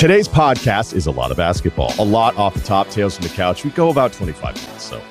Today's 0.00 0.28
podcast 0.28 0.94
is 0.94 1.06
a 1.06 1.10
lot 1.10 1.30
of 1.30 1.36
basketball, 1.36 1.92
a 1.98 2.02
lot 2.02 2.34
off 2.38 2.54
the 2.54 2.60
top, 2.60 2.88
tales 2.88 3.16
from 3.16 3.24
the 3.24 3.34
couch. 3.34 3.66
We 3.66 3.70
go 3.72 3.90
about 3.90 4.14
25 4.14 4.54
minutes, 4.54 4.82
so 4.82 5.02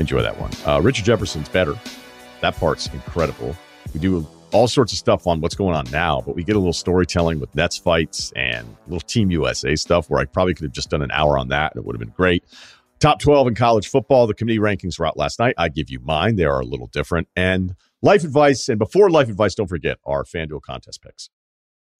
enjoy 0.00 0.20
that 0.20 0.36
one. 0.40 0.50
Uh, 0.66 0.80
Richard 0.80 1.04
Jefferson's 1.04 1.48
better. 1.48 1.78
That 2.40 2.56
part's 2.56 2.88
incredible. 2.88 3.54
We 3.94 4.00
do 4.00 4.26
all 4.50 4.66
sorts 4.66 4.90
of 4.90 4.98
stuff 4.98 5.28
on 5.28 5.40
what's 5.40 5.54
going 5.54 5.76
on 5.76 5.84
now, 5.92 6.20
but 6.26 6.34
we 6.34 6.42
get 6.42 6.56
a 6.56 6.58
little 6.58 6.72
storytelling 6.72 7.38
with 7.38 7.54
Nets 7.54 7.76
fights 7.76 8.32
and 8.34 8.66
little 8.88 8.98
Team 8.98 9.30
USA 9.30 9.76
stuff 9.76 10.10
where 10.10 10.20
I 10.20 10.24
probably 10.24 10.54
could 10.54 10.64
have 10.64 10.72
just 10.72 10.90
done 10.90 11.02
an 11.02 11.12
hour 11.12 11.38
on 11.38 11.46
that 11.50 11.76
and 11.76 11.80
it 11.80 11.86
would 11.86 11.94
have 11.94 12.00
been 12.00 12.12
great. 12.16 12.42
Top 12.98 13.20
12 13.20 13.46
in 13.46 13.54
college 13.54 13.86
football. 13.86 14.26
The 14.26 14.34
committee 14.34 14.58
rankings 14.58 14.98
were 14.98 15.06
out 15.06 15.16
last 15.16 15.38
night. 15.38 15.54
I 15.56 15.68
give 15.68 15.88
you 15.88 16.00
mine. 16.00 16.34
They 16.34 16.46
are 16.46 16.58
a 16.58 16.66
little 16.66 16.88
different. 16.88 17.28
And 17.36 17.76
life 18.02 18.24
advice. 18.24 18.68
And 18.68 18.80
before 18.80 19.08
life 19.08 19.28
advice, 19.28 19.54
don't 19.54 19.68
forget 19.68 19.98
our 20.04 20.24
FanDuel 20.24 20.62
contest 20.62 21.00
picks. 21.00 21.30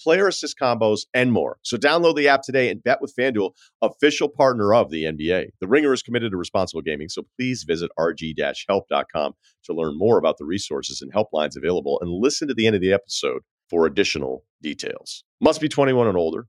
player 0.00 0.28
assist 0.28 0.58
combos, 0.58 1.00
and 1.14 1.32
more. 1.32 1.58
So 1.62 1.76
download 1.76 2.16
the 2.16 2.28
app 2.28 2.42
today 2.42 2.68
and 2.70 2.82
bet 2.82 3.00
with 3.00 3.14
FanDuel, 3.16 3.52
official 3.82 4.28
partner 4.28 4.74
of 4.74 4.90
the 4.90 5.04
NBA. 5.04 5.48
The 5.60 5.68
Ringer 5.68 5.92
is 5.92 6.02
committed 6.02 6.32
to 6.32 6.36
responsible 6.36 6.82
gaming, 6.82 7.08
so 7.08 7.22
please 7.38 7.64
visit 7.64 7.90
rg-help.com 7.98 9.32
to 9.64 9.72
learn 9.72 9.98
more 9.98 10.18
about 10.18 10.38
the 10.38 10.44
resources 10.44 11.02
and 11.02 11.12
helplines 11.12 11.56
available 11.56 11.98
and 12.00 12.10
listen 12.10 12.48
to 12.48 12.54
the 12.54 12.66
end 12.66 12.76
of 12.76 12.82
the 12.82 12.92
episode 12.92 13.42
for 13.68 13.86
additional 13.86 14.44
details. 14.62 15.24
Must 15.40 15.60
be 15.60 15.68
21 15.68 16.08
and 16.08 16.16
older. 16.16 16.46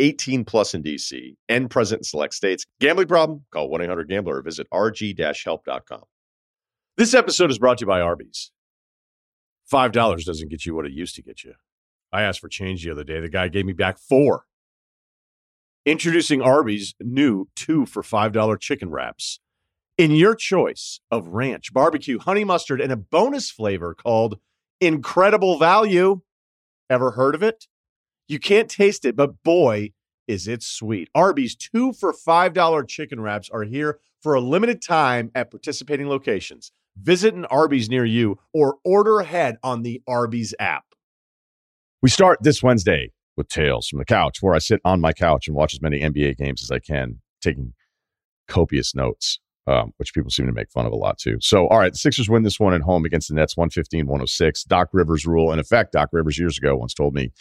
18 0.00 0.44
plus 0.44 0.74
in 0.74 0.82
DC 0.82 1.36
and 1.48 1.70
present 1.70 2.00
in 2.00 2.04
select 2.04 2.34
states. 2.34 2.64
Gambling 2.80 3.08
problem? 3.08 3.44
Call 3.52 3.68
1 3.68 3.82
800 3.82 4.08
Gambler 4.08 4.36
or 4.36 4.42
visit 4.42 4.66
rg-help.com. 4.72 6.02
This 6.96 7.14
episode 7.14 7.50
is 7.50 7.58
brought 7.58 7.78
to 7.78 7.82
you 7.82 7.88
by 7.88 8.00
Arby's. 8.00 8.52
$5 9.72 10.24
doesn't 10.24 10.50
get 10.50 10.64
you 10.64 10.74
what 10.74 10.86
it 10.86 10.92
used 10.92 11.14
to 11.16 11.22
get 11.22 11.44
you. 11.44 11.54
I 12.12 12.22
asked 12.22 12.40
for 12.40 12.48
change 12.48 12.84
the 12.84 12.90
other 12.90 13.04
day. 13.04 13.20
The 13.20 13.28
guy 13.28 13.48
gave 13.48 13.66
me 13.66 13.72
back 13.72 13.98
four. 13.98 14.44
Introducing 15.84 16.42
Arby's 16.42 16.94
new 17.00 17.48
two 17.56 17.86
for 17.86 18.02
$5 18.02 18.60
chicken 18.60 18.90
wraps 18.90 19.40
in 19.96 20.12
your 20.12 20.34
choice 20.34 21.00
of 21.10 21.28
ranch, 21.28 21.72
barbecue, 21.72 22.18
honey 22.18 22.44
mustard, 22.44 22.80
and 22.80 22.92
a 22.92 22.96
bonus 22.96 23.50
flavor 23.50 23.94
called 23.94 24.38
Incredible 24.80 25.58
Value. 25.58 26.20
Ever 26.88 27.12
heard 27.12 27.34
of 27.34 27.42
it? 27.42 27.66
You 28.28 28.38
can't 28.38 28.70
taste 28.70 29.04
it, 29.04 29.16
but 29.16 29.42
boy, 29.42 29.92
is 30.26 30.46
it 30.46 30.62
sweet. 30.62 31.08
Arby's 31.14 31.56
two 31.56 31.92
for 31.92 32.12
$5 32.12 32.88
chicken 32.88 33.20
wraps 33.20 33.50
are 33.50 33.64
here 33.64 33.98
for 34.22 34.34
a 34.34 34.40
limited 34.40 34.82
time 34.82 35.30
at 35.34 35.50
participating 35.50 36.08
locations. 36.08 36.70
Visit 36.96 37.34
an 37.34 37.44
Arby's 37.46 37.88
near 37.88 38.04
you 38.04 38.38
or 38.52 38.76
order 38.84 39.20
ahead 39.20 39.56
on 39.62 39.82
the 39.82 40.02
Arby's 40.06 40.54
app. 40.58 40.87
We 42.00 42.08
start 42.08 42.38
this 42.42 42.62
Wednesday 42.62 43.10
with 43.36 43.48
Tales 43.48 43.88
from 43.88 43.98
the 43.98 44.04
Couch, 44.04 44.38
where 44.40 44.54
I 44.54 44.58
sit 44.58 44.80
on 44.84 45.00
my 45.00 45.12
couch 45.12 45.48
and 45.48 45.56
watch 45.56 45.74
as 45.74 45.82
many 45.82 46.00
NBA 46.00 46.36
games 46.36 46.62
as 46.62 46.70
I 46.70 46.78
can, 46.78 47.20
taking 47.40 47.72
copious 48.46 48.94
notes, 48.94 49.40
um, 49.66 49.92
which 49.96 50.14
people 50.14 50.30
seem 50.30 50.46
to 50.46 50.52
make 50.52 50.70
fun 50.70 50.86
of 50.86 50.92
a 50.92 50.96
lot 50.96 51.18
too. 51.18 51.38
So, 51.40 51.66
all 51.66 51.78
right, 51.78 51.90
the 51.90 51.98
Sixers 51.98 52.30
win 52.30 52.44
this 52.44 52.60
one 52.60 52.72
at 52.72 52.82
home 52.82 53.04
against 53.04 53.28
the 53.28 53.34
Nets 53.34 53.56
115 53.56 54.06
106. 54.06 54.62
Doc 54.64 54.90
Rivers 54.92 55.26
rule. 55.26 55.52
In 55.52 55.58
effect, 55.58 55.92
Doc 55.92 56.10
Rivers 56.12 56.38
years 56.38 56.56
ago 56.56 56.76
once 56.76 56.94
told 56.94 57.14
me, 57.14 57.32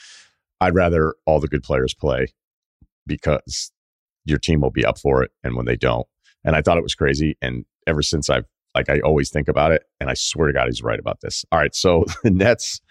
I'd 0.60 0.74
rather 0.74 1.14
all 1.28 1.40
the 1.40 1.48
good 1.48 1.62
players 1.62 1.94
play 1.94 2.26
because 3.06 3.72
your 4.26 4.40
team 4.40 4.62
will 4.62 4.72
be 4.72 4.86
up 4.86 4.98
for 4.98 5.22
it. 5.22 5.30
And 5.44 5.56
when 5.56 5.68
they 5.68 5.78
don't, 5.78 6.08
and 6.44 6.56
I 6.56 6.64
thought 6.64 6.78
it 6.78 6.84
was 6.84 6.96
crazy. 6.96 7.38
And 7.44 7.66
ever 7.86 8.02
since 8.02 8.28
I've, 8.28 8.46
like, 8.74 8.90
I 8.90 9.02
always 9.02 9.30
think 9.30 9.48
about 9.48 9.72
it. 9.72 9.84
And 10.00 10.10
I 10.10 10.16
swear 10.16 10.48
to 10.48 10.54
God, 10.54 10.66
he's 10.66 10.81
right 10.81 11.00
about 11.00 11.22
this. 11.22 11.46
All 11.52 11.60
right. 11.60 11.76
So 11.76 12.06
the 12.24 12.31
Nets 12.31 12.81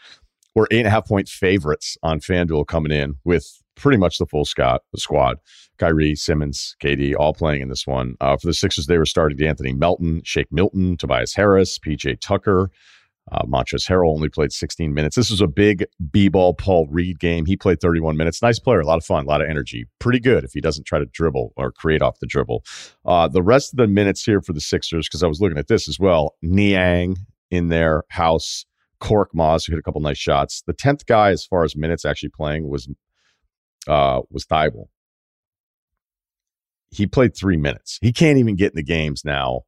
we're 0.56 0.67
eight 0.72 0.78
and 0.78 0.89
a 0.89 0.91
half 0.91 1.06
point 1.06 1.28
favorites 1.28 1.97
on 2.03 2.19
FanDuel 2.19 2.67
coming 2.67 2.91
in 2.91 3.17
with 3.25 3.62
pretty 3.77 3.99
much 3.99 4.19
the 4.19 4.27
full 4.27 4.47
Scott, 4.47 4.83
the 4.93 4.99
squad. 4.99 5.37
Kyrie, 5.78 6.17
Simmons, 6.17 6.75
KD, 6.83 7.15
all 7.15 7.34
playing 7.34 7.61
in 7.61 7.69
this 7.69 7.87
one. 7.87 8.17
Uh, 8.21 8.39
for 8.39 8.47
the 8.47 8.55
Sixers, 8.55 8.87
they 8.87 8.97
were 8.97 9.05
starting 9.05 9.47
Anthony 9.47 9.75
Melton, 9.75 10.22
Shake 10.25 10.50
Milton, 10.50 10.97
Tobias 10.97 11.34
Harris, 11.34 11.78
PJ 11.78 12.19
Tucker. 12.21 12.71
Uh, 13.33 13.43
Montrezl 13.45 13.87
Harrell 13.89 14.15
only 14.15 14.31
played 14.31 14.53
16 14.53 14.95
minutes. 14.95 15.16
This 15.16 15.31
was 15.31 15.43
a 15.43 15.47
big 15.47 15.84
B-ball 16.11 16.55
Paul 16.55 16.87
Reed 16.87 17.19
game. 17.19 17.45
He 17.45 17.56
played 17.56 17.81
31 17.81 18.16
minutes. 18.16 18.41
Nice 18.41 18.59
player, 18.59 18.81
a 18.81 18.87
lot 18.87 18.99
of 18.99 19.05
fun, 19.05 19.27
a 19.27 19.28
lot 19.28 19.43
of 19.43 19.50
energy. 19.50 19.84
Pretty 19.99 20.21
good 20.21 20.45
if 20.45 20.53
he 20.53 20.61
doesn't 20.62 20.84
try 20.84 20.99
to 20.99 21.06
dribble 21.06 21.53
or 21.56 21.72
create 21.72 22.00
off 22.00 22.21
the 22.21 22.27
dribble. 22.27 22.65
Uh, 23.05 23.28
the 23.28 23.43
rest 23.43 23.75
of 23.75 23.78
the 23.78 23.89
minutes 23.89 24.25
here 24.25 24.41
for 24.41 24.55
the 24.55 24.61
Sixers, 24.61 25.09
because 25.09 25.22
I 25.22 25.27
was 25.27 25.41
looking 25.41 25.59
at 25.59 25.69
this 25.69 25.89
as 25.89 25.99
well. 25.99 26.37
Niang 26.41 27.16
in 27.50 27.69
their 27.69 28.05
house. 28.09 28.65
Korkmaz, 29.06 29.67
who 29.67 29.72
hit 29.72 29.78
a 29.78 29.83
couple 29.83 30.00
nice 30.00 30.19
shots. 30.19 30.62
The 30.67 30.72
tenth 30.72 31.06
guy, 31.06 31.31
as 31.31 31.44
far 31.44 31.62
as 31.62 31.77
minutes 31.77 32.05
actually 32.05 32.31
playing, 32.31 32.69
was 32.69 32.89
uh, 33.87 34.22
was 34.31 34.44
Thybulle. 34.47 34.89
He 36.91 37.06
played 37.06 37.37
three 37.37 37.56
minutes. 37.56 37.99
He 38.00 38.12
can't 38.12 38.39
even 38.39 38.56
get 38.56 38.72
in 38.72 38.77
the 38.77 38.83
games 38.83 39.25
now 39.25 39.62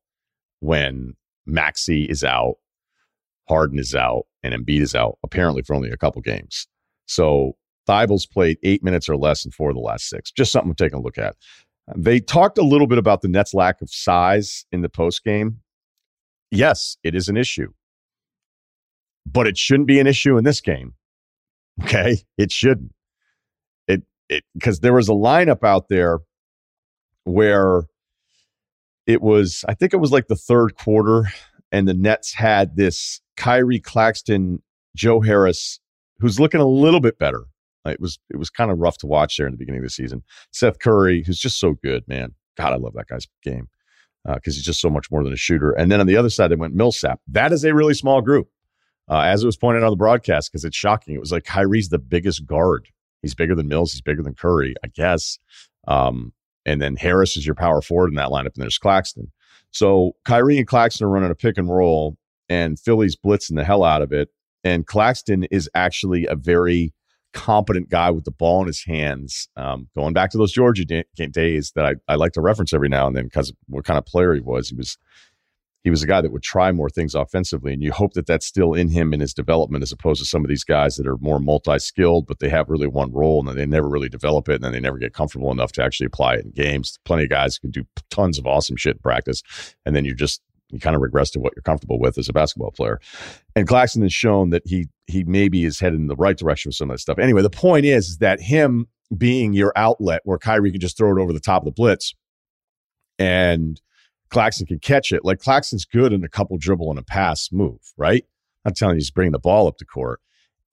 when 0.61 1.15
Maxey 1.47 2.05
is 2.05 2.25
out, 2.25 2.57
Harden 3.49 3.79
is 3.79 3.95
out, 3.95 4.25
and 4.43 4.55
Embiid 4.55 4.81
is 4.81 4.95
out. 4.95 5.19
Apparently 5.23 5.63
for 5.63 5.75
only 5.75 5.91
a 5.91 5.97
couple 5.97 6.21
games. 6.21 6.67
So 7.07 7.57
Thybulle's 7.89 8.27
played 8.27 8.59
eight 8.65 8.83
minutes 8.83 9.09
or 9.09 9.17
less 9.17 9.45
in 9.45 9.53
four 9.53 9.71
of 9.71 9.77
the 9.77 9.81
last 9.81 10.09
six. 10.09 10.33
Just 10.33 10.51
something 10.51 10.75
to 10.75 10.85
take 10.85 10.95
a 10.95 10.99
look 10.99 11.17
at. 11.17 11.37
They 11.97 12.21
talked 12.21 12.59
a 12.59 12.63
little 12.63 12.87
bit 12.87 12.99
about 12.99 13.23
the 13.23 13.29
Nets' 13.29 13.55
lack 13.55 13.81
of 13.83 13.89
size 13.91 14.67
in 14.73 14.83
the 14.83 14.89
post 14.89 15.25
game. 15.25 15.61
Yes, 16.51 16.97
it 17.03 17.15
is 17.15 17.29
an 17.29 17.37
issue 17.37 17.73
but 19.33 19.47
it 19.47 19.59
shouldn't 19.59 19.87
be 19.89 20.01
an 20.01 20.07
issue 20.07 20.37
in 20.37 20.45
this 20.45 20.61
game. 20.61 20.95
Okay, 21.85 22.17
it 22.37 22.51
shouldn't. 22.51 22.93
It 23.87 24.03
it 24.29 24.43
because 24.53 24.81
there 24.81 24.95
was 24.95 25.09
a 25.09 25.13
lineup 25.13 25.63
out 25.63 25.89
there 25.89 26.19
where 27.23 27.85
it 29.07 29.23
was, 29.23 29.65
I 29.69 29.75
think 29.75 29.95
it 29.95 29.99
was 29.99 30.11
like 30.11 30.27
the 30.27 30.35
third 30.35 30.75
quarter, 30.75 31.31
and 31.71 31.87
the 31.87 31.95
Nets 31.95 32.35
had 32.35 32.75
this 32.75 33.21
Kyrie 33.37 33.79
Claxton, 33.79 34.61
Joe 34.97 35.21
Harris, 35.21 35.79
who's 36.19 36.41
looking 36.41 36.61
a 36.61 36.67
little 36.67 36.99
bit 36.99 37.17
better. 37.21 37.45
It 37.87 38.01
was 38.01 38.19
it 38.29 38.39
was 38.39 38.51
kind 38.51 38.73
of 38.73 38.79
rough 38.79 38.99
to 38.99 39.07
watch 39.07 39.37
there 39.37 39.47
in 39.47 39.53
the 39.53 39.57
beginning 39.57 39.83
of 39.83 39.87
the 39.87 39.91
season. 39.91 40.25
Seth 40.53 40.81
Curry, 40.81 41.23
who's 41.25 41.39
just 41.39 41.61
so 41.61 41.75
good, 41.75 42.03
man. 42.09 42.35
God, 42.57 42.73
I 42.73 42.77
love 42.77 42.95
that 42.95 43.07
guy's 43.07 43.29
game 43.45 43.69
because 44.25 44.55
uh, 44.55 44.57
he's 44.57 44.65
just 44.65 44.81
so 44.81 44.91
much 44.91 45.13
more 45.13 45.23
than 45.23 45.33
a 45.33 45.37
shooter. 45.37 45.71
And 45.71 45.93
then 45.93 46.01
on 46.01 46.09
the 46.09 46.17
other 46.17 46.29
side, 46.29 46.49
they 46.49 46.57
went 46.57 46.75
Millsap. 46.75 47.21
That 47.29 47.53
is 47.53 47.65
a 47.65 47.73
really 47.73 47.95
small 47.95 48.21
group 48.21 48.51
uh, 49.11 49.21
as 49.21 49.43
it 49.43 49.47
was 49.47 49.57
pointed 49.57 49.83
on 49.83 49.91
the 49.91 49.97
broadcast, 49.97 50.51
because 50.51 50.65
it's 50.65 50.77
shocking. 50.77 51.15
It 51.15 51.21
was 51.21 51.33
like 51.33 51.45
Kyrie's 51.45 51.89
the 51.89 51.99
biggest 51.99 52.47
guard. 52.47 52.89
He's 53.23 53.35
bigger 53.35 53.55
than 53.55 53.69
Mills. 53.69 53.93
He's 53.93 54.03
bigger 54.03 54.23
than 54.23 54.35
Curry, 54.35 54.75
I 54.85 54.89
guess. 54.89 55.39
Um, 55.87 56.33
and 56.65 56.81
then 56.81 56.97
Harris 56.97 57.37
is 57.37 57.47
your 57.47 57.55
power 57.55 57.81
forward 57.81 58.09
in 58.09 58.17
that 58.17 58.29
lineup, 58.29 58.55
and 58.55 58.63
there's 58.63 58.79
Claxton. 58.79 59.33
So 59.71 60.13
Kyrie 60.25 60.59
and 60.59 60.67
Claxton 60.67 61.07
are 61.07 61.11
running 61.11 61.31
a 61.31 61.35
pick 61.35 61.59
and 61.59 61.69
roll, 61.69 62.17
and 62.49 62.79
Philly's 62.79 63.17
blitzing 63.17 63.57
the 63.57 63.65
hell 63.65 63.85
out 63.85 64.03
of 64.03 64.13
it. 64.13 64.29
And 64.65 64.87
Claxton 64.87 65.45
is 65.45 65.69
actually 65.75 66.27
a 66.27 66.35
very 66.35 66.93
competent 67.33 67.89
guy 67.89 68.11
with 68.11 68.25
the 68.25 68.31
ball 68.31 68.61
in 68.63 68.67
his 68.67 68.85
hands. 68.85 69.49
Um, 69.57 69.89
going 69.95 70.15
back 70.15 70.31
to 70.31 70.39
those 70.39 70.53
Georgia 70.53 70.85
days 70.85 71.73
that 71.75 71.85
I, 71.85 71.95
I 72.09 72.17
like 72.17 72.33
to 72.33 72.41
reference 72.41 72.73
every 72.73 72.89
now 72.89 73.07
and 73.07 73.17
then 73.17 73.25
because 73.25 73.53
what 73.67 73.85
kind 73.85 73.99
of 73.99 74.07
player 74.07 74.35
he 74.35 74.41
was. 74.41 74.69
He 74.69 74.77
was 74.77 74.97
he 75.85 75.91
was 75.91 76.03
a 76.03 76.07
guy 76.07 76.21
that 76.21 76.33
would 76.33 76.43
try 76.43 76.73
more 76.73 76.91
things 76.91 77.15
offensively, 77.15 77.73
and 77.73 77.83
you 77.83 77.93
hope 77.93 78.15
that 78.15 78.27
that's 78.27 78.47
still 78.47 78.75
in 78.75 78.89
him 78.89 79.15
in 79.15 79.21
his 79.21 79.33
development, 79.33 79.83
as 79.83 79.93
opposed 79.93 80.21
to 80.21 80.27
some 80.27 80.45
of 80.45 80.49
these 80.49 80.65
guys 80.65 80.97
that 80.97 81.07
are 81.07 81.19
more 81.19 81.39
multi-skilled, 81.39 82.27
but 82.27 82.41
they 82.41 82.49
have 82.49 82.69
really 82.69 82.89
one 82.89 83.13
role, 83.13 83.39
and 83.39 83.49
then 83.49 83.57
they 83.57 83.67
never 83.67 83.89
really 83.89 84.09
develop 84.09 84.49
it, 84.49 84.57
and 84.57 84.65
then 84.65 84.73
they 84.73 84.81
never 84.81 84.99
get 84.99 85.15
comfortable 85.15 85.51
enough 85.51 85.73
to 85.73 85.83
actually 85.83 86.07
apply 86.07 86.35
it 86.35 86.45
in 86.45 86.51
games. 86.51 86.99
Plenty 87.05 87.25
of 87.25 87.31
guys 87.31 87.59
can 87.59 87.71
do 87.71 87.85
tons 88.11 88.39
of 88.39 88.47
awesome 88.47 88.77
shit 88.77 88.97
in 88.97 89.03
practice, 89.03 89.43
and 89.87 89.95
then 89.95 90.05
you 90.05 90.15
just 90.15 90.43
you 90.71 90.79
kind 90.79 90.95
of 90.95 91.01
regress 91.01 91.31
to 91.31 91.41
what 91.41 91.55
you're 91.57 91.63
comfortable 91.63 91.99
with 91.99 92.19
as 92.19 92.29
a 92.29 92.33
basketball 92.33 92.71
player. 92.71 93.01
And 93.57 93.67
Claxton 93.67 94.03
has 94.03 94.13
shown 94.13 94.51
that 94.51 94.63
he 94.67 94.89
he 95.07 95.25
maybe 95.25 95.65
is 95.65 95.81
headed 95.81 95.99
in 95.99 96.09
the 96.09 96.17
right 96.17 96.37
direction 96.37 96.69
with 96.69 96.77
some 96.77 96.91
of 96.91 96.95
that 96.95 97.01
stuff. 97.01 97.19
Anyway, 97.19 97.43
the 97.43 97.51
point 97.51 97.87
is, 97.87 98.09
is 98.09 98.19
that 98.19 98.41
him 98.41 98.87
being 99.17 99.55
your 99.55 99.73
outlet 99.77 100.21
where 100.25 100.39
Kyrie 100.39 100.71
can 100.71 100.81
just 100.81 100.99
throw 100.99 101.17
it 101.17 101.21
over 101.21 101.33
the 101.33 101.41
top 101.41 101.63
of 101.63 101.65
the 101.67 101.73
blitz 101.73 102.15
and 103.19 103.81
Claxton 104.31 104.67
can 104.67 104.79
catch 104.79 105.13
it. 105.13 105.25
Like 105.25 105.41
Claxton's 105.41 105.85
good 105.85 106.13
in 106.13 106.25
a 106.25 106.29
couple 106.29 106.57
dribble 106.59 106.91
and 106.91 106.99
a 106.99 107.03
pass 107.03 107.51
move, 107.53 107.81
right? 107.97 108.25
I'm 108.65 108.75
telling 108.75 108.97
you, 108.97 109.01
he's 109.01 109.11
bringing 109.11 109.33
the 109.33 109.39
ball 109.39 109.67
up 109.67 109.79
the 109.79 109.85
court. 109.85 110.21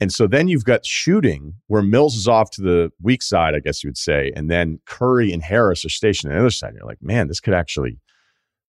And 0.02 0.12
so 0.12 0.28
then 0.28 0.48
you've 0.50 0.66
got 0.66 0.86
shooting 0.86 1.54
where 1.68 1.82
Mills 1.82 2.16
is 2.16 2.28
off 2.28 2.52
to 2.52 2.62
the 2.62 2.92
weak 3.02 3.22
side, 3.22 3.56
I 3.56 3.60
guess 3.60 3.84
you 3.84 3.88
would 3.88 3.98
say, 3.98 4.32
and 4.36 4.52
then 4.52 4.80
Curry 4.86 5.32
and 5.32 5.42
Harris 5.42 5.86
are 5.86 5.90
stationed 5.90 6.34
on 6.34 6.38
the 6.38 6.44
other 6.44 6.52
side. 6.52 6.70
And 6.70 6.78
you're 6.80 6.88
like, 6.88 7.02
man, 7.02 7.28
this 7.28 7.40
could 7.40 7.54
actually 7.54 8.00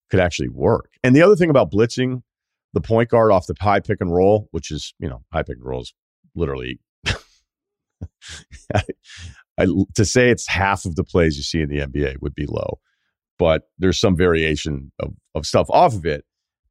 could 0.09 0.21
actually 0.21 0.49
work. 0.49 0.93
And 1.03 1.17
the 1.17 1.23
other 1.23 1.35
thing 1.35 1.51
about 1.51 1.73
blitzing 1.73 2.23
the 2.75 2.81
point 2.81 3.09
guard 3.09 3.33
off 3.33 3.47
the 3.47 3.57
high 3.59 3.81
pick 3.81 4.01
and 4.01 4.15
roll, 4.15 4.49
which 4.53 4.71
is 4.71 4.95
you 5.01 5.09
know 5.09 5.25
high 5.33 5.43
pick 5.43 5.57
and 5.57 5.65
roll 5.65 5.81
is 5.81 5.93
literally 6.35 6.79
I, 8.75 8.83
I, 9.59 9.67
to 9.95 10.05
say 10.05 10.31
it's 10.31 10.47
half 10.47 10.85
of 10.85 10.95
the 10.95 11.05
plays 11.05 11.37
you 11.37 11.43
see 11.43 11.61
in 11.63 11.69
the 11.69 11.81
NBA 11.81 12.21
would 12.21 12.35
be 12.35 12.47
low, 12.47 12.79
but 13.39 13.63
there's 13.79 14.01
some 14.01 14.17
variation 14.17 14.93
of, 15.01 15.15
of 15.35 15.47
stuff 15.47 15.69
off 15.71 15.95
of 15.95 16.07
it. 16.07 16.25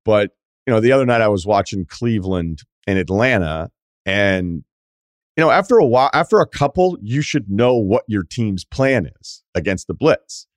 But 0.03 0.31
you 0.65 0.73
know, 0.73 0.79
the 0.79 0.91
other 0.91 1.06
night 1.06 1.21
I 1.21 1.27
was 1.27 1.45
watching 1.45 1.85
Cleveland 1.85 2.63
and 2.88 2.97
Atlanta, 2.97 3.69
and 4.06 4.63
you 5.35 5.44
know, 5.44 5.51
after 5.51 5.77
a 5.77 5.85
while, 5.85 6.09
after 6.13 6.39
a 6.39 6.47
couple, 6.47 6.97
you 7.01 7.21
should 7.21 7.50
know 7.50 7.75
what 7.75 8.03
your 8.07 8.23
team's 8.23 8.63
plan 8.63 9.09
is 9.19 9.44
against 9.53 9.88
the 9.88 9.94
blitz 9.94 10.47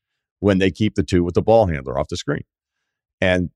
when 0.41 0.59
they 0.59 0.71
keep 0.71 0.95
the 0.95 1.03
two 1.03 1.25
with 1.25 1.35
the 1.35 1.43
ball 1.43 1.67
handler 1.67 1.99
off 1.99 2.09
the 2.09 2.17
screen. 2.17 2.45
And 3.21 3.51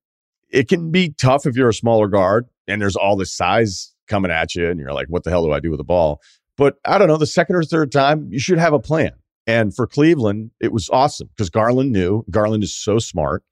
it 0.51 0.69
can 0.69 0.91
be 0.91 1.11
tough 1.11 1.47
if 1.47 1.57
you're 1.57 1.69
a 1.69 1.75
smaller 1.75 2.09
guard 2.09 2.47
and 2.67 2.83
there's 2.83 2.97
all 2.97 3.17
this 3.17 3.33
size 3.33 3.95
coming 4.09 4.31
at 4.31 4.55
you, 4.55 4.69
and 4.69 4.79
you're 4.79 4.93
like, 4.93 5.07
what 5.09 5.25
the 5.25 5.31
hell 5.31 5.45
do 5.45 5.53
I 5.53 5.61
do 5.61 5.71
with 5.71 5.79
the 5.79 5.85
ball? 5.85 6.21
But 6.57 6.77
I 6.85 6.99
don't 6.99 7.09
know, 7.09 7.17
the 7.17 7.27
second 7.27 7.57
or 7.57 7.63
third 7.63 7.91
time, 7.93 8.29
you 8.31 8.39
should 8.39 8.59
have 8.59 8.73
a 8.73 8.79
plan. 8.79 9.13
And 9.47 9.75
for 9.75 9.87
Cleveland, 9.87 10.53
it 10.61 10.73
was 10.73 10.89
awesome 10.91 11.29
because 11.29 11.51
Garland 11.51 11.93
knew. 11.93 12.25
Garland 12.31 12.63
is 12.63 12.75
so 12.75 12.99
smart. 12.99 13.43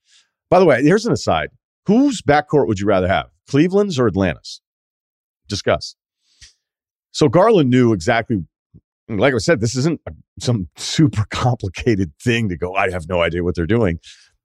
By 0.48 0.58
the 0.58 0.64
way, 0.64 0.82
here's 0.82 1.06
an 1.06 1.12
aside. 1.12 1.50
Whose 1.86 2.22
backcourt 2.22 2.68
would 2.68 2.78
you 2.78 2.86
rather 2.86 3.08
have, 3.08 3.30
Cleveland's 3.48 3.98
or 3.98 4.06
Atlanta's? 4.06 4.60
Discuss. 5.48 5.96
So 7.10 7.28
Garland 7.28 7.70
knew 7.70 7.92
exactly, 7.92 8.44
like 9.08 9.34
I 9.34 9.38
said, 9.38 9.60
this 9.60 9.76
isn't 9.76 10.00
some 10.38 10.68
super 10.76 11.24
complicated 11.30 12.12
thing 12.22 12.48
to 12.48 12.56
go, 12.56 12.74
I 12.74 12.90
have 12.90 13.08
no 13.08 13.22
idea 13.22 13.42
what 13.42 13.54
they're 13.56 13.66
doing. 13.66 13.98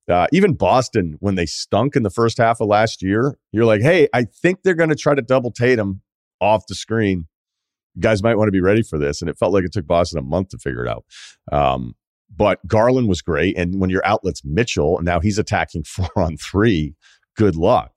Uh, 0.07 0.27
even 0.31 0.53
Boston, 0.53 1.15
when 1.19 1.35
they 1.35 1.47
stunk 1.47 1.95
in 1.95 2.03
the 2.03 2.11
first 2.11 2.37
half 2.37 2.61
of 2.61 2.67
last 2.67 3.01
year, 3.01 3.37
you're 3.51 3.65
like, 3.65 3.81
hey, 3.81 4.07
I 4.13 4.23
think 4.23 4.61
they're 4.63 4.75
going 4.75 4.89
to 4.89 4.95
try 4.95 5.15
to 5.15 5.21
double 5.21 5.51
Tatum 5.51 6.01
off 6.39 6.67
the 6.67 6.75
screen. 6.75 7.27
Guys 7.99 8.23
might 8.23 8.35
want 8.35 8.47
to 8.47 8.51
be 8.51 8.61
ready 8.61 8.83
for 8.83 8.97
this. 8.97 9.21
And 9.21 9.29
it 9.29 9.37
felt 9.37 9.53
like 9.53 9.63
it 9.63 9.73
took 9.73 9.87
Boston 9.87 10.19
a 10.19 10.23
month 10.23 10.49
to 10.49 10.57
figure 10.57 10.85
it 10.85 10.89
out. 10.89 11.05
Um, 11.51 11.95
but 12.35 12.65
Garland 12.67 13.07
was 13.07 13.21
great. 13.21 13.57
And 13.57 13.79
when 13.79 13.89
your 13.89 14.05
outlet's 14.05 14.43
Mitchell, 14.43 14.97
and 14.97 15.05
now 15.05 15.19
he's 15.19 15.37
attacking 15.37 15.83
four 15.87 16.09
on 16.15 16.37
three, 16.37 16.95
good 17.35 17.55
luck. 17.55 17.91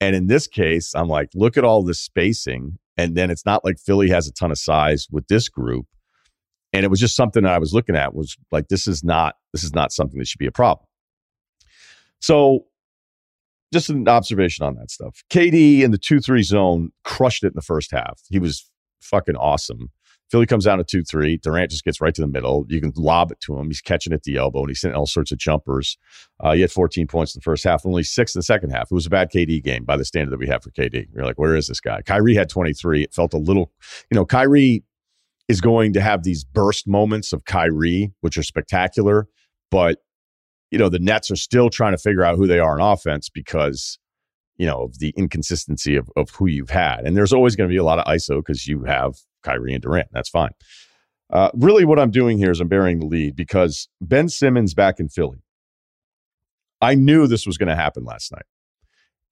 And 0.00 0.16
in 0.16 0.26
this 0.26 0.46
case, 0.46 0.94
I'm 0.94 1.08
like, 1.08 1.30
look 1.34 1.56
at 1.56 1.64
all 1.64 1.82
this 1.82 2.00
spacing. 2.00 2.78
And 2.96 3.16
then 3.16 3.30
it's 3.30 3.46
not 3.46 3.64
like 3.64 3.78
Philly 3.78 4.10
has 4.10 4.26
a 4.26 4.32
ton 4.32 4.50
of 4.50 4.58
size 4.58 5.06
with 5.10 5.28
this 5.28 5.48
group. 5.48 5.86
And 6.72 6.84
it 6.84 6.88
was 6.88 7.00
just 7.00 7.16
something 7.16 7.42
that 7.42 7.52
I 7.52 7.58
was 7.58 7.74
looking 7.74 7.96
at 7.96 8.14
was 8.14 8.36
like, 8.50 8.68
this 8.68 8.86
is 8.86 9.04
not, 9.04 9.36
this 9.52 9.62
is 9.62 9.74
not 9.74 9.92
something 9.92 10.18
that 10.18 10.26
should 10.26 10.38
be 10.38 10.46
a 10.46 10.52
problem. 10.52 10.86
So 12.20 12.66
just 13.72 13.90
an 13.90 14.08
observation 14.08 14.64
on 14.64 14.74
that 14.76 14.90
stuff. 14.90 15.22
KD 15.30 15.82
in 15.82 15.90
the 15.90 15.98
2 15.98 16.20
3 16.20 16.42
zone 16.42 16.90
crushed 17.04 17.44
it 17.44 17.48
in 17.48 17.52
the 17.54 17.62
first 17.62 17.90
half. 17.90 18.20
He 18.28 18.38
was 18.38 18.70
fucking 19.02 19.36
awesome. 19.36 19.90
Philly 20.30 20.46
comes 20.46 20.64
down 20.64 20.78
to 20.78 20.84
2 20.84 21.02
3. 21.02 21.36
Durant 21.38 21.70
just 21.70 21.84
gets 21.84 22.00
right 22.00 22.14
to 22.14 22.22
the 22.22 22.26
middle. 22.26 22.64
You 22.68 22.80
can 22.80 22.92
lob 22.96 23.30
it 23.30 23.40
to 23.40 23.58
him. 23.58 23.66
He's 23.66 23.82
catching 23.82 24.14
at 24.14 24.22
the 24.22 24.36
elbow 24.36 24.60
and 24.60 24.70
he's 24.70 24.80
sending 24.80 24.96
all 24.96 25.06
sorts 25.06 25.30
of 25.30 25.36
jumpers. 25.36 25.98
Uh, 26.40 26.52
he 26.52 26.62
had 26.62 26.70
14 26.70 27.06
points 27.06 27.34
in 27.34 27.40
the 27.40 27.42
first 27.42 27.64
half, 27.64 27.84
only 27.84 28.02
six 28.02 28.34
in 28.34 28.38
the 28.38 28.42
second 28.42 28.70
half. 28.70 28.84
It 28.90 28.94
was 28.94 29.04
a 29.04 29.10
bad 29.10 29.30
KD 29.30 29.62
game 29.62 29.84
by 29.84 29.98
the 29.98 30.06
standard 30.06 30.30
that 30.30 30.38
we 30.38 30.48
have 30.48 30.62
for 30.62 30.70
KD. 30.70 31.08
You're 31.14 31.26
like, 31.26 31.38
where 31.38 31.54
is 31.54 31.66
this 31.66 31.80
guy? 31.80 32.00
Kyrie 32.00 32.34
had 32.34 32.48
23. 32.48 33.02
It 33.02 33.12
felt 33.12 33.34
a 33.34 33.38
little, 33.38 33.72
you 34.10 34.14
know, 34.14 34.24
Kyrie 34.24 34.82
is 35.48 35.60
going 35.60 35.92
to 35.92 36.00
have 36.00 36.22
these 36.22 36.44
burst 36.44 36.88
moments 36.88 37.34
of 37.34 37.44
Kyrie, 37.44 38.10
which 38.22 38.38
are 38.38 38.42
spectacular, 38.42 39.28
but 39.70 39.98
you 40.70 40.78
know, 40.78 40.88
the 40.88 40.98
Nets 40.98 41.30
are 41.30 41.36
still 41.36 41.68
trying 41.68 41.92
to 41.92 41.98
figure 41.98 42.24
out 42.24 42.36
who 42.36 42.46
they 42.46 42.58
are 42.58 42.74
in 42.74 42.82
offense 42.82 43.28
because, 43.28 43.98
you 44.62 44.68
know, 44.68 44.92
the 45.00 45.12
inconsistency 45.16 45.96
of, 45.96 46.08
of 46.14 46.30
who 46.30 46.46
you've 46.46 46.70
had. 46.70 47.00
And 47.04 47.16
there's 47.16 47.32
always 47.32 47.56
going 47.56 47.68
to 47.68 47.72
be 47.72 47.78
a 47.78 47.82
lot 47.82 47.98
of 47.98 48.04
ISO 48.04 48.36
because 48.36 48.68
you 48.68 48.84
have 48.84 49.16
Kyrie 49.42 49.74
and 49.74 49.82
Durant. 49.82 50.06
That's 50.12 50.28
fine. 50.28 50.52
Uh, 51.32 51.50
really, 51.54 51.84
what 51.84 51.98
I'm 51.98 52.12
doing 52.12 52.38
here 52.38 52.52
is 52.52 52.60
I'm 52.60 52.68
burying 52.68 53.00
the 53.00 53.06
lead 53.06 53.34
because 53.34 53.88
Ben 54.00 54.28
Simmons 54.28 54.72
back 54.72 55.00
in 55.00 55.08
Philly. 55.08 55.42
I 56.80 56.94
knew 56.94 57.26
this 57.26 57.44
was 57.44 57.58
going 57.58 57.70
to 57.70 57.74
happen 57.74 58.04
last 58.04 58.30
night. 58.30 58.44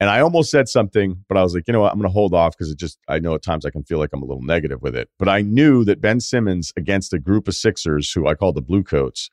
And 0.01 0.11
I 0.11 0.19
almost 0.21 0.51
said 0.51 0.69
something, 0.69 1.25
but 1.29 1.39
I 1.39 1.45
was 1.45 1.55
like, 1.55 1.63
you 1.69 1.73
know 1.73 1.83
what? 1.83 1.93
I'm 1.93 1.99
going 2.01 2.11
to 2.11 2.13
hold 2.13 2.35
off 2.35 2.59
because 2.59 2.73
it 2.73 2.79
just, 2.79 2.99
I 3.07 3.21
know 3.21 3.37
at 3.37 3.43
times 3.45 3.65
I 3.65 3.71
can 3.71 3.85
feel 3.85 3.99
like 3.99 4.11
I'm 4.13 4.23
a 4.23 4.27
little 4.27 4.43
negative 4.43 4.83
with 4.83 4.97
it. 4.97 5.11
But 5.17 5.29
I 5.29 5.43
knew 5.43 5.85
that 5.85 6.01
Ben 6.01 6.19
Simmons 6.19 6.73
against 6.77 7.13
a 7.13 7.21
group 7.21 7.47
of 7.47 7.55
Sixers 7.55 8.11
who 8.11 8.27
I 8.27 8.35
call 8.35 8.53
the 8.53 8.63
Blue 8.63 8.83
Coats 8.83 9.31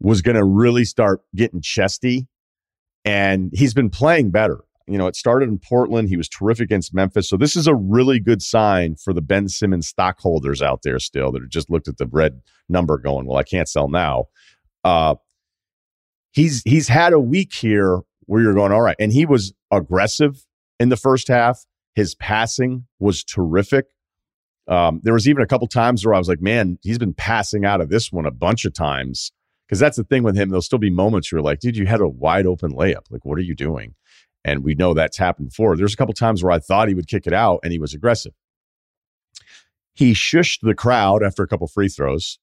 was 0.00 0.22
going 0.22 0.36
to 0.36 0.44
really 0.44 0.86
start 0.86 1.20
getting 1.36 1.60
chesty. 1.60 2.26
And 3.04 3.50
he's 3.52 3.74
been 3.74 3.90
playing 3.90 4.30
better. 4.30 4.64
You 4.86 4.98
know, 4.98 5.06
it 5.06 5.16
started 5.16 5.48
in 5.48 5.58
Portland. 5.58 6.08
He 6.08 6.16
was 6.16 6.28
terrific 6.28 6.64
against 6.64 6.94
Memphis. 6.94 7.28
So 7.28 7.36
this 7.36 7.56
is 7.56 7.66
a 7.66 7.74
really 7.74 8.20
good 8.20 8.42
sign 8.42 8.96
for 8.96 9.14
the 9.14 9.22
Ben 9.22 9.48
Simmons 9.48 9.88
stockholders 9.88 10.60
out 10.60 10.80
there 10.82 10.98
still 10.98 11.32
that 11.32 11.40
have 11.40 11.50
just 11.50 11.70
looked 11.70 11.88
at 11.88 11.96
the 11.96 12.06
red 12.06 12.42
number 12.68 12.98
going, 12.98 13.26
well, 13.26 13.38
I 13.38 13.44
can't 13.44 13.68
sell 13.68 13.88
now. 13.88 14.26
Uh, 14.84 15.14
he's 16.32 16.62
he's 16.64 16.88
had 16.88 17.14
a 17.14 17.20
week 17.20 17.54
here 17.54 18.00
where 18.26 18.42
you're 18.42 18.54
going, 18.54 18.72
all 18.72 18.82
right. 18.82 18.96
And 18.98 19.12
he 19.12 19.24
was 19.24 19.54
aggressive 19.70 20.44
in 20.78 20.90
the 20.90 20.96
first 20.96 21.28
half. 21.28 21.64
His 21.94 22.14
passing 22.14 22.86
was 22.98 23.24
terrific. 23.24 23.86
Um, 24.66 25.00
there 25.02 25.14
was 25.14 25.28
even 25.28 25.42
a 25.42 25.46
couple 25.46 25.66
times 25.68 26.04
where 26.04 26.14
I 26.14 26.18
was 26.18 26.28
like, 26.28 26.40
man, 26.40 26.78
he's 26.82 26.98
been 26.98 27.14
passing 27.14 27.64
out 27.64 27.80
of 27.80 27.90
this 27.90 28.10
one 28.10 28.26
a 28.26 28.30
bunch 28.30 28.64
of 28.64 28.72
times 28.72 29.30
because 29.68 29.78
that's 29.78 29.96
the 29.96 30.04
thing 30.04 30.22
with 30.22 30.36
him. 30.36 30.48
There'll 30.48 30.62
still 30.62 30.78
be 30.78 30.90
moments 30.90 31.30
where 31.30 31.38
you're 31.38 31.44
like, 31.44 31.60
dude, 31.60 31.76
you 31.76 31.86
had 31.86 32.00
a 32.00 32.08
wide 32.08 32.46
open 32.46 32.72
layup. 32.72 33.10
Like, 33.10 33.24
what 33.24 33.38
are 33.38 33.42
you 33.42 33.54
doing? 33.54 33.94
And 34.44 34.62
we 34.62 34.74
know 34.74 34.94
that's 34.94 35.16
happened 35.16 35.48
before. 35.48 35.76
There's 35.76 35.94
a 35.94 35.96
couple 35.96 36.14
times 36.14 36.42
where 36.42 36.52
I 36.52 36.58
thought 36.58 36.88
he 36.88 36.94
would 36.94 37.08
kick 37.08 37.26
it 37.26 37.32
out 37.32 37.60
and 37.62 37.72
he 37.72 37.78
was 37.78 37.94
aggressive. 37.94 38.32
He 39.94 40.12
shushed 40.12 40.60
the 40.62 40.74
crowd 40.74 41.22
after 41.22 41.42
a 41.42 41.48
couple 41.48 41.66
free 41.66 41.88
throws. 41.88 42.38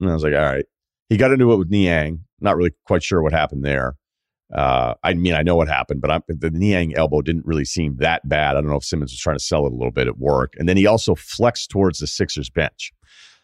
And 0.00 0.10
I 0.10 0.14
was 0.14 0.22
like, 0.22 0.34
all 0.34 0.40
right. 0.40 0.66
He 1.08 1.16
got 1.16 1.32
into 1.32 1.52
it 1.52 1.56
with 1.56 1.70
Niang. 1.70 2.20
Not 2.40 2.56
really 2.56 2.72
quite 2.86 3.02
sure 3.02 3.22
what 3.22 3.32
happened 3.32 3.64
there. 3.64 3.96
Uh, 4.52 4.94
I 5.04 5.14
mean, 5.14 5.34
I 5.34 5.42
know 5.42 5.54
what 5.54 5.68
happened, 5.68 6.00
but 6.00 6.10
I'm, 6.10 6.22
the 6.28 6.50
Niang 6.50 6.96
elbow 6.96 7.22
didn't 7.22 7.46
really 7.46 7.64
seem 7.64 7.96
that 7.96 8.28
bad. 8.28 8.56
I 8.56 8.60
don't 8.60 8.70
know 8.70 8.76
if 8.76 8.84
Simmons 8.84 9.12
was 9.12 9.20
trying 9.20 9.36
to 9.36 9.44
sell 9.44 9.64
it 9.66 9.72
a 9.72 9.76
little 9.76 9.92
bit 9.92 10.08
at 10.08 10.18
work. 10.18 10.54
And 10.58 10.68
then 10.68 10.76
he 10.76 10.86
also 10.86 11.14
flexed 11.14 11.70
towards 11.70 12.00
the 12.00 12.06
Sixers 12.06 12.50
bench. 12.50 12.92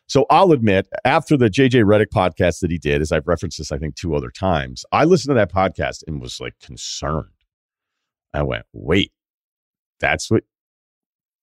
So 0.09 0.27
I'll 0.31 0.53
admit, 0.53 0.87
after 1.05 1.37
the 1.37 1.51
JJ 1.51 1.85
Redick 1.85 2.11
podcast 2.15 2.61
that 2.61 2.71
he 2.71 2.79
did, 2.79 3.01
as 3.01 3.11
I've 3.11 3.27
referenced 3.27 3.59
this, 3.59 3.73
I 3.73 3.79
think 3.79 3.97
two 3.97 4.15
other 4.15 4.31
times, 4.31 4.85
I 4.93 5.05
listened 5.05 5.31
to 5.31 5.35
that 5.35 5.53
podcast 5.53 6.05
and 6.07 6.21
was 6.21 6.41
like 6.41 6.55
concerned. 6.61 7.31
I 8.33 8.43
went, 8.43 8.65
wait, 8.73 9.13
that's 10.01 10.31
what 10.31 10.45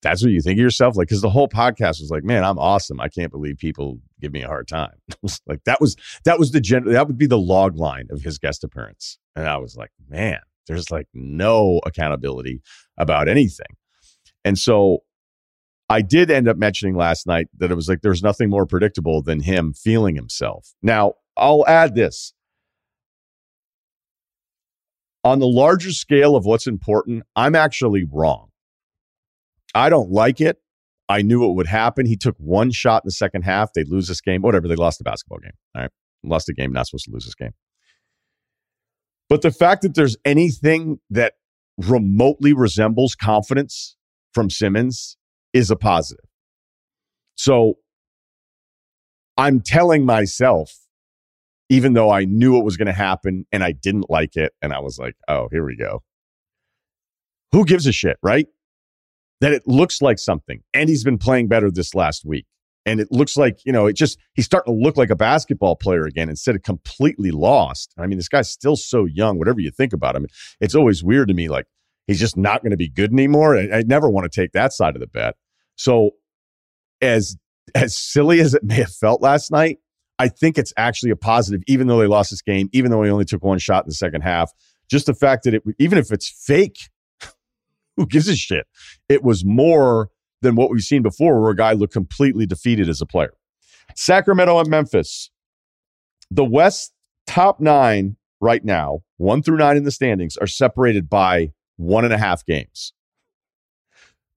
that's 0.04 0.22
what 0.22 0.32
you 0.32 0.42
think 0.42 0.58
of 0.58 0.62
yourself? 0.62 0.98
Like, 0.98 1.08
because 1.08 1.22
the 1.22 1.30
whole 1.30 1.48
podcast 1.48 2.02
was 2.02 2.10
like, 2.12 2.26
man, 2.26 2.44
I'm 2.44 2.60
awesome. 2.60 3.00
I 3.00 3.08
can't 3.08 3.32
believe 3.32 3.58
people 3.58 4.00
give 4.20 4.34
me 4.34 4.44
a 4.44 4.48
hard 4.48 4.68
time. 4.68 4.96
like 5.48 5.64
that 5.64 5.80
was 5.80 5.96
that 6.26 6.38
was 6.38 6.52
the 6.52 6.62
gen 6.62 6.86
that 6.86 7.08
would 7.08 7.18
be 7.18 7.26
the 7.26 7.40
log 7.40 7.78
line 7.78 8.08
of 8.12 8.22
his 8.22 8.38
guest 8.38 8.64
appearance. 8.64 9.18
And 9.36 9.48
I 9.48 9.58
was 9.58 9.76
like, 9.76 9.92
man, 10.10 10.40
there's 10.68 10.92
like 10.92 11.08
no 11.14 11.80
accountability 11.86 12.62
about 12.98 13.28
anything. 13.28 13.78
And 14.46 14.60
so 14.60 15.04
I 15.90 16.02
did 16.02 16.32
end 16.32 16.48
up 16.48 16.58
mentioning 16.58 16.96
last 16.96 17.28
night 17.28 17.48
that 17.58 17.72
it 17.72 17.76
was 17.76 17.88
like 17.88 18.02
there's 18.02 18.24
nothing 18.24 18.50
more 18.50 18.66
predictable 18.66 19.22
than 19.22 19.42
him 19.42 19.74
feeling 19.74 20.16
himself. 20.16 20.74
Now, 20.82 21.14
I'll 21.38 21.66
add 21.68 21.96
this. 21.96 22.34
On 25.24 25.40
the 25.40 25.48
larger 25.48 25.92
scale 25.92 26.36
of 26.36 26.46
what's 26.46 26.68
important, 26.68 27.24
I'm 27.36 27.56
actually 27.56 28.04
wrong. 28.04 28.50
I 29.74 29.90
don't 29.90 30.12
like 30.12 30.42
it. 30.42 30.58
I 31.10 31.22
knew 31.22 31.50
it 31.50 31.54
would 31.54 31.68
happen. 31.68 32.06
He 32.06 32.16
took 32.16 32.36
one 32.38 32.72
shot 32.72 33.04
in 33.04 33.08
the 33.08 33.12
second 33.12 33.44
half. 33.44 33.74
They'd 33.74 33.90
lose 33.90 34.08
this 34.08 34.22
game. 34.22 34.42
Whatever. 34.42 34.68
They 34.68 34.76
lost 34.76 34.98
the 34.98 35.04
basketball 35.04 35.40
game. 35.40 35.52
All 35.76 35.82
right. 35.84 35.92
Lost 36.24 36.48
the 36.48 36.54
game. 36.54 36.72
Not 36.72 36.88
supposed 36.88 37.06
to 37.06 37.12
lose 37.12 37.26
this 37.26 37.36
game. 37.36 37.54
But 39.30 39.42
the 39.42 39.52
fact 39.52 39.82
that 39.82 39.96
there's 39.96 40.18
anything 40.26 41.00
that 41.10 41.34
remotely 41.78 42.54
resembles 42.54 43.16
confidence 43.16 43.96
from 44.34 44.50
Simmons 44.50 45.18
is 45.54 45.72
a 45.72 45.76
positive. 45.76 46.26
So 47.36 47.76
I'm 49.38 49.62
telling 49.62 50.06
myself, 50.06 50.83
even 51.74 51.94
though 51.94 52.12
I 52.12 52.26
knew 52.26 52.60
it 52.60 52.64
was 52.64 52.78
going 52.78 52.86
to 52.86 52.94
happen 52.94 53.48
and 53.52 53.64
I 53.64 53.72
didn't 53.72 54.08
like 54.08 54.36
it, 54.36 54.54
and 54.62 54.72
I 54.72 54.80
was 54.80 55.00
like, 55.00 55.16
oh, 55.28 55.48
here 55.52 55.66
we 55.66 55.76
go. 55.76 56.04
Who 57.52 57.66
gives 57.66 57.88
a 57.88 57.92
shit, 57.92 58.18
right? 58.22 58.46
That 59.42 59.54
it 59.54 59.64
looks 59.66 60.00
like 60.00 60.20
something. 60.20 60.62
And 60.72 60.88
he's 60.88 61.04
been 61.04 61.18
playing 61.18 61.48
better 61.48 61.72
this 61.72 61.96
last 61.96 62.26
week. 62.26 62.46
And 62.86 63.00
it 63.00 63.08
looks 63.10 63.38
like, 63.38 63.60
you 63.66 63.72
know, 63.72 63.88
it 63.88 63.94
just, 63.94 64.20
he's 64.36 64.46
starting 64.46 64.72
to 64.72 64.80
look 64.80 64.98
like 64.98 65.10
a 65.10 65.16
basketball 65.16 65.76
player 65.76 66.06
again 66.06 66.30
instead 66.30 66.56
of 66.56 66.62
completely 66.62 67.32
lost. 67.32 67.92
I 67.98 68.06
mean, 68.06 68.20
this 68.20 68.30
guy's 68.30 68.52
still 68.52 68.76
so 68.76 69.06
young, 69.06 69.40
whatever 69.40 69.60
you 69.60 69.72
think 69.72 69.94
about 69.94 70.16
him. 70.16 70.28
It's 70.62 70.76
always 70.76 71.04
weird 71.04 71.30
to 71.30 71.34
me, 71.34 71.50
like, 71.50 71.66
he's 72.06 72.20
just 72.20 72.38
not 72.38 72.62
going 72.62 72.72
to 72.72 72.78
be 72.78 72.90
good 72.90 73.12
anymore. 73.12 73.58
I, 73.58 73.80
I 73.80 73.84
never 73.84 74.10
want 74.10 74.32
to 74.32 74.42
take 74.42 74.52
that 74.52 74.74
side 74.74 74.96
of 74.96 75.00
the 75.00 75.08
bet. 75.08 75.36
So 75.76 76.12
as 77.02 77.36
as 77.74 77.98
silly 77.98 78.42
as 78.42 78.54
it 78.54 78.64
may 78.64 78.76
have 78.76 78.94
felt 78.94 79.22
last 79.22 79.50
night, 79.50 79.80
I 80.20 80.28
think 80.28 80.58
it's 80.58 80.74
actually 80.78 81.12
a 81.12 81.16
positive, 81.16 81.62
even 81.68 81.88
though 81.88 82.00
they 82.00 82.08
lost 82.08 82.30
this 82.30 82.42
game, 82.42 82.70
even 82.72 82.92
though 82.92 83.00
we 83.00 83.10
only 83.10 83.26
took 83.26 83.44
one 83.44 83.60
shot 83.60 83.84
in 83.84 83.90
the 83.90 83.96
second 83.96 84.22
half. 84.22 84.52
Just 84.90 85.06
the 85.06 85.14
fact 85.14 85.44
that 85.44 85.56
it, 85.56 85.64
even 85.80 85.98
if 85.98 86.12
it's 86.12 86.30
fake, 86.30 86.90
who 87.98 88.06
gives 88.06 88.28
a 88.28 88.36
shit? 88.36 88.68
It 89.10 89.24
was 89.24 89.44
more 89.44 90.10
than 90.42 90.56
what 90.56 90.70
we've 90.70 90.82
seen 90.82 91.02
before, 91.02 91.42
where 91.42 91.52
a 91.52 91.56
guy 91.56 91.74
looked 91.74 91.94
completely 91.94 92.46
defeated 92.46 92.90
as 92.90 93.02
a 93.02 93.06
player. 93.06 93.34
Sacramento 93.96 94.60
and 94.60 94.70
Memphis. 94.70 95.30
The 96.30 96.46
West 96.46 96.94
top 97.26 97.60
nine 97.60 98.18
right 98.40 98.64
now, 98.64 99.00
one 99.18 99.42
through 99.42 99.58
nine 99.58 99.78
in 99.78 99.84
the 99.84 99.92
standings, 99.92 100.38
are 100.38 100.48
separated 100.48 101.10
by 101.10 101.52
one 101.78 102.06
and 102.06 102.14
a 102.14 102.18
half 102.18 102.46
games. 102.46 102.94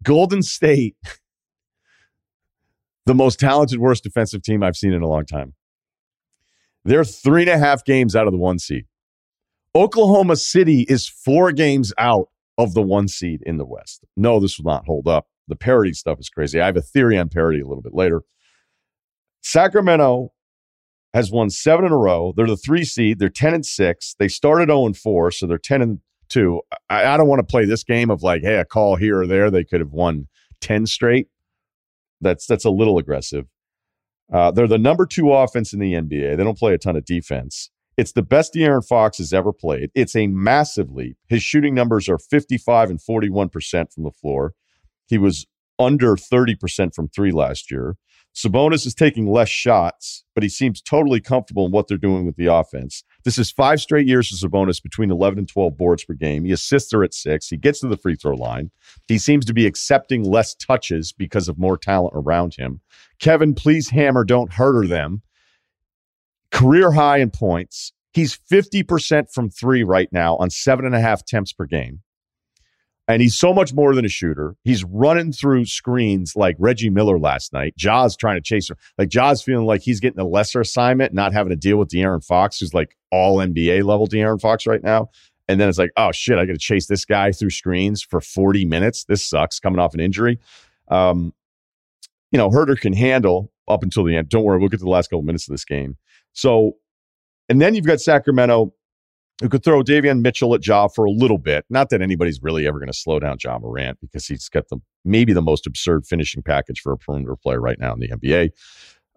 Golden 0.02 0.42
State, 0.42 0.96
the 3.06 3.14
most 3.14 3.40
talented, 3.40 3.78
worst 3.78 4.04
defensive 4.04 4.42
team 4.42 4.62
I've 4.62 4.76
seen 4.76 4.92
in 4.92 5.02
a 5.02 5.08
long 5.08 5.26
time. 5.26 5.54
They're 6.86 7.04
three 7.04 7.42
and 7.42 7.50
a 7.50 7.58
half 7.58 7.84
games 7.84 8.14
out 8.14 8.28
of 8.28 8.32
the 8.32 8.38
one 8.38 8.60
seed. 8.60 8.86
Oklahoma 9.74 10.36
City 10.36 10.82
is 10.82 11.08
four 11.08 11.50
games 11.50 11.92
out 11.98 12.28
of 12.56 12.74
the 12.74 12.82
one 12.82 13.08
seed 13.08 13.42
in 13.44 13.58
the 13.58 13.66
West. 13.66 14.04
No, 14.16 14.38
this 14.38 14.56
will 14.56 14.70
not 14.70 14.86
hold 14.86 15.08
up. 15.08 15.26
The 15.48 15.56
parity 15.56 15.92
stuff 15.92 16.20
is 16.20 16.28
crazy. 16.28 16.60
I 16.60 16.66
have 16.66 16.76
a 16.76 16.82
theory 16.82 17.18
on 17.18 17.28
parity 17.28 17.60
a 17.60 17.66
little 17.66 17.82
bit 17.82 17.92
later. 17.92 18.22
Sacramento 19.42 20.32
has 21.12 21.32
won 21.32 21.50
seven 21.50 21.84
in 21.84 21.92
a 21.92 21.96
row. 21.96 22.32
They're 22.36 22.46
the 22.46 22.56
three 22.56 22.84
seed. 22.84 23.18
They're 23.18 23.28
10 23.28 23.54
and 23.54 23.66
six. 23.66 24.14
They 24.18 24.28
started 24.28 24.68
0 24.68 24.86
and 24.86 24.96
four, 24.96 25.32
so 25.32 25.46
they're 25.46 25.58
10 25.58 25.82
and 25.82 26.00
two. 26.28 26.60
I, 26.88 27.04
I 27.04 27.16
don't 27.16 27.28
want 27.28 27.40
to 27.40 27.50
play 27.50 27.64
this 27.64 27.82
game 27.82 28.10
of 28.10 28.22
like, 28.22 28.42
hey, 28.42 28.56
a 28.56 28.64
call 28.64 28.94
here 28.94 29.22
or 29.22 29.26
there. 29.26 29.50
They 29.50 29.64
could 29.64 29.80
have 29.80 29.92
won 29.92 30.28
10 30.60 30.86
straight. 30.86 31.28
That's 32.20 32.46
that's 32.46 32.64
a 32.64 32.70
little 32.70 32.96
aggressive. 32.96 33.46
Uh, 34.32 34.50
they're 34.50 34.66
the 34.66 34.78
number 34.78 35.06
two 35.06 35.32
offense 35.32 35.72
in 35.72 35.78
the 35.78 35.92
NBA. 35.92 36.36
They 36.36 36.44
don't 36.44 36.58
play 36.58 36.74
a 36.74 36.78
ton 36.78 36.96
of 36.96 37.04
defense. 37.04 37.70
It's 37.96 38.12
the 38.12 38.22
best 38.22 38.54
De'Aaron 38.54 38.86
Fox 38.86 39.18
has 39.18 39.32
ever 39.32 39.52
played. 39.52 39.90
It's 39.94 40.14
a 40.14 40.26
massive 40.26 40.90
leap. 40.92 41.16
His 41.28 41.42
shooting 41.42 41.74
numbers 41.74 42.08
are 42.08 42.18
55 42.18 42.90
and 42.90 43.00
41% 43.00 43.92
from 43.92 44.04
the 44.04 44.10
floor. 44.10 44.52
He 45.06 45.16
was 45.16 45.46
under 45.78 46.16
30% 46.16 46.94
from 46.94 47.08
three 47.08 47.32
last 47.32 47.70
year. 47.70 47.96
Sabonis 48.36 48.86
is 48.86 48.94
taking 48.94 49.26
less 49.26 49.48
shots, 49.48 50.22
but 50.34 50.42
he 50.42 50.50
seems 50.50 50.82
totally 50.82 51.22
comfortable 51.22 51.64
in 51.64 51.72
what 51.72 51.88
they're 51.88 51.96
doing 51.96 52.26
with 52.26 52.36
the 52.36 52.52
offense. 52.52 53.02
This 53.24 53.38
is 53.38 53.50
five 53.50 53.80
straight 53.80 54.06
years 54.06 54.30
of 54.30 54.50
Sabonis 54.50 54.82
between 54.82 55.10
11 55.10 55.38
and 55.38 55.48
12 55.48 55.78
boards 55.78 56.04
per 56.04 56.12
game. 56.12 56.44
He 56.44 56.52
assists 56.52 56.92
her 56.92 57.02
at 57.02 57.14
six. 57.14 57.48
He 57.48 57.56
gets 57.56 57.80
to 57.80 57.88
the 57.88 57.96
free 57.96 58.14
throw 58.14 58.34
line. 58.34 58.70
He 59.08 59.16
seems 59.16 59.46
to 59.46 59.54
be 59.54 59.66
accepting 59.66 60.22
less 60.22 60.54
touches 60.54 61.12
because 61.12 61.48
of 61.48 61.58
more 61.58 61.78
talent 61.78 62.12
around 62.14 62.54
him. 62.56 62.82
Kevin, 63.20 63.54
please 63.54 63.88
hammer, 63.88 64.22
don't 64.22 64.52
hurt 64.52 64.74
her 64.74 64.86
them. 64.86 65.22
Career 66.52 66.92
high 66.92 67.18
in 67.18 67.30
points. 67.30 67.94
He's 68.12 68.38
50% 68.50 69.32
from 69.32 69.48
three 69.48 69.82
right 69.82 70.10
now 70.12 70.36
on 70.36 70.50
seven 70.50 70.84
and 70.84 70.94
a 70.94 71.00
half 71.00 71.22
attempts 71.22 71.54
per 71.54 71.64
game. 71.64 72.02
And 73.08 73.22
he's 73.22 73.36
so 73.36 73.54
much 73.54 73.72
more 73.72 73.94
than 73.94 74.04
a 74.04 74.08
shooter. 74.08 74.56
He's 74.64 74.82
running 74.82 75.32
through 75.32 75.66
screens 75.66 76.34
like 76.34 76.56
Reggie 76.58 76.90
Miller 76.90 77.18
last 77.18 77.52
night. 77.52 77.74
Ja's 77.76 78.16
trying 78.16 78.36
to 78.36 78.40
chase 78.40 78.68
him. 78.68 78.76
Like 78.98 79.10
Ja's 79.10 79.42
feeling 79.42 79.64
like 79.64 79.82
he's 79.82 80.00
getting 80.00 80.18
a 80.18 80.26
lesser 80.26 80.60
assignment, 80.60 81.14
not 81.14 81.32
having 81.32 81.50
to 81.50 81.56
deal 81.56 81.76
with 81.76 81.88
De'Aaron 81.88 82.24
Fox, 82.24 82.58
who's 82.58 82.74
like 82.74 82.96
all 83.12 83.38
NBA 83.38 83.84
level 83.84 84.08
De'Aaron 84.08 84.40
Fox 84.40 84.66
right 84.66 84.82
now. 84.82 85.08
And 85.48 85.60
then 85.60 85.68
it's 85.68 85.78
like, 85.78 85.92
oh 85.96 86.10
shit, 86.10 86.38
I 86.38 86.46
got 86.46 86.54
to 86.54 86.58
chase 86.58 86.86
this 86.88 87.04
guy 87.04 87.30
through 87.30 87.50
screens 87.50 88.02
for 88.02 88.20
40 88.20 88.64
minutes. 88.64 89.04
This 89.04 89.24
sucks 89.24 89.60
coming 89.60 89.78
off 89.78 89.94
an 89.94 90.00
injury. 90.00 90.40
Um, 90.88 91.32
you 92.32 92.38
know, 92.38 92.50
Huerter 92.50 92.78
can 92.78 92.92
handle 92.92 93.52
up 93.68 93.82
until 93.82 94.04
the 94.04 94.16
end. 94.16 94.28
Don't 94.28 94.44
worry, 94.44 94.58
we'll 94.58 94.68
get 94.68 94.78
to 94.78 94.84
the 94.84 94.90
last 94.90 95.08
couple 95.08 95.22
minutes 95.22 95.48
of 95.48 95.52
this 95.52 95.64
game. 95.64 95.96
So, 96.32 96.72
and 97.48 97.60
then 97.60 97.74
you've 97.74 97.86
got 97.86 98.00
Sacramento 98.00 98.74
who 99.40 99.48
could 99.48 99.62
throw 99.62 99.82
Davion 99.82 100.22
Mitchell 100.22 100.54
at 100.54 100.66
Ja 100.66 100.88
for 100.88 101.04
a 101.04 101.10
little 101.10 101.38
bit. 101.38 101.64
Not 101.68 101.90
that 101.90 102.00
anybody's 102.00 102.42
really 102.42 102.66
ever 102.66 102.78
going 102.78 102.90
to 102.90 102.96
slow 102.96 103.18
down 103.18 103.36
Ja 103.42 103.58
Morant 103.58 103.98
because 104.00 104.26
he's 104.26 104.48
got 104.48 104.68
the 104.68 104.78
maybe 105.04 105.32
the 105.32 105.42
most 105.42 105.66
absurd 105.66 106.06
finishing 106.06 106.42
package 106.42 106.80
for 106.80 106.92
a 106.92 106.98
perimeter 106.98 107.36
player 107.36 107.60
right 107.60 107.78
now 107.78 107.92
in 107.92 108.00
the 108.00 108.08
NBA. 108.08 108.50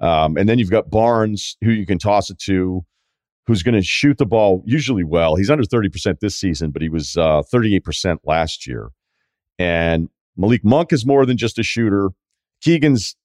Um, 0.05 0.37
and 0.37 0.47
then 0.47 0.59
you've 0.59 0.71
got 0.71 0.89
Barnes, 0.89 1.57
who 1.61 1.71
you 1.71 1.85
can 1.85 1.97
toss 1.97 2.29
it 2.29 2.39
to, 2.39 2.85
who's 3.47 3.63
going 3.63 3.75
to 3.75 3.81
shoot 3.81 4.17
the 4.17 4.25
ball 4.25 4.61
usually 4.65 5.03
well. 5.03 5.35
He's 5.35 5.49
under 5.49 5.63
30% 5.63 6.19
this 6.19 6.35
season, 6.35 6.71
but 6.71 6.81
he 6.81 6.89
was 6.89 7.17
uh, 7.17 7.41
38% 7.53 8.17
last 8.25 8.67
year. 8.67 8.89
And 9.57 10.09
Malik 10.37 10.63
Monk 10.63 10.93
is 10.93 11.05
more 11.05 11.25
than 11.25 11.37
just 11.37 11.59
a 11.59 11.63
shooter. 11.63 12.09
Keegan's 12.61 13.15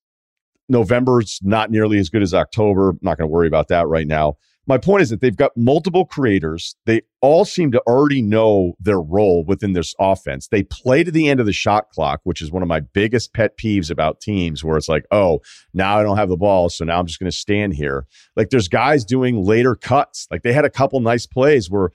November's 0.68 1.40
not 1.42 1.70
nearly 1.70 1.98
as 1.98 2.08
good 2.08 2.22
as 2.22 2.32
October. 2.32 2.90
I'm 2.90 2.98
not 3.02 3.18
going 3.18 3.28
to 3.28 3.32
worry 3.32 3.46
about 3.46 3.68
that 3.68 3.86
right 3.86 4.06
now 4.06 4.36
my 4.66 4.78
point 4.78 5.02
is 5.02 5.10
that 5.10 5.20
they've 5.20 5.36
got 5.36 5.52
multiple 5.56 6.06
creators. 6.06 6.74
They 6.86 7.02
all 7.20 7.44
seem 7.44 7.70
to 7.72 7.82
already 7.86 8.22
know 8.22 8.74
their 8.80 9.00
role 9.00 9.44
within 9.44 9.72
this 9.72 9.94
offense. 9.98 10.48
They 10.48 10.62
play 10.62 11.04
to 11.04 11.10
the 11.10 11.28
end 11.28 11.40
of 11.40 11.46
the 11.46 11.52
shot 11.52 11.90
clock, 11.90 12.20
which 12.24 12.40
is 12.40 12.50
one 12.50 12.62
of 12.62 12.68
my 12.68 12.80
biggest 12.80 13.34
pet 13.34 13.58
peeves 13.58 13.90
about 13.90 14.20
teams 14.20 14.64
where 14.64 14.76
it's 14.76 14.88
like, 14.88 15.04
oh, 15.10 15.40
now 15.74 15.98
I 15.98 16.02
don't 16.02 16.16
have 16.16 16.28
the 16.30 16.36
ball. 16.36 16.70
So 16.70 16.84
now 16.84 16.98
I'm 16.98 17.06
just 17.06 17.18
going 17.18 17.30
to 17.30 17.36
stand 17.36 17.74
here. 17.74 18.06
Like 18.36 18.50
there's 18.50 18.68
guys 18.68 19.04
doing 19.04 19.44
later 19.44 19.74
cuts. 19.74 20.26
Like 20.30 20.42
they 20.42 20.52
had 20.52 20.64
a 20.64 20.70
couple 20.70 21.00
nice 21.00 21.26
plays 21.26 21.70
where 21.70 21.90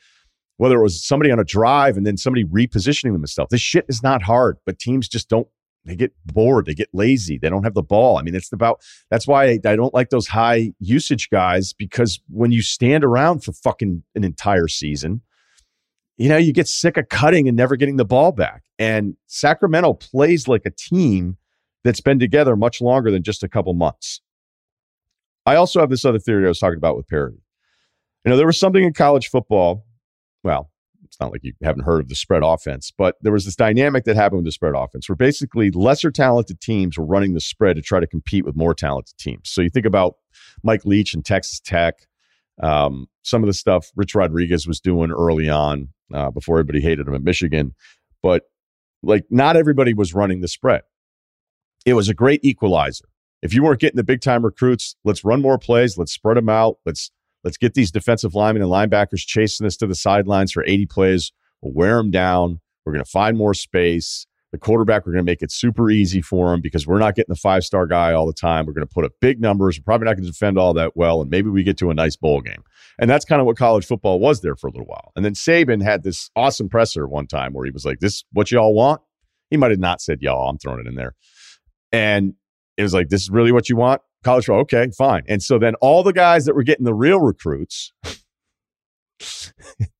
whether 0.57 0.77
it 0.77 0.83
was 0.83 1.05
somebody 1.05 1.31
on 1.31 1.39
a 1.39 1.43
drive 1.45 1.95
and 1.95 2.05
then 2.05 2.17
somebody 2.17 2.43
repositioning 2.43 3.13
them 3.13 3.21
and 3.21 3.29
stuff. 3.29 3.47
This 3.49 3.61
shit 3.61 3.85
is 3.87 4.03
not 4.03 4.21
hard, 4.21 4.57
but 4.65 4.77
teams 4.77 5.07
just 5.07 5.29
don't 5.29 5.47
they 5.85 5.95
get 5.95 6.13
bored, 6.25 6.65
they 6.65 6.73
get 6.73 6.89
lazy, 6.93 7.37
they 7.37 7.49
don't 7.49 7.63
have 7.63 7.73
the 7.73 7.83
ball. 7.83 8.17
I 8.17 8.21
mean, 8.21 8.35
it's 8.35 8.51
about 8.51 8.81
that's 9.09 9.27
why 9.27 9.45
I, 9.51 9.57
don't 9.57 9.93
like 9.93 10.09
those 10.09 10.27
high 10.27 10.73
usage 10.79 11.29
guys 11.29 11.73
because 11.73 12.19
when 12.29 12.51
you 12.51 12.61
stand 12.61 13.03
around 13.03 13.43
for 13.43 13.53
fucking 13.53 14.03
an 14.15 14.23
entire 14.23 14.67
season, 14.67 15.21
you 16.17 16.27
know, 16.27 16.37
you 16.37 16.51
get 16.51 16.67
sick 16.67 16.97
of 16.97 17.07
cutting 17.09 17.47
and 17.47 17.55
never 17.55 17.75
getting 17.75 17.95
the 17.95 18.05
ball 18.05 18.31
back. 18.31 18.63
And 18.77 19.15
Sacramento 19.27 19.93
plays 19.93 20.47
like 20.47 20.65
a 20.65 20.71
team 20.71 21.37
that's 21.83 22.01
been 22.01 22.19
together 22.19 22.55
much 22.55 22.81
longer 22.81 23.09
than 23.09 23.23
just 23.23 23.41
a 23.41 23.47
couple 23.47 23.73
months. 23.73 24.21
I 25.45 25.55
also 25.55 25.79
have 25.79 25.89
this 25.89 26.05
other 26.05 26.19
theory 26.19 26.45
I 26.45 26.49
was 26.49 26.59
talking 26.59 26.77
about 26.77 26.97
with 26.97 27.07
parity. 27.07 27.39
You 28.25 28.31
know, 28.31 28.37
there 28.37 28.45
was 28.45 28.59
something 28.59 28.83
in 28.83 28.93
college 28.93 29.29
football. 29.29 29.85
Well, 30.43 30.69
it's 31.09 31.19
not 31.19 31.31
like 31.31 31.43
you 31.43 31.53
haven't 31.63 31.85
heard 31.85 32.01
of 32.01 32.07
the 32.07 32.15
spread 32.15 32.43
offense, 32.45 32.91
but 32.95 33.15
there 33.21 33.33
was 33.33 33.45
this 33.45 33.55
dynamic 33.55 34.05
that 34.05 34.15
happened 34.15 34.37
with 34.37 34.45
the 34.45 34.51
spread 34.51 34.75
offense 34.75 35.09
where 35.09 35.15
basically 35.15 35.71
lesser 35.71 36.11
talented 36.11 36.61
teams 36.61 36.97
were 36.97 37.05
running 37.05 37.33
the 37.33 37.41
spread 37.41 37.75
to 37.75 37.81
try 37.81 37.99
to 37.99 38.05
compete 38.05 38.45
with 38.45 38.55
more 38.55 38.75
talented 38.75 39.17
teams. 39.17 39.49
So 39.49 39.61
you 39.61 39.71
think 39.71 39.87
about 39.87 40.15
Mike 40.63 40.85
Leach 40.85 41.15
and 41.15 41.25
Texas 41.25 41.59
Tech, 41.59 41.95
um, 42.61 43.07
some 43.23 43.41
of 43.41 43.47
the 43.47 43.53
stuff 43.53 43.87
Rich 43.95 44.13
Rodriguez 44.13 44.67
was 44.67 44.79
doing 44.79 45.11
early 45.11 45.49
on 45.49 45.89
uh, 46.13 46.29
before 46.29 46.57
everybody 46.59 46.81
hated 46.81 47.07
him 47.07 47.15
at 47.15 47.23
Michigan, 47.23 47.73
but 48.21 48.43
like 49.01 49.25
not 49.31 49.55
everybody 49.55 49.95
was 49.95 50.13
running 50.13 50.41
the 50.41 50.47
spread. 50.47 50.81
It 51.85 51.93
was 51.93 52.07
a 52.07 52.13
great 52.13 52.43
equalizer. 52.43 53.05
If 53.41 53.53
you 53.53 53.63
weren't 53.63 53.79
getting 53.79 53.97
the 53.97 54.03
big 54.03 54.21
time 54.21 54.43
recruits, 54.43 54.95
let's 55.05 55.23
run 55.23 55.41
more 55.41 55.57
plays, 55.57 55.97
let's 55.97 56.11
spread 56.11 56.37
them 56.37 56.49
out, 56.49 56.77
let's 56.85 57.09
Let's 57.43 57.57
get 57.57 57.73
these 57.73 57.91
defensive 57.91 58.35
linemen 58.35 58.63
and 58.63 58.71
linebackers 58.71 59.25
chasing 59.25 59.65
us 59.65 59.77
to 59.77 59.87
the 59.87 59.95
sidelines 59.95 60.51
for 60.51 60.63
80 60.65 60.85
plays. 60.87 61.31
We'll 61.61 61.73
wear 61.73 61.97
them 61.97 62.11
down. 62.11 62.59
We're 62.85 62.93
going 62.93 63.03
to 63.03 63.09
find 63.09 63.37
more 63.37 63.53
space. 63.53 64.25
The 64.51 64.57
quarterback, 64.57 65.05
we're 65.05 65.11
going 65.13 65.25
to 65.25 65.31
make 65.31 65.43
it 65.43 65.51
super 65.51 65.91
easy 65.91 66.23
for 66.23 66.51
him 66.53 66.61
because 66.61 66.87
we're 66.87 66.97
not 66.97 67.13
getting 67.13 67.31
the 67.31 67.39
five 67.39 67.63
star 67.63 67.85
guy 67.85 68.13
all 68.13 68.25
the 68.25 68.33
time. 68.33 68.65
We're 68.65 68.73
going 68.73 68.87
to 68.87 68.91
put 68.91 69.05
up 69.05 69.11
big 69.21 69.39
numbers. 69.39 69.77
We're 69.77 69.83
probably 69.83 70.05
not 70.05 70.15
going 70.15 70.25
to 70.25 70.31
defend 70.31 70.57
all 70.57 70.73
that 70.73 70.97
well. 70.97 71.21
And 71.21 71.29
maybe 71.29 71.49
we 71.49 71.61
get 71.61 71.77
to 71.77 71.91
a 71.91 71.93
nice 71.93 72.15
bowl 72.15 72.41
game. 72.41 72.63
And 72.97 73.09
that's 73.09 73.25
kind 73.25 73.39
of 73.39 73.45
what 73.45 73.57
college 73.57 73.85
football 73.85 74.19
was 74.19 74.41
there 74.41 74.55
for 74.55 74.67
a 74.67 74.71
little 74.71 74.87
while. 74.87 75.11
And 75.15 75.23
then 75.23 75.33
Saban 75.33 75.83
had 75.83 76.03
this 76.03 76.31
awesome 76.35 76.67
presser 76.67 77.07
one 77.07 77.27
time 77.27 77.53
where 77.53 77.65
he 77.65 77.71
was 77.71 77.85
like, 77.85 77.99
This 77.99 78.23
what 78.33 78.51
y'all 78.51 78.73
want? 78.73 79.01
He 79.51 79.57
might 79.57 79.71
have 79.71 79.79
not 79.79 80.01
said 80.01 80.21
y'all. 80.21 80.49
I'm 80.49 80.57
throwing 80.57 80.79
it 80.79 80.87
in 80.87 80.95
there. 80.95 81.13
And 81.91 82.33
it 82.75 82.81
was 82.81 82.93
like, 82.93 83.09
This 83.09 83.21
is 83.21 83.29
really 83.29 83.51
what 83.51 83.69
you 83.69 83.75
want? 83.75 84.01
College 84.23 84.45
football. 84.45 84.61
Okay, 84.61 84.89
fine. 84.97 85.23
And 85.27 85.41
so 85.41 85.59
then 85.59 85.75
all 85.75 86.03
the 86.03 86.13
guys 86.13 86.45
that 86.45 86.55
were 86.55 86.63
getting 86.63 86.85
the 86.85 86.93
real 86.93 87.19
recruits, 87.19 87.93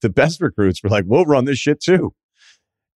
the 0.02 0.10
best 0.10 0.42
recruits 0.42 0.84
were 0.84 0.90
like, 0.90 1.06
we'll 1.08 1.26
run 1.26 1.46
this 1.46 1.60
shit 1.60 1.82
too. 1.82 2.14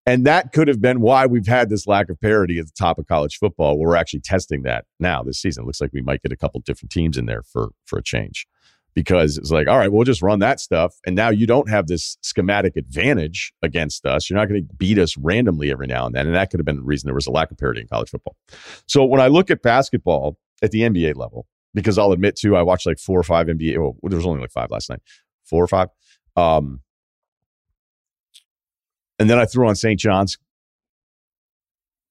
And 0.06 0.26
that 0.26 0.52
could 0.52 0.68
have 0.68 0.82
been 0.82 1.00
why 1.00 1.26
we've 1.26 1.48
had 1.48 1.70
this 1.70 1.88
lack 1.88 2.10
of 2.10 2.20
parity 2.20 2.60
at 2.60 2.66
the 2.66 2.74
top 2.78 3.00
of 3.00 3.08
college 3.08 3.38
football. 3.38 3.80
We're 3.80 3.96
actually 3.96 4.20
testing 4.20 4.64
that 4.64 4.86
now 5.00 5.24
this 5.24 5.40
season. 5.40 5.64
It 5.64 5.68
looks 5.68 5.80
like 5.80 5.92
we 5.94 6.02
might 6.02 6.22
get 6.22 6.34
a 6.34 6.38
couple 6.38 6.60
different 6.60 6.92
teams 6.92 7.18
in 7.18 7.26
there 7.26 7.44
for 7.44 7.70
for 7.86 8.00
a 8.00 8.04
change. 8.04 8.46
Because 8.96 9.40
it's 9.40 9.50
like, 9.50 9.68
all 9.68 9.80
right, 9.80 9.92
we'll 9.92 10.04
just 10.04 10.22
run 10.22 10.38
that 10.40 10.60
stuff. 10.60 10.94
And 11.08 11.16
now 11.16 11.30
you 11.30 11.48
don't 11.48 11.68
have 11.68 11.88
this 11.88 12.16
schematic 12.22 12.76
advantage 12.76 13.52
against 13.64 14.06
us. 14.06 14.30
You're 14.30 14.38
not 14.38 14.48
going 14.48 14.68
to 14.68 14.76
beat 14.76 15.00
us 15.00 15.18
randomly 15.18 15.72
every 15.72 15.88
now 15.88 16.06
and 16.06 16.14
then. 16.14 16.28
And 16.28 16.36
that 16.36 16.52
could 16.52 16.60
have 16.60 16.66
been 16.66 16.76
the 16.76 16.84
reason 16.84 17.08
there 17.08 17.16
was 17.16 17.26
a 17.26 17.32
lack 17.32 17.50
of 17.50 17.58
parity 17.58 17.82
in 17.82 17.88
college 17.88 18.12
football. 18.12 18.36
So 18.88 19.04
when 19.04 19.20
I 19.20 19.30
look 19.30 19.50
at 19.50 19.64
basketball, 19.64 20.38
at 20.62 20.72
the 20.72 20.82
NBA 20.82 21.16
level 21.16 21.48
because 21.74 21.98
I'll 21.98 22.12
admit 22.12 22.36
to 22.38 22.56
I 22.56 22.62
watched 22.62 22.86
like 22.86 23.00
four 23.00 23.20
or 23.20 23.24
five 23.24 23.48
NBA. 23.48 23.78
Well, 23.78 23.96
there 24.04 24.18
was 24.18 24.26
only 24.26 24.42
like 24.42 24.52
five 24.52 24.70
last 24.72 24.90
night, 24.90 25.02
four 25.46 25.64
or 25.64 25.68
five. 25.68 25.90
Um, 26.36 26.82
and 29.20 29.30
then 29.30 29.40
I 29.40 29.46
threw 29.46 29.68
on 29.68 29.76
St. 29.76 30.00
John's, 30.00 30.38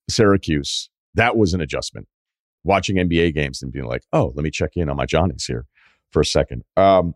Syracuse. 0.09 0.89
That 1.15 1.37
was 1.37 1.53
an 1.53 1.61
adjustment. 1.61 2.07
watching 2.65 2.95
NBA 2.95 3.33
games 3.35 3.61
and 3.61 3.73
being 3.73 3.85
like, 3.85 4.03
oh, 4.13 4.31
let 4.35 4.43
me 4.43 4.49
check 4.49 4.71
in 4.75 4.89
on 4.89 4.95
my 4.95 5.05
Johnnies 5.05 5.45
here 5.45 5.65
for 6.11 6.21
a 6.21 6.25
second. 6.25 6.63
Um, 6.77 7.13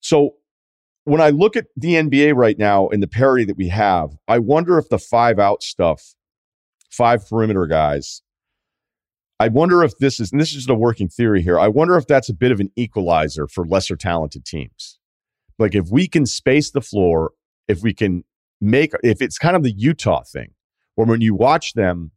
so 0.00 0.34
when 1.04 1.20
I 1.20 1.30
look 1.30 1.54
at 1.54 1.66
the 1.76 1.94
NBA 1.94 2.34
right 2.34 2.58
now 2.58 2.88
and 2.88 3.00
the 3.00 3.06
parity 3.08 3.44
that 3.44 3.56
we 3.56 3.68
have, 3.68 4.16
I 4.26 4.40
wonder 4.40 4.78
if 4.78 4.88
the 4.88 4.98
five 4.98 5.38
out 5.38 5.62
stuff, 5.62 6.16
five 6.90 7.28
perimeter 7.28 7.66
guys, 7.66 8.22
I 9.38 9.48
wonder 9.48 9.84
if 9.84 9.98
this 9.98 10.18
is, 10.18 10.32
and 10.32 10.40
this 10.40 10.48
is 10.48 10.54
just 10.54 10.70
a 10.70 10.74
working 10.74 11.08
theory 11.08 11.42
here. 11.42 11.58
I 11.58 11.68
wonder 11.68 11.96
if 11.96 12.06
that's 12.06 12.28
a 12.28 12.34
bit 12.34 12.52
of 12.52 12.60
an 12.60 12.70
equalizer 12.76 13.46
for 13.46 13.66
lesser 13.66 13.96
talented 13.96 14.44
teams. 14.44 14.98
Like 15.58 15.74
if 15.74 15.88
we 15.90 16.08
can 16.08 16.26
space 16.26 16.70
the 16.70 16.80
floor, 16.80 17.32
if 17.68 17.82
we 17.82 17.92
can 17.92 18.24
make, 18.60 18.92
if 19.02 19.20
it's 19.20 19.38
kind 19.38 19.56
of 19.56 19.62
the 19.62 19.72
Utah 19.72 20.22
thing, 20.22 20.54
where 20.94 21.06
when 21.06 21.20
you 21.20 21.34
watch 21.34 21.74
them, 21.74 22.12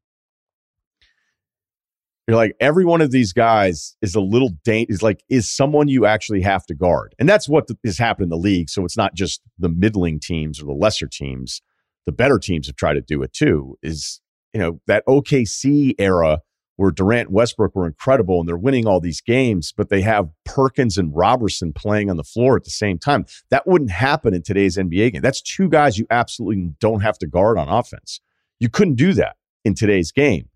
you're 2.30 2.38
like 2.38 2.56
every 2.60 2.86
one 2.86 3.02
of 3.02 3.10
these 3.10 3.34
guys 3.34 3.96
is 4.04 4.14
a 4.14 4.22
little 4.22 4.52
dang 4.64 4.86
is 4.88 5.02
like 5.02 5.24
is 5.30 5.50
someone 5.50 5.88
you 5.88 6.06
actually 6.06 6.42
have 6.42 6.64
to 6.68 6.76
guard 6.76 7.16
and 7.18 7.28
that's 7.28 7.50
what 7.50 7.68
has 7.84 7.98
happened 7.98 8.26
in 8.26 8.30
the 8.30 8.38
league 8.38 8.70
so 8.70 8.86
it's 8.86 8.96
not 8.96 9.16
just 9.16 9.42
the 9.58 9.68
middling 9.68 10.20
teams 10.20 10.62
or 10.62 10.66
the 10.66 10.72
lesser 10.72 11.08
teams 11.08 11.64
the 12.06 12.12
better 12.12 12.38
teams 12.38 12.68
have 12.68 12.76
tried 12.76 12.94
to 12.94 13.02
do 13.02 13.24
it 13.24 13.34
too 13.34 13.76
is 13.82 14.22
you 14.54 14.60
know 14.60 14.80
that 14.86 15.04
okc 15.08 15.96
era 15.98 16.40
where 16.80 16.92
durant 16.92 17.28
and 17.28 17.36
westbrook 17.36 17.76
were 17.76 17.86
incredible 17.86 18.40
and 18.40 18.48
they're 18.48 18.58
winning 18.58 18.88
all 18.88 19.00
these 19.00 19.22
games 19.22 19.74
but 19.76 19.90
they 19.90 20.02
have 20.02 20.30
perkins 20.46 20.98
and 20.98 21.16
Roberson 21.16 21.74
playing 21.74 22.10
on 22.10 22.18
the 22.18 22.24
floor 22.24 22.56
at 22.56 22.64
the 22.64 22.70
same 22.70 22.98
time 22.98 23.26
that 23.50 23.68
wouldn't 23.68 23.92
happen 23.92 24.34
in 24.34 24.42
today's 24.42 24.78
nba 24.78 25.12
game 25.12 25.22
that's 25.22 25.42
two 25.42 25.70
guys 25.70 25.98
you 25.98 26.08
absolutely 26.10 26.72
don't 26.80 27.02
have 27.02 27.18
to 27.18 27.28
guard 27.28 27.58
on 27.58 27.68
offense 27.68 28.22
you 28.60 28.70
couldn't 28.70 28.96
do 28.96 29.14
that 29.14 29.36
in 29.66 29.74
today's 29.74 30.12
game 30.12 30.50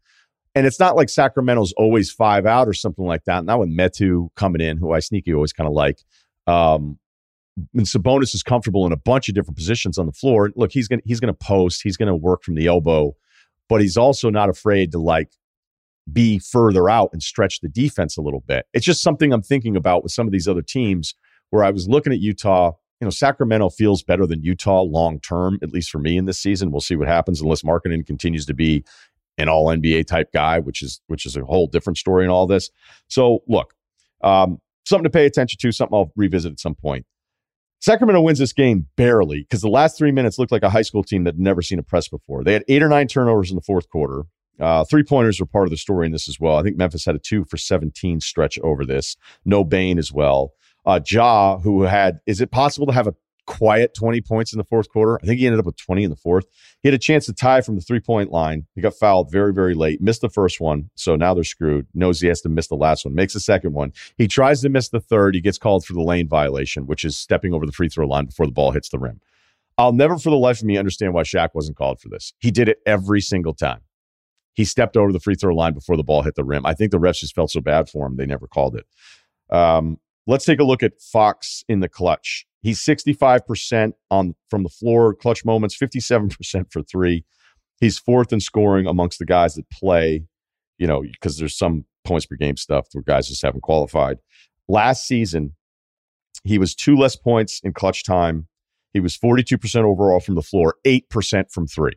and 0.56 0.68
it's 0.68 0.80
not 0.80 0.96
like 0.96 1.10
Sacramento's 1.10 1.74
always 1.74 2.12
five 2.12 2.46
out 2.46 2.68
or 2.68 2.74
something 2.74 3.06
like 3.06 3.24
that. 3.25 3.44
Not 3.44 3.60
with 3.60 3.70
Metu 3.70 4.30
coming 4.36 4.62
in, 4.62 4.77
who 4.77 4.92
I 4.92 5.00
sneaky 5.00 5.34
always 5.34 5.51
kind 5.51 5.68
of 5.68 5.74
like. 5.74 6.00
Um, 6.46 7.00
and 7.74 7.86
Sabonis 7.86 8.36
is 8.36 8.44
comfortable 8.44 8.86
in 8.86 8.92
a 8.92 8.98
bunch 8.98 9.30
of 9.30 9.36
different 9.36 9.58
positions 9.58 9.98
on 9.98 10.06
the 10.06 10.12
floor. 10.12 10.51
Look, 10.56 10.72
he's 10.72 10.88
gonna 10.88 11.01
he's 11.06 11.20
gonna 11.20 11.34
post, 11.34 11.82
he's 11.84 11.98
gonna 11.98 12.15
work 12.15 12.44
from 12.44 12.56
the 12.56 12.68
elbow, 12.68 13.15
but 13.70 13.82
he's 13.82 13.98
also 13.98 14.30
not 14.30 14.50
afraid 14.50 14.92
to 14.92 15.00
like 15.00 15.32
be 16.12 16.39
further 16.39 16.89
out 16.89 17.10
and 17.13 17.24
stretch 17.24 17.62
the 17.62 17.69
defense 17.69 18.17
a 18.17 18.22
little 18.22 18.41
bit. 18.41 18.65
It's 18.74 18.86
just 18.86 19.01
something 19.01 19.31
I'm 19.31 19.41
thinking 19.41 19.75
about 19.75 20.03
with 20.03 20.12
some 20.12 20.27
of 20.27 20.33
these 20.33 20.48
other 20.48 20.62
teams 20.62 21.15
where 21.50 21.63
I 21.63 21.72
was 21.72 21.88
looking 21.88 22.13
at 22.13 22.19
Utah. 22.19 22.74
You 23.00 23.05
know, 23.05 23.12
Sacramento 23.12 23.69
feels 23.69 24.03
better 24.03 24.25
than 24.25 24.43
Utah 24.43 24.81
long 24.81 25.19
term, 25.19 25.60
at 25.62 25.72
least 25.72 25.89
for 25.89 26.00
me 26.00 26.17
in 26.17 26.25
this 26.25 26.39
season. 26.39 26.72
We'll 26.72 26.81
see 26.81 26.95
what 26.95 27.07
happens 27.07 27.41
unless 27.41 27.63
Markkanen 27.63 28.05
continues 28.05 28.45
to 28.48 28.53
be 28.53 28.83
an 29.38 29.50
all 29.50 29.67
NBA 29.67 30.07
type 30.07 30.31
guy, 30.33 30.60
which 30.60 30.81
is 30.81 31.01
which 31.07 31.25
is 31.25 31.36
a 31.36 31.43
whole 31.43 31.67
different 31.67 31.98
story 31.98 32.24
in 32.24 32.29
all 32.29 32.48
this. 32.48 32.69
So 33.07 33.39
look, 33.48 33.74
um, 34.24 34.60
something 34.86 35.03
to 35.03 35.10
pay 35.10 35.25
attention 35.25 35.57
to, 35.62 35.72
something 35.72 35.95
I'll 35.95 36.12
revisit 36.15 36.51
at 36.51 36.60
some 36.60 36.75
point. 36.75 37.05
Sacramento 37.79 38.22
wins 38.22 38.39
this 38.39 38.53
game 38.53 38.88
barely 38.95 39.41
because 39.41 39.62
the 39.62 39.67
last 39.67 39.98
three 39.98 40.12
minutes 40.12 40.39
looked 40.39 40.53
like 40.53 40.63
a 40.63 40.69
high 40.69 40.83
school 40.83 41.03
team 41.03 41.25
that 41.25 41.38
never 41.38 41.62
seen 41.62 41.79
a 41.79 41.83
press 41.83 42.07
before. 42.07 42.43
They 42.43 42.53
had 42.53 42.63
eight 42.69 42.81
or 42.81 42.88
nine 42.88 43.07
turnovers 43.07 43.50
in 43.50 43.55
the 43.55 43.62
fourth 43.62 43.89
quarter. 43.89 44.24
Uh, 44.60 44.83
three 44.83 45.03
pointers 45.03 45.39
were 45.39 45.45
part 45.45 45.65
of 45.65 45.72
the 45.72 45.77
story 45.77 46.05
in 46.05 46.12
this 46.12 46.29
as 46.29 46.39
well. 46.39 46.57
I 46.57 46.63
think 46.63 46.77
Memphis 46.77 47.05
had 47.05 47.15
a 47.15 47.19
two 47.19 47.43
for 47.45 47.57
17 47.57 48.22
stretch 48.22 48.60
over 48.60 48.86
this. 48.86 49.17
No 49.45 49.63
Bane 49.63 49.98
as 49.98 50.12
well. 50.12 50.53
Uh, 50.86 51.00
Ja, 51.10 51.57
who 51.60 51.83
had, 51.83 52.19
is 52.25 52.41
it 52.41 52.51
possible 52.51 52.86
to 52.88 52.93
have 52.93 53.07
a 53.07 53.15
quiet 53.45 53.93
20 53.93 54.22
points 54.22 54.53
in 54.53 54.57
the 54.57 54.63
fourth 54.63 54.89
quarter. 54.89 55.19
I 55.22 55.25
think 55.25 55.39
he 55.39 55.45
ended 55.45 55.60
up 55.60 55.65
with 55.65 55.77
20 55.77 56.03
in 56.03 56.10
the 56.10 56.15
fourth. 56.15 56.45
He 56.81 56.88
had 56.88 56.93
a 56.93 57.00
chance 57.00 57.25
to 57.25 57.33
tie 57.33 57.62
from 57.62 57.75
the 57.75 57.81
three 57.81 58.00
point 58.00 58.31
line. 58.31 58.65
He 58.75 58.81
got 58.81 58.93
fouled 58.93 59.31
very, 59.31 59.53
very 59.53 59.74
late, 59.74 60.01
missed 60.01 60.22
the 60.22 60.29
first 60.29 60.60
one. 60.60 60.89
So 60.95 61.15
now 61.15 61.33
they're 61.33 61.43
screwed. 61.43 61.88
Knows 61.93 62.21
he 62.21 62.28
has 62.28 62.41
to 62.41 62.49
miss 62.49 62.67
the 62.67 62.75
last 62.75 63.06
one, 63.06 63.15
makes 63.15 63.34
the 63.34 63.39
second 63.39 63.73
one. 63.73 63.93
He 64.17 64.28
tries 64.28 64.62
to 64.62 64.69
miss 64.69 64.89
the 64.89 64.99
third. 64.99 65.36
He 65.36 65.41
gets 65.41 65.58
called 65.58 65.86
for 65.86 65.93
the 65.93 66.01
lane 66.01 66.28
violation, 66.28 66.88
which 66.88 67.04
is 67.04 67.17
stepping 67.17 67.54
over 67.54 67.65
the 67.65 67.71
free 67.71 67.89
throw 67.89 68.08
line 68.08 68.25
before 68.25 68.45
the 68.45 68.51
ball 68.51 68.71
hits 68.71 68.89
the 68.89 68.99
rim. 68.99 69.19
I'll 69.78 69.93
never 69.93 70.17
for 70.17 70.30
the 70.30 70.38
life 70.38 70.60
of 70.60 70.65
me 70.65 70.78
understand 70.78 71.13
why 71.13 71.23
Shaq 71.23 71.49
wasn't 71.54 71.78
called 71.78 71.99
for 71.99 72.10
this. 72.10 72.34
He 72.39 72.51
did 72.51 72.69
it 72.69 72.78
every 72.86 73.21
single 73.21 73.54
time. 73.54 73.82
He 74.54 74.66
stepped 74.66 74.96
over 74.98 75.12
the 75.12 75.20
free 75.20 75.36
throw 75.36 75.56
line 75.56 75.74
before 75.74 75.98
the 75.98 76.04
ball 76.04 76.22
hit 76.22 76.36
the 76.36 76.44
rim. 76.44 76.66
I 76.66 76.74
think 76.74 76.92
the 76.92 77.00
refs 77.00 77.20
just 77.20 77.36
felt 77.36 77.52
so 77.52 77.62
bad 77.62 77.89
for 77.89 78.06
him, 78.06 78.18
they 78.18 78.26
never 78.26 78.48
called 78.48 78.76
it. 78.76 78.86
Um, 79.56 79.98
let's 80.28 80.46
take 80.46 80.60
a 80.60 80.63
look 80.63 80.84
at 80.84 81.02
Fox 81.02 81.63
in 81.68 81.80
the 81.80 81.89
clutch. 81.89 82.46
He's 82.62 82.80
65% 82.80 83.94
on 84.10 84.36
from 84.50 84.63
the 84.63 84.70
floor, 84.70 85.13
clutch 85.13 85.44
moments, 85.44 85.78
57% 85.78 86.72
for 86.72 86.82
three. 86.82 87.26
He's 87.82 88.00
fourth 88.00 88.32
in 88.32 88.39
scoring 88.39 88.88
amongst 88.88 89.20
the 89.20 89.26
guys 89.26 89.56
that 89.56 89.70
play, 89.70 90.24
you 90.78 90.88
know, 90.88 91.02
because 91.02 91.38
there's 91.38 91.58
some 91.58 91.86
points 92.06 92.26
per 92.26 92.36
game 92.36 92.56
stuff 92.56 92.88
where 92.94 93.04
guys 93.04 93.28
just 93.28 93.42
haven't 93.42 93.62
qualified. 93.62 94.20
Last 94.70 95.06
season, 95.06 95.56
he 96.44 96.58
was 96.58 96.76
two 96.76 96.96
less 96.96 97.16
points 97.16 97.60
in 97.63 97.74
clutch 97.74 98.06
time. 98.06 98.48
He 98.94 99.00
was 99.00 99.18
42% 99.18 99.84
overall 99.84 100.20
from 100.20 100.36
the 100.36 100.42
floor, 100.42 100.76
8% 100.86 101.52
from 101.52 101.68
three. 101.68 101.94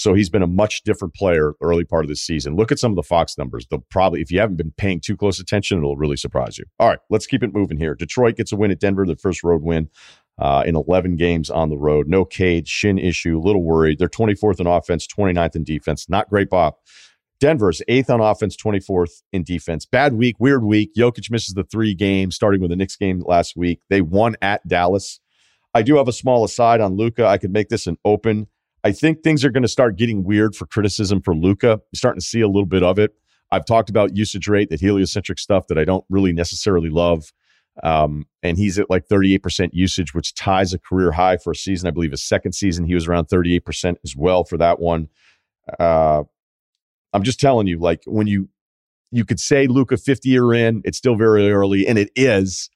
So 0.00 0.14
he's 0.14 0.30
been 0.30 0.42
a 0.42 0.46
much 0.46 0.82
different 0.82 1.12
player 1.12 1.52
early 1.60 1.84
part 1.84 2.06
of 2.06 2.08
the 2.08 2.16
season. 2.16 2.56
Look 2.56 2.72
at 2.72 2.78
some 2.78 2.90
of 2.90 2.96
the 2.96 3.02
Fox 3.02 3.36
numbers. 3.36 3.66
They'll 3.66 3.84
probably, 3.90 4.22
if 4.22 4.30
you 4.30 4.40
haven't 4.40 4.56
been 4.56 4.72
paying 4.78 4.98
too 4.98 5.14
close 5.14 5.38
attention, 5.38 5.76
it'll 5.76 5.98
really 5.98 6.16
surprise 6.16 6.56
you. 6.56 6.64
All 6.78 6.88
right, 6.88 7.00
let's 7.10 7.26
keep 7.26 7.42
it 7.42 7.52
moving 7.52 7.76
here. 7.76 7.94
Detroit 7.94 8.36
gets 8.36 8.50
a 8.50 8.56
win 8.56 8.70
at 8.70 8.80
Denver, 8.80 9.04
the 9.04 9.16
first 9.16 9.44
road 9.44 9.60
win 9.60 9.90
uh, 10.38 10.64
in 10.64 10.74
11 10.74 11.16
games 11.16 11.50
on 11.50 11.68
the 11.68 11.76
road. 11.76 12.08
No 12.08 12.24
Cade, 12.24 12.66
shin 12.66 12.98
issue, 12.98 13.38
little 13.38 13.62
worried. 13.62 13.98
They're 13.98 14.08
24th 14.08 14.58
in 14.58 14.66
offense, 14.66 15.06
29th 15.06 15.54
in 15.54 15.64
defense. 15.64 16.08
Not 16.08 16.30
great, 16.30 16.48
Bob. 16.48 16.76
Denver's 17.38 17.82
eighth 17.86 18.08
on 18.08 18.22
offense, 18.22 18.56
24th 18.56 19.20
in 19.34 19.44
defense. 19.44 19.84
Bad 19.84 20.14
week, 20.14 20.36
weird 20.38 20.64
week. 20.64 20.92
Jokic 20.96 21.30
misses 21.30 21.52
the 21.52 21.64
three 21.64 21.94
games, 21.94 22.36
starting 22.36 22.62
with 22.62 22.70
the 22.70 22.76
Knicks 22.76 22.96
game 22.96 23.22
last 23.26 23.54
week. 23.54 23.82
They 23.90 24.00
won 24.00 24.36
at 24.40 24.66
Dallas. 24.66 25.20
I 25.74 25.82
do 25.82 25.96
have 25.96 26.08
a 26.08 26.12
small 26.12 26.42
aside 26.42 26.80
on 26.80 26.96
Luka. 26.96 27.26
I 27.26 27.36
could 27.36 27.52
make 27.52 27.68
this 27.68 27.86
an 27.86 27.98
open 28.02 28.46
I 28.84 28.92
think 28.92 29.22
things 29.22 29.44
are 29.44 29.50
going 29.50 29.62
to 29.62 29.68
start 29.68 29.96
getting 29.96 30.24
weird 30.24 30.54
for 30.54 30.66
criticism 30.66 31.20
for 31.20 31.34
Luka. 31.34 31.80
starting 31.94 32.20
to 32.20 32.26
see 32.26 32.40
a 32.40 32.46
little 32.46 32.66
bit 32.66 32.82
of 32.82 32.98
it. 32.98 33.12
I've 33.52 33.66
talked 33.66 33.90
about 33.90 34.16
usage 34.16 34.48
rate, 34.48 34.70
that 34.70 34.80
heliocentric 34.80 35.38
stuff 35.38 35.66
that 35.68 35.78
I 35.78 35.84
don't 35.84 36.04
really 36.08 36.32
necessarily 36.32 36.88
love. 36.88 37.32
Um, 37.82 38.26
and 38.42 38.56
he's 38.56 38.78
at 38.78 38.90
like 38.90 39.08
38% 39.08 39.70
usage, 39.72 40.14
which 40.14 40.34
ties 40.34 40.72
a 40.72 40.78
career 40.78 41.12
high 41.12 41.36
for 41.36 41.52
a 41.52 41.56
season. 41.56 41.88
I 41.88 41.90
believe 41.90 42.10
his 42.10 42.22
second 42.22 42.52
season, 42.52 42.84
he 42.84 42.94
was 42.94 43.08
around 43.08 43.26
38% 43.26 43.96
as 44.04 44.14
well 44.16 44.44
for 44.44 44.56
that 44.58 44.80
one. 44.80 45.08
Uh, 45.78 46.24
I'm 47.12 47.22
just 47.22 47.40
telling 47.40 47.66
you, 47.66 47.78
like 47.78 48.02
when 48.06 48.26
you 48.26 48.48
you 49.12 49.24
could 49.24 49.40
say 49.40 49.66
Luka 49.66 49.96
50 49.96 50.28
year 50.28 50.52
in, 50.52 50.82
it's 50.84 50.98
still 50.98 51.16
very 51.16 51.50
early, 51.50 51.86
and 51.86 51.98
it 51.98 52.10
is. 52.14 52.70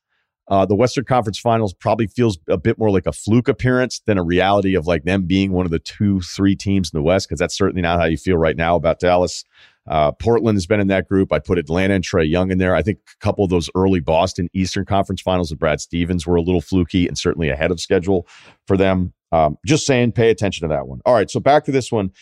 Uh, 0.48 0.66
the 0.66 0.74
Western 0.74 1.04
Conference 1.04 1.38
Finals 1.38 1.72
probably 1.72 2.06
feels 2.06 2.38
a 2.48 2.58
bit 2.58 2.78
more 2.78 2.90
like 2.90 3.06
a 3.06 3.12
fluke 3.12 3.48
appearance 3.48 4.00
than 4.06 4.18
a 4.18 4.22
reality 4.22 4.74
of 4.74 4.86
like 4.86 5.04
them 5.04 5.22
being 5.22 5.52
one 5.52 5.64
of 5.64 5.70
the 5.70 5.78
two, 5.78 6.20
three 6.20 6.54
teams 6.54 6.90
in 6.92 6.98
the 6.98 7.02
West, 7.02 7.28
because 7.28 7.38
that's 7.38 7.56
certainly 7.56 7.80
not 7.80 7.98
how 7.98 8.04
you 8.04 8.18
feel 8.18 8.36
right 8.36 8.56
now 8.56 8.76
about 8.76 9.00
Dallas. 9.00 9.44
Uh, 9.86 10.12
Portland 10.12 10.56
has 10.56 10.66
been 10.66 10.80
in 10.80 10.88
that 10.88 11.08
group. 11.08 11.32
I 11.32 11.38
put 11.38 11.58
Atlanta 11.58 11.94
and 11.94 12.04
Trae 12.04 12.28
Young 12.28 12.50
in 12.50 12.58
there. 12.58 12.74
I 12.74 12.82
think 12.82 12.98
a 13.06 13.24
couple 13.24 13.44
of 13.44 13.50
those 13.50 13.68
early 13.74 14.00
Boston 14.00 14.48
Eastern 14.54 14.84
Conference 14.84 15.20
Finals 15.20 15.50
with 15.50 15.58
Brad 15.58 15.80
Stevens 15.80 16.26
were 16.26 16.36
a 16.36 16.42
little 16.42 16.62
fluky 16.62 17.06
and 17.06 17.18
certainly 17.18 17.50
ahead 17.50 17.70
of 17.70 17.80
schedule 17.80 18.26
for 18.66 18.76
them. 18.76 19.12
Um, 19.32 19.58
just 19.66 19.84
saying, 19.84 20.12
pay 20.12 20.30
attention 20.30 20.68
to 20.68 20.74
that 20.74 20.86
one. 20.86 21.00
All 21.04 21.14
right, 21.14 21.30
so 21.30 21.40
back 21.40 21.64
to 21.64 21.72
this 21.72 21.90
one. 21.90 22.12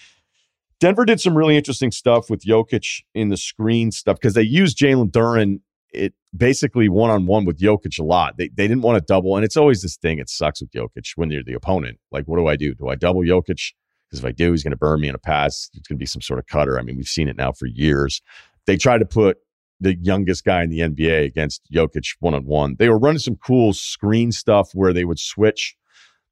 Denver 0.81 1.05
did 1.05 1.21
some 1.21 1.37
really 1.37 1.57
interesting 1.57 1.93
stuff 1.93 2.29
with 2.29 2.43
Jokic 2.45 3.03
in 3.15 3.29
the 3.29 3.37
screen 3.37 3.93
stuff 3.93 4.17
because 4.17 4.35
they 4.35 4.43
used 4.43 4.77
Jalen 4.77 5.13
Duren 5.13 5.61
it 5.93 6.15
basically 6.37 6.89
one 6.89 7.11
on 7.11 7.27
one 7.27 7.45
with 7.45 7.59
Jokic 7.61 7.99
a 7.99 8.03
lot. 8.03 8.37
They 8.37 8.49
they 8.49 8.69
didn't 8.69 8.83
want 8.83 8.99
to 8.99 9.05
double, 9.05 9.37
and 9.37 9.45
it's 9.45 9.57
always 9.57 9.83
this 9.83 9.97
thing. 9.97 10.19
It 10.19 10.29
sucks 10.29 10.61
with 10.61 10.71
Jokic 10.73 11.13
when 11.17 11.31
you're 11.31 11.43
the 11.43 11.55
opponent. 11.55 11.99
Like, 12.11 12.27
what 12.27 12.39
do 12.39 12.47
I 12.47 12.57
do? 12.57 12.75
Do 12.75 12.89
I 12.89 12.95
double 12.95 13.21
Jokic? 13.21 13.73
Because 14.09 14.19
if 14.19 14.25
I 14.25 14.33
do, 14.33 14.51
he's 14.51 14.63
going 14.63 14.73
to 14.73 14.77
burn 14.77 15.01
me 15.01 15.09
in 15.09 15.15
a 15.15 15.19
pass. 15.19 15.71
It's 15.75 15.89
going 15.89 15.97
to 15.97 16.03
be 16.03 16.07
some 16.07 16.21
sort 16.21 16.39
of 16.39 16.47
cutter. 16.47 16.79
I 16.79 16.83
mean, 16.83 16.97
we've 16.97 17.07
seen 17.07 17.29
it 17.29 17.37
now 17.37 17.53
for 17.53 17.67
years. 17.67 18.21
They 18.67 18.77
tried 18.77 18.99
to 18.99 19.07
put 19.07 19.39
the 19.81 19.97
youngest 19.97 20.45
guy 20.45 20.63
in 20.63 20.71
the 20.71 20.81
NBA 20.81 21.25
against 21.25 21.63
Jokic 21.73 22.17
one 22.21 22.35
on 22.35 22.45
one. 22.45 22.77
They 22.79 22.89
were 22.89 22.99
running 22.99 23.19
some 23.19 23.37
cool 23.37 23.73
screen 23.73 24.31
stuff 24.31 24.71
where 24.75 24.93
they 24.93 25.05
would 25.05 25.19
switch. 25.19 25.77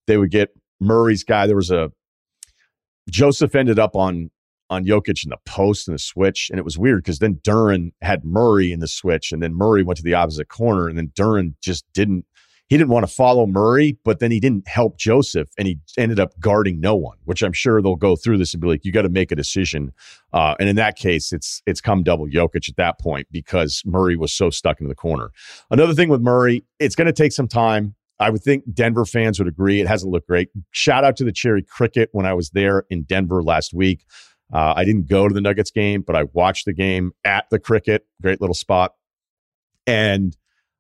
They 0.07 0.17
would 0.17 0.31
get 0.31 0.51
Murray's 0.79 1.25
guy. 1.25 1.47
There 1.47 1.57
was 1.57 1.71
a 1.71 1.91
Joseph 3.11 3.55
ended 3.55 3.79
up 3.79 3.97
on 3.97 4.31
on 4.71 4.85
Jokic 4.87 5.25
in 5.25 5.31
the 5.31 5.37
post 5.45 5.89
and 5.89 5.95
the 5.95 5.99
switch. 5.99 6.49
And 6.51 6.59
it 6.59 6.65
was 6.65 6.79
weird 6.79 7.03
because 7.03 7.19
then 7.19 7.37
Duren 7.37 7.91
had 8.01 8.25
Murray 8.25 8.73
in 8.73 8.81
the 8.81 8.89
switch, 8.89 9.33
and 9.33 9.43
then 9.43 9.55
Murray 9.55 9.83
went 9.83 9.99
to 9.99 10.03
the 10.03 10.15
opposite 10.15 10.49
corner, 10.49 10.89
and 10.89 10.97
then 10.97 11.09
Duren 11.09 11.55
just 11.61 11.85
didn't. 11.93 12.25
He 12.69 12.77
didn't 12.79 12.91
want 12.91 13.05
to 13.05 13.13
follow 13.13 13.49
Murray, 13.49 13.99
but 14.05 14.21
then 14.21 14.31
he 14.31 14.39
didn't 14.39 14.69
help 14.69 14.97
Joseph, 14.97 15.49
and 15.59 15.67
he 15.67 15.81
ended 15.99 16.21
up 16.21 16.39
guarding 16.39 16.79
no 16.79 16.95
one. 16.95 17.17
Which 17.25 17.43
I'm 17.43 17.53
sure 17.53 17.83
they'll 17.83 17.97
go 17.97 18.15
through 18.15 18.39
this 18.39 18.55
and 18.55 18.61
be 18.61 18.69
like, 18.69 18.85
"You 18.85 18.93
got 18.93 19.03
to 19.03 19.09
make 19.09 19.33
a 19.33 19.37
decision." 19.37 19.93
Uh, 20.33 20.55
and 20.61 20.69
in 20.69 20.77
that 20.77 20.97
case, 20.97 21.33
it's 21.33 21.63
it's 21.67 21.81
come 21.81 22.05
double 22.05 22.29
Jokic 22.29 22.69
at 22.69 22.77
that 22.77 23.01
point 23.01 23.27
because 23.33 23.83
Murray 23.85 24.17
was 24.17 24.33
so 24.33 24.51
stuck 24.51 24.81
into 24.81 24.89
the 24.89 24.95
corner. 24.95 25.33
Another 25.71 25.95
thing 25.95 26.09
with 26.09 26.21
Murray, 26.21 26.65
it's 26.79 26.95
going 26.95 27.07
to 27.07 27.13
take 27.13 27.33
some 27.33 27.49
time. 27.49 27.97
I 28.21 28.29
would 28.29 28.43
think 28.43 28.65
Denver 28.73 29.07
fans 29.07 29.39
would 29.39 29.49
agree. 29.49 29.81
It 29.81 29.89
hasn't 29.89 30.13
looked 30.13 30.29
great. 30.29 30.51
Shout 30.73 31.05
out 31.05 31.17
to 31.17 31.25
the 31.25 31.33
Cherry 31.33 31.63
Cricket 31.63 32.11
when 32.13 32.27
I 32.27 32.35
was 32.35 32.51
there 32.51 32.85
in 32.91 33.03
Denver 33.05 33.43
last 33.43 33.73
week. 33.73 34.05
Uh, 34.53 34.75
I 34.77 34.85
didn't 34.85 35.09
go 35.09 35.29
to 35.29 35.35
the 35.35 35.41
Nuggets 35.41 35.71
game, 35.71 36.03
but 36.03 36.17
I 36.17 36.25
watched 36.33 36.65
the 36.65 36.73
game 36.73 37.13
at 37.25 37.45
the 37.51 37.59
cricket. 37.59 38.07
Great 38.21 38.41
little 38.41 38.55
spot. 38.55 38.93
And 39.87 40.37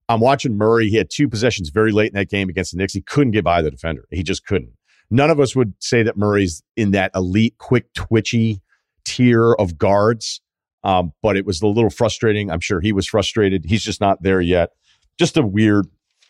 I'm 0.09 0.21
watching 0.21 0.57
Murray. 0.57 0.89
He 0.89 0.97
had 0.97 1.09
two 1.09 1.29
possessions 1.29 1.71
very 1.71 1.93
late 1.93 2.09
in 2.09 2.15
that 2.15 2.29
game 2.29 2.49
against 2.49 2.73
the 2.73 2.79
Knicks. 2.79 2.93
He 2.93 3.01
couldn't 3.01 3.31
get 3.31 3.45
by 3.45 3.63
the 3.63 3.71
defender. 3.71 4.07
He 4.11 4.23
just 4.23 4.45
couldn't. 4.45 4.73
None 5.11 5.31
of 5.31 5.41
us 5.41 5.55
would 5.55 5.75
say 5.81 6.03
that 6.03 6.17
Murray's 6.17 6.63
in 6.77 6.93
that 6.93 7.11
elite, 7.15 7.57
quick, 7.59 7.93
twitchy 7.95 8.61
tier 9.05 9.53
of 9.53 9.79
guards. 9.79 10.41
Um, 10.83 11.13
but 11.23 11.37
it 11.37 11.45
was 11.45 11.61
a 11.63 11.67
little 11.67 11.91
frustrating. 11.91 12.51
I'm 12.51 12.61
sure 12.61 12.81
he 12.81 12.93
was 12.93 13.07
frustrated. 13.07 13.65
He's 13.67 13.83
just 13.83 14.01
not 14.01 14.23
there 14.23 14.41
yet. 14.41 14.71
Just 15.19 15.37
a 15.37 15.43
weird 15.43 15.87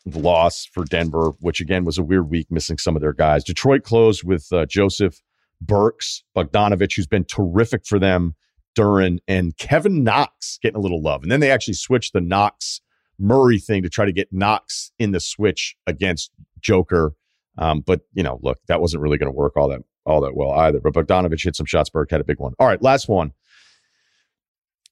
loss 0.06 0.66
for 0.72 0.84
Denver, 0.84 1.32
which 1.40 1.60
again 1.60 1.84
was 1.84 1.98
a 1.98 2.02
weird 2.02 2.30
week, 2.30 2.48
missing 2.50 2.78
some 2.78 2.96
of 2.96 3.02
their 3.02 3.12
guys. 3.12 3.44
Detroit 3.44 3.84
closed 3.84 4.24
with 4.24 4.46
uh, 4.52 4.66
Joseph 4.66 5.20
Burks, 5.60 6.22
Bogdanovich, 6.36 6.96
who's 6.96 7.06
been 7.06 7.24
terrific 7.24 7.84
for 7.84 7.98
them, 7.98 8.34
Duren, 8.76 9.18
and 9.28 9.56
Kevin 9.56 10.02
Knox 10.04 10.58
getting 10.62 10.76
a 10.76 10.80
little 10.80 11.02
love. 11.02 11.22
And 11.22 11.30
then 11.30 11.40
they 11.40 11.50
actually 11.50 11.74
switched 11.74 12.12
the 12.12 12.20
Knox 12.20 12.80
Murray 13.18 13.58
thing 13.58 13.82
to 13.82 13.90
try 13.90 14.04
to 14.04 14.12
get 14.12 14.32
Knox 14.32 14.92
in 14.98 15.12
the 15.12 15.20
switch 15.20 15.76
against 15.86 16.30
Joker. 16.60 17.14
Um, 17.58 17.80
but 17.80 18.00
you 18.14 18.22
know, 18.22 18.40
look, 18.42 18.58
that 18.68 18.80
wasn't 18.80 19.02
really 19.02 19.18
going 19.18 19.30
to 19.30 19.36
work 19.36 19.56
all 19.56 19.68
that 19.68 19.82
all 20.06 20.20
that 20.22 20.34
well 20.34 20.52
either. 20.52 20.80
But 20.80 20.94
Bogdanovich 20.94 21.44
hit 21.44 21.56
some 21.56 21.66
shots. 21.66 21.90
Burke 21.90 22.10
had 22.10 22.20
a 22.20 22.24
big 22.24 22.38
one. 22.38 22.54
All 22.58 22.66
right, 22.66 22.80
last 22.82 23.08
one. 23.08 23.32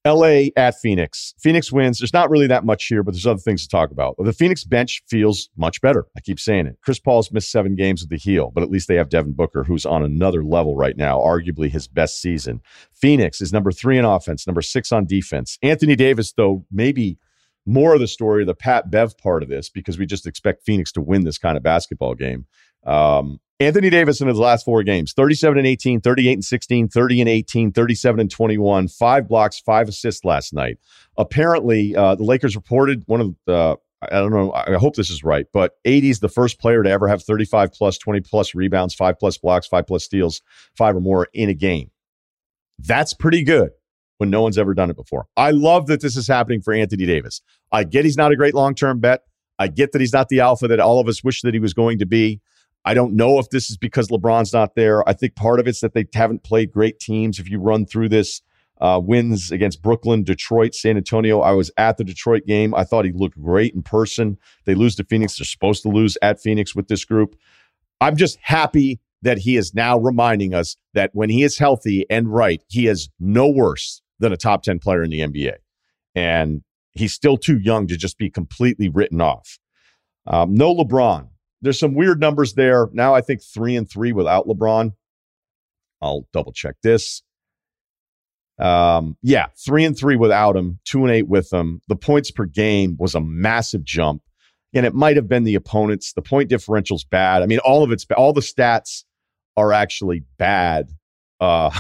LA 0.09 0.51
at 0.57 0.81
Phoenix. 0.81 1.35
Phoenix 1.39 1.71
wins. 1.71 1.99
There's 1.99 2.13
not 2.13 2.31
really 2.31 2.47
that 2.47 2.65
much 2.65 2.87
here, 2.87 3.03
but 3.03 3.13
there's 3.13 3.27
other 3.27 3.41
things 3.41 3.63
to 3.63 3.69
talk 3.69 3.91
about. 3.91 4.17
The 4.19 4.33
Phoenix 4.33 4.65
bench 4.65 5.03
feels 5.09 5.51
much 5.57 5.81
better. 5.81 6.07
I 6.17 6.21
keep 6.21 6.41
saying 6.41 6.67
it. 6.67 6.79
Chris 6.83 6.99
Paul's 6.99 7.31
missed 7.31 7.51
seven 7.51 7.75
games 7.75 8.03
with 8.03 8.11
the 8.11 8.17
heel, 8.17 8.51
but 8.55 8.63
at 8.63 8.71
least 8.71 8.89
they 8.89 8.97
have 8.97 9.09
Devin 9.09 9.33
Booker, 9.33 9.65
who's 9.65 9.87
on 9.87 10.03
another 10.03 10.43
level 10.43 10.75
right 10.77 10.97
now, 10.97 11.19
arguably 11.19 11.71
his 11.71 11.87
best 11.89 12.21
season. 12.21 12.61
Phoenix 12.93 13.41
is 13.41 13.53
number 13.53 13.71
three 13.71 13.99
in 13.99 14.05
offense, 14.05 14.47
number 14.47 14.63
six 14.63 14.93
on 14.93 15.07
defense. 15.07 15.59
Anthony 15.63 15.97
Davis, 15.97 16.33
though, 16.33 16.65
maybe 16.73 17.19
more 17.67 17.95
of 17.95 18.01
the 18.01 18.09
story, 18.09 18.45
the 18.45 18.55
Pat 18.55 18.91
Bev 18.91 19.17
part 19.19 19.43
of 19.43 19.49
this, 19.49 19.69
because 19.69 19.99
we 19.99 20.07
just 20.07 20.27
expect 20.27 20.65
Phoenix 20.65 20.91
to 20.93 21.01
win 21.03 21.25
this 21.25 21.39
kind 21.39 21.57
of 21.57 21.63
basketball 21.63 22.15
game. 22.15 22.47
Um, 22.87 23.41
Anthony 23.61 23.91
Davis 23.91 24.21
in 24.21 24.29
his 24.29 24.39
last 24.39 24.65
four 24.65 24.83
games 24.85 25.13
37 25.13 25.59
and 25.59 25.67
18, 25.67 26.01
38 26.01 26.33
and 26.33 26.45
16, 26.45 26.89
30 26.89 27.21
and 27.21 27.29
18, 27.29 27.73
37 27.73 28.21
and 28.21 28.31
21, 28.31 28.89
five 28.89 29.27
blocks, 29.29 29.59
five 29.59 29.89
assists 29.89 30.25
last 30.25 30.53
night. 30.53 30.79
Apparently, 31.17 31.97
uh, 31.97 32.15
the 32.15 32.25
Lakers 32.25 32.55
reported 32.55 33.03
one 33.07 33.21
of 33.21 33.35
the, 33.47 33.77
I 34.01 34.21
don't 34.21 34.31
know, 34.31 34.53
I 34.53 34.75
hope 34.75 34.95
this 34.95 35.11
is 35.11 35.25
right, 35.25 35.47
but 35.53 35.73
AD 35.85 36.05
is 36.05 36.21
the 36.21 36.29
first 36.29 36.61
player 36.61 36.85
to 36.85 36.91
ever 36.91 37.09
have 37.09 37.23
35 37.23 37.73
plus, 37.73 37.99
20 37.99 38.21
plus 38.21 38.55
rebounds, 38.55 38.95
five 38.95 39.19
plus 39.19 39.39
blocks, 39.39 39.67
five 39.67 39.89
plus 39.89 40.05
steals, 40.05 40.41
five 40.77 40.95
or 40.95 41.01
more 41.01 41.27
in 41.33 41.49
a 41.49 41.55
game. 41.55 41.91
That's 42.79 43.13
pretty 43.13 43.43
good 43.43 43.71
when 44.19 44.31
no 44.31 44.43
one's 44.43 44.59
ever 44.59 44.73
done 44.73 44.91
it 44.91 44.97
before. 44.97 45.27
I 45.37 45.51
love 45.51 45.89
that 45.89 46.01
this 46.01 46.17
is 46.17 46.29
happening 46.29 46.61
for 46.61 46.73
Anthony 46.73 47.07
Davis. 47.07 47.41
I 47.73 47.83
get 47.83 48.05
he's 48.05 48.17
not 48.17 48.31
a 48.31 48.37
great 48.37 48.55
long 48.55 48.77
term 48.77 49.01
bet. 49.01 49.23
I 49.59 49.67
get 49.67 49.91
that 49.91 50.01
he's 50.01 50.13
not 50.13 50.29
the 50.29 50.39
alpha 50.39 50.69
that 50.69 50.79
all 50.79 51.01
of 51.01 51.09
us 51.09 51.25
wish 51.25 51.43
that 51.43 51.55
he 51.55 51.59
was 51.59 51.75
going 51.75 51.99
to 51.99 52.07
be. 52.07 52.41
I 52.89 52.95
don't 52.95 53.13
know 53.13 53.39
if 53.39 53.51
this 53.51 53.69
is 53.69 53.77
because 53.77 54.09
LeBron's 54.09 54.55
not 54.55 54.75
there. 54.75 55.07
I 55.07 55.13
think 55.13 55.35
part 55.35 55.61
of 55.61 55.69
it's 55.69 55.81
that 55.81 55.93
they 55.93 56.07
haven't 56.15 56.43
played 56.43 56.73
great 56.73 56.99
teams. 56.99 57.39
If 57.39 57.51
you 57.51 57.61
run 57.61 57.85
through 57.85 58.09
this, 58.09 58.41
uh, 58.81 58.99
wins 59.05 59.51
against 59.51 59.83
Brooklyn, 59.83 60.25
Detroit, 60.25 60.75
San 60.75 60.97
Antonio. 60.97 61.41
I 61.41 61.51
was 61.51 61.71
at 61.77 61.99
the 61.99 62.05
Detroit 62.05 62.47
game. 62.47 62.75
I 62.75 62.85
thought 62.85 63.05
he 63.05 63.13
looked 63.13 63.39
great 63.39 63.75
in 63.75 63.83
person. 63.83 64.39
They 64.65 64.75
lose 64.75 64.97
to 64.97 65.05
Phoenix. 65.05 65.37
They're 65.37 65.45
supposed 65.45 65.83
to 65.83 65.91
lose 65.91 66.17
at 66.23 66.41
Phoenix 66.41 66.75
with 66.75 66.89
this 66.89 67.05
group. 67.05 67.37
I'm 68.01 68.17
just 68.17 68.39
happy 68.41 69.01
that 69.21 69.37
he 69.37 69.59
is 69.59 69.75
now 69.75 69.99
reminding 69.99 70.55
us 70.55 70.79
that 70.95 71.11
when 71.13 71.29
he 71.29 71.43
is 71.43 71.59
healthy 71.59 72.07
and 72.09 72.33
right, 72.33 72.63
he 72.69 72.87
is 72.87 73.11
no 73.21 73.49
worse 73.49 74.01
than 74.19 74.33
a 74.33 74.39
top 74.39 74.63
10 74.63 74.79
player 74.79 75.03
in 75.03 75.11
the 75.11 75.21
NBA. 75.21 75.57
And 76.15 76.63
he's 76.93 77.13
still 77.13 77.37
too 77.37 77.59
young 77.59 77.87
to 77.89 77.99
just 77.99 78.17
be 78.17 78.31
completely 78.31 78.89
written 78.89 79.21
off. 79.21 79.59
Um, 80.27 80.55
no 80.55 80.75
LeBron 80.75 81.29
there's 81.63 81.79
some 81.79 81.95
weird 81.95 82.21
numbers 82.21 82.55
there. 82.55 82.89
Now 82.93 83.15
I 83.15 83.21
think 83.21 83.43
three 83.43 83.77
and 83.77 83.89
three 83.89 84.13
without 84.13 84.47
LeBron. 84.47 84.93
I'll 86.01 86.29
double 86.33 86.53
check 86.53 86.77
this. 86.83 87.23
Um, 88.59 89.17
yeah, 89.23 89.47
three 89.65 89.85
and 89.85 89.97
three 89.97 90.17
without 90.17 90.57
him, 90.57 90.81
two 90.85 91.05
and 91.05 91.13
eight 91.13 91.29
with 91.29 91.53
him. 91.53 91.81
The 91.89 91.97
points 91.97 92.31
per 92.31 92.45
game 92.45 92.97
was 92.99 93.15
a 93.15 93.21
massive 93.21 93.85
jump. 93.85 94.23
And 94.75 94.85
it 94.85 94.95
might 94.95 95.17
have 95.17 95.29
been 95.29 95.45
the 95.45 95.55
opponents. 95.55 96.13
The 96.13 96.23
point 96.23 96.51
differential's 96.51 97.05
bad. 97.05 97.43
I 97.43 97.47
mean, 97.47 97.61
all 97.61 97.83
of 97.83 97.91
it's 97.91 98.05
all 98.17 98.33
the 98.33 98.43
stats 98.43 99.05
are 99.57 99.73
actually 99.73 100.25
bad 100.39 100.91
uh, 101.41 101.71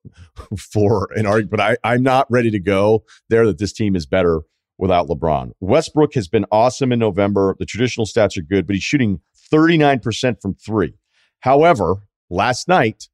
for 0.58 1.08
an 1.16 1.26
argument, 1.26 1.50
but 1.50 1.60
I, 1.60 1.76
I'm 1.82 2.02
not 2.02 2.26
ready 2.30 2.50
to 2.52 2.60
go 2.60 3.04
there 3.28 3.44
that 3.46 3.58
this 3.58 3.72
team 3.72 3.96
is 3.96 4.06
better 4.06 4.42
without 4.78 5.08
LeBron. 5.08 5.52
Westbrook 5.60 6.14
has 6.14 6.28
been 6.28 6.46
awesome 6.50 6.92
in 6.92 6.98
November. 6.98 7.56
The 7.58 7.66
traditional 7.66 8.06
stats 8.06 8.38
are 8.38 8.42
good, 8.42 8.66
but 8.66 8.74
he's 8.74 8.82
shooting 8.82 9.20
39% 9.52 10.40
from 10.40 10.54
three. 10.54 10.94
However, 11.40 11.96
last 12.30 12.68
night, 12.68 13.08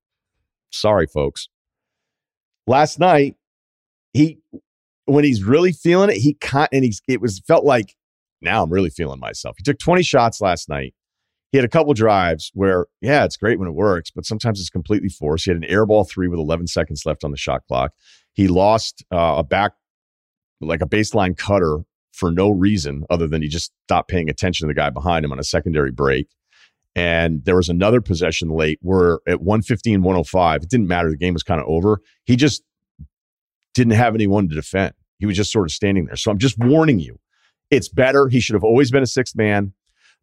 sorry, 0.71 1.07
folks, 1.07 1.49
last 2.67 2.99
night, 2.99 3.37
he, 4.13 4.39
when 5.07 5.25
he's 5.25 5.43
really 5.43 5.73
feeling 5.73 6.11
it, 6.11 6.17
he 6.17 6.35
can't, 6.35 6.69
and 6.73 6.85
he's, 6.85 7.01
it 7.09 7.21
was 7.21 7.41
felt 7.41 7.65
like 7.65 7.97
now 8.41 8.63
I'm 8.63 8.71
really 8.71 8.91
feeling 8.91 9.21
myself. 9.21 9.57
He 9.59 9.65
took 9.65 9.79
20 9.79 10.03
shots 10.03 10.41
last 10.41 10.69
night. 10.69 10.95
He 11.51 11.59
had 11.59 11.65
a 11.65 11.69
couple 11.69 11.95
drives 11.95 12.51
where, 12.55 12.87
yeah, 13.01 13.25
it's 13.25 13.37
great 13.37 13.59
when 13.59 13.69
it 13.69 13.75
works, 13.75 14.11
but 14.11 14.27
sometimes 14.27 14.61
it's 14.61 14.71
completely 14.71 15.09
forced. 15.09 15.45
He 15.45 15.53
had 15.53 15.57
an 15.57 15.65
air 15.65 15.87
ball 15.87 16.05
three 16.05 16.27
with 16.27 16.41
11 16.41 16.67
seconds 16.67 17.07
left 17.07 17.25
on 17.25 17.31
the 17.31 17.37
shot 17.37 17.63
clock. 17.69 17.93
He 18.33 18.49
lost 18.49 19.05
uh, 19.13 19.37
a 19.39 19.45
back 19.45 19.73
like 20.67 20.83
a 20.83 20.87
baseline 20.87 21.37
cutter 21.37 21.81
for 22.13 22.31
no 22.31 22.51
reason 22.51 23.05
other 23.11 23.27
than 23.27 23.43
he 23.43 23.49
just 23.49 23.73
stopped 23.85 24.09
paying 24.09 24.31
attention 24.31 24.67
to 24.67 24.71
the 24.71 24.79
guy 24.79 24.91
behind 24.91 25.25
him 25.25 25.33
on 25.33 25.39
a 25.39 25.45
secondary 25.45 25.91
break. 25.91 26.29
And 26.97 27.45
there 27.45 27.57
was 27.57 27.69
another 27.69 28.01
possession 28.01 28.51
late 28.51 28.79
where 28.83 29.19
at 29.27 29.41
115, 29.41 30.03
105, 30.03 30.63
it 30.63 30.69
didn't 30.69 30.87
matter. 30.87 31.11
The 31.11 31.17
game 31.17 31.35
was 31.35 31.43
kind 31.43 31.61
of 31.61 31.67
over. 31.67 32.01
He 32.25 32.37
just 32.37 32.63
didn't 33.75 33.95
have 33.95 34.15
anyone 34.15 34.49
to 34.49 34.55
defend. 34.55 34.95
He 35.19 35.27
was 35.27 35.37
just 35.37 35.51
sort 35.51 35.67
of 35.67 35.73
standing 35.73 36.07
there. 36.07 36.17
So 36.17 36.31
I'm 36.31 36.39
just 36.39 36.57
warning 36.59 37.01
you. 37.01 37.19
It's 37.71 37.89
better. 37.89 38.29
He 38.29 38.39
should 38.39 38.55
have 38.55 38.63
always 38.63 38.93
been 38.93 39.03
a 39.03 39.07
sixth 39.07 39.35
man. 39.35 39.73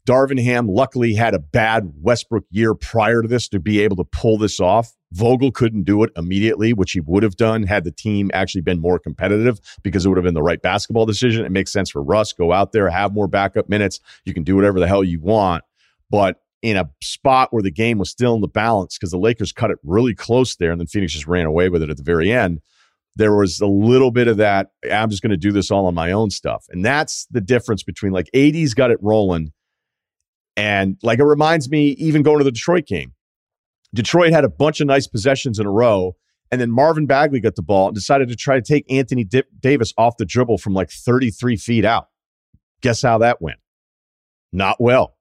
Darvin 0.08 0.42
Ham 0.42 0.68
luckily 0.68 1.14
had 1.14 1.34
a 1.34 1.40
bad 1.40 1.92
Westbrook 2.02 2.46
year 2.50 2.74
prior 2.74 3.22
to 3.22 3.28
this 3.28 3.48
to 3.50 3.60
be 3.60 3.82
able 3.82 3.98
to 3.98 4.06
pull 4.06 4.38
this 4.38 4.60
off. 4.60 4.94
Vogel 5.12 5.52
couldn't 5.52 5.84
do 5.84 6.04
it 6.04 6.12
immediately, 6.16 6.74
which 6.74 6.94
he 6.94 7.00
would 7.02 7.24
have 7.24 7.36
done 7.36 7.64
had 7.64 7.84
the 7.84 7.92
team 7.92 8.32
actually 8.34 8.62
been 8.62 8.80
more 8.80 9.00
competitive 9.00 9.60
because 9.84 10.06
it 10.06 10.10
would 10.10 10.18
have 10.18 10.24
been 10.24 10.34
the 10.34 10.44
right 10.44 10.62
basketball 10.62 11.06
decision. 11.06 11.46
It 11.46 11.52
makes 11.52 11.72
sense 11.72 11.90
for 11.90 12.02
Russ, 12.02 12.34
go 12.34 12.52
out 12.52 12.72
there, 12.72 12.90
have 12.90 13.14
more 13.14 13.28
backup 13.28 13.70
minutes. 13.70 14.00
You 14.26 14.34
can 14.34 14.44
do 14.44 14.56
whatever 14.56 14.80
the 14.80 14.88
hell 14.88 15.04
you 15.04 15.20
want. 15.20 15.64
But 16.10 16.42
in 16.62 16.78
a 16.78 16.90
spot 17.02 17.52
where 17.52 17.64
the 17.64 17.72
game 17.72 17.98
was 17.98 18.10
still 18.10 18.36
in 18.36 18.42
the 18.42 18.48
balance 18.48 18.98
because 18.98 19.12
the 19.12 19.18
Lakers 19.18 19.52
cut 19.52 19.72
it 19.72 19.80
really 19.84 20.14
close 20.14 20.56
there 20.56 20.72
and 20.72 20.80
then 20.80 20.88
Phoenix 20.88 21.14
just 21.14 21.28
ran 21.28 21.46
away 21.46 21.70
with 21.70 21.82
it 21.82 21.90
at 21.90 21.98
the 21.98 22.04
very 22.04 22.32
end. 22.32 22.62
There 23.16 23.36
was 23.36 23.60
a 23.60 23.68
little 23.68 24.12
bit 24.12 24.28
of 24.28 24.38
that. 24.38 24.72
I'm 24.90 25.10
just 25.10 25.22
going 25.22 25.32
to 25.32 25.38
do 25.38 25.52
this 25.52 25.72
all 25.72 25.88
on 25.88 25.96
my 25.96 26.12
own 26.12 26.30
stuff. 26.30 26.66
And 26.70 26.86
that's 26.86 27.26
the 27.32 27.42
difference 27.42 27.84
between 27.84 28.14
like 28.14 28.30
AD's 28.34 28.74
got 28.74 28.92
it 28.92 29.00
rolling 29.02 29.52
and 30.56 30.98
like 31.02 31.20
it 31.20 31.24
reminds 31.24 31.70
me, 31.70 31.90
even 31.92 32.24
going 32.24 32.38
to 32.40 32.44
the 32.44 32.52
Detroit 32.52 32.86
game, 32.86 33.14
Detroit 33.94 34.32
had 34.32 34.44
a 34.44 34.50
bunch 34.50 34.82
of 34.82 34.88
nice 34.88 35.08
possessions 35.08 35.60
in 35.60 35.66
a 35.66 35.72
row. 35.72 36.16
And 36.52 36.60
then 36.60 36.70
Marvin 36.70 37.06
Bagley 37.06 37.40
got 37.40 37.56
the 37.56 37.62
ball 37.62 37.88
and 37.88 37.96
decided 37.96 38.28
to 38.28 38.36
try 38.36 38.56
to 38.56 38.62
take 38.62 38.92
Anthony 38.92 39.26
Davis 39.62 39.94
off 39.98 40.18
the 40.18 40.26
dribble 40.26 40.58
from 40.58 40.74
like 40.74 40.90
33 40.90 41.56
feet 41.56 41.86
out. 41.86 42.08
Guess 42.82 43.02
how 43.02 43.20
that 43.20 43.42
went? 43.42 43.60
Not 44.52 44.82
well. 44.82 45.16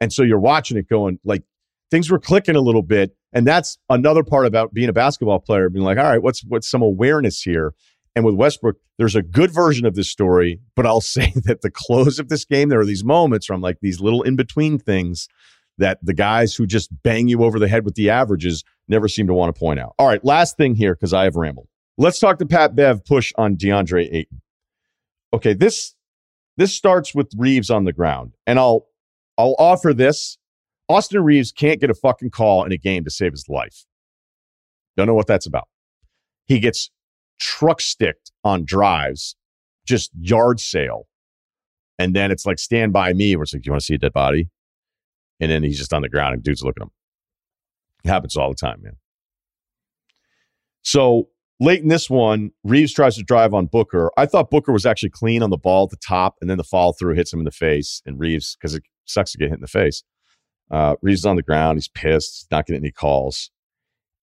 And 0.00 0.12
so 0.12 0.22
you're 0.22 0.40
watching 0.40 0.78
it 0.78 0.88
going 0.88 1.18
like 1.24 1.42
things 1.90 2.10
were 2.10 2.18
clicking 2.18 2.56
a 2.56 2.60
little 2.60 2.82
bit. 2.82 3.14
And 3.34 3.46
that's 3.46 3.78
another 3.88 4.24
part 4.24 4.46
about 4.46 4.72
being 4.72 4.88
a 4.88 4.94
basketball 4.94 5.40
player, 5.40 5.68
being 5.68 5.84
like, 5.84 5.98
all 5.98 6.04
right, 6.04 6.22
what's 6.22 6.42
what's 6.44 6.68
some 6.68 6.82
awareness 6.82 7.42
here? 7.42 7.74
And 8.14 8.24
with 8.24 8.34
Westbrook, 8.34 8.76
there's 8.98 9.16
a 9.16 9.22
good 9.22 9.50
version 9.52 9.86
of 9.86 9.94
this 9.94 10.10
story, 10.10 10.60
but 10.74 10.86
I'll 10.86 11.00
say 11.02 11.32
that 11.44 11.62
the 11.62 11.70
close 11.70 12.18
of 12.18 12.28
this 12.28 12.44
game, 12.44 12.68
there 12.68 12.80
are 12.80 12.86
these 12.86 13.04
moments 13.04 13.48
where 13.48 13.54
I'm 13.54 13.62
like 13.62 13.78
these 13.80 14.00
little 14.00 14.22
in 14.22 14.36
between 14.36 14.78
things 14.78 15.28
that 15.78 15.98
the 16.02 16.14
guys 16.14 16.54
who 16.54 16.66
just 16.66 16.90
bang 17.02 17.28
you 17.28 17.44
over 17.44 17.58
the 17.58 17.68
head 17.68 17.84
with 17.84 17.94
the 17.94 18.10
averages 18.10 18.64
never 18.88 19.08
seem 19.08 19.26
to 19.26 19.34
want 19.34 19.54
to 19.54 19.58
point 19.58 19.80
out. 19.80 19.94
All 19.98 20.06
right, 20.06 20.24
last 20.24 20.56
thing 20.56 20.74
here, 20.74 20.94
because 20.94 21.14
I 21.14 21.24
have 21.24 21.36
rambled. 21.36 21.68
Let's 21.98 22.18
talk 22.18 22.38
to 22.38 22.46
Pat 22.46 22.74
Bev 22.74 23.04
push 23.04 23.32
on 23.36 23.56
DeAndre 23.56 24.08
Ayton. 24.12 24.40
Okay, 25.34 25.54
this 25.54 25.94
this 26.56 26.74
starts 26.74 27.14
with 27.14 27.32
Reaves 27.36 27.70
on 27.70 27.84
the 27.84 27.92
ground, 27.92 28.32
and 28.46 28.58
I'll 28.58 28.86
I'll 29.38 29.56
offer 29.58 29.94
this. 29.94 30.38
Austin 30.88 31.22
Reaves 31.22 31.52
can't 31.52 31.80
get 31.80 31.90
a 31.90 31.94
fucking 31.94 32.30
call 32.30 32.64
in 32.64 32.72
a 32.72 32.76
game 32.76 33.04
to 33.04 33.10
save 33.10 33.32
his 33.32 33.48
life. 33.48 33.86
Don't 34.96 35.06
know 35.06 35.14
what 35.14 35.26
that's 35.26 35.46
about. 35.46 35.68
He 36.46 36.58
gets 36.58 36.90
truck 37.38 37.80
sticked 37.80 38.30
on 38.44 38.64
drives, 38.64 39.36
just 39.86 40.10
yard 40.18 40.60
sale. 40.60 41.06
And 41.98 42.14
then 42.16 42.30
it's 42.30 42.44
like 42.44 42.58
stand 42.58 42.92
by 42.92 43.12
me, 43.12 43.36
where 43.36 43.44
it's 43.44 43.54
like, 43.54 43.62
Do 43.62 43.68
you 43.68 43.72
want 43.72 43.80
to 43.80 43.86
see 43.86 43.94
a 43.94 43.98
dead 43.98 44.12
body? 44.12 44.48
And 45.42 45.50
then 45.50 45.64
he's 45.64 45.78
just 45.78 45.92
on 45.92 46.02
the 46.02 46.08
ground 46.08 46.34
and 46.34 46.42
dude's 46.42 46.62
looking 46.62 46.82
at 46.82 46.86
him. 46.86 46.92
It 48.04 48.08
happens 48.08 48.36
all 48.36 48.48
the 48.48 48.54
time, 48.54 48.80
man. 48.80 48.96
So 50.82 51.30
late 51.58 51.82
in 51.82 51.88
this 51.88 52.08
one, 52.08 52.52
Reaves 52.62 52.92
tries 52.92 53.16
to 53.16 53.24
drive 53.24 53.52
on 53.52 53.66
Booker. 53.66 54.12
I 54.16 54.26
thought 54.26 54.50
Booker 54.50 54.72
was 54.72 54.86
actually 54.86 55.10
clean 55.10 55.42
on 55.42 55.50
the 55.50 55.56
ball 55.56 55.84
at 55.84 55.90
the 55.90 55.96
top, 55.96 56.36
and 56.40 56.48
then 56.48 56.58
the 56.58 56.64
follow 56.64 56.92
through 56.92 57.14
hits 57.14 57.32
him 57.32 57.40
in 57.40 57.44
the 57.44 57.50
face. 57.50 58.02
And 58.06 58.20
Reaves, 58.20 58.56
because 58.56 58.76
it 58.76 58.84
sucks 59.04 59.32
to 59.32 59.38
get 59.38 59.48
hit 59.48 59.56
in 59.56 59.62
the 59.62 59.66
face, 59.66 60.04
uh, 60.70 60.94
Reaves 61.02 61.22
is 61.22 61.26
on 61.26 61.34
the 61.34 61.42
ground. 61.42 61.76
He's 61.76 61.88
pissed. 61.88 62.42
He's 62.42 62.50
not 62.52 62.66
getting 62.66 62.82
any 62.82 62.92
calls. 62.92 63.50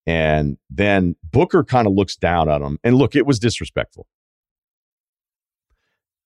And 0.08 0.58
then 0.69 1.17
Booker 1.21 1.65
kind 1.65 1.86
of 1.86 1.93
looks 1.93 2.15
down 2.15 2.49
at 2.49 2.62
him. 2.62 2.79
And 2.82 2.95
look, 2.95 3.13
it 3.13 3.25
was 3.25 3.39
disrespectful. 3.39 4.08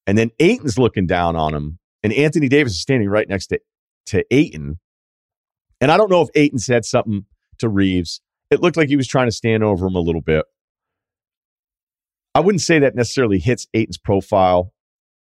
And 0.05 0.19
then 0.19 0.29
Ayton's 0.39 0.77
looking 0.77 1.07
down 1.07 1.35
on 1.35 1.55
him. 1.55 1.79
And 2.03 2.13
Anthony 2.13 2.47
Davis 2.47 2.73
is 2.73 2.81
standing 2.81 3.09
right 3.09 3.27
next 3.27 3.47
to, 3.47 3.59
to 4.07 4.25
Ayton. 4.31 4.79
And 5.81 5.91
I 5.91 5.97
don't 5.97 6.09
know 6.09 6.21
if 6.21 6.29
Ayton 6.35 6.59
said 6.59 6.85
something 6.85 7.25
to 7.59 7.69
Reaves. 7.69 8.21
It 8.49 8.61
looked 8.61 8.77
like 8.77 8.89
he 8.89 8.95
was 8.95 9.07
trying 9.07 9.27
to 9.27 9.31
stand 9.31 9.63
over 9.63 9.87
him 9.87 9.95
a 9.95 9.99
little 9.99 10.21
bit. 10.21 10.45
I 12.35 12.39
wouldn't 12.39 12.61
say 12.61 12.79
that 12.79 12.95
necessarily 12.95 13.39
hits 13.39 13.67
Ayton's 13.73 13.97
profile. 13.97 14.73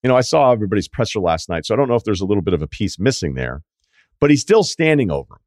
You 0.02 0.08
know, 0.08 0.16
I 0.16 0.20
saw 0.20 0.52
everybody's 0.52 0.88
presser 0.88 1.20
last 1.20 1.48
night, 1.48 1.66
so 1.66 1.74
I 1.74 1.76
don't 1.76 1.88
know 1.88 1.94
if 1.94 2.04
there's 2.04 2.20
a 2.20 2.26
little 2.26 2.42
bit 2.42 2.54
of 2.54 2.62
a 2.62 2.66
piece 2.66 2.98
missing 2.98 3.34
there, 3.34 3.62
but 4.20 4.30
he's 4.30 4.40
still 4.40 4.62
standing 4.62 5.10
over 5.10 5.34
him, 5.34 5.40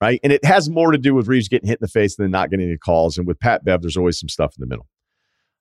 right? 0.00 0.20
And 0.22 0.32
it 0.32 0.44
has 0.44 0.68
more 0.68 0.90
to 0.90 0.98
do 0.98 1.14
with 1.14 1.28
Reaves 1.28 1.48
getting 1.48 1.68
hit 1.68 1.78
in 1.80 1.84
the 1.84 1.88
face 1.88 2.16
than 2.16 2.30
not 2.30 2.50
getting 2.50 2.66
any 2.66 2.78
calls. 2.78 3.18
And 3.18 3.26
with 3.26 3.38
Pat 3.38 3.64
Bev, 3.64 3.82
there's 3.82 3.96
always 3.96 4.18
some 4.18 4.28
stuff 4.28 4.54
in 4.56 4.60
the 4.60 4.66
middle. 4.66 4.86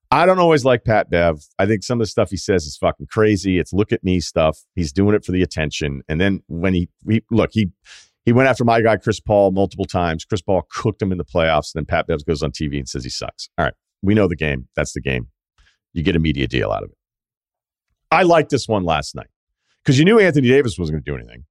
I 0.10 0.26
don't 0.26 0.40
always 0.40 0.64
like 0.64 0.86
Pat 0.86 1.10
Bev. 1.10 1.42
I 1.60 1.66
think 1.66 1.84
some 1.84 2.00
of 2.00 2.06
the 2.06 2.10
stuff 2.10 2.30
he 2.30 2.38
says 2.38 2.66
is 2.66 2.78
fucking 2.78 3.08
crazy. 3.08 3.60
It's 3.60 3.74
look 3.74 3.92
at 3.92 4.04
me 4.04 4.20
stuff. 4.20 4.60
He's 4.74 4.94
doing 4.94 5.16
it 5.16 5.26
for 5.26 5.34
the 5.34 5.42
attention. 5.42 6.02
And 6.08 6.22
then 6.22 6.44
when 6.48 6.74
he, 6.74 6.90
he 7.10 7.24
look, 7.30 7.50
he 7.52 7.72
he 8.26 8.32
went 8.32 8.50
after 8.50 8.64
my 8.64 8.82
guy 8.82 8.98
Chris 8.98 9.20
Paul 9.20 9.52
multiple 9.52 9.86
times. 9.86 10.24
Chris 10.24 10.42
Paul 10.42 10.64
cooked 10.70 11.02
him 11.02 11.12
in 11.12 11.18
the 11.18 11.26
playoffs. 11.26 11.74
And 11.76 11.82
Then 11.82 11.86
Pat 11.86 12.08
Bev 12.08 12.26
goes 12.26 12.42
on 12.42 12.52
TV 12.52 12.78
and 12.78 12.88
says 12.88 13.04
he 13.04 13.10
sucks. 13.10 13.50
All 13.58 13.66
right, 13.66 13.74
we 14.02 14.14
know 14.14 14.28
the 14.28 14.36
game. 14.36 14.68
That's 14.76 14.94
the 14.94 15.02
game. 15.02 15.28
You 15.94 16.04
get 16.04 16.16
a 16.16 16.20
media 16.20 16.48
deal 16.48 16.72
out 16.72 16.84
of 16.84 16.90
it. 16.90 16.98
I 18.10 18.24
liked 18.24 18.50
this 18.50 18.68
one 18.68 18.86
last 18.86 19.14
night 19.14 19.28
because 19.84 20.00
you 20.00 20.06
knew 20.06 20.20
Anthony 20.20 20.48
Davis 20.48 20.78
wasn't 20.80 20.96
going 20.96 21.04
to 21.04 21.12
do 21.12 21.16
anything, 21.18 21.44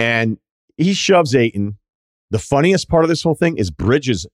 and 0.00 0.38
he 0.76 0.94
shoves 0.94 1.34
Ayton. 1.34 1.78
The 2.30 2.38
funniest 2.40 2.88
part 2.88 3.04
of 3.04 3.08
this 3.08 3.22
whole 3.22 3.36
thing 3.36 3.56
is 3.56 3.70
Bridges 3.70 4.26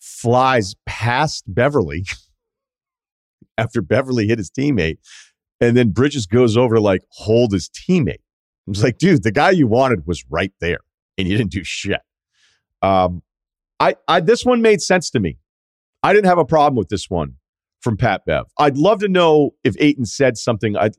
flies 0.00 0.74
past 0.86 1.44
Beverley 1.46 2.04
after 3.58 3.82
Beverley 3.82 4.28
hit 4.28 4.38
his 4.38 4.50
teammate. 4.50 4.98
And 5.60 5.76
then 5.76 5.90
Bridges 5.90 6.26
goes 6.26 6.56
over 6.56 6.76
to 6.76 6.80
like 6.80 7.02
hold 7.10 7.52
his 7.52 7.68
teammate. 7.68 8.20
I 8.20 8.70
was 8.70 8.82
like, 8.82 8.98
dude, 8.98 9.22
the 9.22 9.32
guy 9.32 9.50
you 9.50 9.66
wanted 9.66 10.06
was 10.06 10.24
right 10.30 10.52
there 10.60 10.80
and 11.16 11.26
you 11.26 11.36
didn't 11.36 11.50
do 11.50 11.64
shit. 11.64 12.00
Um, 12.82 13.22
I, 13.80 13.96
I, 14.06 14.20
this 14.20 14.44
one 14.44 14.62
made 14.62 14.80
sense 14.80 15.10
to 15.10 15.20
me. 15.20 15.38
I 16.02 16.12
didn't 16.12 16.26
have 16.26 16.38
a 16.38 16.44
problem 16.44 16.76
with 16.76 16.88
this 16.88 17.10
one 17.10 17.34
from 17.80 17.96
Pat 17.96 18.22
Bev. 18.26 18.46
I'd 18.58 18.76
love 18.76 19.00
to 19.00 19.08
know 19.08 19.54
if 19.64 19.74
Ayton 19.78 20.04
said 20.04 20.36
something. 20.36 20.76
I, 20.76 20.90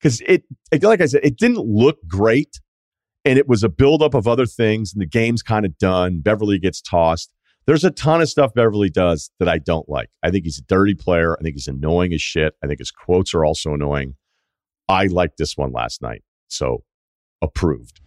because 0.00 0.20
it, 0.22 0.44
it, 0.70 0.82
like 0.82 1.00
I 1.00 1.06
said, 1.06 1.20
it 1.24 1.36
didn't 1.36 1.58
look 1.58 1.98
great, 2.06 2.60
and 3.24 3.38
it 3.38 3.48
was 3.48 3.62
a 3.62 3.68
buildup 3.68 4.14
of 4.14 4.28
other 4.28 4.46
things, 4.46 4.92
and 4.92 5.02
the 5.02 5.06
game's 5.06 5.42
kind 5.42 5.66
of 5.66 5.76
done. 5.78 6.20
Beverley 6.20 6.58
gets 6.58 6.80
tossed. 6.80 7.32
There's 7.68 7.84
a 7.84 7.90
ton 7.90 8.22
of 8.22 8.30
stuff 8.30 8.54
Beverley 8.54 8.88
does 8.88 9.30
that 9.38 9.46
I 9.46 9.58
don't 9.58 9.86
like. 9.90 10.08
I 10.22 10.30
think 10.30 10.44
he's 10.44 10.56
a 10.56 10.62
dirty 10.62 10.94
player. 10.94 11.36
I 11.38 11.42
think 11.42 11.54
he's 11.54 11.68
annoying 11.68 12.14
as 12.14 12.22
shit. 12.22 12.54
I 12.64 12.66
think 12.66 12.78
his 12.78 12.90
quotes 12.90 13.34
are 13.34 13.44
also 13.44 13.74
annoying. 13.74 14.14
I 14.88 15.04
liked 15.04 15.36
this 15.36 15.54
one 15.54 15.70
last 15.70 16.00
night. 16.00 16.22
So 16.48 16.84
approved. 17.42 18.00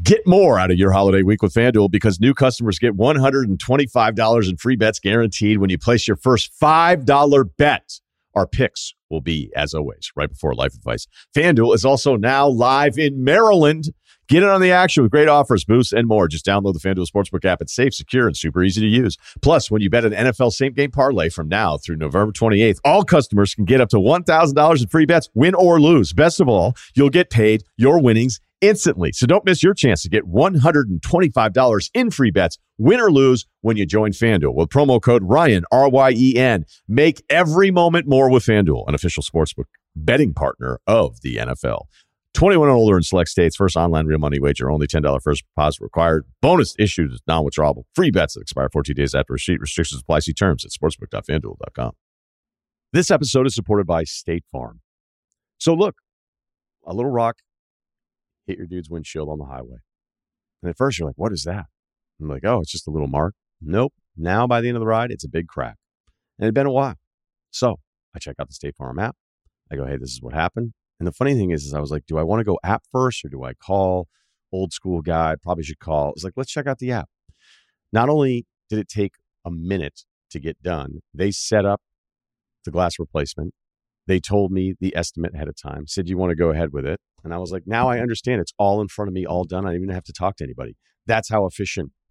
Get 0.00 0.28
more 0.28 0.60
out 0.60 0.70
of 0.70 0.78
your 0.78 0.92
holiday 0.92 1.24
week 1.24 1.42
with 1.42 1.52
FanDuel 1.52 1.90
because 1.90 2.20
new 2.20 2.34
customers 2.34 2.78
get 2.78 2.96
$125 2.96 4.48
in 4.48 4.56
free 4.56 4.76
bets 4.76 5.00
guaranteed 5.00 5.58
when 5.58 5.70
you 5.70 5.78
place 5.78 6.06
your 6.06 6.16
first 6.16 6.52
$5 6.62 7.50
bet. 7.56 7.98
Our 8.36 8.46
picks 8.46 8.94
will 9.10 9.22
be, 9.22 9.50
as 9.56 9.74
always, 9.74 10.12
right 10.14 10.30
before 10.30 10.54
life 10.54 10.72
advice. 10.72 11.08
FanDuel 11.34 11.74
is 11.74 11.84
also 11.84 12.14
now 12.14 12.46
live 12.46 12.96
in 12.96 13.24
Maryland. 13.24 13.86
Get 14.28 14.42
in 14.42 14.48
on 14.50 14.60
the 14.60 14.72
action 14.72 15.02
with 15.02 15.10
great 15.10 15.26
offers, 15.26 15.64
boosts, 15.64 15.92
and 15.92 16.06
more. 16.06 16.28
Just 16.28 16.44
download 16.44 16.74
the 16.74 16.80
FanDuel 16.80 17.06
Sportsbook 17.10 17.46
app. 17.46 17.62
It's 17.62 17.74
safe, 17.74 17.94
secure, 17.94 18.26
and 18.26 18.36
super 18.36 18.62
easy 18.62 18.82
to 18.82 18.86
use. 18.86 19.16
Plus, 19.40 19.70
when 19.70 19.80
you 19.80 19.88
bet 19.88 20.04
an 20.04 20.12
NFL 20.12 20.52
same 20.52 20.74
game 20.74 20.90
parlay 20.90 21.30
from 21.30 21.48
now 21.48 21.78
through 21.78 21.96
November 21.96 22.30
28th, 22.32 22.78
all 22.84 23.04
customers 23.04 23.54
can 23.54 23.64
get 23.64 23.80
up 23.80 23.88
to 23.88 23.96
$1,000 23.96 24.82
in 24.82 24.88
free 24.88 25.06
bets, 25.06 25.30
win 25.32 25.54
or 25.54 25.80
lose. 25.80 26.12
Best 26.12 26.40
of 26.40 26.48
all, 26.48 26.74
you'll 26.94 27.08
get 27.08 27.30
paid 27.30 27.64
your 27.78 28.02
winnings 28.02 28.38
instantly. 28.60 29.12
So 29.12 29.26
don't 29.26 29.46
miss 29.46 29.62
your 29.62 29.72
chance 29.72 30.02
to 30.02 30.10
get 30.10 30.24
$125 30.24 31.90
in 31.94 32.10
free 32.10 32.30
bets, 32.30 32.58
win 32.76 33.00
or 33.00 33.10
lose, 33.10 33.46
when 33.62 33.78
you 33.78 33.86
join 33.86 34.10
FanDuel 34.12 34.54
with 34.54 34.68
promo 34.68 35.00
code 35.00 35.22
Ryen, 35.24 35.64
R 35.72 35.88
Y 35.88 36.12
E 36.14 36.36
N. 36.36 36.66
Make 36.86 37.22
every 37.30 37.70
moment 37.70 38.06
more 38.06 38.30
with 38.30 38.44
FanDuel, 38.44 38.84
an 38.88 38.94
official 38.94 39.22
sportsbook 39.22 39.64
betting 39.96 40.34
partner 40.34 40.80
of 40.86 41.22
the 41.22 41.36
NFL. 41.36 41.86
21 42.34 42.68
and 42.68 42.76
older 42.76 42.96
in 42.96 43.02
select 43.02 43.30
states. 43.30 43.56
First 43.56 43.76
online 43.76 44.06
real 44.06 44.18
money 44.18 44.38
wager. 44.38 44.70
Only 44.70 44.86
$10 44.86 45.22
first 45.22 45.44
deposit 45.44 45.80
required. 45.82 46.24
Bonus 46.40 46.74
issued 46.78 47.12
is 47.12 47.20
non-withdrawable. 47.26 47.84
Free 47.94 48.10
bets 48.10 48.34
that 48.34 48.42
expire 48.42 48.68
14 48.72 48.94
days 48.94 49.14
after 49.14 49.32
receipt. 49.32 49.60
Restrictions 49.60 50.00
apply. 50.02 50.20
See 50.20 50.32
terms 50.32 50.64
at 50.64 50.70
sportsbook.fanduel.com. 50.70 51.92
This 52.92 53.10
episode 53.10 53.46
is 53.46 53.54
supported 53.54 53.86
by 53.86 54.04
State 54.04 54.44
Farm. 54.50 54.80
So 55.58 55.74
look, 55.74 55.96
a 56.86 56.94
little 56.94 57.10
rock 57.10 57.38
hit 58.46 58.56
your 58.56 58.66
dude's 58.66 58.88
windshield 58.88 59.28
on 59.28 59.38
the 59.38 59.44
highway. 59.44 59.78
And 60.62 60.70
at 60.70 60.76
first 60.76 60.98
you're 60.98 61.06
like, 61.06 61.18
what 61.18 61.32
is 61.32 61.44
that? 61.44 61.66
I'm 62.20 62.28
like, 62.28 62.44
oh, 62.44 62.60
it's 62.60 62.72
just 62.72 62.86
a 62.86 62.90
little 62.90 63.08
mark. 63.08 63.34
Nope. 63.60 63.92
Now 64.16 64.46
by 64.46 64.60
the 64.60 64.68
end 64.68 64.76
of 64.76 64.80
the 64.80 64.86
ride, 64.86 65.10
it's 65.10 65.24
a 65.24 65.28
big 65.28 65.48
crack. 65.48 65.76
And 66.38 66.44
it 66.44 66.48
had 66.48 66.54
been 66.54 66.66
a 66.66 66.72
while. 66.72 66.96
So 67.50 67.80
I 68.14 68.18
check 68.18 68.36
out 68.40 68.48
the 68.48 68.54
State 68.54 68.76
Farm 68.76 68.98
app. 68.98 69.16
I 69.70 69.76
go, 69.76 69.84
hey, 69.84 69.96
this 69.96 70.12
is 70.12 70.22
what 70.22 70.34
happened. 70.34 70.72
And 70.98 71.06
the 71.06 71.12
funny 71.12 71.34
thing 71.34 71.50
is, 71.50 71.64
is 71.64 71.74
I 71.74 71.80
was 71.80 71.90
like, 71.90 72.06
do 72.06 72.18
I 72.18 72.22
want 72.22 72.40
to 72.40 72.44
go 72.44 72.58
app 72.64 72.82
first 72.90 73.24
or 73.24 73.28
do 73.28 73.44
I 73.44 73.54
call 73.54 74.08
old 74.52 74.72
school 74.72 75.00
guy? 75.00 75.36
Probably 75.42 75.64
should 75.64 75.78
call. 75.78 76.12
It's 76.12 76.24
like, 76.24 76.34
let's 76.36 76.50
check 76.50 76.66
out 76.66 76.78
the 76.78 76.92
app. 76.92 77.08
Not 77.92 78.08
only 78.08 78.46
did 78.68 78.78
it 78.78 78.88
take 78.88 79.12
a 79.44 79.50
minute 79.50 80.04
to 80.30 80.40
get 80.40 80.60
done, 80.62 81.00
they 81.14 81.30
set 81.30 81.64
up 81.64 81.80
the 82.64 82.70
glass 82.70 82.98
replacement. 82.98 83.54
They 84.06 84.20
told 84.20 84.50
me 84.50 84.74
the 84.80 84.96
estimate 84.96 85.34
ahead 85.34 85.48
of 85.48 85.56
time, 85.56 85.86
said, 85.86 86.08
you 86.08 86.16
want 86.16 86.30
to 86.30 86.36
go 86.36 86.50
ahead 86.50 86.72
with 86.72 86.86
it? 86.86 87.00
And 87.24 87.34
I 87.34 87.38
was 87.38 87.52
like, 87.52 87.64
now 87.66 87.88
I 87.88 87.98
understand. 88.00 88.40
It's 88.40 88.52
all 88.58 88.80
in 88.80 88.88
front 88.88 89.08
of 89.08 89.14
me, 89.14 89.26
all 89.26 89.44
done. 89.44 89.66
I 89.66 89.70
don't 89.70 89.82
even 89.82 89.94
have 89.94 90.04
to 90.04 90.12
talk 90.12 90.36
to 90.36 90.44
anybody. 90.44 90.76
That's 91.06 91.28
how 91.28 91.46
efficient 91.46 91.92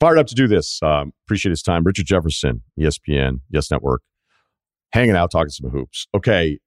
Fired 0.00 0.18
up 0.18 0.26
to 0.28 0.34
do 0.34 0.46
this. 0.46 0.80
Um, 0.82 1.12
appreciate 1.26 1.50
his 1.50 1.62
time. 1.62 1.82
Richard 1.84 2.06
Jefferson, 2.06 2.62
ESPN, 2.78 3.40
Yes 3.50 3.70
Network, 3.70 4.02
hanging 4.92 5.16
out, 5.16 5.30
talking 5.30 5.50
some 5.50 5.70
hoops. 5.70 6.06
Okay. 6.14 6.58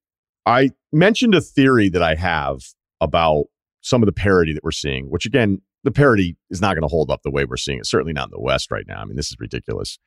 I 0.46 0.72
mentioned 0.92 1.36
a 1.36 1.42
theory 1.42 1.90
that 1.90 2.02
I 2.02 2.16
have 2.16 2.60
about 3.00 3.46
some 3.82 4.02
of 4.02 4.08
the 4.08 4.14
parity 4.14 4.54
that 4.54 4.64
we're 4.64 4.72
seeing, 4.72 5.06
which 5.06 5.26
again, 5.26 5.62
the 5.84 5.92
parity 5.92 6.38
is 6.50 6.62
not 6.62 6.76
going 6.76 6.84
to 6.84 6.88
hold 6.88 7.10
up 7.10 7.22
the 7.24 7.32
way 7.32 7.46
we're 7.46 7.58
seeing 7.58 7.80
it. 7.80 7.86
Certainly 7.86 8.14
not 8.14 8.28
in 8.28 8.32
the 8.32 8.42
West 8.42 8.70
right 8.70 8.86
now. 8.88 9.02
I 9.02 9.06
mean, 9.06 9.16
this 9.16 9.32
is 9.32 9.38
ridiculous. 9.40 9.98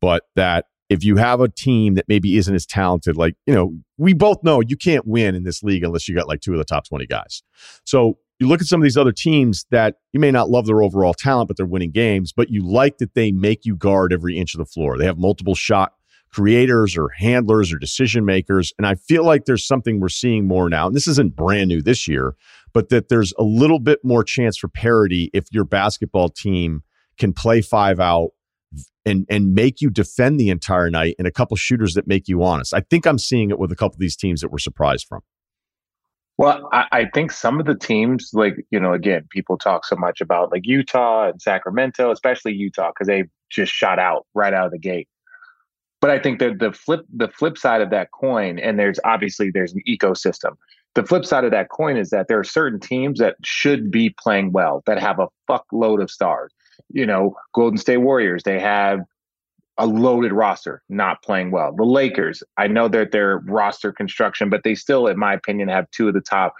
But 0.00 0.24
that 0.34 0.66
if 0.88 1.04
you 1.04 1.16
have 1.16 1.40
a 1.40 1.48
team 1.48 1.94
that 1.94 2.06
maybe 2.08 2.36
isn't 2.36 2.54
as 2.54 2.66
talented, 2.66 3.16
like, 3.16 3.34
you 3.46 3.54
know, 3.54 3.74
we 3.96 4.12
both 4.12 4.42
know 4.42 4.60
you 4.60 4.76
can't 4.76 5.06
win 5.06 5.34
in 5.36 5.44
this 5.44 5.62
league 5.62 5.84
unless 5.84 6.08
you 6.08 6.16
got 6.16 6.26
like 6.26 6.40
two 6.40 6.52
of 6.52 6.58
the 6.58 6.64
top 6.64 6.88
20 6.88 7.06
guys. 7.06 7.42
So 7.84 8.18
you 8.40 8.48
look 8.48 8.62
at 8.62 8.66
some 8.66 8.80
of 8.80 8.84
these 8.84 8.96
other 8.96 9.12
teams 9.12 9.66
that 9.70 9.96
you 10.12 10.18
may 10.18 10.30
not 10.30 10.48
love 10.48 10.66
their 10.66 10.82
overall 10.82 11.12
talent, 11.12 11.46
but 11.46 11.58
they're 11.58 11.66
winning 11.66 11.90
games, 11.90 12.32
but 12.32 12.48
you 12.48 12.66
like 12.66 12.98
that 12.98 13.14
they 13.14 13.30
make 13.30 13.66
you 13.66 13.76
guard 13.76 14.12
every 14.12 14.38
inch 14.38 14.54
of 14.54 14.58
the 14.58 14.64
floor. 14.64 14.96
They 14.96 15.04
have 15.04 15.18
multiple 15.18 15.54
shot 15.54 15.92
creators 16.32 16.96
or 16.96 17.10
handlers 17.10 17.72
or 17.72 17.78
decision 17.78 18.24
makers. 18.24 18.72
And 18.78 18.86
I 18.86 18.94
feel 18.94 19.24
like 19.24 19.44
there's 19.44 19.66
something 19.66 20.00
we're 20.00 20.08
seeing 20.08 20.46
more 20.46 20.70
now. 20.70 20.86
And 20.86 20.96
this 20.96 21.06
isn't 21.06 21.36
brand 21.36 21.68
new 21.68 21.82
this 21.82 22.08
year, 22.08 22.34
but 22.72 22.88
that 22.88 23.08
there's 23.08 23.34
a 23.38 23.42
little 23.42 23.78
bit 23.78 23.98
more 24.04 24.24
chance 24.24 24.56
for 24.56 24.68
parity 24.68 25.30
if 25.34 25.44
your 25.50 25.64
basketball 25.64 26.30
team 26.30 26.82
can 27.18 27.32
play 27.34 27.60
five 27.60 28.00
out 28.00 28.30
and 29.04 29.26
and 29.28 29.54
make 29.54 29.80
you 29.80 29.90
defend 29.90 30.38
the 30.38 30.48
entire 30.48 30.88
night 30.88 31.16
and 31.18 31.26
a 31.26 31.32
couple 31.32 31.56
shooters 31.56 31.94
that 31.94 32.06
make 32.06 32.28
you 32.28 32.42
honest. 32.42 32.72
I 32.72 32.80
think 32.80 33.06
I'm 33.06 33.18
seeing 33.18 33.50
it 33.50 33.58
with 33.58 33.72
a 33.72 33.76
couple 33.76 33.96
of 33.96 34.00
these 34.00 34.16
teams 34.16 34.40
that 34.40 34.50
we're 34.50 34.58
surprised 34.58 35.06
from. 35.08 35.20
Well, 36.40 36.70
I, 36.72 36.86
I, 36.90 37.04
think 37.12 37.32
some 37.32 37.60
of 37.60 37.66
the 37.66 37.74
teams, 37.74 38.30
like, 38.32 38.64
you 38.70 38.80
know, 38.80 38.94
again, 38.94 39.26
people 39.28 39.58
talk 39.58 39.84
so 39.84 39.94
much 39.94 40.22
about 40.22 40.50
like 40.50 40.62
Utah 40.64 41.28
and 41.28 41.42
Sacramento, 41.42 42.10
especially 42.10 42.54
Utah, 42.54 42.92
because 42.92 43.08
they 43.08 43.24
just 43.50 43.70
shot 43.70 43.98
out 43.98 44.24
right 44.32 44.54
out 44.54 44.64
of 44.64 44.72
the 44.72 44.78
gate. 44.78 45.06
But 46.00 46.08
I 46.08 46.18
think 46.18 46.38
that 46.38 46.58
the 46.58 46.72
flip 46.72 47.04
the 47.14 47.28
flip 47.28 47.58
side 47.58 47.82
of 47.82 47.90
that 47.90 48.12
coin, 48.12 48.58
and 48.58 48.78
there's 48.78 48.98
obviously 49.04 49.50
there's 49.50 49.74
an 49.74 49.82
ecosystem. 49.86 50.56
The 50.94 51.04
flip 51.04 51.26
side 51.26 51.44
of 51.44 51.50
that 51.50 51.68
coin 51.68 51.98
is 51.98 52.08
that 52.08 52.28
there 52.28 52.38
are 52.38 52.44
certain 52.44 52.80
teams 52.80 53.18
that 53.18 53.36
should 53.44 53.90
be 53.90 54.14
playing 54.18 54.52
well, 54.52 54.82
that 54.86 54.98
have 54.98 55.18
a 55.18 55.28
fuckload 55.46 56.02
of 56.02 56.10
stars. 56.10 56.54
You 56.88 57.04
know, 57.04 57.36
Golden 57.54 57.76
State 57.76 57.98
Warriors, 57.98 58.44
they 58.44 58.58
have 58.58 59.00
a 59.78 59.86
loaded 59.86 60.32
roster, 60.32 60.82
not 60.88 61.22
playing 61.22 61.50
well. 61.50 61.74
The 61.74 61.84
Lakers, 61.84 62.42
I 62.56 62.66
know 62.66 62.88
that 62.88 63.12
their 63.12 63.38
roster 63.38 63.92
construction, 63.92 64.50
but 64.50 64.62
they 64.62 64.74
still, 64.74 65.06
in 65.06 65.18
my 65.18 65.32
opinion, 65.32 65.68
have 65.68 65.90
two 65.90 66.08
of 66.08 66.14
the 66.14 66.20
top 66.20 66.54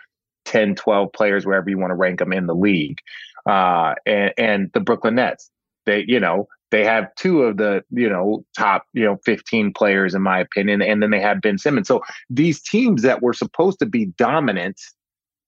10, 0.46 0.74
12 0.74 1.12
players, 1.12 1.44
wherever 1.44 1.68
you 1.68 1.78
want 1.78 1.90
to 1.90 1.96
rank 1.96 2.18
them 2.18 2.32
in 2.32 2.46
the 2.46 2.54
league. 2.54 2.98
Uh, 3.46 3.94
and, 4.06 4.32
and 4.38 4.70
the 4.72 4.80
Brooklyn 4.80 5.16
Nets, 5.16 5.50
they, 5.86 6.04
you 6.06 6.18
know, 6.18 6.48
they 6.70 6.84
have 6.84 7.14
two 7.16 7.42
of 7.42 7.56
the, 7.56 7.82
you 7.90 8.08
know, 8.08 8.44
top, 8.56 8.84
you 8.92 9.04
know, 9.04 9.18
15 9.24 9.72
players, 9.74 10.14
in 10.14 10.22
my 10.22 10.38
opinion. 10.38 10.82
And 10.82 11.02
then 11.02 11.10
they 11.10 11.20
have 11.20 11.40
Ben 11.40 11.58
Simmons. 11.58 11.88
So 11.88 12.02
these 12.28 12.62
teams 12.62 13.02
that 13.02 13.22
were 13.22 13.32
supposed 13.32 13.80
to 13.80 13.86
be 13.86 14.06
dominant, 14.06 14.80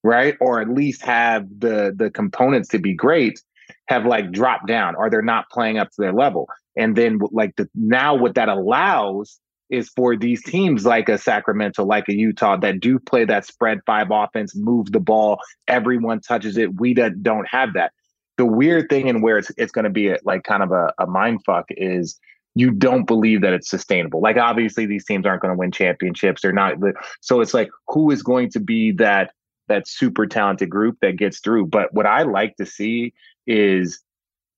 right, 0.02 0.36
or 0.40 0.60
at 0.60 0.68
least 0.68 1.02
have 1.02 1.46
the 1.58 1.94
the 1.96 2.10
components 2.10 2.68
to 2.70 2.78
be 2.78 2.92
great, 2.92 3.40
have 3.86 4.04
like 4.04 4.32
dropped 4.32 4.66
down 4.66 4.94
or 4.96 5.10
they're 5.10 5.22
not 5.22 5.48
playing 5.50 5.78
up 5.78 5.88
to 5.90 6.00
their 6.00 6.12
level. 6.12 6.48
And 6.76 6.96
then 6.96 7.20
like 7.32 7.56
the 7.56 7.68
now 7.74 8.14
what 8.14 8.34
that 8.34 8.48
allows 8.48 9.38
is 9.70 9.88
for 9.88 10.16
these 10.16 10.42
teams 10.42 10.84
like 10.84 11.08
a 11.08 11.16
Sacramento, 11.16 11.84
like 11.84 12.08
a 12.08 12.14
Utah 12.14 12.56
that 12.58 12.78
do 12.78 12.98
play 12.98 13.24
that 13.24 13.46
spread 13.46 13.80
five 13.86 14.08
offense, 14.10 14.54
move 14.54 14.92
the 14.92 15.00
ball, 15.00 15.38
everyone 15.66 16.20
touches 16.20 16.58
it. 16.58 16.78
We 16.78 16.92
don't 16.94 17.48
have 17.48 17.72
that. 17.74 17.92
The 18.36 18.44
weird 18.44 18.88
thing 18.90 19.08
and 19.08 19.22
where 19.22 19.38
it's 19.38 19.50
it's 19.56 19.72
going 19.72 19.84
to 19.84 19.90
be 19.90 20.08
a, 20.08 20.18
like 20.24 20.44
kind 20.44 20.62
of 20.62 20.72
a, 20.72 20.92
a 20.98 21.06
mind 21.06 21.40
fuck 21.44 21.66
is 21.70 22.18
you 22.54 22.70
don't 22.70 23.06
believe 23.06 23.40
that 23.40 23.54
it's 23.54 23.70
sustainable. 23.70 24.20
Like 24.20 24.36
obviously 24.36 24.84
these 24.84 25.06
teams 25.06 25.24
aren't 25.24 25.40
going 25.40 25.54
to 25.54 25.58
win 25.58 25.72
championships. 25.72 26.42
They're 26.42 26.52
not. 26.52 26.74
So 27.20 27.40
it's 27.40 27.54
like 27.54 27.70
who 27.88 28.10
is 28.10 28.22
going 28.22 28.50
to 28.50 28.60
be 28.60 28.92
that 28.92 29.32
that 29.68 29.88
super 29.88 30.26
talented 30.26 30.68
group 30.68 30.98
that 31.00 31.16
gets 31.16 31.40
through. 31.40 31.66
But 31.66 31.94
what 31.94 32.04
I 32.04 32.22
like 32.22 32.56
to 32.56 32.66
see 32.66 33.14
is 33.46 34.00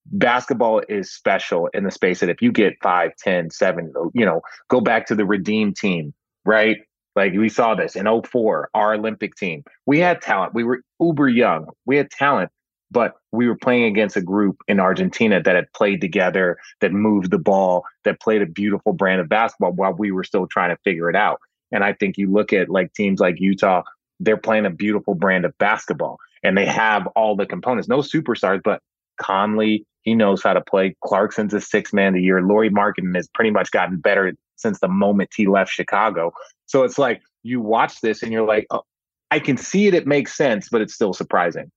basketball 0.07 0.83
is 0.89 1.13
special 1.13 1.69
in 1.75 1.85
the 1.85 1.91
space 1.91 2.21
that 2.21 2.29
if 2.29 2.43
you 2.43 2.53
get 2.53 2.75
five, 2.83 3.13
ten, 3.17 3.51
seven, 3.51 3.93
you 4.13 4.25
know, 4.25 4.41
go 4.69 4.81
back 4.81 5.07
to 5.07 5.15
the 5.15 5.25
Redeem 5.25 5.73
team, 5.73 6.13
right? 6.45 6.79
Like 7.17 7.33
we 7.33 7.49
saw 7.49 7.75
this 7.75 7.97
in 7.97 8.07
04, 8.07 8.71
our 8.75 8.95
Olympic 8.95 9.37
team. 9.37 9.63
We 9.87 10.01
had 10.01 10.21
talent. 10.21 10.55
We 10.55 10.65
were 10.65 10.81
uber 11.01 11.29
young. 11.29 11.67
We 11.87 11.97
had 11.97 12.11
talent, 12.11 12.51
but 12.91 13.15
we 13.33 13.47
were 13.47 13.57
playing 13.57 13.85
against 13.85 14.17
a 14.17 14.21
group 14.21 14.57
in 14.67 14.81
Argentina 14.81 15.41
that 15.41 15.55
had 15.55 15.73
played 15.73 16.01
together, 16.01 16.59
that 16.81 16.93
moved 16.93 17.31
the 17.31 17.39
ball, 17.39 17.85
that 18.05 18.21
played 18.21 18.43
a 18.43 18.47
beautiful 18.47 18.93
brand 18.93 19.21
of 19.21 19.29
basketball 19.29 19.73
while 19.73 19.93
we 19.93 20.11
were 20.11 20.25
still 20.25 20.47
trying 20.47 20.71
to 20.71 20.83
figure 20.83 21.09
it 21.09 21.17
out. 21.17 21.39
And 21.71 21.85
I 21.85 21.93
think 21.93 22.19
you 22.19 22.31
look 22.31 22.53
at 22.53 22.69
like 22.69 22.93
teams 22.95 23.21
like 23.21 23.37
Utah, 23.39 23.83
they're 24.21 24.37
playing 24.37 24.67
a 24.67 24.71
beautiful 24.71 25.15
brand 25.15 25.45
of 25.45 25.57
basketball 25.59 26.19
and 26.43 26.57
they 26.57 26.67
have 26.67 27.07
all 27.09 27.37
the 27.37 27.47
components. 27.47 27.89
No 27.89 27.99
superstars, 27.99 28.61
but 28.63 28.81
Conley, 29.21 29.87
he 30.05 30.15
knows 30.15 30.43
how 30.43 30.53
to 30.53 30.61
play. 30.61 30.95
Clarkson's 31.05 31.53
a 31.53 31.61
six 31.61 31.93
man 31.93 32.09
of 32.09 32.15
the 32.15 32.23
year. 32.23 32.41
Lauri 32.41 32.71
Markkanen 32.71 33.15
has 33.17 33.29
pretty 33.35 33.51
much 33.51 33.71
gotten 33.71 33.99
better 33.99 34.33
since 34.57 34.79
the 34.81 34.89
moment 34.89 35.31
he 35.35 35.47
left 35.47 35.73
Chicago. 35.73 36.33
So 36.67 36.85
it's 36.85 36.99
like 36.99 37.21
you 37.43 37.61
watch 37.61 38.01
this 38.01 38.23
and 38.23 38.33
you're 38.33 38.47
like, 38.47 38.67
oh, 38.71 38.83
I 39.31 39.41
can 39.41 39.57
see 39.57 39.87
it. 39.87 39.95
It 39.95 40.07
makes 40.07 40.37
sense, 40.37 40.69
but 40.71 40.81
it's 40.81 40.95
still 40.95 41.13
surprising. 41.13 41.71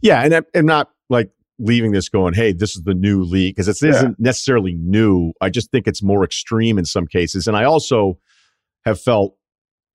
Yeah, 0.00 0.22
and 0.24 0.44
I'm 0.54 0.66
not 0.66 0.90
like 1.08 1.30
leaving 1.58 1.92
this 1.92 2.08
going, 2.08 2.34
hey, 2.34 2.52
this 2.52 2.76
is 2.76 2.82
the 2.82 2.94
new 2.94 3.22
league 3.22 3.54
because 3.54 3.68
it 3.68 3.86
isn't 3.86 4.10
yeah. 4.10 4.14
necessarily 4.18 4.74
new. 4.74 5.32
I 5.40 5.50
just 5.50 5.70
think 5.70 5.86
it's 5.86 6.02
more 6.02 6.24
extreme 6.24 6.78
in 6.78 6.84
some 6.84 7.06
cases, 7.06 7.46
and 7.46 7.56
I 7.56 7.64
also 7.64 8.18
have 8.84 9.00
felt, 9.00 9.36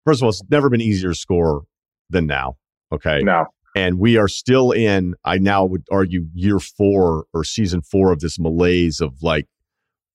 first 0.06 0.20
of 0.20 0.24
all, 0.24 0.30
it's 0.30 0.44
never 0.50 0.70
been 0.70 0.82
easier 0.82 1.10
to 1.10 1.16
score 1.16 1.64
than 2.10 2.28
now. 2.28 2.58
Okay, 2.92 3.22
no, 3.22 3.46
and 3.76 4.00
we 4.00 4.18
are 4.18 4.28
still 4.28 4.72
in, 4.72 5.16
I 5.24 5.38
now 5.40 5.66
would 5.66 5.86
argue, 5.92 6.28
year 6.34 6.60
four 6.60 7.26
or 7.34 7.44
season 7.44 7.82
four 7.82 8.12
of 8.12 8.20
this 8.20 8.38
malaise 8.40 9.02
of 9.02 9.24
like 9.24 9.48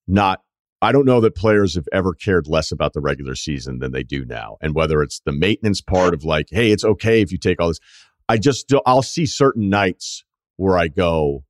not, 0.06 0.42
I 0.80 0.92
don't 0.92 1.06
know 1.06 1.20
that 1.20 1.34
players 1.34 1.74
have 1.74 1.88
ever 1.92 2.14
cared 2.14 2.46
less 2.46 2.70
about 2.70 2.92
the 2.92 3.00
regular 3.00 3.34
season 3.34 3.80
than 3.80 3.90
they 3.90 4.04
do 4.04 4.24
now. 4.24 4.58
And 4.60 4.74
whether 4.74 5.02
it's 5.02 5.20
the 5.24 5.32
maintenance 5.32 5.80
part 5.80 6.14
of 6.14 6.24
like, 6.24 6.46
hey, 6.50 6.70
it's 6.70 6.84
okay 6.84 7.20
if 7.20 7.32
you 7.32 7.38
take 7.38 7.60
all 7.60 7.68
this, 7.68 7.80
I 8.28 8.38
just, 8.38 8.72
I'll 8.86 9.02
see 9.02 9.26
certain 9.26 9.68
nights 9.68 10.24
where 10.56 10.78
I 10.78 10.88
go, 10.88 11.44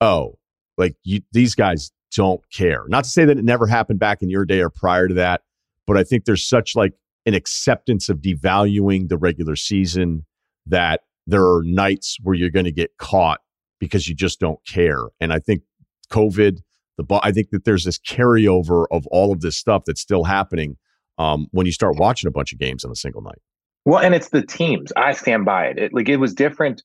oh, 0.00 0.38
like 0.76 0.94
you, 1.02 1.22
these 1.32 1.56
guys 1.56 1.90
don't 2.14 2.42
care. 2.52 2.84
Not 2.86 3.04
to 3.04 3.10
say 3.10 3.24
that 3.24 3.38
it 3.38 3.44
never 3.44 3.66
happened 3.66 3.98
back 3.98 4.22
in 4.22 4.30
your 4.30 4.44
day 4.44 4.60
or 4.60 4.70
prior 4.70 5.08
to 5.08 5.14
that, 5.14 5.42
but 5.86 5.96
I 5.96 6.04
think 6.04 6.24
there's 6.24 6.46
such 6.46 6.76
like 6.76 6.92
an 7.26 7.34
acceptance 7.34 8.08
of 8.08 8.18
devaluing 8.18 9.08
the 9.08 9.18
regular 9.18 9.56
season 9.56 10.24
that 10.66 11.00
there 11.28 11.44
are 11.44 11.62
nights 11.62 12.16
where 12.22 12.34
you're 12.34 12.50
going 12.50 12.64
to 12.64 12.72
get 12.72 12.96
caught 12.96 13.40
because 13.78 14.08
you 14.08 14.14
just 14.14 14.40
don't 14.40 14.58
care. 14.66 15.02
And 15.20 15.32
I 15.32 15.38
think 15.38 15.62
COVID, 16.10 16.60
the 16.96 17.20
I 17.22 17.32
think 17.32 17.50
that 17.50 17.64
there's 17.64 17.84
this 17.84 17.98
carryover 17.98 18.86
of 18.90 19.06
all 19.08 19.30
of 19.30 19.42
this 19.42 19.56
stuff 19.56 19.82
that's 19.86 20.00
still 20.00 20.24
happening 20.24 20.78
um, 21.18 21.46
when 21.50 21.66
you 21.66 21.72
start 21.72 21.96
watching 21.96 22.28
a 22.28 22.30
bunch 22.30 22.52
of 22.52 22.58
games 22.58 22.82
on 22.82 22.90
a 22.90 22.96
single 22.96 23.20
night. 23.20 23.40
Well, 23.84 24.00
and 24.00 24.14
it's 24.14 24.30
the 24.30 24.42
teams. 24.42 24.90
I 24.96 25.12
stand 25.12 25.44
by 25.44 25.66
it. 25.66 25.78
it 25.78 25.94
like 25.94 26.08
it 26.08 26.16
was 26.16 26.34
different 26.34 26.82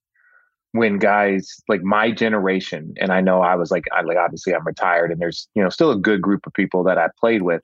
when 0.73 0.99
guys 0.99 1.49
like 1.69 1.81
my 1.81 2.11
generation, 2.11 2.93
and 2.99 3.11
I 3.11 3.21
know 3.21 3.41
I 3.41 3.55
was 3.55 3.71
like, 3.71 3.85
I 3.93 4.01
like 4.01 4.17
obviously 4.17 4.53
I'm 4.53 4.65
retired, 4.65 5.11
and 5.11 5.21
there's 5.21 5.47
you 5.55 5.63
know 5.63 5.69
still 5.69 5.91
a 5.91 5.97
good 5.97 6.21
group 6.21 6.45
of 6.45 6.53
people 6.53 6.83
that 6.83 6.97
I 6.97 7.07
played 7.17 7.43
with, 7.43 7.61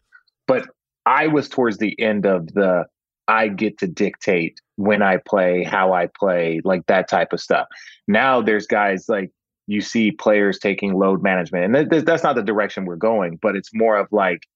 but 0.48 0.65
I 1.06 1.28
was 1.28 1.50
towards 1.50 1.78
the 1.78 2.00
end 2.00 2.26
of 2.26 2.48
the 2.54 2.86
I 3.28 3.48
get 3.48 3.78
to 3.80 3.88
dictate 3.88 4.60
when 4.80 5.02
I 5.02 5.18
play, 5.18 5.63
how 5.63 5.92
I 5.92 6.08
play, 6.08 6.62
like 6.63 6.86
that 6.88 7.10
type 7.10 7.34
of 7.34 7.42
stuff. 7.42 7.68
Now 8.08 8.42
there's 8.42 8.65
guys 8.65 9.10
like 9.10 9.30
you 9.68 9.82
see 9.82 10.12
players 10.12 10.58
taking 10.58 10.94
load 10.94 11.22
management, 11.22 11.76
and 11.76 11.92
th- 11.92 12.06
that's 12.06 12.24
not 12.24 12.36
the 12.36 12.44
direction 12.44 12.86
we're 12.86 12.96
going, 12.96 13.38
but 13.42 13.58
it's 13.58 13.70
more 13.74 13.98
of 13.98 14.08
like, 14.12 14.48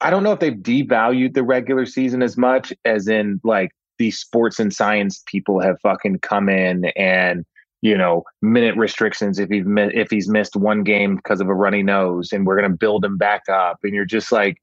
I 0.00 0.10
don't 0.10 0.22
know 0.22 0.32
if 0.32 0.38
they've 0.38 0.54
devalued 0.54 1.34
the 1.34 1.42
regular 1.42 1.84
season 1.84 2.22
as 2.22 2.36
much 2.36 2.72
as 2.84 3.08
in 3.08 3.40
like 3.42 3.72
these 3.98 4.18
sports 4.18 4.60
and 4.60 4.72
science 4.72 5.22
people 5.26 5.60
have 5.60 5.80
fucking 5.82 6.20
come 6.20 6.48
in 6.48 6.86
and 6.96 7.44
you 7.82 7.96
know 7.96 8.22
minute 8.40 8.76
restrictions 8.76 9.38
if 9.38 9.50
he's 9.50 9.64
if 9.66 10.10
he's 10.10 10.28
missed 10.28 10.56
one 10.56 10.82
game 10.82 11.16
because 11.16 11.40
of 11.40 11.48
a 11.48 11.54
runny 11.54 11.82
nose 11.82 12.32
and 12.32 12.46
we're 12.46 12.56
going 12.56 12.70
to 12.70 12.76
build 12.76 13.04
him 13.04 13.16
back 13.18 13.42
up 13.48 13.78
and 13.82 13.94
you're 13.94 14.04
just 14.04 14.32
like 14.32 14.58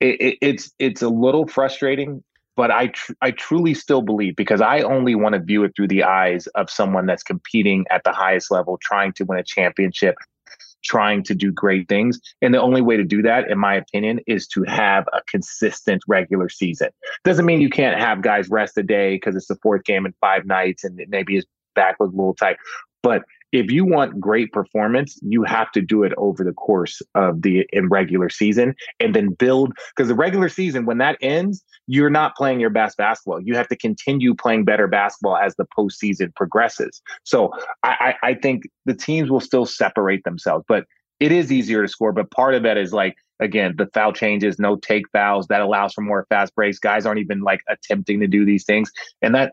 it, 0.00 0.20
it, 0.20 0.38
it's 0.40 0.72
it's 0.78 1.02
a 1.02 1.08
little 1.08 1.46
frustrating, 1.46 2.22
but 2.56 2.70
I 2.70 2.88
tr- 2.88 3.12
I 3.20 3.30
truly 3.32 3.74
still 3.74 4.02
believe 4.02 4.36
because 4.36 4.60
I 4.60 4.80
only 4.80 5.14
want 5.14 5.34
to 5.34 5.40
view 5.40 5.64
it 5.64 5.72
through 5.74 5.88
the 5.88 6.04
eyes 6.04 6.46
of 6.48 6.70
someone 6.70 7.06
that's 7.06 7.22
competing 7.22 7.84
at 7.90 8.02
the 8.04 8.12
highest 8.12 8.50
level, 8.50 8.78
trying 8.82 9.12
to 9.14 9.24
win 9.24 9.38
a 9.38 9.44
championship, 9.44 10.16
trying 10.84 11.22
to 11.24 11.34
do 11.34 11.50
great 11.50 11.88
things. 11.88 12.20
And 12.42 12.54
the 12.54 12.60
only 12.60 12.82
way 12.82 12.96
to 12.96 13.04
do 13.04 13.22
that, 13.22 13.50
in 13.50 13.58
my 13.58 13.74
opinion, 13.74 14.20
is 14.26 14.46
to 14.48 14.62
have 14.64 15.04
a 15.12 15.20
consistent 15.26 16.02
regular 16.06 16.48
season. 16.48 16.90
Doesn't 17.24 17.46
mean 17.46 17.60
you 17.60 17.70
can't 17.70 17.98
have 17.98 18.22
guys 18.22 18.48
rest 18.48 18.78
a 18.78 18.82
day 18.82 19.16
because 19.16 19.34
it's 19.34 19.48
the 19.48 19.58
fourth 19.62 19.84
game 19.84 20.06
in 20.06 20.14
five 20.20 20.46
nights 20.46 20.84
and 20.84 21.00
maybe 21.08 21.34
his 21.34 21.46
back 21.74 21.98
was 21.98 22.10
a 22.10 22.16
little 22.16 22.34
tight. 22.34 22.56
But 23.02 23.22
if 23.54 23.70
you 23.70 23.84
want 23.84 24.18
great 24.18 24.50
performance, 24.50 25.16
you 25.22 25.44
have 25.44 25.70
to 25.70 25.80
do 25.80 26.02
it 26.02 26.12
over 26.16 26.42
the 26.42 26.52
course 26.52 27.00
of 27.14 27.42
the 27.42 27.64
in 27.72 27.88
regular 27.88 28.28
season 28.28 28.74
and 28.98 29.14
then 29.14 29.28
build 29.28 29.72
because 29.94 30.08
the 30.08 30.14
regular 30.14 30.48
season, 30.48 30.86
when 30.86 30.98
that 30.98 31.16
ends, 31.22 31.64
you're 31.86 32.10
not 32.10 32.34
playing 32.34 32.58
your 32.58 32.70
best 32.70 32.96
basketball. 32.96 33.40
You 33.40 33.54
have 33.54 33.68
to 33.68 33.76
continue 33.76 34.34
playing 34.34 34.64
better 34.64 34.88
basketball 34.88 35.36
as 35.36 35.54
the 35.54 35.66
postseason 35.78 36.34
progresses. 36.34 37.00
So 37.22 37.52
I, 37.84 38.16
I, 38.22 38.30
I 38.30 38.34
think 38.34 38.64
the 38.86 38.94
teams 38.94 39.30
will 39.30 39.40
still 39.40 39.66
separate 39.66 40.24
themselves, 40.24 40.64
but 40.66 40.84
it 41.20 41.30
is 41.30 41.52
easier 41.52 41.82
to 41.82 41.88
score. 41.88 42.12
But 42.12 42.32
part 42.32 42.56
of 42.56 42.64
that 42.64 42.76
is 42.76 42.92
like 42.92 43.14
again, 43.38 43.74
the 43.78 43.86
foul 43.94 44.12
changes, 44.12 44.58
no 44.58 44.74
take 44.74 45.08
fouls, 45.12 45.46
that 45.46 45.60
allows 45.60 45.94
for 45.94 46.00
more 46.00 46.26
fast 46.28 46.52
breaks. 46.56 46.80
Guys 46.80 47.06
aren't 47.06 47.20
even 47.20 47.42
like 47.42 47.60
attempting 47.68 48.18
to 48.18 48.26
do 48.26 48.44
these 48.44 48.64
things. 48.64 48.90
And 49.22 49.32
that 49.36 49.52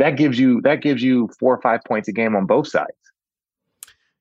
that 0.00 0.16
gives 0.16 0.40
you 0.40 0.60
that 0.62 0.82
gives 0.82 1.04
you 1.04 1.30
four 1.38 1.54
or 1.54 1.60
five 1.60 1.80
points 1.86 2.08
a 2.08 2.12
game 2.12 2.34
on 2.34 2.46
both 2.46 2.66
sides. 2.66 2.90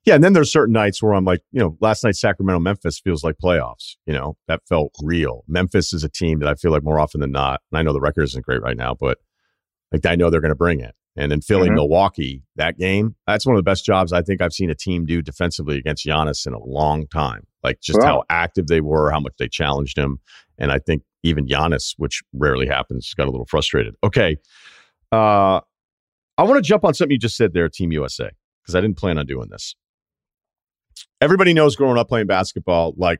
Yeah, 0.07 0.15
and 0.15 0.23
then 0.23 0.31
there's 0.31 0.49
certain 0.49 0.71
nights 0.71 1.03
where 1.03 1.13
I'm 1.13 1.25
like, 1.25 1.41
you 1.51 1.59
know, 1.59 1.75
last 1.81 2.05
night 2.05 2.15
Sacramento 2.15 2.61
Memphis 2.61 2.97
feels 2.97 3.25
like 3.25 3.35
playoffs. 3.43 3.97
You 4.05 4.13
know, 4.13 4.37
that 4.47 4.61
felt 4.65 4.93
real. 5.03 5.43
Memphis 5.49 5.91
is 5.91 6.01
a 6.01 6.07
team 6.07 6.39
that 6.39 6.47
I 6.47 6.55
feel 6.55 6.71
like 6.71 6.81
more 6.81 6.97
often 6.97 7.19
than 7.19 7.33
not, 7.33 7.59
and 7.69 7.77
I 7.77 7.81
know 7.81 7.91
the 7.91 7.99
record 7.99 8.23
isn't 8.23 8.45
great 8.45 8.61
right 8.61 8.77
now, 8.77 8.95
but 8.97 9.17
like 9.91 10.05
I 10.05 10.15
know 10.15 10.29
they're 10.29 10.39
going 10.39 10.47
to 10.47 10.55
bring 10.55 10.79
it. 10.79 10.95
And 11.17 11.29
then 11.29 11.41
Philly, 11.41 11.67
mm-hmm. 11.67 11.75
Milwaukee, 11.75 12.41
that 12.55 12.77
game, 12.77 13.17
that's 13.25 13.45
one 13.45 13.57
of 13.57 13.59
the 13.59 13.69
best 13.69 13.83
jobs 13.83 14.13
I 14.13 14.21
think 14.21 14.41
I've 14.41 14.53
seen 14.53 14.69
a 14.69 14.75
team 14.75 15.05
do 15.05 15.21
defensively 15.21 15.77
against 15.77 16.05
Giannis 16.05 16.47
in 16.47 16.53
a 16.53 16.63
long 16.63 17.05
time. 17.07 17.45
Like 17.61 17.81
just 17.81 18.01
how 18.01 18.23
active 18.29 18.67
they 18.67 18.79
were, 18.79 19.11
how 19.11 19.19
much 19.19 19.33
they 19.37 19.49
challenged 19.49 19.97
him. 19.97 20.19
And 20.57 20.71
I 20.71 20.79
think 20.79 21.03
even 21.23 21.47
Giannis, 21.47 21.95
which 21.97 22.23
rarely 22.31 22.67
happens, 22.67 23.13
got 23.13 23.27
a 23.27 23.31
little 23.31 23.47
frustrated. 23.47 23.95
Okay. 24.05 24.37
Uh, 25.11 25.59
I 26.37 26.43
want 26.43 26.55
to 26.55 26.61
jump 26.61 26.85
on 26.85 26.93
something 26.93 27.11
you 27.11 27.19
just 27.19 27.35
said 27.35 27.51
there, 27.51 27.67
Team 27.67 27.91
USA, 27.91 28.29
because 28.63 28.73
I 28.73 28.79
didn't 28.79 28.97
plan 28.97 29.17
on 29.17 29.25
doing 29.25 29.49
this 29.49 29.75
everybody 31.21 31.53
knows 31.53 31.75
growing 31.75 31.97
up 31.97 32.07
playing 32.09 32.27
basketball, 32.27 32.93
like 32.97 33.19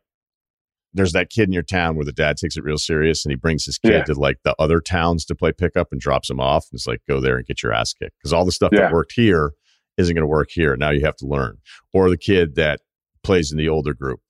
there's 0.94 1.12
that 1.14 1.30
kid 1.30 1.44
in 1.50 1.54
your 1.54 1.64
town 1.64 1.96
where 1.96 2.06
the 2.06 2.12
dad 2.14 2.38
takes 2.38 2.58
it 2.58 2.64
real 2.64 2.78
serious 2.78 3.26
and 3.26 3.32
he 3.32 3.36
brings 3.36 3.66
his 3.66 3.78
kid 3.78 3.92
Yeah. 3.92 4.04
to 4.06 4.14
like 4.14 4.38
the 4.44 4.56
other 4.58 4.80
towns 4.80 5.26
to 5.26 5.36
play 5.36 5.52
pickup 5.52 5.90
and 5.92 6.00
drops 6.02 6.30
him 6.30 6.40
off. 6.40 6.66
And 6.72 6.78
it's 6.78 6.88
like, 6.88 7.02
go 7.08 7.20
there 7.20 7.38
and 7.38 7.46
get 7.46 7.62
your 7.62 7.74
ass 7.74 7.94
kicked. 7.94 8.14
Because 8.20 8.34
all 8.34 8.46
the 8.46 8.52
stuff 8.52 8.70
Yeah. 8.74 8.82
that 8.82 8.94
worked 8.94 9.14
here 9.16 9.52
isn't 9.98 10.14
going 10.16 10.24
to 10.24 10.28
work 10.28 10.50
here. 10.52 10.76
Now 10.76 10.92
you 10.92 11.02
have 11.06 11.16
to 11.18 11.28
learn. 11.28 11.58
Or 11.94 12.10
the 12.10 12.18
kid 12.18 12.56
that 12.56 12.80
plays 13.24 13.52
in 13.52 13.58
the 13.58 13.68
older 13.70 13.94
group 13.94 14.22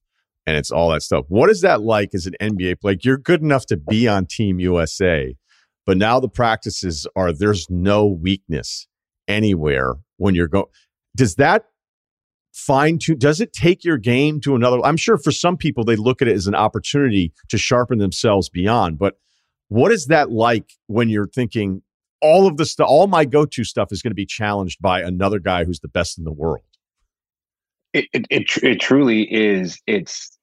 and 0.45 0.57
it's 0.57 0.71
all 0.71 0.89
that 0.91 1.03
stuff. 1.03 1.25
What 1.27 1.49
is 1.49 1.61
that 1.61 1.81
like 1.81 2.09
as 2.15 2.25
an 2.25 2.35
NBA? 2.41 2.77
Like 2.83 3.05
you're 3.05 3.17
good 3.17 3.41
enough 3.41 3.65
to 3.67 3.77
be 3.77 4.07
on 4.07 4.25
Team 4.25 4.59
USA, 4.59 5.35
but 5.85 5.97
now 5.97 6.19
the 6.19 6.29
practices 6.29 7.05
are 7.15 7.31
there's 7.31 7.67
no 7.69 8.07
weakness 8.07 8.87
anywhere 9.27 9.93
when 10.17 10.35
you're 10.35 10.47
going. 10.47 10.65
Does 11.15 11.35
that 11.35 11.65
fine 12.53 12.99
tune? 12.99 13.17
Does 13.17 13.41
it 13.41 13.53
take 13.53 13.83
your 13.83 13.97
game 13.97 14.39
to 14.41 14.55
another? 14.55 14.79
I'm 14.83 14.97
sure 14.97 15.17
for 15.17 15.31
some 15.31 15.57
people 15.57 15.83
they 15.83 15.95
look 15.95 16.21
at 16.21 16.27
it 16.27 16.35
as 16.35 16.47
an 16.47 16.55
opportunity 16.55 17.33
to 17.49 17.57
sharpen 17.57 17.99
themselves 17.99 18.49
beyond. 18.49 18.97
But 18.97 19.17
what 19.69 19.91
is 19.91 20.07
that 20.07 20.31
like 20.31 20.73
when 20.87 21.09
you're 21.09 21.27
thinking 21.27 21.81
all 22.21 22.47
of 22.47 22.57
the 22.57 22.65
stuff, 22.65 22.87
all 22.89 23.07
my 23.07 23.25
go-to 23.25 23.63
stuff 23.63 23.91
is 23.91 24.01
going 24.01 24.11
to 24.11 24.15
be 24.15 24.25
challenged 24.25 24.81
by 24.81 25.01
another 25.01 25.39
guy 25.39 25.65
who's 25.65 25.81
the 25.81 25.87
best 25.87 26.17
in 26.17 26.23
the 26.23 26.31
world? 26.31 26.63
it 27.93 28.05
it 28.13 28.25
it, 28.29 28.63
it 28.63 28.79
truly 28.79 29.21
is 29.33 29.81
it's 29.87 30.37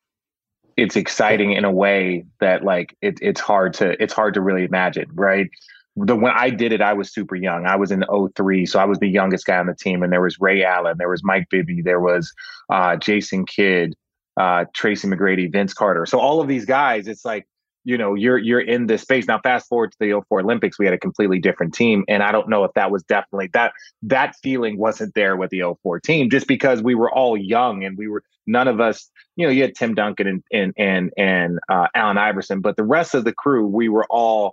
it's 0.77 0.97
exciting 0.97 1.53
in 1.53 1.65
a 1.65 1.71
way 1.71 2.25
that 2.41 2.65
like 2.65 2.97
it, 3.01 3.19
it's 3.23 3.41
hard 3.41 3.75
to 3.75 4.03
it's 4.03 4.13
hard 4.13 4.35
to 4.35 4.41
really 4.41 4.65
imagine 4.65 5.07
right 5.15 5.49
the 5.97 6.17
when 6.17 6.33
i 6.33 6.51
did 6.51 6.73
it 6.73 6.81
i 6.81 6.93
was 6.93 7.13
super 7.13 7.37
young. 7.37 7.67
I 7.67 7.77
was 7.77 7.91
in 7.91 8.05
03 8.35 8.67
so 8.67 8.79
i 8.79 8.85
was 8.85 8.99
the 8.99 9.09
youngest 9.09 9.47
guy 9.47 9.59
on 9.59 9.67
the 9.67 9.75
team 9.75 10.03
and 10.03 10.13
there 10.13 10.23
was 10.23 10.41
ray 10.41 10.65
allen 10.65 10.97
there 10.99 11.09
was 11.09 11.23
mike 11.23 11.49
bibby 11.51 11.83
there 11.83 12.01
was 12.01 12.33
uh, 12.71 12.97
jason 12.97 13.47
kidd 13.47 13.95
uh, 14.37 14.65
tracy 14.75 15.09
mcgrady 15.09 15.51
vince 15.51 15.75
carter. 15.75 16.07
So 16.07 16.19
all 16.19 16.41
of 16.41 16.49
these 16.49 16.65
guys 16.65 17.07
it's 17.07 17.25
like 17.25 17.47
you 17.85 17.99
know 17.99 18.15
you're 18.15 18.39
you're 18.39 18.61
in 18.61 18.87
this 18.87 19.03
space. 19.03 19.27
Now 19.27 19.39
fast 19.39 19.69
forward 19.69 19.93
to 19.93 19.99
the 20.01 20.23
04 20.29 20.41
olympics 20.41 20.79
we 20.79 20.87
had 20.87 20.95
a 20.95 20.99
completely 20.99 21.39
different 21.39 21.75
team 21.75 22.05
and 22.09 22.23
i 22.23 22.33
don't 22.33 22.49
know 22.49 22.65
if 22.65 22.73
that 22.75 22.91
was 22.91 23.03
definitely 23.05 23.51
that 23.53 23.73
that 24.03 24.35
feeling 24.43 24.79
wasn't 24.79 25.15
there 25.15 25.37
with 25.37 25.51
the 25.51 25.63
04 25.83 26.01
team 26.01 26.31
just 26.31 26.49
because 26.49 26.83
we 26.83 26.95
were 26.95 27.13
all 27.13 27.37
young 27.37 27.85
and 27.85 27.97
we 27.99 28.09
were 28.09 28.23
none 28.47 28.69
of 28.69 28.81
us 28.81 29.11
you 29.37 29.47
know 29.47 29.53
you 29.53 29.63
had 29.63 29.75
tim 29.75 29.95
duncan 29.95 30.27
and 30.27 30.43
and 30.51 30.73
and, 30.77 31.13
and 31.17 31.59
uh, 31.69 31.87
allen 31.95 32.19
iverson 32.19 32.61
but 32.61 32.77
the 32.77 32.85
rest 32.85 33.15
of 33.15 33.25
the 33.25 33.33
crew 33.33 33.67
we 33.67 33.89
were 33.89 34.07
all 34.09 34.53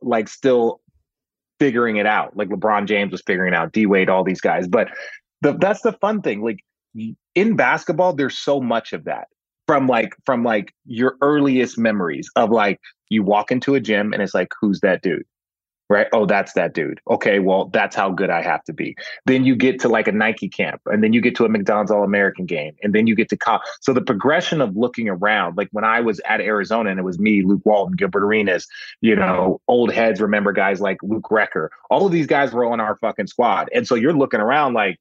like 0.00 0.28
still 0.28 0.80
figuring 1.58 1.96
it 1.96 2.06
out. 2.06 2.36
Like 2.36 2.48
lebron 2.48 2.86
james 2.86 3.12
was 3.12 3.22
figuring 3.26 3.54
out 3.54 3.72
d 3.72 3.86
wade 3.86 4.08
all 4.08 4.24
these 4.24 4.40
guys. 4.40 4.68
But 4.68 4.88
the, 5.40 5.54
that's 5.54 5.82
the 5.82 5.92
fun 5.92 6.22
thing. 6.22 6.42
Like 6.42 6.60
in 7.34 7.56
basketball 7.56 8.14
there's 8.14 8.38
so 8.38 8.60
much 8.60 8.92
of 8.92 9.04
that 9.04 9.28
from 9.66 9.86
like 9.86 10.14
from 10.24 10.42
like 10.42 10.72
your 10.86 11.16
earliest 11.20 11.78
memories 11.78 12.28
of 12.36 12.50
like 12.50 12.80
you 13.08 13.22
walk 13.22 13.52
into 13.52 13.74
a 13.74 13.80
gym 13.80 14.12
and 14.12 14.22
it's 14.22 14.34
like 14.34 14.48
who's 14.60 14.80
that 14.80 15.02
dude 15.02 15.24
right? 15.88 16.06
Oh 16.12 16.26
that's 16.26 16.52
that 16.52 16.74
dude. 16.74 17.00
Okay 17.08 17.38
well 17.38 17.66
that's 17.66 17.96
how 17.96 18.10
good 18.10 18.30
i 18.30 18.42
have 18.42 18.64
to 18.64 18.72
be. 18.72 18.96
Then 19.26 19.44
you 19.44 19.56
get 19.56 19.80
to 19.80 19.88
like 19.88 20.08
a 20.08 20.12
nike 20.12 20.48
camp 20.48 20.80
and 20.86 21.02
then 21.02 21.12
you 21.12 21.20
get 21.20 21.34
to 21.36 21.44
a 21.44 21.48
mcdonald's 21.48 21.90
all-american 21.90 22.46
game 22.46 22.74
and 22.82 22.94
then 22.94 23.06
you 23.06 23.14
get 23.14 23.28
to 23.30 23.36
co- 23.36 23.60
so 23.80 23.92
the 23.92 24.00
progression 24.00 24.60
of 24.60 24.76
looking 24.76 25.08
around 25.08 25.56
like 25.56 25.68
when 25.72 25.84
i 25.84 26.00
was 26.00 26.20
at 26.28 26.40
arizona 26.40 26.90
and 26.90 26.98
it 26.98 27.02
was 27.04 27.18
me 27.18 27.42
luke 27.42 27.62
walton 27.64 27.94
gilbert 27.96 28.24
arenas 28.24 28.66
you 29.00 29.14
know 29.14 29.60
old 29.68 29.92
heads 29.92 30.20
remember 30.20 30.52
guys 30.52 30.80
like 30.80 30.98
luke 31.02 31.28
recker. 31.30 31.68
All 31.90 32.06
of 32.06 32.12
these 32.12 32.26
guys 32.26 32.52
were 32.52 32.64
on 32.64 32.80
our 32.80 32.96
fucking 32.96 33.26
squad 33.26 33.68
and 33.74 33.86
so 33.86 33.94
you're 33.94 34.12
looking 34.12 34.40
around 34.40 34.74
like 34.74 34.98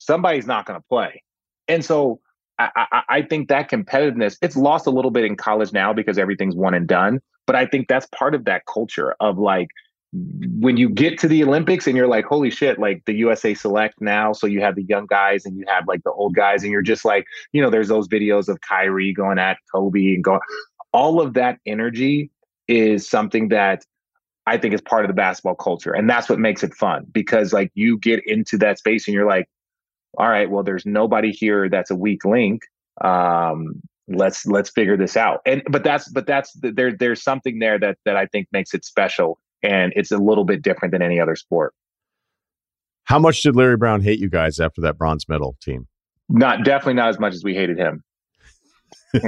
somebody's 0.00 0.46
not 0.46 0.66
going 0.66 0.80
to 0.80 0.86
play. 0.88 1.22
And 1.68 1.84
so 1.84 2.20
I, 2.58 2.70
I, 2.74 3.02
I 3.08 3.22
think 3.22 3.48
that 3.48 3.70
competitiveness 3.70 4.36
it's 4.42 4.56
lost 4.56 4.86
a 4.86 4.90
little 4.90 5.12
bit 5.12 5.24
in 5.24 5.36
college 5.36 5.72
now 5.72 5.92
because 5.92 6.18
everything's 6.18 6.56
one 6.56 6.74
and 6.74 6.88
done. 6.88 7.20
But 7.46 7.56
I 7.56 7.66
think 7.66 7.88
that's 7.88 8.06
part 8.06 8.34
of 8.34 8.44
that 8.46 8.66
culture 8.66 9.14
of 9.20 9.38
like 9.38 9.68
when 10.12 10.76
you 10.76 10.88
get 10.88 11.18
to 11.20 11.28
the 11.28 11.44
Olympics 11.44 11.86
and 11.86 11.96
you're 11.96 12.08
like, 12.08 12.24
holy 12.24 12.50
shit, 12.50 12.78
like 12.78 13.04
the 13.06 13.14
USA 13.14 13.54
select 13.54 14.00
now. 14.00 14.32
So 14.32 14.46
you 14.46 14.60
have 14.60 14.74
the 14.74 14.82
young 14.82 15.06
guys 15.06 15.44
and 15.44 15.56
you 15.56 15.64
have 15.68 15.86
like 15.86 16.02
the 16.02 16.10
old 16.12 16.34
guys, 16.34 16.62
and 16.62 16.72
you're 16.72 16.82
just 16.82 17.04
like, 17.04 17.26
you 17.52 17.62
know, 17.62 17.70
there's 17.70 17.88
those 17.88 18.08
videos 18.08 18.48
of 18.48 18.60
Kyrie 18.60 19.12
going 19.12 19.38
at 19.38 19.58
Kobe 19.72 20.14
and 20.14 20.24
going, 20.24 20.40
all 20.92 21.20
of 21.20 21.34
that 21.34 21.58
energy 21.64 22.30
is 22.66 23.08
something 23.08 23.48
that 23.48 23.84
I 24.46 24.58
think 24.58 24.74
is 24.74 24.80
part 24.80 25.04
of 25.04 25.08
the 25.08 25.14
basketball 25.14 25.54
culture. 25.54 25.92
And 25.92 26.10
that's 26.10 26.28
what 26.28 26.38
makes 26.38 26.64
it 26.64 26.74
fun 26.74 27.06
because 27.12 27.52
like 27.52 27.70
you 27.74 27.98
get 27.98 28.20
into 28.26 28.58
that 28.58 28.78
space 28.78 29.06
and 29.06 29.14
you're 29.14 29.28
like, 29.28 29.48
all 30.18 30.28
right, 30.28 30.50
well, 30.50 30.64
there's 30.64 30.84
nobody 30.84 31.30
here 31.30 31.68
that's 31.68 31.90
a 31.90 31.94
weak 31.94 32.24
link. 32.24 32.62
Um, 33.00 33.80
let's 34.08 34.44
let's 34.46 34.70
figure 34.70 34.96
this 34.96 35.16
out. 35.16 35.40
And 35.46 35.62
but 35.70 35.84
that's 35.84 36.08
but 36.08 36.26
that's 36.26 36.52
there 36.60 36.92
there's 36.96 37.22
something 37.22 37.60
there 37.60 37.78
that 37.78 37.98
that 38.04 38.16
I 38.16 38.26
think 38.26 38.48
makes 38.50 38.74
it 38.74 38.84
special, 38.84 39.38
and 39.62 39.92
it's 39.96 40.10
a 40.10 40.18
little 40.18 40.44
bit 40.44 40.62
different 40.62 40.92
than 40.92 41.02
any 41.02 41.20
other 41.20 41.36
sport. 41.36 41.74
How 43.04 43.18
much 43.18 43.42
did 43.42 43.56
Larry 43.56 43.76
Brown 43.76 44.02
hate 44.02 44.20
you 44.20 44.28
guys 44.28 44.60
after 44.60 44.80
that 44.82 44.96
bronze 44.96 45.28
medal 45.28 45.56
team? 45.60 45.86
Not 46.28 46.64
definitely 46.64 46.94
not 46.94 47.08
as 47.08 47.18
much 47.18 47.34
as 47.34 47.42
we 47.42 47.54
hated 47.54 47.76
him. 47.76 48.04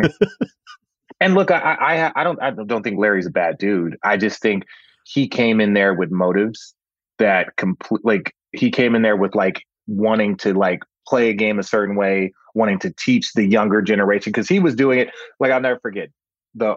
and 1.20 1.34
look, 1.34 1.50
I, 1.50 1.58
I 1.58 2.20
I 2.20 2.24
don't 2.24 2.40
I 2.40 2.50
don't 2.50 2.82
think 2.82 2.98
Larry's 2.98 3.26
a 3.26 3.30
bad 3.30 3.58
dude. 3.58 3.96
I 4.04 4.16
just 4.16 4.40
think 4.40 4.64
he 5.04 5.26
came 5.26 5.60
in 5.60 5.74
there 5.74 5.94
with 5.94 6.12
motives 6.12 6.74
that 7.18 7.56
complete 7.56 8.04
like 8.04 8.34
he 8.52 8.70
came 8.70 8.94
in 8.94 9.02
there 9.02 9.16
with 9.16 9.34
like 9.34 9.62
wanting 9.86 10.36
to 10.36 10.54
like 10.54 10.80
play 11.08 11.30
a 11.30 11.34
game 11.34 11.58
a 11.58 11.64
certain 11.64 11.96
way, 11.96 12.32
wanting 12.54 12.78
to 12.80 12.92
teach 12.92 13.32
the 13.32 13.44
younger 13.44 13.82
generation 13.82 14.30
because 14.30 14.48
he 14.48 14.60
was 14.60 14.74
doing 14.74 14.98
it 14.98 15.08
like 15.40 15.50
I'll 15.50 15.60
never 15.60 15.80
forget 15.80 16.08
the 16.54 16.76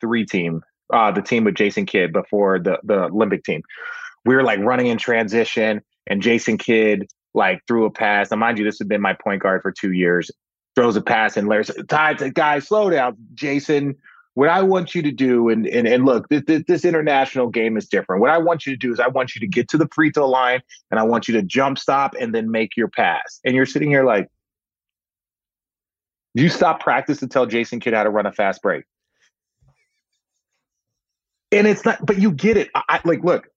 03 0.00 0.26
team, 0.26 0.62
uh, 0.92 1.10
the 1.10 1.22
team 1.22 1.44
with 1.44 1.54
Jason 1.54 1.86
Kidd 1.86 2.12
before 2.12 2.58
the 2.58 2.78
the 2.82 3.04
Olympic 3.04 3.44
team. 3.44 3.62
We 4.24 4.34
were 4.34 4.42
like 4.42 4.60
running 4.60 4.86
in 4.86 4.98
transition, 4.98 5.82
and 6.06 6.22
Jason 6.22 6.58
Kidd 6.58 7.06
like 7.34 7.60
threw 7.66 7.84
a 7.84 7.90
pass. 7.90 8.30
Now, 8.30 8.36
mind 8.36 8.58
you, 8.58 8.64
this 8.64 8.78
had 8.78 8.88
been 8.88 9.00
my 9.00 9.14
point 9.14 9.42
guard 9.42 9.62
for 9.62 9.72
two 9.72 9.92
years. 9.92 10.30
Throws 10.74 10.96
a 10.96 11.02
pass, 11.02 11.36
and 11.36 11.48
Larry 11.48 11.64
said, 11.64 12.34
"Guys, 12.34 12.68
slow 12.68 12.90
down, 12.90 13.16
Jason." 13.34 13.96
What 14.36 14.48
I 14.48 14.62
want 14.62 14.96
you 14.96 15.02
to 15.02 15.12
do, 15.12 15.48
and 15.48 15.64
and, 15.64 15.86
and 15.86 16.04
look, 16.04 16.28
this, 16.28 16.42
this, 16.48 16.64
this 16.66 16.84
international 16.84 17.50
game 17.50 17.76
is 17.76 17.86
different. 17.86 18.20
What 18.20 18.30
I 18.30 18.38
want 18.38 18.66
you 18.66 18.72
to 18.72 18.76
do 18.76 18.92
is 18.92 18.98
I 18.98 19.06
want 19.06 19.36
you 19.36 19.40
to 19.40 19.46
get 19.46 19.68
to 19.68 19.78
the 19.78 19.86
free 19.94 20.10
throw 20.10 20.28
line, 20.28 20.60
and 20.90 20.98
I 20.98 21.04
want 21.04 21.28
you 21.28 21.34
to 21.34 21.42
jump 21.42 21.78
stop 21.78 22.14
and 22.18 22.34
then 22.34 22.50
make 22.50 22.76
your 22.76 22.88
pass. 22.88 23.38
And 23.44 23.54
you're 23.54 23.64
sitting 23.64 23.90
here 23.90 24.04
like, 24.04 24.28
you 26.34 26.48
stop 26.48 26.80
practice 26.80 27.20
to 27.20 27.28
tell 27.28 27.46
Jason 27.46 27.78
Kidd 27.78 27.94
how 27.94 28.02
to 28.02 28.10
run 28.10 28.26
a 28.26 28.32
fast 28.32 28.60
break. 28.60 28.82
And 31.54 31.66
it's 31.66 31.84
not, 31.84 32.04
but 32.04 32.18
you 32.18 32.32
get 32.32 32.56
it. 32.56 32.70
I, 32.74 32.82
I 32.88 33.00
like, 33.04 33.22
look, 33.22 33.48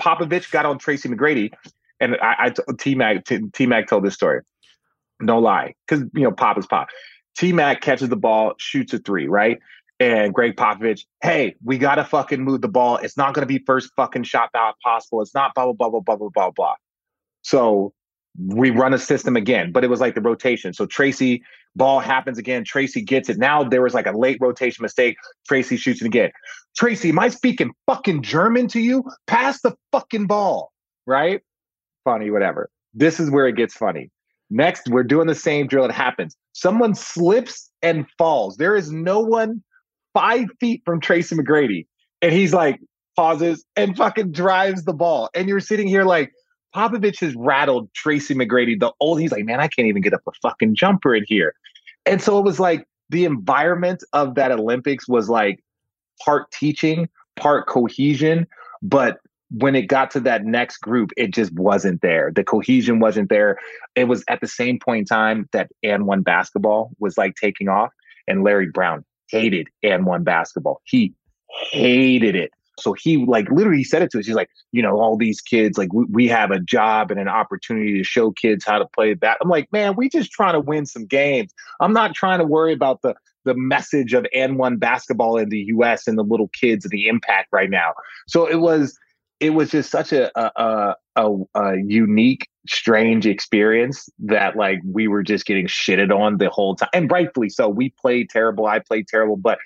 Popovich 0.00 0.50
got 0.50 0.66
on 0.66 0.78
Tracy 0.78 1.08
McGrady, 1.08 1.52
and 2.00 2.16
I, 2.22 2.52
I 2.68 2.72
T 2.78 2.94
Mac 2.94 3.24
T 3.24 3.66
Mac 3.66 3.88
told 3.88 4.04
this 4.04 4.14
story. 4.14 4.40
No 5.20 5.38
lie, 5.38 5.74
because 5.86 6.04
you 6.14 6.22
know 6.22 6.32
Pop 6.32 6.58
is 6.58 6.66
Pop. 6.66 6.88
T 7.36 7.52
Mac 7.52 7.80
catches 7.80 8.08
the 8.08 8.16
ball, 8.16 8.54
shoots 8.58 8.92
a 8.94 8.98
three, 8.98 9.28
right? 9.28 9.58
And 9.98 10.32
Greg 10.32 10.56
Popovich, 10.56 11.02
hey, 11.22 11.56
we 11.62 11.76
gotta 11.76 12.04
fucking 12.04 12.42
move 12.42 12.62
the 12.62 12.68
ball. 12.68 12.96
It's 12.96 13.16
not 13.16 13.34
gonna 13.34 13.46
be 13.46 13.62
first 13.66 13.90
fucking 13.96 14.22
shot 14.22 14.48
out 14.54 14.76
possible. 14.82 15.20
It's 15.20 15.34
not 15.34 15.54
blah 15.54 15.66
blah 15.66 15.74
blah 15.74 15.88
blah 15.88 16.00
blah 16.00 16.16
blah 16.16 16.28
blah 16.34 16.50
blah. 16.50 16.74
So 17.42 17.92
we 18.38 18.70
run 18.70 18.94
a 18.94 18.98
system 18.98 19.36
again, 19.36 19.72
but 19.72 19.84
it 19.84 19.90
was 19.90 20.00
like 20.00 20.14
the 20.14 20.20
rotation. 20.20 20.72
So 20.72 20.86
Tracy 20.86 21.42
ball 21.76 22.00
happens 22.00 22.38
again. 22.38 22.64
Tracy 22.64 23.02
gets 23.02 23.28
it. 23.28 23.38
Now 23.38 23.64
there 23.64 23.82
was 23.82 23.94
like 23.94 24.06
a 24.06 24.16
late 24.16 24.38
rotation 24.40 24.82
mistake. 24.82 25.16
Tracy 25.46 25.76
shoots 25.76 26.00
it 26.00 26.06
again. 26.06 26.30
Tracy, 26.76 27.10
am 27.10 27.18
I 27.18 27.28
speaking 27.28 27.72
fucking 27.86 28.22
German 28.22 28.68
to 28.68 28.80
you? 28.80 29.04
Pass 29.26 29.60
the 29.62 29.74
fucking 29.92 30.26
ball, 30.26 30.72
right? 31.06 31.42
Funny, 32.04 32.30
whatever. 32.30 32.70
This 32.94 33.20
is 33.20 33.30
where 33.30 33.46
it 33.46 33.56
gets 33.56 33.74
funny. 33.74 34.10
Next, 34.50 34.88
we're 34.88 35.04
doing 35.04 35.26
the 35.26 35.34
same 35.34 35.66
drill. 35.66 35.84
It 35.84 35.92
happens. 35.92 36.36
Someone 36.52 36.94
slips 36.94 37.70
and 37.82 38.06
falls. 38.18 38.56
There 38.56 38.74
is 38.74 38.90
no 38.90 39.20
one 39.20 39.62
five 40.12 40.46
feet 40.58 40.82
from 40.84 41.00
Tracy 41.00 41.36
McGrady. 41.36 41.86
And 42.22 42.32
he's 42.32 42.52
like, 42.52 42.80
pauses 43.16 43.64
and 43.76 43.96
fucking 43.96 44.32
drives 44.32 44.84
the 44.84 44.92
ball. 44.92 45.30
And 45.34 45.48
you're 45.48 45.60
sitting 45.60 45.86
here 45.86 46.04
like, 46.04 46.32
Popovich 46.74 47.20
has 47.20 47.34
rattled 47.34 47.92
Tracy 47.94 48.34
McGrady, 48.34 48.78
the 48.78 48.92
old. 49.00 49.20
He's 49.20 49.32
like, 49.32 49.44
man, 49.44 49.60
I 49.60 49.68
can't 49.68 49.88
even 49.88 50.02
get 50.02 50.14
up 50.14 50.22
a 50.26 50.32
fucking 50.42 50.74
jumper 50.74 51.14
in 51.14 51.24
here. 51.26 51.54
And 52.06 52.22
so 52.22 52.38
it 52.38 52.44
was 52.44 52.60
like 52.60 52.86
the 53.08 53.24
environment 53.24 54.04
of 54.12 54.36
that 54.36 54.52
Olympics 54.52 55.08
was 55.08 55.28
like 55.28 55.62
part 56.24 56.50
teaching, 56.52 57.08
part 57.36 57.66
cohesion. 57.66 58.46
But 58.82 59.18
when 59.50 59.74
it 59.74 59.82
got 59.82 60.10
to 60.12 60.20
that 60.20 60.44
next 60.44 60.78
group, 60.78 61.10
it 61.16 61.32
just 61.32 61.52
wasn't 61.54 62.02
there. 62.02 62.30
The 62.34 62.44
cohesion 62.44 63.00
wasn't 63.00 63.28
there. 63.28 63.58
It 63.96 64.04
was 64.04 64.24
at 64.28 64.40
the 64.40 64.46
same 64.46 64.78
point 64.78 65.00
in 65.00 65.04
time 65.06 65.48
that 65.52 65.70
and 65.82 66.06
one 66.06 66.22
basketball 66.22 66.92
was 67.00 67.18
like 67.18 67.34
taking 67.34 67.68
off, 67.68 67.92
and 68.28 68.44
Larry 68.44 68.68
Brown 68.68 69.04
hated 69.28 69.68
and 69.82 70.06
one 70.06 70.22
basketball. 70.22 70.80
He 70.84 71.14
hated 71.70 72.36
it. 72.36 72.52
So 72.80 72.94
he 72.94 73.24
like 73.24 73.50
literally 73.50 73.84
said 73.84 74.02
it 74.02 74.10
to 74.12 74.18
us. 74.18 74.26
He's 74.26 74.34
like, 74.34 74.50
you 74.72 74.82
know, 74.82 75.00
all 75.00 75.16
these 75.16 75.40
kids, 75.40 75.78
like 75.78 75.92
we, 75.92 76.04
we 76.04 76.28
have 76.28 76.50
a 76.50 76.60
job 76.60 77.10
and 77.10 77.20
an 77.20 77.28
opportunity 77.28 77.96
to 77.98 78.04
show 78.04 78.30
kids 78.32 78.64
how 78.64 78.78
to 78.78 78.86
play 78.86 79.14
that. 79.14 79.38
I'm 79.42 79.48
like, 79.48 79.70
man, 79.72 79.94
we 79.96 80.08
just 80.08 80.30
trying 80.30 80.54
to 80.54 80.60
win 80.60 80.86
some 80.86 81.06
games. 81.06 81.52
I'm 81.80 81.92
not 81.92 82.14
trying 82.14 82.38
to 82.38 82.44
worry 82.44 82.72
about 82.72 83.02
the 83.02 83.14
the 83.46 83.54
message 83.54 84.12
of 84.12 84.26
AND1 84.36 84.78
basketball 84.78 85.38
in 85.38 85.48
the 85.48 85.60
US 85.68 86.06
and 86.06 86.18
the 86.18 86.22
little 86.22 86.48
kids 86.48 86.84
and 86.84 86.90
the 86.90 87.08
impact 87.08 87.48
right 87.52 87.70
now. 87.70 87.94
So 88.28 88.46
it 88.46 88.60
was 88.60 88.98
it 89.40 89.50
was 89.50 89.70
just 89.70 89.90
such 89.90 90.12
a 90.12 90.30
a, 90.38 90.94
a 91.16 91.36
a, 91.54 91.76
unique, 91.78 92.48
strange 92.68 93.26
experience 93.26 94.08
that 94.18 94.56
like 94.56 94.80
we 94.84 95.08
were 95.08 95.22
just 95.22 95.46
getting 95.46 95.66
shitted 95.66 96.14
on 96.14 96.36
the 96.36 96.50
whole 96.50 96.76
time, 96.76 96.90
and 96.92 97.10
rightfully 97.10 97.48
so. 97.48 97.68
We 97.68 97.94
played 98.00 98.28
terrible. 98.28 98.66
I 98.66 98.78
played 98.80 99.08
terrible, 99.08 99.36
but 99.36 99.58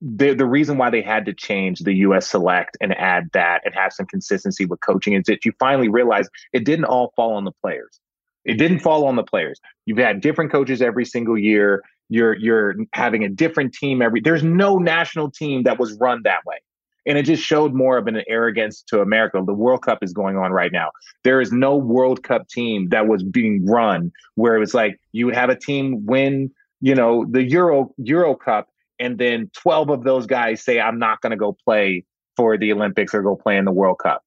the 0.00 0.34
the 0.34 0.46
reason 0.46 0.78
why 0.78 0.90
they 0.90 1.02
had 1.02 1.26
to 1.26 1.34
change 1.34 1.80
the 1.80 1.94
U.S. 1.94 2.30
Select 2.30 2.76
and 2.80 2.94
add 2.94 3.28
that 3.32 3.62
and 3.64 3.74
have 3.74 3.92
some 3.92 4.06
consistency 4.06 4.64
with 4.64 4.80
coaching 4.80 5.14
is 5.14 5.24
that 5.24 5.44
you 5.44 5.52
finally 5.58 5.88
realize 5.88 6.28
it 6.52 6.64
didn't 6.64 6.84
all 6.84 7.12
fall 7.16 7.34
on 7.34 7.44
the 7.44 7.52
players. 7.62 8.00
It 8.44 8.54
didn't 8.54 8.78
fall 8.78 9.06
on 9.06 9.16
the 9.16 9.24
players. 9.24 9.60
You've 9.86 9.98
had 9.98 10.20
different 10.20 10.52
coaches 10.52 10.80
every 10.80 11.04
single 11.04 11.36
year. 11.36 11.82
You're 12.08 12.36
you're 12.36 12.76
having 12.92 13.24
a 13.24 13.28
different 13.28 13.74
team 13.74 14.00
every. 14.00 14.20
There's 14.20 14.44
no 14.44 14.78
national 14.78 15.30
team 15.30 15.64
that 15.64 15.78
was 15.78 15.96
run 16.00 16.22
that 16.24 16.44
way. 16.46 16.56
And 17.04 17.16
it 17.16 17.22
just 17.22 17.42
showed 17.42 17.72
more 17.72 17.96
of 17.96 18.06
an 18.06 18.22
arrogance 18.28 18.82
to 18.88 19.00
America. 19.00 19.42
The 19.44 19.54
World 19.54 19.82
Cup 19.82 20.02
is 20.02 20.12
going 20.12 20.36
on 20.36 20.52
right 20.52 20.70
now. 20.70 20.90
There 21.24 21.40
is 21.40 21.52
no 21.52 21.74
World 21.74 22.22
Cup 22.22 22.48
team 22.48 22.90
that 22.90 23.08
was 23.08 23.22
being 23.22 23.64
run 23.66 24.12
where 24.34 24.54
it 24.56 24.60
was 24.60 24.74
like 24.74 25.00
you 25.12 25.26
would 25.26 25.34
have 25.34 25.48
a 25.48 25.58
team 25.58 26.04
win, 26.06 26.50
you 26.80 26.94
know, 26.94 27.24
the 27.28 27.42
Euro 27.44 27.94
Euro 27.98 28.34
Cup, 28.34 28.68
and 28.98 29.18
then 29.18 29.50
12 29.54 29.90
of 29.90 30.04
those 30.04 30.26
guys 30.26 30.62
say, 30.62 30.80
I'm 30.80 30.98
not 30.98 31.20
going 31.20 31.30
to 31.30 31.36
go 31.36 31.56
play 31.64 32.04
for 32.36 32.56
the 32.56 32.72
Olympics 32.72 33.14
or 33.14 33.22
go 33.22 33.36
play 33.36 33.56
in 33.56 33.64
the 33.64 33.72
World 33.72 33.98
Cup. 33.98 34.22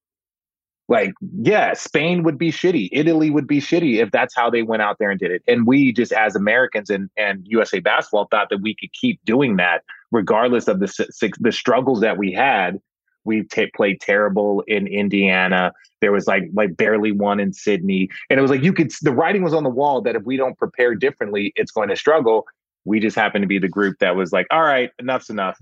Like, 0.87 1.13
yeah, 1.41 1.73
Spain 1.73 2.23
would 2.23 2.37
be 2.37 2.51
shitty. 2.51 2.89
Italy 2.91 3.29
would 3.29 3.47
be 3.47 3.61
shitty 3.61 4.01
if 4.01 4.11
that's 4.11 4.35
how 4.35 4.49
they 4.49 4.61
went 4.61 4.81
out 4.81 4.97
there 4.99 5.09
and 5.09 5.19
did 5.19 5.31
it. 5.31 5.41
And 5.47 5.65
we 5.65 5.93
just, 5.93 6.11
as 6.11 6.35
Americans 6.35 6.89
and, 6.89 7.09
and 7.15 7.45
USA 7.47 7.79
basketball, 7.79 8.27
thought 8.29 8.49
that 8.49 8.61
we 8.61 8.75
could 8.75 8.91
keep 8.91 9.23
doing 9.23 9.55
that 9.55 9.83
regardless 10.11 10.67
of 10.67 10.79
the 10.79 11.33
the 11.39 11.51
struggles 11.51 12.01
that 12.01 12.17
we 12.17 12.31
had. 12.31 12.79
We 13.23 13.43
t- 13.43 13.71
played 13.75 14.01
terrible 14.01 14.63
in 14.67 14.87
Indiana. 14.87 15.73
There 16.01 16.11
was 16.11 16.27
like 16.27 16.43
like 16.53 16.75
barely 16.75 17.11
won 17.11 17.39
in 17.39 17.53
Sydney, 17.53 18.09
and 18.29 18.39
it 18.39 18.41
was 18.41 18.51
like 18.51 18.63
you 18.63 18.73
could. 18.73 18.91
The 19.01 19.13
writing 19.13 19.43
was 19.43 19.53
on 19.53 19.63
the 19.63 19.69
wall 19.69 20.01
that 20.01 20.15
if 20.15 20.23
we 20.23 20.37
don't 20.37 20.57
prepare 20.57 20.95
differently, 20.95 21.53
it's 21.55 21.71
going 21.71 21.89
to 21.89 21.95
struggle. 21.95 22.45
We 22.85 22.99
just 22.99 23.15
happened 23.15 23.43
to 23.43 23.47
be 23.47 23.59
the 23.59 23.69
group 23.69 23.97
that 23.99 24.15
was 24.15 24.31
like, 24.31 24.47
all 24.51 24.61
right, 24.61 24.89
enough's 24.99 25.29
enough. 25.29 25.59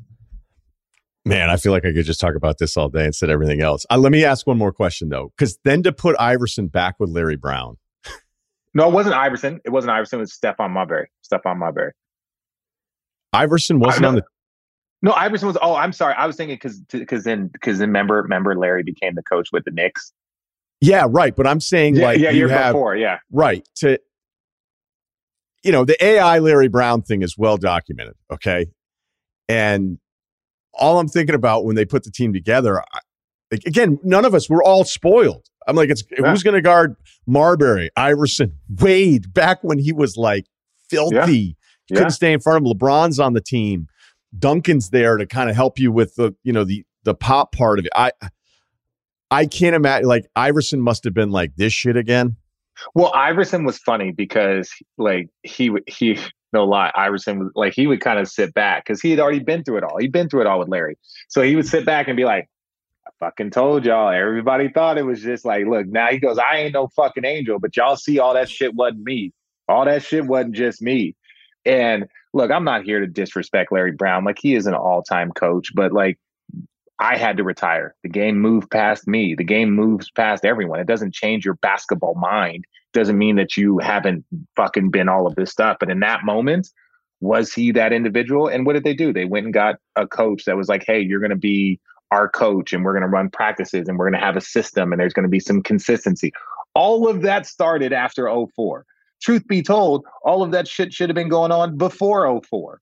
Man, 1.25 1.49
I 1.49 1.57
feel 1.57 1.71
like 1.71 1.85
I 1.85 1.93
could 1.93 2.05
just 2.05 2.19
talk 2.19 2.35
about 2.35 2.57
this 2.59 2.77
all 2.77 2.89
day 2.89 3.05
instead 3.05 3.29
of 3.29 3.33
everything 3.33 3.61
else. 3.61 3.85
Uh, 3.89 3.97
let 3.97 4.11
me 4.11 4.23
ask 4.23 4.47
one 4.47 4.57
more 4.57 4.71
question 4.71 5.09
though, 5.09 5.31
because 5.37 5.59
then 5.63 5.83
to 5.83 5.91
put 5.91 6.15
Iverson 6.19 6.67
back 6.67 6.95
with 6.99 7.09
Larry 7.09 7.35
Brown. 7.35 7.77
no, 8.73 8.87
it 8.87 8.93
wasn't 8.93 9.15
Iverson. 9.15 9.59
It 9.65 9.69
wasn't 9.69 9.91
Iverson. 9.91 10.19
It 10.19 10.21
was 10.21 10.37
Stephon 10.37 10.71
Marbury. 10.71 11.09
Stephon 11.29 11.57
Marbury. 11.57 11.91
Iverson 13.33 13.79
wasn't 13.79 14.05
on 14.05 14.15
the. 14.15 14.23
No, 15.01 15.11
Iverson 15.11 15.47
was. 15.47 15.57
Oh, 15.61 15.75
I'm 15.75 15.93
sorry. 15.93 16.13
I 16.15 16.25
was 16.25 16.35
thinking 16.35 16.55
because 16.55 16.79
because 16.89 17.23
then 17.25 17.47
because 17.47 17.79
then 17.79 17.91
member 17.91 18.23
member 18.23 18.55
Larry 18.55 18.83
became 18.83 19.15
the 19.15 19.23
coach 19.23 19.49
with 19.51 19.65
the 19.65 19.71
Knicks. 19.71 20.11
Yeah, 20.81 21.05
right. 21.09 21.35
But 21.35 21.47
I'm 21.47 21.59
saying 21.59 21.97
yeah, 21.97 22.05
like 22.05 22.19
yeah, 22.19 22.31
you 22.31 22.37
year 22.39 22.49
have, 22.49 22.73
before, 22.73 22.95
yeah, 22.95 23.19
right 23.31 23.67
to 23.77 23.99
you 25.63 25.71
know, 25.71 25.85
the 25.85 26.01
AI 26.03 26.39
Larry 26.39 26.67
Brown 26.67 27.01
thing 27.01 27.21
is 27.21 27.37
well 27.37 27.57
documented. 27.57 28.15
Okay. 28.31 28.67
And 29.47 29.99
all 30.73 30.99
I'm 30.99 31.07
thinking 31.07 31.35
about 31.35 31.65
when 31.65 31.75
they 31.75 31.85
put 31.85 32.03
the 32.03 32.11
team 32.11 32.33
together, 32.33 32.81
I, 32.81 32.99
again, 33.65 33.99
none 34.03 34.25
of 34.25 34.33
us, 34.33 34.49
we're 34.49 34.63
all 34.63 34.83
spoiled. 34.83 35.45
I'm 35.67 35.75
like, 35.75 35.89
it's 35.89 36.03
yeah. 36.11 36.29
who's 36.29 36.43
going 36.43 36.55
to 36.55 36.61
guard 36.61 36.95
Marbury, 37.27 37.89
Iverson, 37.95 38.55
Wade 38.79 39.33
back 39.33 39.59
when 39.63 39.79
he 39.79 39.91
was 39.91 40.17
like 40.17 40.45
filthy. 40.89 41.57
Yeah. 41.89 41.97
Couldn't 41.97 42.11
stay 42.11 42.33
in 42.33 42.39
front 42.39 42.57
of 42.57 42.71
him. 42.71 42.77
LeBron's 42.77 43.19
on 43.19 43.33
the 43.33 43.41
team. 43.41 43.87
Duncan's 44.37 44.91
there 44.91 45.17
to 45.17 45.25
kind 45.25 45.49
of 45.49 45.55
help 45.55 45.79
you 45.79 45.91
with 45.91 46.15
the, 46.15 46.35
you 46.43 46.53
know, 46.53 46.63
the 46.63 46.85
the 47.03 47.15
pop 47.15 47.51
part 47.51 47.79
of 47.79 47.85
it. 47.85 47.91
I 47.95 48.11
I 49.31 49.45
can't 49.45 49.75
imagine 49.75 50.07
like 50.07 50.25
Iverson 50.35 50.81
must 50.81 51.03
have 51.03 51.13
been 51.13 51.31
like 51.31 51.55
this 51.55 51.73
shit 51.73 51.97
again. 51.97 52.37
Well, 52.93 53.11
Iverson 53.13 53.63
was 53.63 53.77
funny 53.77 54.11
because 54.11 54.71
like 54.97 55.29
he 55.43 55.71
he 55.87 56.19
no 56.53 56.65
lie, 56.65 56.91
Iverson 56.95 57.39
was 57.39 57.51
like 57.55 57.73
he 57.73 57.87
would 57.87 58.01
kind 58.01 58.19
of 58.19 58.27
sit 58.27 58.53
back 58.53 58.85
because 58.85 59.01
he 59.01 59.11
had 59.11 59.19
already 59.19 59.39
been 59.39 59.63
through 59.63 59.77
it 59.77 59.83
all. 59.83 59.97
He'd 59.99 60.11
been 60.11 60.29
through 60.29 60.41
it 60.41 60.47
all 60.47 60.59
with 60.59 60.69
Larry, 60.69 60.97
so 61.27 61.41
he 61.41 61.55
would 61.55 61.67
sit 61.67 61.85
back 61.85 62.07
and 62.07 62.17
be 62.17 62.25
like, 62.25 62.49
"I 63.07 63.11
fucking 63.19 63.51
told 63.51 63.85
y'all." 63.85 64.11
Everybody 64.11 64.69
thought 64.69 64.97
it 64.97 65.05
was 65.05 65.21
just 65.21 65.45
like, 65.45 65.65
look, 65.65 65.87
now 65.87 66.07
he 66.07 66.19
goes, 66.19 66.37
"I 66.39 66.57
ain't 66.57 66.73
no 66.73 66.87
fucking 66.95 67.25
angel," 67.25 67.59
but 67.59 67.75
y'all 67.77 67.95
see 67.95 68.19
all 68.19 68.33
that 68.33 68.49
shit 68.49 68.73
wasn't 68.73 69.03
me. 69.03 69.33
All 69.67 69.85
that 69.85 70.03
shit 70.03 70.25
wasn't 70.25 70.55
just 70.55 70.81
me. 70.81 71.15
And 71.65 72.05
look, 72.33 72.51
I'm 72.51 72.63
not 72.63 72.83
here 72.83 72.99
to 72.99 73.07
disrespect 73.07 73.71
Larry 73.71 73.91
Brown. 73.91 74.23
Like 74.25 74.39
he 74.41 74.55
is 74.55 74.65
an 74.65 74.73
all 74.73 75.03
time 75.03 75.31
coach, 75.31 75.69
but 75.75 75.91
like 75.91 76.17
I 76.99 77.17
had 77.17 77.37
to 77.37 77.43
retire. 77.43 77.95
The 78.03 78.09
game 78.09 78.39
moved 78.39 78.69
past 78.69 79.07
me. 79.07 79.33
The 79.33 79.43
game 79.43 79.71
moves 79.71 80.11
past 80.11 80.43
everyone. 80.43 80.79
It 80.79 80.87
doesn't 80.87 81.13
change 81.13 81.45
your 81.45 81.55
basketball 81.55 82.15
mind. 82.15 82.65
Doesn't 82.93 83.17
mean 83.17 83.37
that 83.37 83.55
you 83.55 83.79
haven't 83.79 84.25
fucking 84.55 84.91
been 84.91 85.07
all 85.07 85.25
of 85.25 85.35
this 85.35 85.51
stuff. 85.51 85.77
But 85.79 85.89
in 85.89 86.01
that 86.01 86.25
moment, 86.25 86.67
was 87.21 87.53
he 87.53 87.71
that 87.71 87.93
individual? 87.93 88.47
And 88.47 88.65
what 88.65 88.73
did 88.73 88.83
they 88.83 88.93
do? 88.93 89.13
They 89.13 89.25
went 89.25 89.45
and 89.45 89.53
got 89.53 89.75
a 89.95 90.07
coach 90.07 90.43
that 90.45 90.57
was 90.57 90.67
like, 90.67 90.83
hey, 90.85 90.99
you're 90.99 91.19
going 91.21 91.29
to 91.29 91.37
be 91.37 91.79
our 92.11 92.27
coach 92.27 92.73
and 92.73 92.83
we're 92.83 92.93
going 92.93 93.03
to 93.03 93.07
run 93.07 93.29
practices 93.29 93.87
and 93.87 93.97
we're 93.97 94.09
going 94.09 94.19
to 94.19 94.25
have 94.25 94.35
a 94.35 94.41
system 94.41 94.91
and 94.91 94.99
there's 94.99 95.13
going 95.13 95.23
to 95.23 95.29
be 95.29 95.39
some 95.39 95.61
consistency. 95.61 96.33
All 96.73 97.07
of 97.07 97.21
that 97.21 97.45
started 97.45 97.93
after 97.93 98.29
04. 98.55 98.85
Truth 99.21 99.47
be 99.47 99.61
told, 99.61 100.05
all 100.23 100.43
of 100.43 100.51
that 100.51 100.67
shit 100.67 100.93
should 100.93 101.09
have 101.09 101.15
been 101.15 101.29
going 101.29 101.51
on 101.51 101.77
before 101.77 102.41
04 102.49 102.81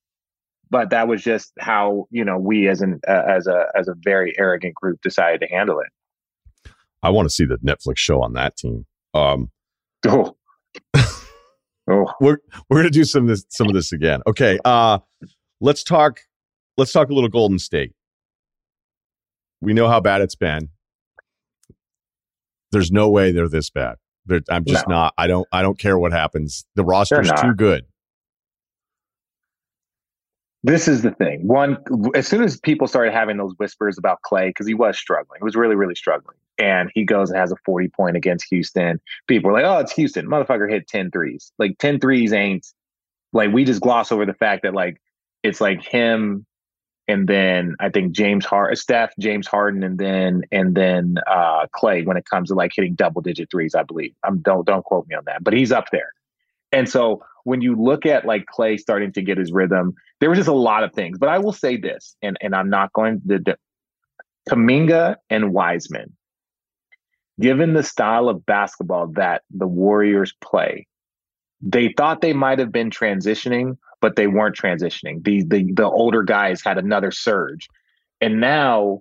but 0.70 0.90
that 0.90 1.08
was 1.08 1.22
just 1.22 1.52
how 1.58 2.06
you 2.10 2.24
know 2.24 2.38
we 2.38 2.68
as 2.68 2.80
an 2.80 3.00
uh, 3.06 3.22
as 3.28 3.46
a 3.46 3.66
as 3.74 3.88
a 3.88 3.94
very 3.96 4.34
arrogant 4.38 4.74
group 4.74 5.00
decided 5.02 5.40
to 5.40 5.46
handle 5.46 5.80
it. 5.80 6.70
I 7.02 7.10
want 7.10 7.28
to 7.28 7.34
see 7.34 7.44
the 7.44 7.58
netflix 7.58 7.98
show 7.98 8.22
on 8.22 8.34
that 8.34 8.56
team. 8.56 8.86
Um 9.14 9.50
oh. 10.06 10.36
Oh. 11.90 12.04
We're 12.20 12.36
we're 12.68 12.80
gonna 12.80 12.90
do 12.90 13.04
some 13.04 13.22
of 13.22 13.28
this 13.28 13.46
some 13.48 13.66
of 13.66 13.72
this 13.72 13.92
again. 13.92 14.20
Okay 14.26 14.58
uh 14.62 14.98
let's 15.62 15.82
talk 15.82 16.20
let's 16.76 16.92
talk 16.92 17.08
a 17.08 17.14
little 17.14 17.30
golden 17.30 17.58
state. 17.58 17.92
We 19.62 19.72
know 19.72 19.88
how 19.88 19.98
bad 19.98 20.20
it's 20.20 20.34
been. 20.34 20.68
There's 22.72 22.92
no 22.92 23.08
way 23.08 23.32
they're 23.32 23.48
this 23.48 23.70
bad. 23.70 23.94
They're, 24.26 24.42
i'm 24.50 24.66
just 24.66 24.86
no. 24.86 24.96
not 24.96 25.14
i 25.16 25.26
don't 25.26 25.48
i 25.50 25.62
don't 25.62 25.78
care 25.78 25.98
what 25.98 26.12
happens. 26.12 26.66
The 26.74 26.84
roster's 26.84 27.32
too 27.40 27.54
good 27.54 27.86
this 30.68 30.86
is 30.86 31.02
the 31.02 31.10
thing. 31.12 31.46
One, 31.46 31.78
as 32.14 32.28
soon 32.28 32.42
as 32.42 32.60
people 32.60 32.86
started 32.86 33.12
having 33.12 33.36
those 33.36 33.54
whispers 33.56 33.96
about 33.96 34.18
Klay, 34.22 34.48
because 34.48 34.66
he 34.66 34.74
was 34.74 34.98
struggling, 34.98 35.40
he 35.40 35.44
was 35.44 35.56
really, 35.56 35.76
really 35.76 35.94
struggling. 35.94 36.36
And 36.58 36.90
he 36.94 37.04
goes 37.04 37.30
and 37.30 37.38
has 37.38 37.52
a 37.52 37.56
40 37.64 37.88
point 37.88 38.16
against 38.16 38.46
Houston. 38.50 39.00
People 39.28 39.50
are 39.50 39.54
like, 39.54 39.64
oh, 39.64 39.78
it's 39.78 39.92
Houston. 39.92 40.26
Motherfucker 40.26 40.68
hit 40.68 40.88
10 40.88 41.10
threes. 41.10 41.52
Like 41.58 41.78
10 41.78 42.00
threes 42.00 42.32
ain't 42.32 42.66
like 43.32 43.52
we 43.52 43.64
just 43.64 43.80
gloss 43.80 44.10
over 44.10 44.26
the 44.26 44.34
fact 44.34 44.62
that 44.62 44.74
like 44.74 45.00
it's 45.42 45.60
like 45.60 45.82
him 45.82 46.46
and 47.06 47.26
then 47.26 47.74
I 47.80 47.88
think 47.88 48.12
James 48.12 48.44
Hart, 48.44 48.76
Steph, 48.76 49.14
James 49.18 49.46
Harden, 49.46 49.82
and 49.82 49.98
then 49.98 50.42
and 50.52 50.74
then 50.74 51.16
uh 51.26 51.66
Klay 51.74 52.04
when 52.04 52.16
it 52.16 52.26
comes 52.26 52.48
to 52.48 52.54
like 52.54 52.72
hitting 52.74 52.94
double 52.94 53.22
digit 53.22 53.50
threes, 53.50 53.74
I 53.74 53.82
believe. 53.82 54.14
I'm 54.24 54.38
don't 54.38 54.66
don't 54.66 54.84
quote 54.84 55.06
me 55.08 55.14
on 55.14 55.24
that, 55.26 55.42
but 55.42 55.54
he's 55.54 55.72
up 55.72 55.86
there. 55.92 56.12
And 56.72 56.88
so 56.88 57.22
when 57.48 57.62
you 57.62 57.74
look 57.74 58.04
at 58.04 58.26
like 58.26 58.44
Klay 58.44 58.78
starting 58.78 59.10
to 59.12 59.22
get 59.22 59.38
his 59.38 59.50
rhythm, 59.50 59.94
there 60.20 60.28
was 60.28 60.38
just 60.38 60.50
a 60.50 60.52
lot 60.52 60.84
of 60.84 60.92
things. 60.92 61.18
But 61.18 61.30
I 61.30 61.38
will 61.38 61.54
say 61.54 61.78
this, 61.78 62.14
and 62.20 62.36
and 62.42 62.54
I'm 62.54 62.68
not 62.68 62.92
going 62.92 63.22
to 63.26 63.38
the 63.38 63.56
Kuminga 64.50 65.16
and 65.30 65.54
Wiseman, 65.54 66.14
given 67.40 67.72
the 67.72 67.82
style 67.82 68.28
of 68.28 68.44
basketball 68.44 69.08
that 69.14 69.42
the 69.50 69.66
Warriors 69.66 70.34
play, 70.42 70.86
they 71.62 71.94
thought 71.96 72.20
they 72.20 72.34
might 72.34 72.58
have 72.58 72.70
been 72.70 72.90
transitioning, 72.90 73.78
but 74.02 74.16
they 74.16 74.26
weren't 74.26 74.56
transitioning. 74.56 75.24
The 75.24 75.42
the 75.42 75.72
the 75.72 75.86
older 75.86 76.22
guys 76.22 76.62
had 76.62 76.76
another 76.76 77.10
surge. 77.10 77.66
And 78.20 78.40
now 78.40 79.00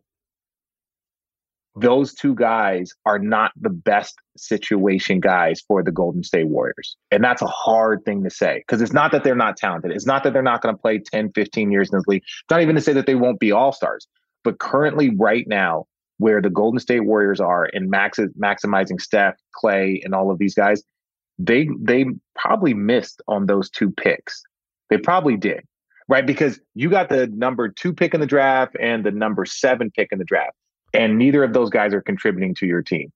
those 1.76 2.14
two 2.14 2.34
guys 2.34 2.94
are 3.06 3.20
not 3.20 3.52
the 3.60 3.70
best 3.70 4.16
situation 4.38 5.20
guys 5.20 5.62
for 5.68 5.84
the 5.84 5.92
Golden 5.92 6.24
State 6.24 6.48
Warriors. 6.48 6.96
And 7.12 7.24
that's 7.24 7.42
a 7.42 7.48
hard 7.48 8.04
thing 8.06 8.24
to 8.24 8.30
say 8.30 8.60
because 8.60 8.82
it's 8.82 8.94
not 8.94 9.12
that 9.12 9.24
they're 9.24 9.36
not 9.36 9.58
talented. 9.58 9.92
It's 9.92 10.06
not 10.06 10.24
that 10.24 10.34
they're 10.34 10.42
not 10.42 10.62
going 10.62 10.76
to 10.76 10.82
play 10.82 11.00
10, 11.00 11.32
15 11.34 11.72
years 11.72 11.90
in 11.92 11.98
this 11.98 12.08
league. 12.08 12.24
It's 12.24 12.52
not 12.52 12.62
even 12.62 12.76
to 12.76 12.82
say 12.82 12.94
that 12.94 13.06
they 13.06 13.16
won't 13.16 13.40
be 13.40 13.52
all 13.52 13.72
stars. 13.72 14.08
But 14.44 14.60
currently, 14.60 15.14
right 15.16 15.48
now, 15.48 15.86
where 16.20 16.42
the 16.42 16.50
Golden 16.50 16.80
State 16.80 17.02
Warriors 17.02 17.40
are 17.40 17.66
in 17.68 17.90
max- 17.90 18.20
maximizing 18.42 19.00
Steph, 19.00 19.36
Klay, 19.62 20.04
and 20.04 20.16
all 20.16 20.32
of 20.32 20.40
these 20.40 20.56
guys, 20.56 20.84
they 21.38 21.68
they 21.80 22.06
probably 22.36 22.74
missed 22.74 23.22
on 23.28 23.46
those 23.46 23.70
two 23.70 23.92
picks. 23.92 24.42
They 24.90 24.98
probably 24.98 25.38
did, 25.38 25.64
right? 26.08 26.26
Because 26.26 26.60
you 26.76 26.90
got 26.90 27.10
the 27.10 27.28
number 27.28 27.70
two 27.70 27.94
pick 27.94 28.14
in 28.14 28.22
the 28.22 28.26
draft 28.26 28.76
and 28.80 29.06
the 29.06 29.12
number 29.12 29.46
seven 29.46 29.92
pick 29.92 30.10
in 30.12 30.18
the 30.18 30.26
draft 30.26 30.56
and 30.94 31.18
neither 31.18 31.44
of 31.44 31.54
those 31.54 31.70
guys 31.70 31.94
are 31.94 32.02
contributing 32.02 32.56
to 32.56 32.66
your 32.66 32.82
team. 32.82 33.12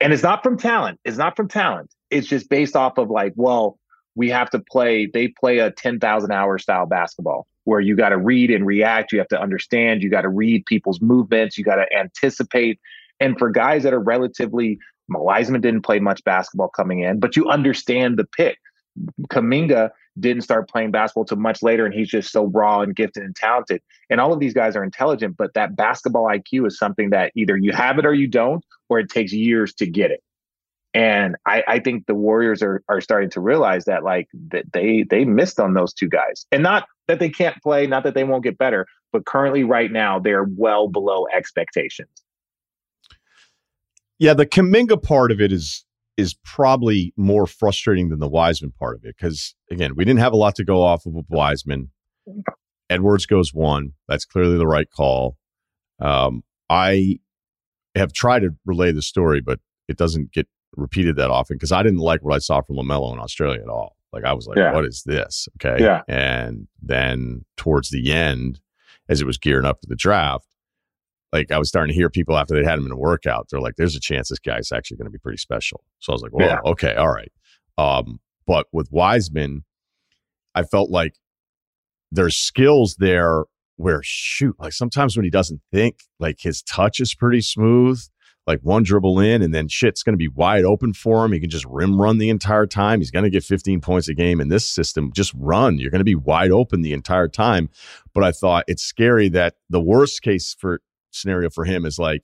And 0.00 0.12
it's 0.12 0.22
not 0.22 0.42
from 0.42 0.58
talent. 0.58 1.00
It's 1.04 1.16
not 1.16 1.36
from 1.36 1.48
talent. 1.48 1.94
It's 2.10 2.26
just 2.26 2.48
based 2.48 2.76
off 2.76 2.98
of 2.98 3.10
like, 3.10 3.32
well, 3.36 3.78
we 4.14 4.30
have 4.30 4.50
to 4.50 4.58
play, 4.58 5.06
they 5.06 5.28
play 5.28 5.58
a 5.58 5.70
10,000 5.70 6.32
hour 6.32 6.58
style 6.58 6.86
basketball 6.86 7.46
where 7.64 7.80
you 7.80 7.96
got 7.96 8.10
to 8.10 8.18
read 8.18 8.50
and 8.50 8.66
react. 8.66 9.12
You 9.12 9.18
have 9.18 9.28
to 9.28 9.40
understand, 9.40 10.02
you 10.02 10.10
got 10.10 10.22
to 10.22 10.28
read 10.28 10.64
people's 10.66 11.00
movements, 11.00 11.58
you 11.58 11.64
got 11.64 11.76
to 11.76 11.86
anticipate. 11.94 12.78
And 13.20 13.38
for 13.38 13.50
guys 13.50 13.82
that 13.82 13.92
are 13.92 14.00
relatively, 14.00 14.78
Wiseman 15.08 15.60
didn't 15.60 15.82
play 15.82 15.98
much 15.98 16.22
basketball 16.24 16.68
coming 16.68 17.00
in, 17.00 17.20
but 17.20 17.36
you 17.36 17.48
understand 17.48 18.18
the 18.18 18.24
pick. 18.24 18.58
Kuminga 19.30 19.90
didn't 20.18 20.42
start 20.42 20.68
playing 20.68 20.90
basketball 20.90 21.24
till 21.24 21.38
much 21.38 21.62
later, 21.62 21.84
and 21.84 21.94
he's 21.94 22.08
just 22.08 22.32
so 22.32 22.46
raw 22.46 22.80
and 22.80 22.94
gifted 22.94 23.22
and 23.22 23.34
talented. 23.36 23.82
And 24.08 24.20
all 24.20 24.32
of 24.32 24.40
these 24.40 24.54
guys 24.54 24.76
are 24.76 24.84
intelligent, 24.84 25.36
but 25.36 25.54
that 25.54 25.76
basketball 25.76 26.24
IQ 26.24 26.66
is 26.66 26.78
something 26.78 27.10
that 27.10 27.32
either 27.34 27.56
you 27.56 27.72
have 27.72 27.98
it 27.98 28.06
or 28.06 28.14
you 28.14 28.26
don't, 28.26 28.64
or 28.88 28.98
it 28.98 29.10
takes 29.10 29.32
years 29.32 29.74
to 29.74 29.86
get 29.86 30.10
it. 30.10 30.22
And 30.94 31.36
I, 31.44 31.62
I 31.68 31.78
think 31.80 32.06
the 32.06 32.14
Warriors 32.14 32.62
are 32.62 32.82
are 32.88 33.02
starting 33.02 33.28
to 33.30 33.40
realize 33.40 33.84
that 33.84 34.02
like 34.02 34.28
that 34.48 34.72
they 34.72 35.04
they 35.08 35.26
missed 35.26 35.60
on 35.60 35.74
those 35.74 35.92
two 35.92 36.08
guys, 36.08 36.46
and 36.50 36.62
not 36.62 36.86
that 37.06 37.18
they 37.18 37.28
can't 37.28 37.56
play, 37.62 37.86
not 37.86 38.02
that 38.04 38.14
they 38.14 38.24
won't 38.24 38.42
get 38.42 38.56
better, 38.56 38.86
but 39.12 39.26
currently 39.26 39.62
right 39.62 39.92
now 39.92 40.18
they're 40.18 40.46
well 40.56 40.88
below 40.88 41.26
expectations. 41.34 42.08
Yeah, 44.18 44.32
the 44.32 44.46
Kuminga 44.46 45.02
part 45.02 45.30
of 45.30 45.40
it 45.40 45.52
is 45.52 45.84
is 46.16 46.34
probably 46.44 47.12
more 47.16 47.46
frustrating 47.46 48.08
than 48.08 48.20
the 48.20 48.28
Wiseman 48.28 48.72
part 48.78 48.96
of 48.96 49.04
it 49.04 49.16
because 49.18 49.54
again, 49.70 49.94
we 49.96 50.04
didn't 50.04 50.20
have 50.20 50.32
a 50.32 50.36
lot 50.36 50.54
to 50.56 50.64
go 50.64 50.82
off 50.82 51.06
of 51.06 51.12
with 51.12 51.26
Wiseman. 51.28 51.90
Edwards 52.88 53.26
goes 53.26 53.52
one. 53.52 53.92
That's 54.08 54.24
clearly 54.24 54.56
the 54.56 54.66
right 54.66 54.90
call. 54.90 55.36
Um, 56.00 56.42
I 56.70 57.18
have 57.94 58.12
tried 58.12 58.40
to 58.40 58.54
relay 58.64 58.92
the 58.92 59.02
story, 59.02 59.40
but 59.40 59.60
it 59.88 59.96
doesn't 59.96 60.32
get 60.32 60.48
repeated 60.76 61.16
that 61.16 61.30
often 61.30 61.56
because 61.56 61.72
I 61.72 61.82
didn't 61.82 62.00
like 62.00 62.22
what 62.22 62.34
I 62.34 62.38
saw 62.38 62.60
from 62.60 62.76
LaMelo 62.76 63.12
in 63.12 63.18
Australia 63.18 63.60
at 63.62 63.68
all. 63.68 63.96
Like 64.12 64.24
I 64.24 64.32
was 64.32 64.46
like, 64.46 64.58
yeah. 64.58 64.72
what 64.72 64.84
is 64.84 65.02
this? 65.04 65.48
Okay. 65.56 65.82
Yeah. 65.82 66.02
And 66.08 66.68
then 66.82 67.44
towards 67.56 67.90
the 67.90 68.12
end, 68.12 68.60
as 69.08 69.20
it 69.20 69.26
was 69.26 69.38
gearing 69.38 69.66
up 69.66 69.80
for 69.80 69.86
the 69.88 69.96
draft, 69.96 70.46
like 71.36 71.52
I 71.52 71.58
was 71.58 71.68
starting 71.68 71.92
to 71.92 71.94
hear 71.94 72.08
people 72.08 72.36
after 72.36 72.54
they 72.54 72.68
had 72.68 72.78
him 72.78 72.86
in 72.86 72.92
a 72.92 72.96
workout, 72.96 73.48
they're 73.50 73.60
like, 73.60 73.76
there's 73.76 73.96
a 73.96 74.00
chance 74.00 74.28
this 74.28 74.38
guy's 74.38 74.72
actually 74.72 74.96
going 74.96 75.06
to 75.06 75.10
be 75.10 75.18
pretty 75.18 75.38
special. 75.38 75.84
So 75.98 76.12
I 76.12 76.14
was 76.14 76.22
like, 76.22 76.32
well, 76.32 76.48
yeah. 76.48 76.70
okay, 76.70 76.94
all 76.94 77.12
right. 77.12 77.32
Um, 77.78 78.20
but 78.46 78.66
with 78.72 78.88
Wiseman, 78.90 79.64
I 80.54 80.62
felt 80.62 80.90
like 80.90 81.14
there's 82.10 82.36
skills 82.36 82.96
there 82.98 83.44
where 83.76 84.00
shoot, 84.02 84.56
like 84.58 84.72
sometimes 84.72 85.16
when 85.16 85.24
he 85.24 85.30
doesn't 85.30 85.60
think, 85.72 86.00
like 86.18 86.38
his 86.40 86.62
touch 86.62 87.00
is 87.00 87.14
pretty 87.14 87.42
smooth. 87.42 88.00
Like 88.46 88.60
one 88.60 88.84
dribble 88.84 89.18
in, 89.18 89.42
and 89.42 89.52
then 89.52 89.66
shit's 89.66 90.04
going 90.04 90.12
to 90.12 90.18
be 90.18 90.28
wide 90.28 90.62
open 90.62 90.92
for 90.92 91.24
him. 91.24 91.32
He 91.32 91.40
can 91.40 91.50
just 91.50 91.64
rim 91.68 92.00
run 92.00 92.18
the 92.18 92.30
entire 92.30 92.64
time. 92.64 93.00
He's 93.00 93.10
going 93.10 93.24
to 93.24 93.30
get 93.30 93.42
15 93.42 93.80
points 93.80 94.06
a 94.06 94.14
game 94.14 94.40
in 94.40 94.50
this 94.50 94.64
system. 94.64 95.10
Just 95.12 95.32
run. 95.36 95.78
You're 95.78 95.90
going 95.90 95.98
to 95.98 96.04
be 96.04 96.14
wide 96.14 96.52
open 96.52 96.82
the 96.82 96.92
entire 96.92 97.26
time. 97.26 97.70
But 98.14 98.22
I 98.22 98.30
thought 98.30 98.62
it's 98.68 98.84
scary 98.84 99.28
that 99.30 99.56
the 99.68 99.80
worst 99.80 100.22
case 100.22 100.54
for 100.56 100.80
scenario 101.16 101.50
for 101.50 101.64
him 101.64 101.84
is 101.84 101.98
like 101.98 102.22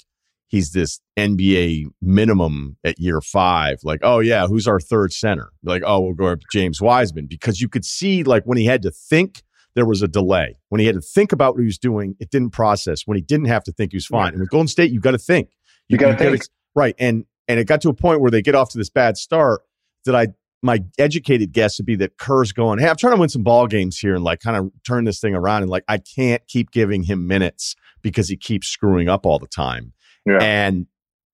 he's 0.49 0.73
this 0.73 1.01
NBA 1.19 1.87
minimum 2.01 2.77
at 2.85 2.99
year 2.99 3.21
five. 3.21 3.79
Like, 3.83 4.01
oh 4.03 4.21
yeah, 4.21 4.47
who's 4.47 4.69
our 4.69 4.79
third 4.79 5.13
center? 5.13 5.51
Like, 5.65 5.83
oh, 5.85 6.01
we'll 6.01 6.15
go 6.15 6.27
up 6.27 6.41
to 6.41 6.47
James 6.53 6.81
Wiseman 6.81 7.27
because 7.27 7.61
you 7.61 7.69
could 7.69 7.85
see 7.85 8.23
like 8.23 8.45
when 8.45 8.59
he 8.59 8.67
had 8.67 8.83
to 8.83 8.91
think, 8.91 9.43
there 9.75 9.87
was 9.87 10.03
a 10.03 10.09
delay. 10.09 10.59
When 10.69 10.81
he 10.81 10.87
had 10.87 10.97
to 10.97 11.01
think 11.01 11.33
about 11.33 11.55
what 11.55 11.61
he 11.61 11.67
was 11.67 11.79
doing, 11.79 12.15
it 12.21 12.31
didn't 12.31 12.51
process. 12.51 13.03
When 13.07 13.17
he 13.17 13.23
didn't 13.23 13.47
have 13.47 13.65
to 13.65 13.73
think, 13.73 13.93
he 13.93 13.97
was 13.97 14.07
fine. 14.07 14.33
And 14.33 14.41
with 14.41 14.51
Golden 14.51 14.69
State, 14.69 14.93
you 14.93 15.01
got 15.01 15.13
to 15.13 15.19
think. 15.19 15.49
You, 15.89 15.95
you 15.95 15.99
got 15.99 16.19
to 16.19 16.31
think. 16.31 16.43
right. 16.75 16.95
And 16.99 17.25
and 17.49 17.59
it 17.59 17.67
got 17.67 17.81
to 17.83 17.89
a 17.89 17.95
point 17.95 18.21
where 18.21 18.31
they 18.31 18.43
get 18.43 18.55
off 18.55 18.71
to 18.71 18.79
this 18.79 18.91
bad 18.91 19.17
start 19.17 19.63
that 20.05 20.15
I 20.15 20.29
my 20.63 20.83
educated 20.99 21.53
guess 21.53 21.79
would 21.79 21.87
be 21.87 21.97
that 21.97 22.19
Kerr's 22.19 22.53
going, 22.53 22.79
Hey, 22.79 22.89
I'm 22.89 22.97
trying 22.97 23.15
to 23.15 23.21
win 23.21 23.29
some 23.29 23.43
ball 23.43 23.67
games 23.67 23.99
here 23.99 24.15
and 24.15 24.23
like 24.23 24.41
kind 24.41 24.57
of 24.57 24.71
turn 24.87 25.05
this 25.05 25.21
thing 25.21 25.35
around. 25.35 25.63
And 25.63 25.71
like, 25.71 25.85
I 25.89 25.99
can't 25.99 26.47
keep 26.47 26.71
giving 26.71 27.03
him 27.03 27.27
minutes 27.27 27.75
because 28.03 28.29
he 28.29 28.37
keeps 28.37 28.69
screwing 28.69 29.09
up 29.09 29.27
all 29.27 29.39
the 29.39 29.49
time. 29.49 29.93
Yeah. 30.25 30.39
And 30.41 30.87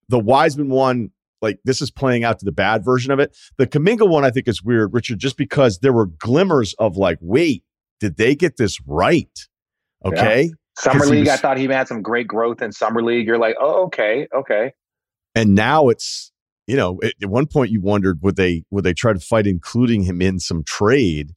the 0.08 0.18
Wiseman 0.18 0.70
one, 0.70 1.10
like 1.42 1.60
this 1.64 1.82
is 1.82 1.90
playing 1.90 2.24
out 2.24 2.38
to 2.38 2.44
the 2.44 2.52
bad 2.52 2.84
version 2.84 3.12
of 3.12 3.20
it. 3.20 3.36
The 3.58 3.66
Kuminga 3.66 4.08
one, 4.08 4.24
I 4.24 4.30
think 4.30 4.48
is 4.48 4.62
weird, 4.62 4.94
Richard, 4.94 5.18
just 5.18 5.36
because 5.36 5.78
there 5.80 5.92
were 5.92 6.06
glimmers 6.06 6.74
of 6.78 6.96
like, 6.96 7.18
wait, 7.20 7.64
did 8.00 8.16
they 8.16 8.34
get 8.34 8.56
this 8.56 8.78
right? 8.86 9.28
Okay. 10.04 10.44
Yeah. 10.44 10.50
Summer 10.78 11.06
League, 11.06 11.26
was, 11.26 11.30
I 11.30 11.36
thought 11.36 11.58
he 11.58 11.66
had 11.66 11.88
some 11.88 12.02
great 12.02 12.28
growth 12.28 12.62
in 12.62 12.70
Summer 12.70 13.02
League. 13.02 13.26
You're 13.26 13.38
like, 13.38 13.56
oh, 13.60 13.86
okay, 13.86 14.28
okay. 14.32 14.74
And 15.34 15.56
now 15.56 15.88
it's 15.88 16.32
you 16.68 16.76
know, 16.76 17.00
at, 17.02 17.14
at 17.20 17.30
one 17.30 17.46
point 17.46 17.70
you 17.70 17.80
wondered 17.80 18.22
would 18.22 18.36
they 18.36 18.62
would 18.70 18.84
they 18.84 18.92
try 18.92 19.14
to 19.14 19.18
fight 19.18 19.46
including 19.46 20.02
him 20.02 20.20
in 20.20 20.38
some 20.38 20.62
trade, 20.62 21.32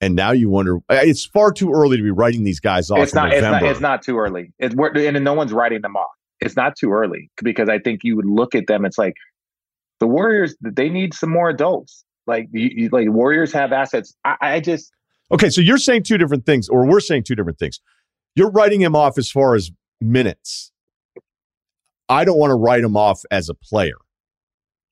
and 0.00 0.16
now 0.16 0.32
you 0.32 0.48
wonder 0.48 0.78
it's 0.88 1.26
far 1.26 1.52
too 1.52 1.70
early 1.70 1.98
to 1.98 2.02
be 2.02 2.10
writing 2.10 2.44
these 2.44 2.60
guys 2.60 2.90
off. 2.90 2.98
It's 3.00 3.14
not. 3.14 3.32
It's 3.32 3.42
not. 3.42 3.62
It's 3.62 3.80
not 3.80 4.02
too 4.02 4.18
early. 4.18 4.52
It's 4.58 4.74
and 4.74 5.22
no 5.22 5.34
one's 5.34 5.52
writing 5.52 5.82
them 5.82 5.96
off. 5.96 6.10
It's 6.40 6.56
not 6.56 6.76
too 6.76 6.90
early 6.92 7.30
because 7.44 7.68
I 7.68 7.78
think 7.78 8.00
you 8.02 8.16
would 8.16 8.24
look 8.24 8.54
at 8.54 8.66
them. 8.66 8.86
It's 8.86 8.96
like 8.96 9.14
the 10.00 10.06
Warriors. 10.06 10.56
They 10.62 10.88
need 10.88 11.12
some 11.12 11.30
more 11.30 11.50
adults. 11.50 12.02
Like 12.26 12.48
you, 12.50 12.70
you 12.72 12.88
like 12.90 13.08
Warriors 13.10 13.52
have 13.52 13.72
assets. 13.72 14.14
I, 14.24 14.36
I 14.40 14.60
just 14.60 14.90
okay. 15.30 15.50
So 15.50 15.60
you're 15.60 15.76
saying 15.76 16.04
two 16.04 16.16
different 16.16 16.46
things, 16.46 16.70
or 16.70 16.86
we're 16.86 17.00
saying 17.00 17.24
two 17.24 17.34
different 17.34 17.58
things. 17.58 17.80
You're 18.34 18.50
writing 18.50 18.80
him 18.80 18.96
off 18.96 19.18
as 19.18 19.30
far 19.30 19.54
as 19.54 19.70
minutes. 20.00 20.72
I 22.08 22.24
don't 22.24 22.38
want 22.38 22.50
to 22.50 22.54
write 22.54 22.82
him 22.82 22.96
off 22.96 23.20
as 23.30 23.50
a 23.50 23.54
player. 23.54 23.96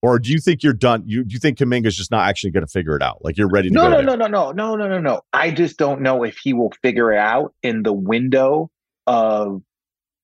Or 0.01 0.19
do 0.19 0.31
you 0.31 0.39
think 0.39 0.63
you're 0.63 0.75
done? 0.75 1.03
You 1.07 1.25
do 1.25 1.33
you 1.33 1.41
think 1.41 1.59
Kuminga's 1.59 1.97
just 1.97 2.11
not 2.11 2.29
actually 2.29 2.53
going 2.53 2.65
to 2.65 2.71
figure 2.71 2.95
it 2.95 3.03
out? 3.03 3.25
Like 3.25 3.37
you're 3.37 3.49
ready 3.49 3.69
to 3.69 3.75
no, 3.75 3.91
go? 3.91 4.01
No, 4.01 4.15
no, 4.15 4.15
no, 4.15 4.27
no, 4.27 4.53
no, 4.53 4.77
no, 4.77 4.89
no, 4.89 5.01
no. 5.01 5.21
I 5.33 5.51
just 5.51 5.77
don't 5.77 6.03
know 6.03 6.23
if 6.23 6.39
he 6.39 6.53
will 6.53 6.73
figure 6.83 7.13
it 7.13 7.19
out 7.19 7.55
in 7.63 7.83
the 7.83 7.93
window 7.93 8.71
of 9.09 9.61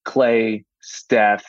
Klay, 0.06 0.64
Steph, 0.80 1.44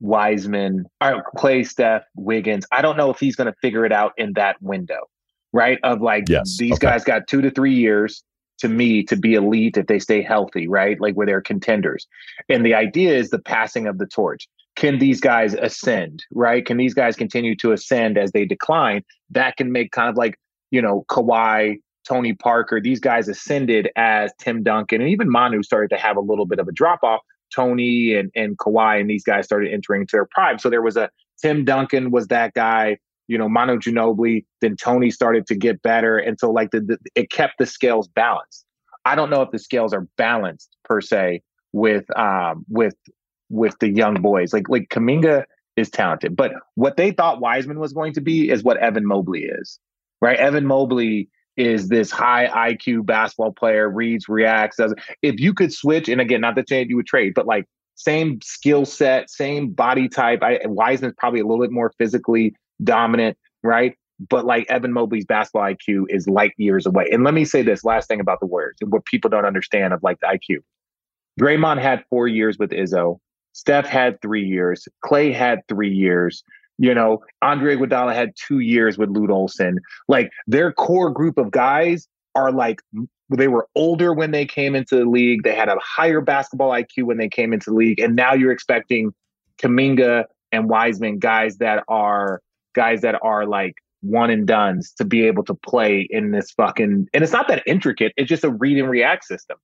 Wiseman, 0.00 0.86
or 1.02 1.24
Klay, 1.36 1.66
Steph, 1.68 2.04
Wiggins. 2.14 2.66
I 2.72 2.80
don't 2.80 2.96
know 2.96 3.10
if 3.10 3.20
he's 3.20 3.36
going 3.36 3.52
to 3.52 3.58
figure 3.60 3.84
it 3.84 3.92
out 3.92 4.12
in 4.16 4.32
that 4.34 4.56
window, 4.62 5.08
right? 5.52 5.78
Of 5.82 6.00
like 6.00 6.28
yes. 6.28 6.56
these 6.56 6.74
okay. 6.74 6.86
guys 6.86 7.04
got 7.04 7.26
two 7.26 7.42
to 7.42 7.50
three 7.50 7.74
years 7.74 8.24
to 8.58 8.68
me 8.68 9.02
to 9.04 9.16
be 9.16 9.34
elite 9.34 9.76
if 9.76 9.86
they 9.86 9.98
stay 9.98 10.22
healthy, 10.22 10.68
right? 10.68 10.98
Like 11.00 11.14
where 11.14 11.26
they're 11.26 11.42
contenders. 11.42 12.06
And 12.48 12.64
the 12.64 12.74
idea 12.74 13.14
is 13.14 13.30
the 13.30 13.38
passing 13.38 13.86
of 13.86 13.98
the 13.98 14.06
torch 14.06 14.48
can 14.78 15.00
these 15.00 15.20
guys 15.20 15.54
ascend, 15.54 16.24
right? 16.30 16.64
Can 16.64 16.76
these 16.76 16.94
guys 16.94 17.16
continue 17.16 17.56
to 17.56 17.72
ascend 17.72 18.16
as 18.16 18.30
they 18.30 18.44
decline? 18.44 19.02
That 19.28 19.56
can 19.56 19.72
make 19.72 19.90
kind 19.90 20.08
of 20.08 20.16
like, 20.16 20.38
you 20.70 20.80
know, 20.80 21.04
Kawhi, 21.10 21.78
Tony 22.06 22.32
Parker, 22.32 22.80
these 22.80 23.00
guys 23.00 23.26
ascended 23.26 23.90
as 23.96 24.30
Tim 24.38 24.62
Duncan 24.62 25.00
and 25.00 25.10
even 25.10 25.28
Manu 25.28 25.64
started 25.64 25.90
to 25.90 26.00
have 26.00 26.16
a 26.16 26.20
little 26.20 26.46
bit 26.46 26.60
of 26.60 26.68
a 26.68 26.72
drop 26.72 27.00
off. 27.02 27.22
Tony 27.52 28.14
and, 28.14 28.30
and 28.36 28.56
Kawhi 28.56 29.00
and 29.00 29.10
these 29.10 29.24
guys 29.24 29.46
started 29.46 29.72
entering 29.72 30.02
into 30.02 30.12
their 30.12 30.28
prime. 30.30 30.60
So 30.60 30.70
there 30.70 30.82
was 30.82 30.96
a 30.96 31.10
Tim 31.42 31.64
Duncan 31.64 32.12
was 32.12 32.28
that 32.28 32.54
guy, 32.54 32.98
you 33.26 33.36
know, 33.36 33.48
Manu 33.48 33.78
Ginobili, 33.78 34.44
then 34.60 34.76
Tony 34.76 35.10
started 35.10 35.48
to 35.48 35.56
get 35.56 35.82
better. 35.82 36.18
And 36.18 36.38
so 36.38 36.52
like 36.52 36.70
the, 36.70 36.82
the 36.82 36.98
it 37.16 37.30
kept 37.32 37.54
the 37.58 37.66
scales 37.66 38.06
balanced. 38.06 38.64
I 39.04 39.16
don't 39.16 39.28
know 39.28 39.42
if 39.42 39.50
the 39.50 39.58
scales 39.58 39.92
are 39.92 40.06
balanced 40.16 40.76
per 40.84 41.00
se 41.00 41.42
with 41.72 42.04
um 42.16 42.64
with 42.68 42.94
with 43.50 43.78
the 43.78 43.88
young 43.88 44.20
boys. 44.20 44.52
Like 44.52 44.68
like 44.68 44.88
Kuminga 44.88 45.44
is 45.76 45.90
talented, 45.90 46.36
but 46.36 46.52
what 46.74 46.96
they 46.96 47.12
thought 47.12 47.40
Wiseman 47.40 47.78
was 47.78 47.92
going 47.92 48.12
to 48.14 48.20
be 48.20 48.50
is 48.50 48.62
what 48.62 48.76
Evan 48.78 49.06
Mobley 49.06 49.44
is, 49.44 49.78
right? 50.20 50.38
Evan 50.38 50.66
Mobley 50.66 51.28
is 51.56 51.88
this 51.88 52.10
high 52.10 52.72
IQ 52.72 53.04
basketball 53.04 53.52
player, 53.52 53.90
reads, 53.90 54.28
reacts. 54.28 54.76
Does 54.76 54.94
if 55.22 55.40
you 55.40 55.52
could 55.52 55.72
switch, 55.72 56.08
and 56.08 56.20
again, 56.20 56.40
not 56.40 56.54
the 56.54 56.64
that 56.68 56.88
you 56.88 56.96
would 56.96 57.06
trade, 57.06 57.34
but 57.34 57.46
like 57.46 57.66
same 57.96 58.40
skill 58.42 58.84
set, 58.84 59.28
same 59.28 59.70
body 59.70 60.08
type. 60.08 60.40
I, 60.42 60.60
Wiseman's 60.64 61.14
probably 61.18 61.40
a 61.40 61.46
little 61.46 61.62
bit 61.62 61.72
more 61.72 61.92
physically 61.98 62.54
dominant, 62.82 63.36
right? 63.64 63.96
But 64.28 64.44
like 64.44 64.70
Evan 64.70 64.92
Mobley's 64.92 65.24
basketball 65.24 65.62
IQ 65.62 66.04
is 66.08 66.28
light 66.28 66.52
years 66.56 66.86
away. 66.86 67.08
And 67.10 67.24
let 67.24 67.34
me 67.34 67.44
say 67.44 67.62
this 67.62 67.84
last 67.84 68.06
thing 68.06 68.20
about 68.20 68.38
the 68.40 68.46
Warriors, 68.46 68.76
what 68.86 69.04
people 69.04 69.30
don't 69.30 69.44
understand 69.44 69.92
of 69.92 70.00
like 70.02 70.18
the 70.20 70.26
IQ. 70.26 70.58
Draymond 71.40 71.80
had 71.80 72.04
four 72.08 72.28
years 72.28 72.56
with 72.58 72.70
Izzo. 72.70 73.18
Steph 73.58 73.86
had 73.86 74.22
three 74.22 74.46
years. 74.46 74.86
Klay 75.04 75.34
had 75.34 75.66
three 75.66 75.92
years. 75.92 76.44
You 76.78 76.94
know, 76.94 77.24
Andre 77.42 77.74
Iguodala 77.74 78.14
had 78.14 78.32
two 78.36 78.60
years 78.60 78.96
with 78.96 79.10
Lute 79.10 79.30
Olson. 79.30 79.80
Like 80.06 80.30
their 80.46 80.72
core 80.72 81.10
group 81.10 81.38
of 81.38 81.50
guys 81.50 82.06
are 82.36 82.52
like 82.52 82.80
they 83.36 83.48
were 83.48 83.66
older 83.74 84.14
when 84.14 84.30
they 84.30 84.46
came 84.46 84.76
into 84.76 84.94
the 84.94 85.04
league. 85.04 85.42
They 85.42 85.56
had 85.56 85.68
a 85.68 85.76
higher 85.82 86.20
basketball 86.20 86.70
IQ 86.70 87.02
when 87.06 87.18
they 87.18 87.28
came 87.28 87.52
into 87.52 87.70
the 87.70 87.76
league, 87.76 87.98
and 87.98 88.14
now 88.14 88.32
you're 88.32 88.52
expecting 88.52 89.12
Kuminga 89.60 90.26
and 90.52 90.68
Wiseman, 90.68 91.18
guys 91.18 91.58
that 91.58 91.82
are 91.88 92.40
guys 92.76 93.00
that 93.00 93.18
are 93.22 93.44
like 93.44 93.74
one 94.02 94.30
and 94.30 94.46
duns, 94.46 94.92
to 94.98 95.04
be 95.04 95.26
able 95.26 95.42
to 95.42 95.54
play 95.54 96.06
in 96.08 96.30
this 96.30 96.52
fucking. 96.52 97.08
And 97.12 97.24
it's 97.24 97.32
not 97.32 97.48
that 97.48 97.64
intricate. 97.66 98.12
It's 98.16 98.28
just 98.28 98.44
a 98.44 98.50
read 98.50 98.78
and 98.78 98.88
react 98.88 99.24
system. 99.24 99.58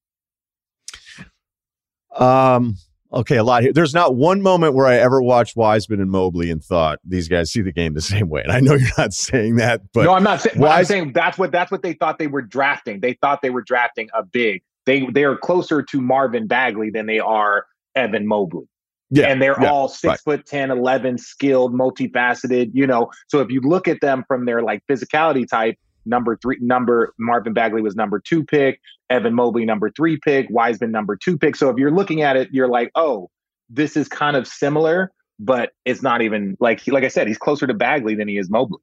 Um 2.16 2.76
okay, 3.14 3.36
a 3.36 3.44
lot 3.44 3.62
here. 3.62 3.72
There's 3.72 3.94
not 3.94 4.16
one 4.16 4.42
moment 4.42 4.74
where 4.74 4.86
I 4.86 4.96
ever 4.96 5.22
watched 5.22 5.56
Wiseman 5.56 6.00
and 6.00 6.10
Mobley 6.10 6.50
and 6.50 6.62
thought 6.62 6.98
these 7.04 7.28
guys 7.28 7.52
see 7.52 7.62
the 7.62 7.72
game 7.72 7.94
the 7.94 8.00
same 8.02 8.28
way. 8.28 8.42
And 8.42 8.52
I 8.52 8.60
know 8.60 8.74
you're 8.74 8.88
not 8.98 9.12
saying 9.12 9.56
that, 9.56 9.80
but 9.92 10.04
no, 10.04 10.14
I'm 10.14 10.22
not 10.22 10.40
saying. 10.40 10.58
Wise- 10.58 10.78
I'm 10.78 10.84
saying 10.84 11.12
that's 11.12 11.38
what 11.38 11.52
that's 11.52 11.70
what 11.70 11.82
they 11.82 11.92
thought 11.92 12.18
they 12.18 12.26
were 12.26 12.42
drafting. 12.42 13.00
They 13.00 13.14
thought 13.14 13.42
they 13.42 13.50
were 13.50 13.62
drafting 13.62 14.08
a 14.14 14.22
big. 14.22 14.62
They 14.86 15.06
they 15.06 15.24
are 15.24 15.36
closer 15.36 15.82
to 15.82 16.00
Marvin 16.00 16.46
Bagley 16.46 16.90
than 16.90 17.06
they 17.06 17.18
are 17.18 17.66
Evan 17.94 18.26
Mobley. 18.26 18.66
Yeah, 19.10 19.26
and 19.26 19.40
they're 19.40 19.56
yeah, 19.60 19.70
all 19.70 19.88
six 19.88 20.08
right. 20.08 20.20
foot 20.20 20.46
10, 20.46 20.70
11, 20.70 21.18
skilled, 21.18 21.72
multifaceted, 21.72 22.70
you 22.72 22.86
know. 22.86 23.10
So 23.28 23.40
if 23.40 23.50
you 23.50 23.60
look 23.60 23.86
at 23.86 24.00
them 24.00 24.24
from 24.26 24.44
their 24.44 24.62
like 24.62 24.82
physicality 24.90 25.46
type, 25.46 25.78
number 26.06 26.36
three, 26.36 26.58
number 26.60 27.14
Marvin 27.18 27.52
Bagley 27.52 27.82
was 27.82 27.94
number 27.94 28.20
two 28.20 28.44
pick, 28.44 28.80
Evan 29.10 29.34
Mobley 29.34 29.64
number 29.64 29.90
three 29.90 30.18
pick, 30.18 30.46
Wiseman 30.50 30.90
number 30.90 31.16
two 31.16 31.38
pick. 31.38 31.56
So 31.56 31.70
if 31.70 31.76
you're 31.76 31.90
looking 31.90 32.22
at 32.22 32.36
it, 32.36 32.48
you're 32.52 32.68
like, 32.68 32.90
oh, 32.94 33.30
this 33.68 33.96
is 33.96 34.08
kind 34.08 34.36
of 34.36 34.46
similar, 34.46 35.12
but 35.38 35.72
it's 35.84 36.02
not 36.02 36.22
even 36.22 36.56
like 36.60 36.86
like 36.86 37.04
I 37.04 37.08
said, 37.08 37.28
he's 37.28 37.38
closer 37.38 37.66
to 37.66 37.74
Bagley 37.74 38.14
than 38.14 38.28
he 38.28 38.38
is 38.38 38.50
Mobley. 38.50 38.80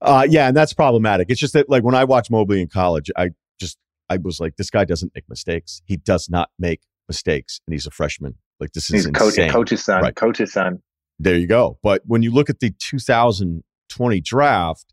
Uh, 0.00 0.26
yeah, 0.28 0.48
and 0.48 0.56
that's 0.56 0.72
problematic. 0.72 1.30
It's 1.30 1.40
just 1.40 1.54
that 1.54 1.68
like 1.68 1.82
when 1.82 1.94
I 1.94 2.04
watched 2.04 2.30
Mobley 2.30 2.60
in 2.60 2.68
college, 2.68 3.10
I 3.16 3.30
just 3.58 3.78
I 4.10 4.18
was 4.18 4.40
like, 4.40 4.56
this 4.56 4.70
guy 4.70 4.84
doesn't 4.84 5.12
make 5.14 5.24
mistakes. 5.28 5.82
He 5.86 5.96
does 5.96 6.28
not 6.28 6.50
make 6.58 6.82
mistakes, 7.08 7.60
and 7.66 7.72
he's 7.72 7.86
a 7.86 7.90
freshman. 7.90 8.34
Like 8.60 8.72
this 8.72 8.84
is 8.84 8.90
he's 8.90 9.06
insane. 9.06 9.50
coach's 9.50 9.84
son. 9.84 10.02
Right. 10.02 10.14
Coach's 10.14 10.52
son. 10.52 10.82
There 11.18 11.36
you 11.36 11.46
go. 11.46 11.78
But 11.82 12.02
when 12.04 12.22
you 12.22 12.30
look 12.30 12.50
at 12.50 12.60
the 12.60 12.74
2020 12.78 14.20
draft, 14.20 14.92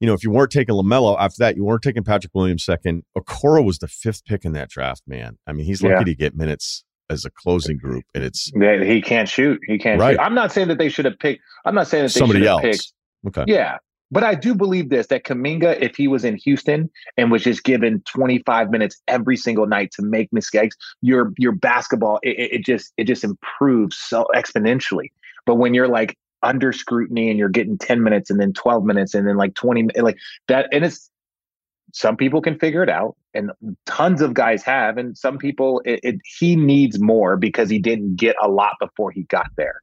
you 0.00 0.06
know, 0.06 0.14
if 0.14 0.22
you 0.22 0.30
weren't 0.30 0.50
taking 0.50 0.74
LaMelo 0.74 1.16
after 1.18 1.36
that, 1.40 1.56
you 1.56 1.64
weren't 1.64 1.82
taking 1.82 2.04
Patrick 2.04 2.34
Williams 2.34 2.64
second. 2.64 3.02
Okoro 3.16 3.64
was 3.64 3.78
the 3.78 3.88
fifth 3.88 4.24
pick 4.24 4.44
in 4.44 4.52
that 4.52 4.68
draft, 4.68 5.02
man. 5.06 5.38
I 5.46 5.52
mean, 5.52 5.66
he's 5.66 5.82
lucky 5.82 5.94
yeah. 5.94 6.04
to 6.04 6.14
get 6.14 6.36
minutes 6.36 6.84
as 7.08 7.24
a 7.24 7.30
closing 7.30 7.78
group, 7.78 8.04
and 8.14 8.24
it's 8.24 8.50
yeah, 8.54 8.82
he 8.82 9.00
can't 9.00 9.28
shoot. 9.28 9.60
He 9.66 9.78
can't 9.78 10.00
right. 10.00 10.14
shoot. 10.14 10.20
I'm 10.20 10.34
not 10.34 10.52
saying 10.52 10.68
that 10.68 10.78
they 10.78 10.88
should 10.88 11.04
have 11.04 11.18
picked. 11.18 11.42
I'm 11.64 11.74
not 11.74 11.86
saying 11.86 12.04
that 12.04 12.12
they 12.12 12.18
somebody 12.18 12.46
else. 12.46 12.62
Picked, 12.62 12.92
okay. 13.28 13.44
Yeah, 13.46 13.78
but 14.10 14.22
I 14.22 14.34
do 14.34 14.54
believe 14.54 14.90
this 14.90 15.08
that 15.08 15.24
Kuminga, 15.24 15.80
if 15.80 15.96
he 15.96 16.08
was 16.08 16.24
in 16.24 16.36
Houston 16.36 16.90
and 17.16 17.30
was 17.30 17.42
just 17.42 17.64
given 17.64 18.02
25 18.12 18.70
minutes 18.70 19.00
every 19.08 19.36
single 19.36 19.66
night 19.66 19.90
to 19.92 20.02
make 20.02 20.32
mistakes, 20.32 20.76
your 21.02 21.32
your 21.38 21.52
basketball 21.52 22.18
it, 22.22 22.36
it 22.52 22.64
just 22.64 22.92
it 22.96 23.04
just 23.04 23.24
improves 23.24 23.96
so 23.96 24.26
exponentially. 24.34 25.10
But 25.44 25.56
when 25.56 25.74
you're 25.74 25.88
like 25.88 26.16
under 26.42 26.72
scrutiny 26.72 27.30
and 27.30 27.38
you're 27.38 27.48
getting 27.48 27.78
10 27.78 28.02
minutes 28.02 28.30
and 28.30 28.40
then 28.40 28.52
12 28.52 28.84
minutes 28.84 29.14
and 29.14 29.26
then 29.26 29.36
like 29.36 29.54
20 29.54 29.88
like 30.00 30.16
that 30.48 30.68
and 30.72 30.84
it's 30.84 31.10
some 31.92 32.16
people 32.16 32.42
can 32.42 32.58
figure 32.58 32.82
it 32.82 32.90
out 32.90 33.16
and 33.32 33.50
tons 33.86 34.20
of 34.20 34.34
guys 34.34 34.62
have 34.62 34.98
and 34.98 35.16
some 35.16 35.38
people 35.38 35.80
it, 35.84 36.00
it, 36.02 36.16
he 36.38 36.56
needs 36.56 37.00
more 37.00 37.36
because 37.36 37.70
he 37.70 37.78
didn't 37.78 38.16
get 38.16 38.36
a 38.42 38.48
lot 38.48 38.74
before 38.80 39.10
he 39.10 39.22
got 39.24 39.48
there 39.56 39.80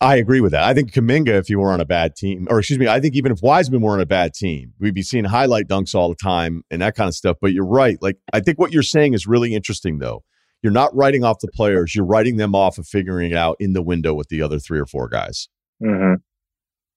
I 0.00 0.16
agree 0.16 0.40
with 0.40 0.52
that. 0.52 0.62
I 0.62 0.74
think 0.74 0.92
Kuminga, 0.92 1.28
if 1.28 1.48
you 1.48 1.58
were 1.58 1.72
on 1.72 1.80
a 1.80 1.86
bad 1.86 2.16
team, 2.16 2.46
or 2.50 2.58
excuse 2.58 2.78
me, 2.78 2.86
I 2.86 3.00
think 3.00 3.14
even 3.14 3.32
if 3.32 3.40
Wiseman 3.42 3.80
were 3.80 3.92
on 3.92 4.00
a 4.00 4.06
bad 4.06 4.34
team, 4.34 4.74
we'd 4.78 4.94
be 4.94 5.02
seeing 5.02 5.24
highlight 5.24 5.68
dunks 5.68 5.94
all 5.94 6.10
the 6.10 6.16
time 6.16 6.62
and 6.70 6.82
that 6.82 6.94
kind 6.94 7.08
of 7.08 7.14
stuff. 7.14 7.38
But 7.40 7.54
you're 7.54 7.64
right. 7.64 7.96
Like, 8.02 8.18
I 8.32 8.40
think 8.40 8.58
what 8.58 8.72
you're 8.72 8.82
saying 8.82 9.14
is 9.14 9.26
really 9.26 9.54
interesting, 9.54 9.98
though. 9.98 10.22
You're 10.62 10.72
not 10.72 10.94
writing 10.94 11.24
off 11.24 11.38
the 11.40 11.48
players, 11.48 11.94
you're 11.94 12.04
writing 12.04 12.36
them 12.36 12.54
off 12.54 12.76
of 12.76 12.86
figuring 12.86 13.30
it 13.30 13.36
out 13.36 13.56
in 13.58 13.72
the 13.72 13.82
window 13.82 14.12
with 14.12 14.28
the 14.28 14.42
other 14.42 14.58
three 14.58 14.78
or 14.78 14.86
four 14.86 15.08
guys. 15.08 15.48
Mm-hmm. 15.82 16.14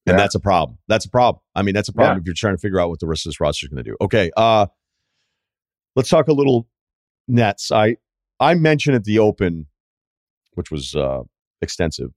And 0.07 0.17
that's 0.17 0.35
a 0.35 0.39
problem. 0.39 0.79
That's 0.87 1.05
a 1.05 1.09
problem. 1.09 1.41
I 1.55 1.61
mean, 1.61 1.75
that's 1.75 1.89
a 1.89 1.93
problem 1.93 2.17
yeah. 2.17 2.21
if 2.21 2.25
you're 2.25 2.33
trying 2.33 2.55
to 2.55 2.59
figure 2.59 2.79
out 2.79 2.89
what 2.89 2.99
the 2.99 3.07
rest 3.07 3.25
of 3.25 3.29
this 3.29 3.39
roster 3.39 3.65
is 3.65 3.69
going 3.69 3.83
to 3.83 3.89
do. 3.91 3.95
Okay. 4.01 4.31
Uh, 4.35 4.65
let's 5.95 6.09
talk 6.09 6.27
a 6.27 6.33
little 6.33 6.67
Nets. 7.27 7.71
I 7.71 7.97
I 8.39 8.55
mentioned 8.55 8.95
at 8.95 9.03
the 9.03 9.19
Open, 9.19 9.67
which 10.53 10.71
was 10.71 10.95
uh, 10.95 11.21
extensive, 11.61 12.11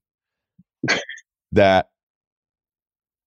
that 1.52 1.90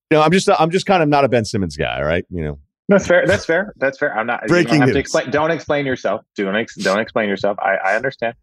you 0.09 0.17
know 0.17 0.21
I'm 0.21 0.31
just 0.31 0.49
I'm 0.49 0.71
just 0.71 0.86
kind 0.86 1.03
of 1.03 1.09
not 1.09 1.25
a 1.25 1.29
Ben 1.29 1.45
Simmons 1.45 1.77
guy, 1.77 2.01
right? 2.01 2.25
You 2.29 2.43
know, 2.43 2.59
that's 2.88 3.07
fair. 3.07 3.25
That's 3.25 3.45
fair. 3.45 3.73
That's 3.77 3.97
fair. 3.97 4.17
I'm 4.17 4.27
not 4.27 4.47
breaking 4.47 4.79
don't 4.79 4.88
news. 4.88 4.95
Explain, 4.95 5.29
don't 5.29 5.51
explain 5.51 5.86
yourself. 5.86 6.21
Don't 6.36 6.55
ex, 6.55 6.75
don't 6.75 6.99
explain 6.99 7.29
yourself. 7.29 7.57
I, 7.59 7.75
I 7.75 7.95
understand. 7.95 8.36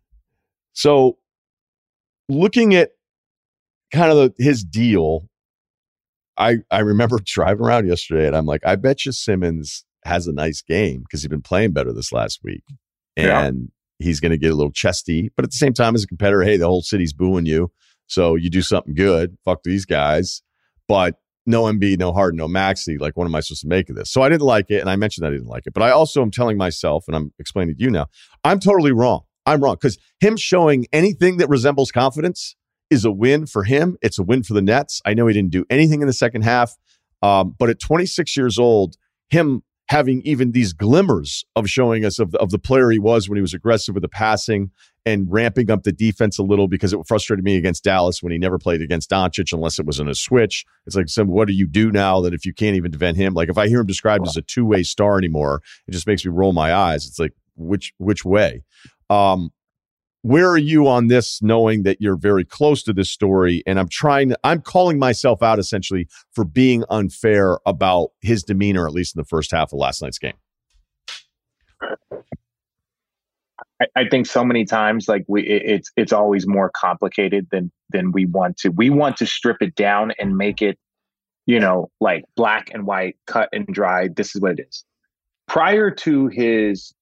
So, 0.72 1.18
looking 2.28 2.74
at 2.74 2.90
kind 3.93 4.11
of 4.11 4.16
the, 4.16 4.43
his 4.43 4.64
deal, 4.64 5.28
I 6.36 6.59
I 6.70 6.80
remember 6.80 7.18
driving 7.24 7.64
around 7.64 7.86
yesterday, 7.86 8.26
and 8.26 8.36
I'm 8.36 8.47
like, 8.47 8.64
I 8.64 8.76
bet 8.76 9.05
you 9.05 9.12
Simmons 9.12 9.84
has 10.05 10.26
a 10.26 10.32
nice 10.32 10.62
game 10.62 11.03
because 11.03 11.22
he's 11.22 11.28
been 11.28 11.43
playing 11.43 11.72
better 11.72 11.93
this 11.93 12.12
last 12.12 12.40
week, 12.43 12.64
and 13.16 13.70
yeah. 13.99 14.05
he's 14.05 14.20
going 14.20 14.32
to 14.32 14.38
get 14.38 14.53
a 14.53 14.57
little 14.57 14.72
chesty. 14.72 15.30
But 15.36 15.45
at 15.45 15.51
the 15.51 15.57
same 15.57 15.74
time, 15.74 15.95
as 15.95 16.05
a 16.05 16.07
competitor, 16.07 16.43
hey, 16.43 16.57
the 16.57 16.66
whole 16.66 16.82
city's 16.82 17.12
booing 17.12 17.47
you. 17.47 17.70
So 18.07 18.34
you 18.34 18.51
do 18.51 18.62
something 18.62 18.95
good. 18.95 19.36
Fuck 19.45 19.62
these 19.62 19.86
guys. 19.86 20.43
But 20.88 21.16
no 21.47 21.62
MB, 21.64 21.99
no 21.99 22.12
Harden, 22.12 22.36
no 22.36 22.49
Maxey. 22.49 22.99
Like, 22.99 23.16
what 23.16 23.24
am 23.24 23.34
I 23.34 23.40
supposed 23.40 23.62
to 23.62 23.68
make 23.68 23.88
of 23.88 23.97
this? 23.97 24.12
So 24.12 24.22
I 24.22 24.28
didn't 24.28 24.43
like 24.43 24.70
it. 24.70 24.80
And 24.80 24.90
I 24.90 24.97
mentioned 24.97 25.26
I 25.26 25.30
didn't 25.30 25.47
like 25.47 25.66
it. 25.66 25.72
But 25.72 25.82
I 25.82 25.90
also 25.90 26.20
am 26.20 26.30
telling 26.30 26.59
myself, 26.59 27.05
and 27.07 27.16
I'm 27.16 27.32
explaining 27.38 27.76
to 27.76 27.82
you 27.82 27.90
now, 27.90 28.07
I'm 28.45 28.61
totally 28.61 28.93
wrong. 28.93 29.22
I'm 29.47 29.62
wrong 29.62 29.74
because 29.74 29.99
him 30.20 30.36
showing 30.36 30.86
anything 30.93 31.38
that 31.38 31.49
resembles 31.49 31.90
confidence 31.90 32.55
is 32.93 33.05
a 33.05 33.11
win 33.11 33.47
for 33.47 33.64
him. 33.64 33.97
It's 34.03 34.18
a 34.18 34.22
win 34.22 34.43
for 34.43 34.53
the 34.55 34.62
Nets. 34.62 35.01
I 35.05 35.14
know 35.14 35.26
he 35.26 35.34
didn't 35.34 35.51
do 35.51 35.64
anything 35.70 36.03
in 36.03 36.07
the 36.07 36.12
second 36.12 36.43
half. 36.43 36.76
Um, 37.22 37.55
but 37.59 37.70
at 37.70 37.80
26 37.80 38.36
years 38.36 38.59
old, 38.59 38.97
him 39.30 39.62
having 39.88 40.22
even 40.22 40.53
these 40.53 40.72
glimmers 40.72 41.45
of 41.57 41.68
showing 41.68 42.05
us 42.05 42.18
of, 42.18 42.34
of 42.36 42.51
the 42.51 42.59
player 42.59 42.90
he 42.90 42.99
was 42.99 43.28
when 43.28 43.36
he 43.36 43.43
was 43.43 43.55
aggressive 43.55 43.95
with 43.95 44.03
the 44.03 44.09
passing 44.09 44.70
and 45.05 45.26
ramping 45.30 45.70
up 45.70 45.82
the 45.82 45.93
defense 45.93 46.38
a 46.38 46.43
little 46.43 46.68
because 46.68 46.93
it 46.93 47.01
frustrated 47.07 47.45
me 47.45 47.57
against 47.57 47.82
Dallas 47.82 48.22
when 48.22 48.32
he 48.32 48.38
never 48.38 48.59
played 48.59 48.80
against 48.80 49.11
Doncic 49.11 49.53
unless 49.53 49.78
it 49.78 49.86
was 49.86 49.99
in 49.99 50.09
a 50.09 50.14
switch. 50.14 50.64
It's 50.86 50.95
like, 50.95 51.09
so 51.09 51.24
what 51.24 51.49
do 51.49 51.55
you 51.55 51.66
do 51.66 51.90
now 51.90 52.20
that 52.20 52.34
if 52.34 52.45
you 52.45 52.55
can't 52.55 52.76
even 52.76 52.90
defend 52.90 53.16
him? 53.16 53.34
Like 53.34 53.49
if 53.49 53.59
I 53.59 53.68
hear 53.68 53.80
him 53.80 53.86
described 53.86 54.26
as 54.26 54.36
a 54.36 54.43
two 54.43 54.64
way 54.64 54.82
star 54.82 55.18
anymore, 55.18 55.61
it 55.86 55.93
just 55.93 56.07
makes 56.07 56.24
me 56.24 56.30
roll 56.30 56.53
my 56.53 56.72
eyes. 56.72 57.07
It's 57.07 57.18
like 57.18 57.32
which 57.57 57.93
which 57.99 58.24
way? 58.24 58.62
Um, 59.11 59.51
where 60.23 60.49
are 60.49 60.59
you 60.59 60.87
on 60.87 61.09
this 61.09 61.43
knowing 61.43 61.83
that 61.83 62.01
you're 62.01 62.16
very 62.16 62.45
close 62.45 62.83
to 62.83 62.93
this 62.93 63.11
story 63.11 63.62
and 63.66 63.79
i'm 63.79 63.89
trying 63.89 64.31
to, 64.31 64.39
i'm 64.45 64.61
calling 64.61 64.99
myself 64.99 65.43
out 65.43 65.59
essentially 65.59 66.09
for 66.33 66.45
being 66.45 66.85
unfair 66.91 67.59
about 67.66 68.11
his 68.20 68.43
demeanor 68.43 68.87
at 68.87 68.93
least 68.93 69.16
in 69.16 69.20
the 69.20 69.27
first 69.27 69.51
half 69.51 69.73
of 69.73 69.79
last 69.79 70.03
night's 70.03 70.18
game 70.18 70.35
I, 73.83 73.87
I 73.97 74.09
think 74.09 74.27
so 74.27 74.45
many 74.45 74.64
times, 74.64 75.09
like 75.09 75.25
we, 75.29 75.43
it, 75.43 75.62
it's 75.64 75.91
it's 75.97 76.12
always 76.12 76.47
more 76.47 76.70
complicated 76.75 77.49
than 77.51 77.70
than 77.91 78.12
we 78.12 78.27
want 78.27 78.57
to. 78.59 78.70
We 78.70 78.91
want 78.91 79.16
to 79.18 79.27
strip 79.27 79.59
it 79.61 79.75
down 79.75 80.12
and 80.18 80.37
make 80.37 80.62
it, 80.62 80.79
you 81.47 81.59
know, 81.59 81.91
like 82.01 82.25
black 82.37 82.70
and 82.73 82.87
white, 82.87 83.16
cut 83.27 83.49
and 83.53 83.66
dry. 83.66 84.09
This 84.14 84.35
is 84.35 84.41
what 84.41 84.53
it 84.53 84.66
is. 84.68 84.85
Prior 85.49 85.91
to 85.91 86.29
his 86.29 86.93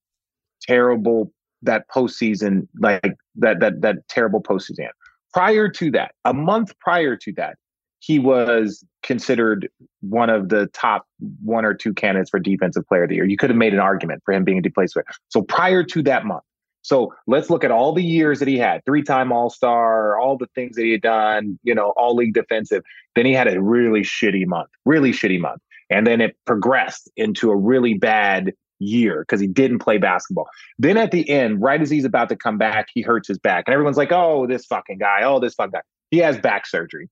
terrible 0.63 1.33
that 1.63 1.89
postseason, 1.89 2.69
like 2.79 3.17
that 3.37 3.61
that 3.61 3.81
that 3.83 4.09
terrible 4.09 4.43
postseason. 4.43 4.89
Prior 5.33 5.69
to 5.69 5.91
that, 5.93 6.13
a 6.25 6.35
month 6.35 6.77
prior 6.81 7.17
to 7.17 7.33
that, 7.35 7.57
he 8.01 8.19
was 8.19 8.85
considered 9.03 9.69
one 10.01 10.31
of 10.31 10.49
the 10.49 10.67
top 10.69 11.07
one 11.43 11.65
or 11.65 11.75
two 11.75 11.95
candidates 11.95 12.31
for 12.31 12.41
defensive 12.41 12.87
player 12.87 13.05
of 13.05 13.11
the 13.11 13.17
year. 13.17 13.25
You 13.25 13.37
could 13.37 13.51
have 13.51 13.57
made 13.57 13.75
an 13.75 13.81
argument 13.81 14.23
for 14.25 14.33
him 14.33 14.45
being 14.45 14.65
a 14.65 14.71
player. 14.71 15.05
So 15.29 15.43
prior 15.43 15.85
to 15.85 16.03
that 16.03 16.25
month, 16.25 16.43
so 16.83 17.13
let's 17.27 17.51
look 17.51 17.63
at 17.63 17.71
all 17.71 17.93
the 17.93 18.03
years 18.03 18.39
that 18.39 18.49
he 18.49 18.59
had 18.59 18.85
three 18.85 19.03
time 19.03 19.33
All 19.33 19.51
Star, 19.51 20.19
all 20.19 20.37
the 20.37 20.49
things 20.55 20.77
that 20.77 20.83
he 20.83 20.93
had 20.93 21.03
done, 21.03 21.59
you 21.63 21.75
know, 21.75 21.93
all 21.97 22.17
league 22.17 22.35
defensive. 22.35 22.83
Then 23.15 23.27
he 23.27 23.33
had 23.33 23.49
a 23.49 23.61
really 23.61 24.01
shitty 24.01 24.47
month, 24.47 24.71
really 24.85 25.13
shitty 25.13 25.41
month. 25.41 25.61
And 25.91 26.07
then 26.07 26.21
it 26.21 26.37
progressed 26.47 27.11
into 27.17 27.51
a 27.51 27.57
really 27.57 27.95
bad 27.95 28.53
year 28.81 29.21
because 29.21 29.41
he 29.41 29.47
didn't 29.47 29.79
play 29.79 29.99
basketball. 29.99 30.49
Then 30.79 30.97
at 30.97 31.13
the 31.13 31.29
end, 31.31 31.63
right 31.63 31.81
as 31.81 31.91
he's 31.91 32.05
about 32.05 32.29
to 32.31 32.37
come 32.37 32.59
back, 32.59 32.89
he 32.93 33.03
hurts 33.03 33.29
his 33.29 33.39
back. 33.39 33.65
And 33.67 33.73
everyone's 33.73 33.97
like, 33.97 34.13
oh, 34.13 34.47
this 34.47 34.67
fucking 34.67 34.99
guy, 34.99 35.23
oh, 35.23 35.39
this 35.39 35.55
fucking 35.55 35.73
guy. 35.73 35.83
He 36.11 36.19
has 36.19 36.39
back 36.39 36.67
surgery. 36.67 37.09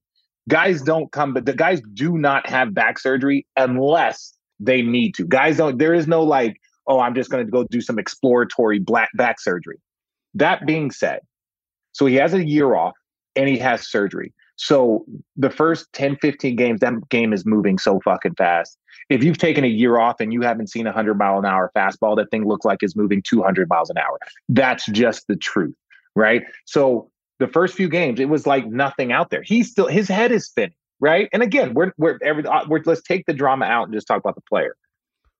Guys 0.49 0.83
don't 0.83 1.13
come, 1.13 1.35
but 1.35 1.45
the 1.45 1.53
guys 1.53 1.81
do 1.93 2.17
not 2.19 2.49
have 2.49 2.75
back 2.75 2.99
surgery 2.99 3.47
unless 3.57 4.33
they 4.59 4.83
need 4.83 5.15
to. 5.15 5.25
Guys 5.25 5.59
don't, 5.59 5.79
there 5.79 5.95
is 5.95 6.09
no 6.09 6.23
like, 6.23 6.61
oh, 6.87 7.01
I'm 7.01 7.15
just 7.15 7.31
going 7.31 7.45
to 7.45 7.51
go 7.51 7.65
do 7.65 7.81
some 7.81 7.99
exploratory 7.99 8.79
black 8.79 9.11
back 9.15 9.41
surgery. 9.41 9.79
That 10.35 10.67
being 10.67 10.91
said, 10.91 11.21
so 11.93 12.07
he 12.07 12.15
has 12.15 12.33
a 12.33 12.45
year 12.45 12.75
off 12.75 12.95
and 13.37 13.49
he 13.49 13.59
has 13.59 13.89
surgery. 13.89 14.33
So 14.57 15.05
the 15.37 15.51
first 15.51 15.93
10, 15.93 16.17
15 16.17 16.57
games, 16.57 16.81
that 16.81 16.95
game 17.11 17.33
is 17.33 17.45
moving 17.45 17.79
so 17.79 18.01
fucking 18.01 18.35
fast. 18.37 18.78
If 19.09 19.25
you've 19.25 19.39
taken 19.39 19.65
a 19.65 19.69
year 19.69 19.99
off 19.99 20.21
and 20.21 20.33
you 20.33 20.43
haven't 20.43 20.69
seen 20.69 20.87
a 20.87 20.91
100 20.91 21.15
mile 21.15 21.39
an 21.39 21.45
hour 21.45 21.71
fastball, 21.77 22.17
that 22.17 22.31
thing 22.31 22.47
looks 22.47 22.65
like 22.65 22.79
it's 22.83 22.97
moving 22.97 23.23
200 23.23 23.69
miles 23.69 23.91
an 23.91 23.99
hour. 23.99 24.19
That's 24.49 24.87
just 24.87 25.27
the 25.29 25.37
truth, 25.37 25.75
right? 26.15 26.43
So 26.67 27.11
the 27.39 27.49
first 27.49 27.75
few 27.75 27.89
games, 27.89 28.21
it 28.21 28.29
was 28.29 28.47
like 28.47 28.67
nothing 28.67 29.13
out 29.13 29.31
there. 29.31 29.43
He's 29.43 29.71
still, 29.71 29.87
his 29.87 30.09
head 30.09 30.33
is 30.33 30.47
spinning, 30.47 30.75
right? 31.01 31.29
And 31.33 31.43
again, 31.43 31.75
we're, 31.75 31.93
we're, 31.97 32.19
every, 32.23 32.45
uh, 32.45 32.65
we're 32.69 32.83
let's 32.85 33.03
take 33.03 33.27
the 33.27 33.35
drama 33.35 33.65
out 33.65 33.85
and 33.85 33.95
just 33.95 34.07
talk 34.07 34.19
about 34.19 34.35
the 34.35 34.43
player. 34.43 34.77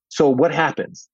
So 0.09 0.29
what 0.31 0.55
happens? 0.55 1.09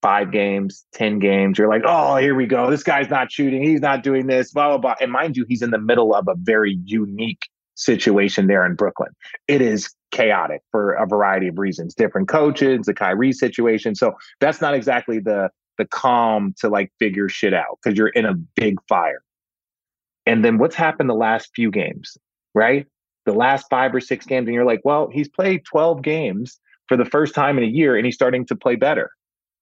five 0.00 0.30
games, 0.30 0.84
10 0.94 1.18
games, 1.18 1.58
you're 1.58 1.68
like, 1.68 1.82
oh, 1.84 2.16
here 2.16 2.34
we 2.34 2.46
go. 2.46 2.70
This 2.70 2.82
guy's 2.82 3.10
not 3.10 3.32
shooting. 3.32 3.62
He's 3.62 3.80
not 3.80 4.02
doing 4.02 4.26
this, 4.26 4.52
blah, 4.52 4.68
blah, 4.68 4.78
blah. 4.78 4.94
And 5.00 5.10
mind 5.10 5.36
you, 5.36 5.44
he's 5.48 5.62
in 5.62 5.70
the 5.70 5.78
middle 5.78 6.14
of 6.14 6.28
a 6.28 6.34
very 6.36 6.78
unique 6.84 7.48
situation 7.74 8.46
there 8.46 8.64
in 8.64 8.74
Brooklyn. 8.74 9.10
It 9.46 9.60
is 9.60 9.92
chaotic 10.10 10.62
for 10.70 10.92
a 10.92 11.06
variety 11.06 11.48
of 11.48 11.58
reasons, 11.58 11.94
different 11.94 12.28
coaches, 12.28 12.86
the 12.86 12.94
Kyrie 12.94 13.32
situation. 13.32 13.94
So 13.94 14.16
that's 14.40 14.60
not 14.60 14.74
exactly 14.74 15.18
the 15.18 15.50
the 15.76 15.86
calm 15.86 16.54
to 16.58 16.68
like 16.68 16.90
figure 16.98 17.28
shit 17.28 17.54
out 17.54 17.78
because 17.82 17.96
you're 17.96 18.08
in 18.08 18.24
a 18.24 18.34
big 18.34 18.76
fire. 18.88 19.22
And 20.26 20.44
then 20.44 20.58
what's 20.58 20.74
happened 20.74 21.08
the 21.08 21.14
last 21.14 21.50
few 21.54 21.70
games, 21.70 22.18
right? 22.52 22.86
The 23.26 23.32
last 23.32 23.66
five 23.70 23.94
or 23.94 24.00
six 24.00 24.26
games, 24.26 24.48
and 24.48 24.54
you're 24.54 24.64
like, 24.64 24.80
well, 24.84 25.08
he's 25.12 25.28
played 25.28 25.64
12 25.64 26.02
games 26.02 26.58
for 26.88 26.96
the 26.96 27.04
first 27.04 27.32
time 27.32 27.58
in 27.58 27.64
a 27.64 27.68
year 27.68 27.96
and 27.96 28.04
he's 28.04 28.16
starting 28.16 28.44
to 28.46 28.56
play 28.56 28.74
better 28.74 29.10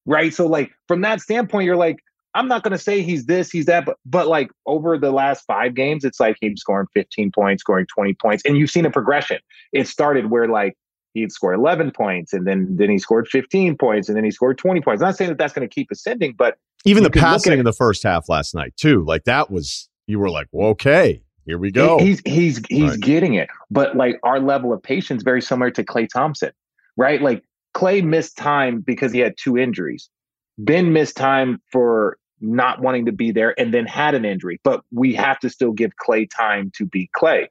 right? 0.07 0.33
So 0.33 0.47
like 0.47 0.73
from 0.89 1.03
that 1.03 1.21
standpoint, 1.21 1.67
you're 1.67 1.77
like, 1.77 1.99
I'm 2.37 2.49
not 2.49 2.63
gonna 2.63 2.79
say 2.79 3.03
he's 3.03 3.25
this, 3.27 3.51
he's 3.51 3.65
that, 3.67 3.87
but 3.87 3.97
but 4.05 4.29
like 4.29 4.51
over 4.67 4.99
the 4.99 5.11
last 5.11 5.45
five 5.47 5.75
games, 5.75 6.05
it's 6.05 6.21
like 6.21 6.37
he's 6.41 6.61
scoring 6.61 6.87
15 6.95 7.33
points, 7.33 7.63
scoring 7.63 7.87
20 7.87 8.15
points, 8.15 8.43
and 8.45 8.59
you've 8.59 8.71
seen 8.71 8.85
a 8.85 8.91
progression. 8.91 9.39
It 9.73 9.89
started 9.89 10.31
where 10.31 10.47
like 10.47 10.77
he'd 11.15 11.33
score 11.33 11.55
11 11.55 11.93
points, 11.93 12.33
and 12.33 12.47
then 12.47 12.77
then 12.77 12.91
he 12.91 12.99
scored 12.99 13.27
15 13.29 13.77
points, 13.79 14.09
and 14.09 14.17
then 14.17 14.25
he 14.25 14.31
scored 14.31 14.59
20 14.59 14.83
points. 14.83 15.03
I'm 15.03 15.09
not 15.09 15.17
saying 15.17 15.31
that 15.31 15.39
that's 15.39 15.55
going 15.55 15.67
to 15.67 15.75
keep 15.75 15.91
ascending, 15.91 16.35
but 16.37 16.59
even 16.85 17.03
the 17.03 17.11
passing 17.11 17.59
in 17.59 17.65
the 17.65 17.73
first 17.73 18.03
half 18.03 18.29
last 18.29 18.55
night 18.55 18.75
too, 18.77 19.03
like 19.05 19.25
that 19.25 19.51
was 19.51 19.89
you 20.07 20.19
were 20.19 20.31
like, 20.31 20.49
well, 20.53 20.69
okay, 20.69 21.23
here 21.47 21.59
we 21.59 21.71
go. 21.71 21.99
He's 21.99 22.21
he's 22.27 22.61
he's 22.69 22.91
right. 22.91 23.01
getting 23.01 23.35
it, 23.35 23.49
but 23.71 23.97
like 23.97 24.21
our 24.23 24.41
level 24.41 24.75
of 24.75 24.83
patience 24.83 25.23
very 25.23 25.41
similar 25.41 25.71
to 25.71 25.83
Klay 25.83 26.07
Thompson, 26.07 26.53
right? 26.99 27.23
Like 27.23 27.43
Klay 27.75 28.05
missed 28.05 28.37
time 28.37 28.81
because 28.83 29.11
he 29.11 29.21
had 29.21 29.37
two 29.39 29.57
injuries. 29.57 30.11
Ben 30.59 30.93
missed 30.93 31.17
time 31.17 31.61
for 31.71 32.19
not 32.41 32.81
wanting 32.81 33.07
to 33.07 33.13
be 33.13 33.31
there 33.31 33.59
and 33.59 33.73
then 33.73 33.87
had 33.87 34.15
an 34.15 34.25
injury, 34.25 34.61
but 34.63 34.83
we 34.93 35.15
have 35.15 35.39
to 35.41 35.51
still 35.51 35.73
give 35.73 35.93
Klay 35.97 36.29
time 36.31 36.71
to 36.77 36.87
be 36.87 37.11
Klay. 37.17 37.47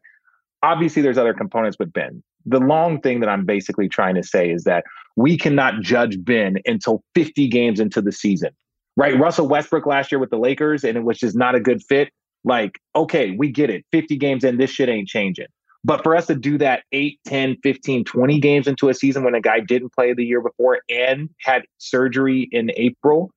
Obviously, 0.64 1.02
there's 1.02 1.18
other 1.18 1.34
components 1.34 1.78
with 1.80 1.92
Ben. 1.94 2.24
The 2.46 2.60
long 2.60 3.02
thing 3.02 3.20
that 3.22 3.30
I'm 3.30 3.46
basically 3.46 3.90
trying 3.90 4.16
to 4.16 4.24
say 4.24 4.50
is 4.50 4.64
that 4.66 4.84
we 5.16 5.38
cannot 5.38 5.82
judge 5.82 6.24
Ben 6.24 6.58
until 6.66 7.04
50 7.16 7.48
games 7.48 7.80
into 7.80 8.02
the 8.02 8.12
season, 8.12 8.52
right? 8.96 9.18
Russell 9.18 9.48
Westbrook 9.48 9.86
last 9.86 10.12
year 10.12 10.20
with 10.20 10.30
the 10.30 10.38
Lakers, 10.38 10.84
and 10.84 10.98
it 10.98 11.04
was 11.04 11.18
just 11.18 11.36
not 11.36 11.56
a 11.56 11.60
good 11.60 11.82
fit. 11.84 12.10
Like, 12.44 12.80
okay, 12.96 13.32
we 13.32 13.50
get 13.50 13.70
it. 13.70 13.86
50 13.92 14.18
games 14.18 14.44
in, 14.44 14.58
this 14.58 14.70
shit 14.70 14.90
ain't 14.90 15.08
changing. 15.08 15.48
But 15.84 16.02
for 16.04 16.16
us 16.16 16.26
to 16.28 16.36
do 16.36 16.58
that 16.58 16.84
8, 16.92 17.20
10, 17.26 17.58
15, 17.62 18.06
20 18.06 18.40
games 18.40 18.68
into 18.68 18.90
a 18.90 18.94
season 18.94 19.24
when 19.24 19.36
a 19.36 19.42
guy 19.42 19.60
didn't 19.60 19.94
play 19.94 20.14
the 20.14 20.26
year 20.26 20.42
before 20.42 20.80
and 20.90 21.30
had 21.40 21.64
surgery 21.78 22.50
in 22.52 22.72
April, 22.76 23.32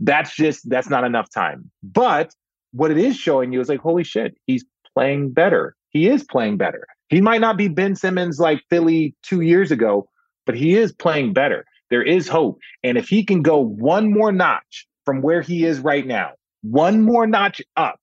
that's 0.00 0.34
just 0.34 0.68
that's 0.68 0.88
not 0.88 1.04
enough 1.04 1.30
time. 1.30 1.70
But 1.82 2.34
what 2.72 2.90
it 2.90 2.98
is 2.98 3.16
showing 3.16 3.52
you 3.52 3.60
is 3.60 3.68
like, 3.68 3.80
holy 3.80 4.04
shit, 4.04 4.34
he's 4.46 4.64
playing 4.94 5.32
better. 5.32 5.76
He 5.90 6.08
is 6.08 6.24
playing 6.24 6.56
better. 6.56 6.86
He 7.08 7.20
might 7.20 7.40
not 7.40 7.56
be 7.56 7.68
Ben 7.68 7.96
Simmons 7.96 8.38
like 8.38 8.62
Philly 8.70 9.14
two 9.22 9.40
years 9.40 9.70
ago, 9.70 10.08
but 10.46 10.56
he 10.56 10.74
is 10.74 10.92
playing 10.92 11.32
better. 11.32 11.64
There 11.90 12.02
is 12.02 12.28
hope. 12.28 12.58
And 12.84 12.96
if 12.96 13.08
he 13.08 13.24
can 13.24 13.42
go 13.42 13.58
one 13.58 14.12
more 14.12 14.30
notch 14.30 14.86
from 15.04 15.20
where 15.22 15.42
he 15.42 15.64
is 15.64 15.80
right 15.80 16.06
now, 16.06 16.30
one 16.62 17.02
more 17.02 17.26
notch 17.26 17.60
up, 17.76 17.98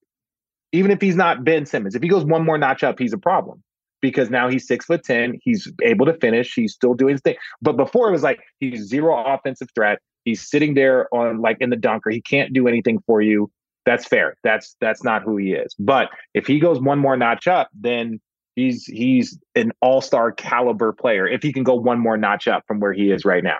even 0.72 0.90
if 0.90 1.00
he's 1.00 1.16
not 1.16 1.44
Ben 1.44 1.64
Simmons, 1.64 1.94
if 1.94 2.02
he 2.02 2.08
goes 2.08 2.24
one 2.24 2.44
more 2.44 2.58
notch 2.58 2.84
up, 2.84 2.98
he's 2.98 3.14
a 3.14 3.18
problem 3.18 3.62
because 4.02 4.28
now 4.30 4.48
he's 4.48 4.66
six 4.66 4.84
foot 4.84 5.02
ten. 5.02 5.38
He's 5.42 5.72
able 5.82 6.04
to 6.06 6.14
finish. 6.14 6.52
He's 6.54 6.74
still 6.74 6.94
doing 6.94 7.12
his 7.12 7.22
thing. 7.22 7.36
But 7.62 7.78
before 7.78 8.08
it 8.08 8.12
was 8.12 8.22
like 8.22 8.40
he's 8.60 8.86
zero 8.86 9.24
offensive 9.24 9.68
threat. 9.74 9.98
He's 10.24 10.48
sitting 10.48 10.74
there 10.74 11.12
on 11.14 11.40
like 11.40 11.58
in 11.60 11.70
the 11.70 11.76
dunker. 11.76 12.10
He 12.10 12.20
can't 12.20 12.52
do 12.52 12.68
anything 12.68 13.00
for 13.06 13.20
you. 13.20 13.50
That's 13.86 14.06
fair. 14.06 14.34
That's 14.44 14.76
that's 14.80 15.02
not 15.02 15.22
who 15.22 15.36
he 15.36 15.52
is. 15.52 15.74
But 15.78 16.10
if 16.34 16.46
he 16.46 16.60
goes 16.60 16.80
one 16.80 16.98
more 16.98 17.16
notch 17.16 17.48
up, 17.48 17.68
then 17.72 18.20
he's 18.54 18.84
he's 18.84 19.38
an 19.54 19.72
all-star 19.80 20.32
caliber 20.32 20.92
player. 20.92 21.26
If 21.26 21.42
he 21.42 21.52
can 21.52 21.62
go 21.62 21.74
one 21.74 21.98
more 21.98 22.16
notch 22.16 22.48
up 22.48 22.64
from 22.66 22.80
where 22.80 22.92
he 22.92 23.10
is 23.10 23.24
right 23.24 23.42
now. 23.42 23.58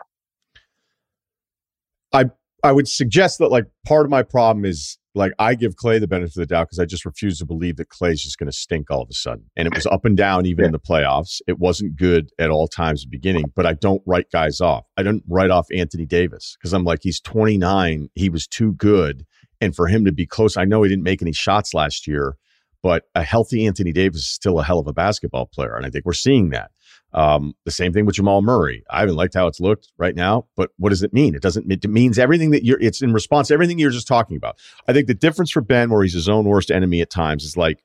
I 2.13 2.27
I 2.63 2.73
would 2.73 2.89
suggest 2.89 3.39
that 3.39 3.49
like 3.49 3.67
part 3.87 4.05
of 4.05 4.11
my 4.11 4.23
problem 4.23 4.65
is 4.65 4.99
like 5.19 5.33
I 5.39 5.55
give 5.55 5.75
Klay 5.75 6.01
the 6.01 6.09
benefit 6.09 6.37
of 6.37 6.41
the 6.41 6.47
doubt 6.47 6.69
because 6.69 6.79
I 6.79 6.85
just 6.85 7.05
refuse 7.05 7.39
to 7.39 7.45
believe 7.45 7.77
that 7.77 7.89
Klay's 7.89 8.23
just 8.23 8.39
going 8.39 8.51
to 8.51 8.57
stink 8.57 8.91
all 8.91 9.03
of 9.03 9.09
a 9.11 9.15
sudden. 9.15 9.51
And 9.57 9.67
it 9.67 9.75
was 9.75 9.87
up 9.87 10.05
and 10.05 10.17
down 10.17 10.47
even 10.47 10.63
yeah. 10.63 10.67
in 10.67 10.73
the 10.73 10.79
playoffs. 10.79 11.41
It 11.47 11.59
wasn't 11.59 11.97
good 11.97 12.31
at 12.39 12.51
all 12.51 12.69
times 12.69 13.03
at 13.03 13.11
the 13.11 13.17
beginning, 13.17 13.53
but 13.55 13.67
I 13.67 13.75
don't 13.75 14.03
write 14.07 14.31
guys 14.31 14.61
off. 14.61 14.87
I 14.97 15.03
don't 15.03 15.23
write 15.29 15.51
off 15.51 15.67
Anthony 15.75 16.07
Davis 16.07 16.57
because 16.59 16.73
I'm 16.73 16.85
like, 16.85 17.01
he's 17.03 17.21
29. 17.21 18.09
He 18.15 18.31
was 18.31 18.47
too 18.47 18.73
good. 18.75 19.27
And 19.61 19.75
for 19.75 19.89
him 19.89 20.05
to 20.05 20.13
be 20.13 20.27
close, 20.27 20.57
I 20.57 20.65
know 20.65 20.83
he 20.83 20.89
didn't 20.89 21.03
make 21.03 21.21
any 21.21 21.33
shots 21.33 21.75
last 21.75 22.07
year, 22.07 22.37
but 22.83 23.05
a 23.15 23.25
healthy 23.25 23.67
Anthony 23.67 23.93
Davis 23.93 24.21
is 24.21 24.31
still 24.31 24.61
a 24.61 24.65
hell 24.65 24.79
of 24.79 24.87
a 24.87 24.93
basketball 24.93 25.47
player. 25.47 25.75
And 25.77 25.85
I 25.85 25.91
think 25.91 26.07
we're 26.07 26.13
seeing 26.13 26.51
that. 26.51 26.71
Um, 27.15 27.55
the 27.65 27.71
same 27.71 27.93
thing 27.93 28.05
with 28.05 28.17
Jamal 28.17 28.43
Murray. 28.43 28.85
I 28.91 29.01
haven't 29.01 29.17
liked 29.17 29.35
how 29.35 29.47
it's 29.47 29.61
looked 29.61 29.91
right 29.97 30.15
now, 30.15 30.47
but 30.57 30.71
what 30.77 30.91
does 30.91 31.03
it 31.03 31.15
mean? 31.15 31.35
It 31.35 31.41
doesn't. 31.41 31.71
It 31.71 31.89
means 31.89 32.19
everything 32.19 32.51
that 32.51 32.65
you're. 32.65 32.81
It's 32.81 33.01
in 33.01 33.13
response 33.13 33.49
to 33.49 33.55
everything 33.55 33.79
you're 33.79 33.91
just 33.91 34.07
talking 34.07 34.37
about. 34.37 34.59
I 34.87 34.93
think 34.93 35.07
the 35.07 35.15
difference 35.15 35.51
for 35.51 35.63
Ben, 35.63 35.91
where 35.91 36.03
he's 36.03 36.13
his 36.13 36.29
own 36.29 36.45
worst 36.45 36.71
enemy 36.71 37.01
at 37.01 37.11
times, 37.11 37.45
is 37.45 37.57
like 37.57 37.83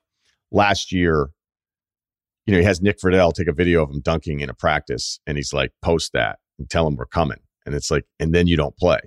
last 0.50 0.92
year. 0.92 1.28
You 2.46 2.52
know, 2.52 2.58
he 2.58 2.64
has 2.66 2.82
Nick 2.82 2.98
Friedell 2.98 3.32
take 3.32 3.48
a 3.48 3.54
video 3.54 3.82
of 3.82 3.90
him 3.90 4.02
dunking 4.02 4.40
in 4.40 4.50
a 4.50 4.54
practice, 4.54 5.18
and 5.26 5.38
he's 5.38 5.54
like, 5.54 5.72
"Post 5.80 6.12
that 6.12 6.38
and 6.58 6.68
tell 6.68 6.86
him 6.86 6.96
we're 6.96 7.06
coming." 7.06 7.38
And 7.64 7.74
it's 7.74 7.90
like, 7.90 8.04
and 8.20 8.34
then 8.34 8.46
you 8.46 8.58
don't 8.58 8.76
play. 8.76 8.98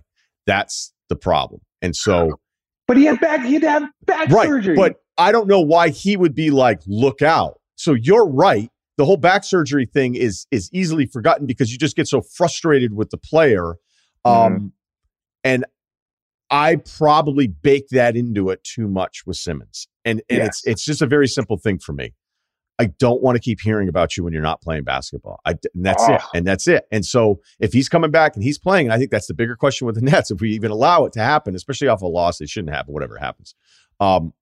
That's 0.48 0.94
the 1.10 1.16
problem. 1.16 1.62
And 1.84 1.96
so, 1.96 2.40
but 2.88 2.98
he 2.98 3.06
had 3.06 3.20
back. 3.20 3.46
He'd 3.46 3.62
have 3.62 3.84
back 4.08 4.30
right, 4.30 4.48
surgery. 4.48 4.76
But 4.76 4.96
I 5.16 5.32
don't 5.32 5.48
know 5.48 5.62
why 5.62 5.90
he 5.90 6.18
would 6.18 6.34
be 6.34 6.50
like, 6.50 6.82
"Look 6.88 7.22
out." 7.22 7.62
So 7.76 7.94
you're 7.94 8.28
right 8.28 8.72
the 8.98 9.06
whole 9.06 9.18
back 9.18 9.44
surgery 9.44 9.86
thing 9.86 10.16
is 10.16 10.48
is 10.52 10.70
easily 10.74 11.06
forgotten 11.06 11.46
because 11.46 11.72
you 11.72 11.78
just 11.78 11.96
get 11.96 12.08
so 12.08 12.22
frustrated 12.22 12.94
with 12.94 13.10
the 13.12 13.18
player. 13.18 13.78
Um, 14.26 14.34
mm-hmm. 14.34 14.68
And 15.44 15.66
I 16.50 16.78
probably 16.78 17.48
bake 17.48 17.90
that 17.90 18.16
into 18.16 18.50
it 18.50 18.64
too 18.64 18.88
much 18.88 19.24
with 19.26 19.38
Simmons. 19.38 19.88
And 20.04 20.22
and 20.30 20.40
yes. 20.40 20.48
it's 20.48 20.68
it's 20.68 20.86
just 20.86 21.02
a 21.02 21.08
very 21.08 21.28
simple 21.28 21.58
thing 21.58 21.80
for 21.80 21.94
me. 21.94 22.14
I 22.80 22.86
don't 23.00 23.24
want 23.24 23.36
to 23.36 23.40
keep 23.40 23.60
hearing 23.60 23.90
about 23.90 24.16
you 24.16 24.24
when 24.24 24.34
you're 24.34 24.42
not 24.42 24.62
playing 24.62 24.84
basketball. 24.84 25.40
I, 25.46 25.56
and 25.74 25.84
that's 25.84 26.04
oh. 26.08 26.14
it. 26.14 26.22
And 26.36 26.46
that's 26.46 26.68
it. 26.68 26.86
And 26.92 27.04
so 27.04 27.40
if 27.60 27.74
he's 27.74 27.90
coming 27.90 28.12
back 28.12 28.36
and 28.36 28.44
he's 28.44 28.60
playing, 28.60 28.86
and 28.86 28.94
I 28.94 29.00
think 29.00 29.10
that's 29.10 29.26
the 29.26 29.34
bigger 29.34 29.56
question 29.56 29.88
with 29.88 29.96
the 29.96 30.02
Nets, 30.12 30.30
if 30.30 30.42
we 30.42 30.52
even 30.52 30.70
allow 30.70 31.06
it 31.06 31.14
to 31.14 31.20
happen, 31.20 31.56
especially 31.56 31.88
off 31.88 32.04
a 32.04 32.06
loss, 32.06 32.40
it 32.40 32.50
shouldn't 32.50 32.74
happen, 32.74 32.94
whatever 32.94 33.18
happens. 33.18 33.56
Um, 34.00 34.34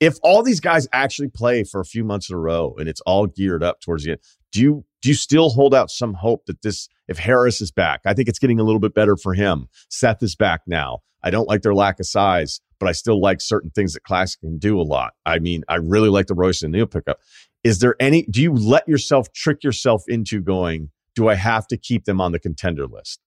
if 0.00 0.16
all 0.22 0.42
these 0.42 0.60
guys 0.60 0.86
actually 0.92 1.28
play 1.28 1.64
for 1.64 1.80
a 1.80 1.84
few 1.84 2.04
months 2.04 2.28
in 2.28 2.36
a 2.36 2.38
row 2.38 2.74
and 2.78 2.88
it's 2.88 3.00
all 3.02 3.26
geared 3.26 3.62
up 3.62 3.80
towards 3.80 4.04
the 4.04 4.12
end, 4.12 4.20
do 4.52 4.60
you 4.60 4.84
do 5.02 5.10
you 5.10 5.14
still 5.14 5.50
hold 5.50 5.74
out 5.74 5.90
some 5.90 6.14
hope 6.14 6.46
that 6.46 6.62
this 6.62 6.88
if 7.08 7.18
Harris 7.18 7.60
is 7.60 7.70
back? 7.70 8.00
I 8.04 8.14
think 8.14 8.28
it's 8.28 8.38
getting 8.38 8.58
a 8.58 8.64
little 8.64 8.80
bit 8.80 8.94
better 8.94 9.16
for 9.16 9.34
him. 9.34 9.68
Seth 9.88 10.22
is 10.22 10.34
back 10.34 10.62
now. 10.66 11.00
I 11.22 11.30
don't 11.30 11.48
like 11.48 11.62
their 11.62 11.74
lack 11.74 11.98
of 12.00 12.06
size, 12.06 12.60
but 12.78 12.88
I 12.88 12.92
still 12.92 13.20
like 13.20 13.40
certain 13.40 13.70
things 13.70 13.94
that 13.94 14.02
Claxton 14.02 14.50
can 14.50 14.58
do 14.58 14.80
a 14.80 14.82
lot. 14.82 15.14
I 15.24 15.38
mean, 15.38 15.64
I 15.68 15.76
really 15.76 16.08
like 16.08 16.26
the 16.26 16.34
Royce 16.34 16.62
O'Neal 16.62 16.86
pickup. 16.86 17.20
Is 17.64 17.80
there 17.80 17.96
any 18.00 18.22
do 18.24 18.42
you 18.42 18.52
let 18.52 18.86
yourself 18.88 19.32
trick 19.32 19.64
yourself 19.64 20.04
into 20.08 20.40
going, 20.40 20.90
do 21.14 21.28
I 21.28 21.34
have 21.34 21.66
to 21.68 21.76
keep 21.76 22.04
them 22.04 22.20
on 22.20 22.32
the 22.32 22.38
contender 22.38 22.86
list? 22.86 23.20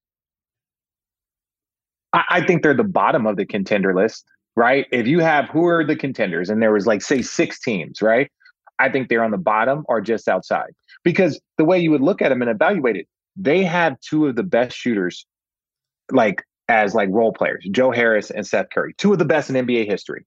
I 2.12 2.42
think 2.42 2.64
they're 2.64 2.74
the 2.74 2.84
bottom 2.84 3.28
of 3.28 3.38
the 3.38 3.46
contender 3.46 3.94
list 3.94 4.26
right? 4.60 4.88
If 4.92 5.08
you 5.08 5.20
have 5.20 5.46
who 5.46 5.66
are 5.68 5.86
the 5.86 5.96
contenders, 5.96 6.50
and 6.50 6.62
there 6.62 6.74
was 6.74 6.86
like 6.86 7.02
say 7.02 7.22
six 7.22 7.62
teams, 7.62 8.02
right? 8.02 8.30
I 8.78 8.90
think 8.90 9.08
they're 9.08 9.24
on 9.24 9.32
the 9.32 9.38
bottom 9.38 9.86
or 9.88 10.02
just 10.02 10.28
outside 10.28 10.72
because 11.06 11.40
the 11.58 11.64
way 11.64 11.80
you 11.80 11.92
would 11.92 12.02
look 12.02 12.22
at 12.22 12.28
them 12.28 12.42
and 12.42 12.52
evaluate 12.52 12.98
it, 12.98 13.08
they 13.38 13.64
have 13.64 13.98
two 14.02 14.28
of 14.28 14.36
the 14.36 14.44
best 14.44 14.76
shooters, 14.76 15.26
like 16.12 16.44
as 16.68 16.94
like 16.94 17.08
role 17.10 17.32
players, 17.32 17.66
Joe 17.72 17.92
Harris 17.92 18.32
and 18.32 18.46
Seth 18.46 18.70
Curry, 18.74 18.94
two 18.98 19.14
of 19.14 19.20
the 19.20 19.24
best 19.24 19.50
in 19.50 19.56
NBA 19.66 19.90
history. 19.90 20.26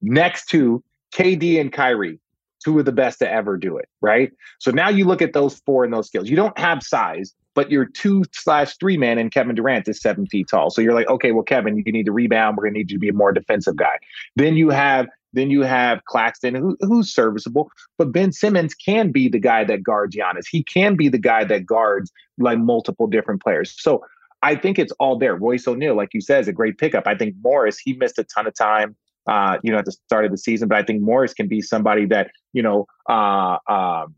Next 0.00 0.46
to 0.46 0.82
KD 1.14 1.60
and 1.60 1.70
Kyrie, 1.70 2.20
two 2.64 2.78
of 2.78 2.86
the 2.86 2.92
best 2.92 3.18
to 3.18 3.30
ever 3.30 3.58
do 3.58 3.76
it, 3.76 3.88
right? 4.00 4.32
So 4.60 4.70
now 4.70 4.88
you 4.88 5.04
look 5.04 5.20
at 5.20 5.34
those 5.34 5.60
four 5.66 5.84
and 5.84 5.92
those 5.92 6.06
skills. 6.06 6.30
You 6.30 6.36
don't 6.36 6.58
have 6.58 6.82
size, 6.82 7.34
but 7.58 7.72
your 7.72 7.86
two 7.86 8.22
slash 8.30 8.76
three 8.76 8.96
man 8.96 9.18
and 9.18 9.32
Kevin 9.32 9.56
Durant 9.56 9.88
is 9.88 10.00
seven 10.00 10.26
feet 10.26 10.46
tall. 10.48 10.70
So 10.70 10.80
you're 10.80 10.94
like, 10.94 11.08
okay, 11.08 11.32
well, 11.32 11.42
Kevin, 11.42 11.82
you 11.84 11.92
need 11.92 12.06
to 12.06 12.12
rebound. 12.12 12.56
We're 12.56 12.66
gonna 12.66 12.74
need 12.78 12.92
you 12.92 12.98
to 12.98 13.00
be 13.00 13.08
a 13.08 13.12
more 13.12 13.32
defensive 13.32 13.74
guy. 13.74 13.98
Then 14.36 14.56
you 14.56 14.70
have 14.70 15.08
then 15.32 15.50
you 15.50 15.62
have 15.62 16.04
Claxton, 16.04 16.54
who, 16.54 16.76
who's 16.82 17.12
serviceable, 17.12 17.68
but 17.98 18.12
Ben 18.12 18.30
Simmons 18.30 18.76
can 18.76 19.10
be 19.10 19.28
the 19.28 19.40
guy 19.40 19.64
that 19.64 19.82
guards 19.82 20.14
Giannis. 20.14 20.46
He 20.48 20.62
can 20.62 20.94
be 20.94 21.08
the 21.08 21.18
guy 21.18 21.42
that 21.46 21.66
guards 21.66 22.12
like 22.38 22.60
multiple 22.60 23.08
different 23.08 23.42
players. 23.42 23.74
So 23.76 24.04
I 24.40 24.54
think 24.54 24.78
it's 24.78 24.92
all 25.00 25.18
there. 25.18 25.34
Royce 25.34 25.66
O'Neal, 25.66 25.96
like 25.96 26.14
you 26.14 26.20
said, 26.20 26.42
is 26.42 26.46
a 26.46 26.52
great 26.52 26.78
pickup. 26.78 27.08
I 27.08 27.16
think 27.16 27.34
Morris, 27.42 27.76
he 27.80 27.94
missed 27.94 28.20
a 28.20 28.24
ton 28.24 28.46
of 28.46 28.54
time, 28.54 28.94
uh, 29.26 29.58
you 29.64 29.72
know, 29.72 29.78
at 29.78 29.84
the 29.84 29.92
start 30.06 30.24
of 30.24 30.30
the 30.30 30.38
season, 30.38 30.68
but 30.68 30.78
I 30.78 30.84
think 30.84 31.02
Morris 31.02 31.34
can 31.34 31.48
be 31.48 31.60
somebody 31.60 32.06
that, 32.06 32.30
you 32.52 32.62
know, 32.62 32.86
uh, 33.10 33.58
um, 33.68 34.14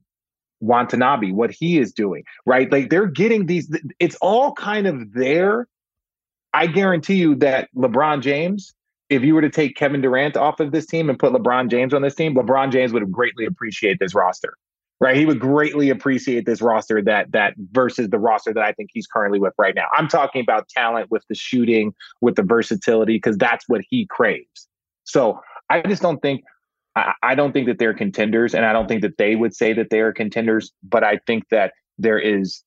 Watanabe, 0.60 1.32
what 1.32 1.50
he 1.50 1.78
is 1.78 1.92
doing, 1.92 2.24
right? 2.46 2.70
Like 2.70 2.90
they're 2.90 3.06
getting 3.06 3.46
these, 3.46 3.74
it's 3.98 4.16
all 4.16 4.52
kind 4.52 4.86
of 4.86 5.12
there. 5.12 5.66
I 6.52 6.66
guarantee 6.66 7.16
you 7.16 7.34
that 7.36 7.68
LeBron 7.76 8.22
James, 8.22 8.74
if 9.08 9.22
you 9.22 9.34
were 9.34 9.42
to 9.42 9.50
take 9.50 9.76
Kevin 9.76 10.00
Durant 10.00 10.36
off 10.36 10.60
of 10.60 10.72
this 10.72 10.86
team 10.86 11.08
and 11.08 11.18
put 11.18 11.32
LeBron 11.32 11.70
James 11.70 11.94
on 11.94 12.02
this 12.02 12.14
team, 12.14 12.34
LeBron 12.34 12.72
James 12.72 12.92
would 12.92 13.02
have 13.02 13.12
greatly 13.12 13.44
appreciate 13.44 13.98
this 13.98 14.14
roster. 14.14 14.54
Right, 15.02 15.16
he 15.16 15.24
would 15.24 15.40
greatly 15.40 15.88
appreciate 15.88 16.44
this 16.44 16.60
roster 16.60 17.00
that 17.00 17.32
that 17.32 17.54
versus 17.72 18.10
the 18.10 18.18
roster 18.18 18.52
that 18.52 18.62
I 18.62 18.72
think 18.72 18.90
he's 18.92 19.06
currently 19.06 19.38
with 19.38 19.54
right 19.56 19.74
now. 19.74 19.86
I'm 19.96 20.08
talking 20.08 20.42
about 20.42 20.68
talent 20.68 21.10
with 21.10 21.24
the 21.26 21.34
shooting, 21.34 21.94
with 22.20 22.34
the 22.34 22.42
versatility, 22.42 23.14
because 23.16 23.38
that's 23.38 23.66
what 23.66 23.80
he 23.88 24.04
craves. 24.04 24.68
So 25.04 25.40
I 25.70 25.80
just 25.80 26.02
don't 26.02 26.20
think 26.20 26.42
I, 27.00 27.14
I 27.22 27.34
don't 27.34 27.52
think 27.52 27.66
that 27.66 27.78
they're 27.78 27.94
contenders, 27.94 28.54
and 28.54 28.64
I 28.64 28.72
don't 28.72 28.88
think 28.88 29.02
that 29.02 29.18
they 29.18 29.36
would 29.36 29.54
say 29.54 29.72
that 29.72 29.90
they 29.90 30.00
are 30.00 30.12
contenders. 30.12 30.72
But 30.82 31.04
I 31.04 31.18
think 31.26 31.48
that 31.50 31.72
there 31.98 32.18
is 32.18 32.62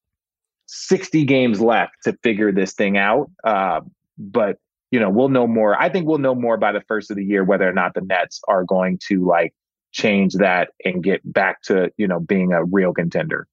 60 0.68 1.26
games 1.26 1.62
left 1.62 1.94
to 2.04 2.18
figure 2.24 2.52
this 2.52 2.74
thing 2.74 2.98
out. 2.98 3.30
Uh, 3.44 3.82
but 4.18 4.58
you 4.92 5.00
know, 5.00 5.10
we'll 5.10 5.30
know 5.30 5.48
more. 5.48 5.80
I 5.82 5.90
think 5.90 6.08
we'll 6.08 6.20
know 6.20 6.36
more 6.36 6.58
by 6.58 6.72
the 6.72 6.82
first 6.82 7.10
of 7.10 7.18
the 7.18 7.26
year 7.26 7.44
whether 7.44 7.68
or 7.68 7.74
not 7.74 7.96
the 7.96 8.02
Nets 8.02 8.42
are 8.48 8.64
going 8.64 9.00
to 9.08 9.26
like 9.26 9.54
change 9.92 10.36
that 10.36 10.70
and 10.86 11.04
get 11.04 11.22
back 11.32 11.62
to 11.64 11.92
you 11.98 12.08
know 12.08 12.20
being 12.20 12.52
a 12.52 12.64
real 12.64 12.94
contender. 12.94 13.48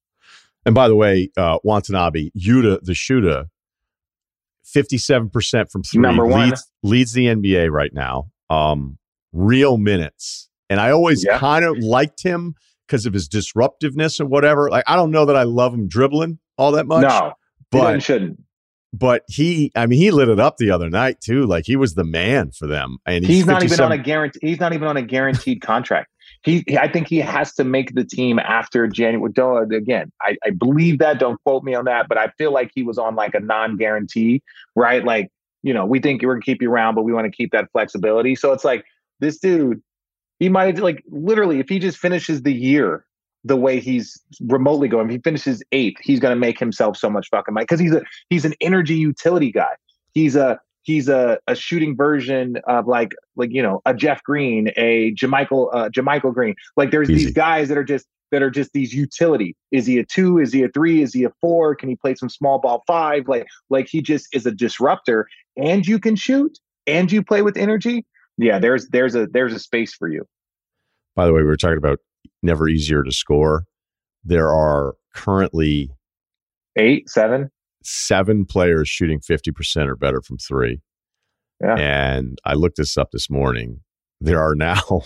And 0.65 0.75
by 0.75 0.87
the 0.87 0.95
way, 0.95 1.31
uh, 1.37 1.57
Watanabe, 1.63 2.29
Yuta, 2.37 2.83
the 2.83 2.93
shooter, 2.93 3.45
57% 4.63 5.71
from 5.71 5.83
three. 5.83 5.99
Number 6.01 6.25
one. 6.25 6.49
Leads, 6.49 6.71
leads 6.83 7.13
the 7.13 7.25
NBA 7.25 7.71
right 7.71 7.93
now. 7.93 8.29
Um, 8.49 8.99
real 9.33 9.77
minutes. 9.77 10.49
And 10.71 10.79
I 10.79 10.91
always 10.91 11.23
Yeah. 11.25 11.37
kind 11.37 11.65
of 11.65 11.77
liked 11.79 12.23
him 12.23 12.55
because 12.87 13.05
of 13.05 13.13
his 13.13 13.27
disruptiveness 13.27 14.19
and 14.19 14.29
whatever. 14.29 14.69
Like, 14.69 14.85
I 14.87 14.95
don't 14.95 15.11
know 15.11 15.25
that 15.25 15.35
I 15.35 15.43
love 15.43 15.73
him 15.73 15.87
dribbling 15.87 16.39
all 16.57 16.71
that 16.71 16.87
much. 16.87 17.03
no, 17.03 17.33
but 17.71 18.01
shouldn't. 18.01 18.39
but 18.93 19.23
he, 19.27 19.71
I 19.75 19.85
mean, 19.85 19.99
he 19.99 20.11
lit 20.11 20.29
it 20.29 20.39
up 20.39 20.57
the 20.57 20.71
other 20.71 20.89
night 20.89 21.19
too. 21.21 21.45
Like 21.45 21.65
he 21.65 21.75
was 21.75 21.95
the 21.95 22.03
man 22.03 22.51
for 22.51 22.67
them. 22.67 22.97
And 23.05 23.25
He's, 23.25 23.37
he's, 23.37 23.45
not 23.45 23.63
even 23.63 23.79
on 23.81 23.91
a 23.91 23.95
57 23.97 24.03
guarantee. 24.03 24.39
He's 24.41 24.59
not 24.59 24.73
even 24.73 24.87
on 24.87 24.97
a 24.97 25.01
guaranteed 25.01 25.61
contract. 25.61 26.07
He, 26.43 26.63
I 26.79 26.87
think 26.91 27.07
he 27.07 27.17
has 27.19 27.53
to 27.55 27.63
make 27.63 27.93
the 27.93 28.03
team 28.03 28.39
after 28.39 28.87
January. 28.87 29.31
Don't, 29.31 29.71
again, 29.73 30.11
I, 30.21 30.35
I 30.45 30.49
believe 30.51 30.99
that. 30.99 31.19
Don't 31.19 31.37
quote 31.43 31.63
me 31.63 31.75
on 31.75 31.85
that, 31.85 32.07
but 32.07 32.17
I 32.17 32.29
feel 32.37 32.51
like 32.51 32.71
he 32.73 32.81
was 32.83 32.97
on 32.97 33.15
like 33.15 33.35
a 33.35 33.39
non-guarantee, 33.39 34.41
right? 34.75 35.03
Like, 35.03 35.29
you 35.63 35.73
know, 35.73 35.85
we 35.85 35.99
think 35.99 36.23
we're 36.23 36.33
gonna 36.33 36.41
keep 36.41 36.61
you 36.61 36.71
around, 36.71 36.95
but 36.95 37.03
we 37.03 37.13
want 37.13 37.25
to 37.25 37.31
keep 37.31 37.51
that 37.51 37.69
flexibility. 37.71 38.33
So 38.35 38.51
it's 38.53 38.63
like 38.63 38.83
this 39.19 39.37
dude, 39.37 39.81
he 40.41 40.49
might 40.49 40.79
like 40.79 41.03
literally, 41.07 41.59
if 41.59 41.69
he 41.69 41.77
just 41.77 41.99
finishes 41.99 42.41
the 42.41 42.51
year 42.51 43.05
the 43.43 43.55
way 43.55 43.79
he's 43.79 44.19
remotely 44.41 44.87
going, 44.87 45.05
if 45.05 45.11
he 45.11 45.19
finishes 45.19 45.61
eighth, 45.71 45.99
he's 46.01 46.19
gonna 46.19 46.35
make 46.35 46.57
himself 46.57 46.97
so 46.97 47.11
much 47.11 47.27
fucking 47.29 47.53
money 47.53 47.63
because 47.63 47.79
he's 47.79 47.93
a 47.93 48.01
he's 48.31 48.43
an 48.43 48.55
energy 48.59 48.95
utility 48.95 49.51
guy. 49.51 49.69
He's 50.13 50.35
a 50.35 50.59
he's 50.81 51.07
a, 51.09 51.37
a 51.45 51.53
shooting 51.53 51.95
version 51.95 52.57
of 52.65 52.87
like 52.87 53.11
like 53.35 53.51
you 53.51 53.61
know 53.61 53.83
a 53.85 53.93
Jeff 53.93 54.23
Green, 54.23 54.71
a 54.77 55.13
JaMychal 55.13 55.69
uh, 55.73 55.89
JaMychal 55.89 56.33
Green. 56.33 56.55
Like 56.75 56.89
there's 56.89 57.11
Easy. 57.11 57.25
these 57.25 57.33
guys 57.33 57.69
that 57.69 57.77
are 57.77 57.83
just 57.83 58.07
that 58.31 58.41
are 58.41 58.49
just 58.49 58.73
these 58.73 58.95
utility. 58.95 59.55
Is 59.71 59.85
he 59.85 59.99
a 59.99 60.03
two? 60.03 60.39
Is 60.39 60.51
he 60.51 60.63
a 60.63 60.69
three? 60.69 61.03
Is 61.03 61.13
he 61.13 61.23
a 61.23 61.31
four? 61.39 61.75
Can 61.75 61.87
he 61.87 61.95
play 61.95 62.15
some 62.15 62.29
small 62.29 62.57
ball 62.57 62.83
five? 62.87 63.27
Like 63.27 63.45
like 63.69 63.87
he 63.87 64.01
just 64.01 64.27
is 64.33 64.47
a 64.47 64.51
disruptor. 64.51 65.27
And 65.55 65.85
you 65.85 65.99
can 65.99 66.15
shoot 66.15 66.57
and 66.87 67.11
you 67.11 67.21
play 67.21 67.43
with 67.43 67.57
energy. 67.57 68.07
Yeah, 68.41 68.57
there's 68.57 68.87
there's 68.89 69.13
a 69.15 69.27
there's 69.27 69.53
a 69.53 69.59
space 69.59 69.93
for 69.93 70.09
you. 70.09 70.25
By 71.15 71.27
the 71.27 71.33
way, 71.33 71.41
we 71.41 71.47
were 71.47 71.57
talking 71.57 71.77
about 71.77 71.99
never 72.41 72.67
easier 72.67 73.03
to 73.03 73.11
score. 73.11 73.65
There 74.23 74.51
are 74.51 74.95
currently 75.13 75.91
Eight, 76.75 77.07
seven. 77.07 77.51
seven 77.83 78.45
players 78.45 78.89
shooting 78.89 79.19
50% 79.19 79.87
or 79.87 79.95
better 79.95 80.21
from 80.21 80.37
three. 80.37 80.81
Yeah. 81.61 81.75
And 81.75 82.39
I 82.43 82.53
looked 82.55 82.77
this 82.77 82.97
up 82.97 83.11
this 83.11 83.29
morning. 83.29 83.81
There 84.19 84.39
are 84.41 84.55
now 84.55 85.01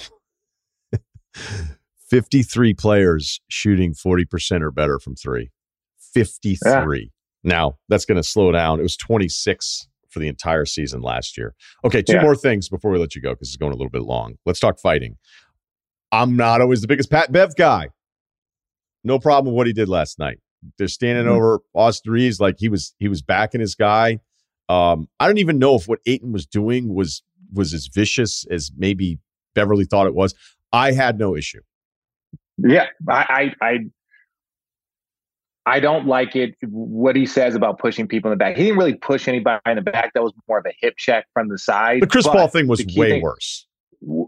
53 2.09 2.73
players 2.75 3.41
shooting 3.49 3.93
40% 3.93 4.61
or 4.61 4.71
better 4.71 4.99
from 4.99 5.15
three. 5.15 5.51
53. 6.13 7.11
Now, 7.43 7.77
that's 7.89 8.05
going 8.05 8.21
to 8.21 8.23
slow 8.23 8.51
down. 8.51 8.79
It 8.79 8.83
was 8.83 8.95
26 8.97 9.87
for 10.15 10.19
the 10.21 10.29
entire 10.29 10.63
season 10.65 11.01
last 11.01 11.37
year. 11.37 11.53
Okay, 11.83 12.01
two 12.01 12.13
Yeah. 12.13 12.21
more 12.21 12.37
things 12.37 12.69
before 12.69 12.89
we 12.89 12.97
let 12.97 13.15
you 13.15 13.21
go 13.21 13.31
because 13.33 13.49
it's 13.49 13.57
going 13.57 13.73
a 13.73 13.75
little 13.75 13.89
bit 13.91 14.03
long. 14.03 14.35
Let's 14.45 14.61
talk 14.61 14.79
fighting. 14.79 15.17
I'm 16.13 16.37
not 16.37 16.61
always 16.61 16.79
the 16.79 16.87
biggest 16.87 17.11
Pat 17.11 17.33
Bev 17.33 17.53
guy. 17.57 17.89
No 19.03 19.19
problem 19.19 19.53
with 19.53 19.57
what 19.57 19.67
he 19.67 19.73
did 19.73 19.89
last 19.89 20.17
night. 20.17 20.39
They're 20.77 20.87
standing 20.87 21.25
Mhm. 21.25 21.35
over 21.35 21.59
Austin 21.73 22.13
Reaves 22.13 22.39
like 22.39 22.55
he 22.57 22.69
was 22.69 22.95
he 22.97 23.09
was 23.09 23.21
backing 23.21 23.59
his 23.59 23.75
guy. 23.75 24.19
Um, 24.69 25.09
I 25.19 25.27
don't 25.27 25.37
even 25.37 25.59
know 25.59 25.75
if 25.75 25.85
what 25.89 25.99
Ayton 26.05 26.31
was 26.31 26.45
doing 26.45 26.93
was 26.95 27.21
was 27.53 27.73
as 27.73 27.87
vicious 27.93 28.45
as 28.49 28.71
maybe 28.77 29.19
Beverley 29.53 29.83
thought 29.85 30.07
it 30.07 30.15
was. 30.15 30.33
I 30.71 30.93
had 30.93 31.19
no 31.19 31.35
issue. 31.35 31.61
Yeah, 32.57 32.87
I, 33.09 33.53
I, 33.61 33.65
I, 33.67 33.77
I 35.65 35.79
don't 35.79 36.05
like 36.05 36.35
it. 36.35 36.55
What 36.63 37.15
he 37.15 37.25
says 37.25 37.55
about 37.55 37.79
pushing 37.79 38.07
people 38.07 38.31
in 38.31 38.37
the 38.37 38.43
back. 38.43 38.55
He 38.55 38.63
didn't 38.63 38.77
really 38.77 38.93
push 38.95 39.27
anybody 39.27 39.59
in 39.65 39.75
the 39.75 39.81
back. 39.81 40.13
That 40.13 40.23
was 40.23 40.31
more 40.47 40.59
of 40.59 40.65
a 40.65 40.73
hip 40.79 40.95
check 40.97 41.25
from 41.33 41.47
the 41.49 41.57
side. 41.57 42.01
The 42.03 42.07
Chris 42.07 42.25
But 42.27 42.33
Paul 42.33 42.47
thing 42.49 42.67
was 42.67 42.85
way 42.95 43.09
thing- 43.11 43.21
worse. 43.23 43.65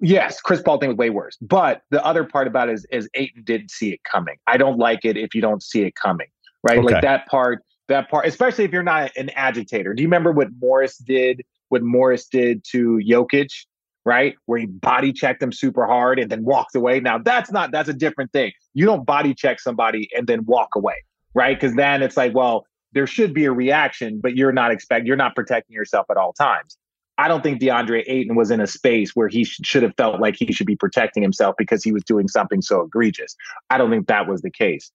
Yes, 0.02 0.42
Chris 0.42 0.62
Paul 0.62 0.80
thing 0.80 0.90
was 0.90 0.98
way 0.98 1.12
worse. 1.12 1.38
But 1.40 1.82
the 1.92 2.04
other 2.04 2.24
part 2.24 2.48
about 2.48 2.70
it 2.70 2.74
is, 2.74 2.88
is 2.92 3.08
Ayton 3.14 3.44
didn't 3.44 3.70
see 3.70 3.92
it 3.94 4.00
coming. 4.04 4.38
I 4.48 4.58
don't 4.58 4.80
like 4.80 5.06
it 5.06 5.18
if 5.18 5.36
you 5.36 5.42
don't 5.42 5.62
see 5.62 5.84
it 5.84 5.94
coming. 5.96 6.28
Right, 6.64 6.80
Okay. 6.80 6.94
like 6.94 7.02
that 7.04 7.28
part. 7.28 7.64
That 7.88 8.10
part, 8.10 8.26
especially 8.26 8.66
if 8.66 8.72
you're 8.72 8.84
not 8.84 9.12
an 9.16 9.30
agitator. 9.30 9.94
Do 9.94 10.02
you 10.02 10.08
remember 10.08 10.32
what 10.32 10.48
Morris 10.60 10.98
did? 10.98 11.44
What 11.70 11.84
Morris 11.84 12.28
did 12.28 12.64
to 12.72 13.00
Jokic? 13.08 13.50
right? 14.06 14.36
Where 14.46 14.58
he 14.58 14.66
body 14.68 15.12
checked 15.12 15.44
him 15.44 15.52
super 15.52 15.86
hard 15.86 16.18
and 16.18 16.32
then 16.32 16.46
walked 16.46 16.76
away. 16.76 17.02
Now 17.02 17.18
that's 17.18 17.52
not 17.52 17.72
that's 17.72 17.90
a 17.90 17.94
different 17.94 18.32
thing. 18.32 18.54
You 18.74 18.86
don't 18.86 19.06
body 19.06 19.34
check 19.34 19.60
somebody 19.60 20.08
and 20.16 20.28
then 20.28 20.46
walk 20.46 20.76
away, 20.78 20.96
right? 21.38 21.58
Because 21.58 21.76
then 21.76 22.02
it's 22.02 22.18
like, 22.18 22.34
well, 22.34 22.66
there 22.94 23.06
should 23.06 23.32
be 23.32 23.46
a 23.46 23.52
reaction, 23.52 24.20
but 24.20 24.36
you're 24.36 24.52
not 24.52 24.72
expect 24.72 25.06
you're 25.06 25.16
not 25.16 25.36
protecting 25.36 25.76
yourself 25.76 26.08
at 26.10 26.18
all 26.18 26.34
times. 26.34 26.78
I 27.20 27.28
don't 27.28 27.44
think 27.44 27.62
DeAndre 27.62 28.04
Ayton 28.08 28.36
was 28.36 28.50
in 28.50 28.60
a 28.60 28.68
space 28.68 29.12
where 29.16 29.28
he 29.28 29.44
sh- 29.44 29.60
should 29.64 29.84
have 29.84 29.94
felt 29.98 30.20
like 30.20 30.36
he 30.36 30.52
should 30.52 30.66
be 30.66 30.76
protecting 30.76 31.22
himself 31.22 31.56
because 31.58 31.84
he 31.84 31.92
was 31.92 32.04
doing 32.04 32.28
something 32.28 32.62
so 32.62 32.82
egregious. 32.82 33.36
I 33.70 33.78
don't 33.78 33.92
think 33.92 34.08
that 34.08 34.28
was 34.28 34.42
the 34.42 34.50
case. 34.50 34.92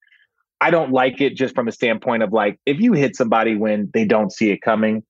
I 0.60 0.70
don't 0.70 0.92
like 0.92 1.20
it 1.20 1.36
just 1.36 1.54
from 1.54 1.68
a 1.68 1.72
standpoint 1.72 2.24
of 2.24 2.32
like 2.32 2.58
if 2.66 2.80
you 2.80 2.92
hit 2.92 3.14
somebody 3.14 3.56
when 3.56 3.90
they 3.94 4.04
don't 4.04 4.32
see 4.32 4.50
it 4.50 4.62
coming, 4.62 5.04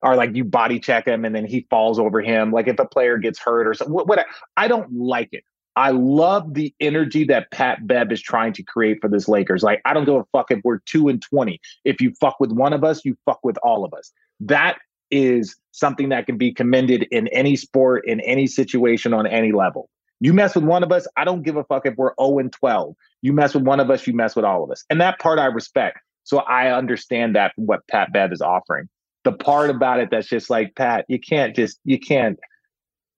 or 0.00 0.16
like 0.16 0.34
you 0.34 0.44
body 0.44 0.80
check 0.80 1.06
him 1.06 1.24
and 1.26 1.34
then 1.34 1.44
he 1.44 1.66
falls 1.68 1.98
over 1.98 2.22
him. 2.22 2.50
Like 2.50 2.66
if 2.66 2.78
a 2.78 2.86
player 2.86 3.18
gets 3.18 3.38
hurt 3.38 3.68
or 3.68 3.74
something, 3.74 3.94
what, 3.94 4.08
what 4.08 4.26
I 4.56 4.68
don't 4.68 4.90
like 4.92 5.28
it. 5.32 5.44
I 5.76 5.90
love 5.90 6.54
the 6.54 6.74
energy 6.80 7.24
that 7.24 7.50
Pat 7.50 7.86
Bev 7.86 8.12
is 8.12 8.20
trying 8.20 8.52
to 8.54 8.62
create 8.62 8.98
for 9.00 9.08
this 9.08 9.28
Lakers. 9.28 9.62
Like 9.62 9.80
I 9.84 9.94
don't 9.94 10.04
give 10.04 10.14
a 10.14 10.24
fuck 10.32 10.50
if 10.50 10.60
we're 10.64 10.78
two 10.80 11.08
and 11.08 11.20
twenty. 11.22 11.60
If 11.84 12.00
you 12.00 12.12
fuck 12.20 12.40
with 12.40 12.52
one 12.52 12.72
of 12.72 12.84
us, 12.84 13.04
you 13.04 13.16
fuck 13.24 13.40
with 13.42 13.56
all 13.58 13.84
of 13.84 13.94
us. 13.94 14.12
That 14.40 14.78
is 15.10 15.56
something 15.72 16.08
that 16.10 16.26
can 16.26 16.38
be 16.38 16.52
commended 16.52 17.06
in 17.10 17.28
any 17.28 17.56
sport, 17.56 18.06
in 18.06 18.20
any 18.20 18.46
situation, 18.46 19.12
on 19.12 19.26
any 19.26 19.52
level. 19.52 19.88
You 20.20 20.32
mess 20.32 20.54
with 20.54 20.64
one 20.64 20.82
of 20.82 20.92
us, 20.92 21.06
I 21.16 21.24
don't 21.24 21.42
give 21.42 21.56
a 21.56 21.64
fuck 21.64 21.84
if 21.84 21.96
we're 21.96 22.12
0 22.20 22.38
and 22.38 22.52
12. 22.52 22.94
You 23.22 23.32
mess 23.32 23.54
with 23.54 23.64
one 23.64 23.80
of 23.80 23.90
us, 23.90 24.06
you 24.06 24.14
mess 24.14 24.36
with 24.36 24.44
all 24.44 24.62
of 24.62 24.70
us. 24.70 24.84
And 24.88 25.00
that 25.00 25.18
part 25.18 25.38
I 25.38 25.46
respect. 25.46 25.98
So 26.24 26.38
I 26.38 26.70
understand 26.72 27.34
that 27.34 27.54
from 27.54 27.66
what 27.66 27.86
Pat 27.88 28.12
Bev 28.12 28.32
is 28.32 28.40
offering 28.40 28.88
the 29.24 29.32
part 29.32 29.70
about 29.70 30.00
it 30.00 30.10
that's 30.10 30.28
just 30.28 30.50
like 30.50 30.74
Pat, 30.74 31.04
you 31.08 31.18
can't 31.18 31.54
just 31.54 31.78
you 31.84 31.98
can't. 31.98 32.38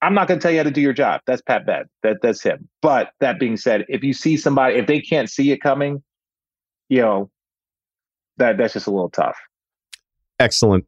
I'm 0.04 0.14
not 0.14 0.28
going 0.28 0.38
to 0.38 0.42
tell 0.42 0.52
you 0.52 0.58
how 0.58 0.64
to 0.64 0.70
do 0.70 0.80
your 0.80 0.92
job. 0.92 1.20
That's 1.26 1.42
Pat 1.42 1.66
Bev. 1.66 1.86
That 2.02 2.18
that's 2.22 2.42
him. 2.42 2.68
But 2.82 3.10
that 3.20 3.38
being 3.40 3.56
said, 3.56 3.84
if 3.88 4.02
you 4.04 4.12
see 4.12 4.36
somebody, 4.36 4.76
if 4.76 4.86
they 4.86 5.00
can't 5.00 5.30
see 5.30 5.50
it 5.50 5.60
coming, 5.62 6.02
you 6.88 7.00
know, 7.00 7.30
that 8.36 8.58
that's 8.58 8.74
just 8.74 8.86
a 8.86 8.90
little 8.90 9.10
tough. 9.10 9.36
Excellent 10.38 10.84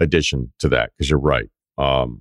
addition 0.00 0.52
to 0.60 0.68
that 0.70 0.90
because 0.96 1.10
you're 1.10 1.18
right. 1.18 1.50
Um, 1.76 2.20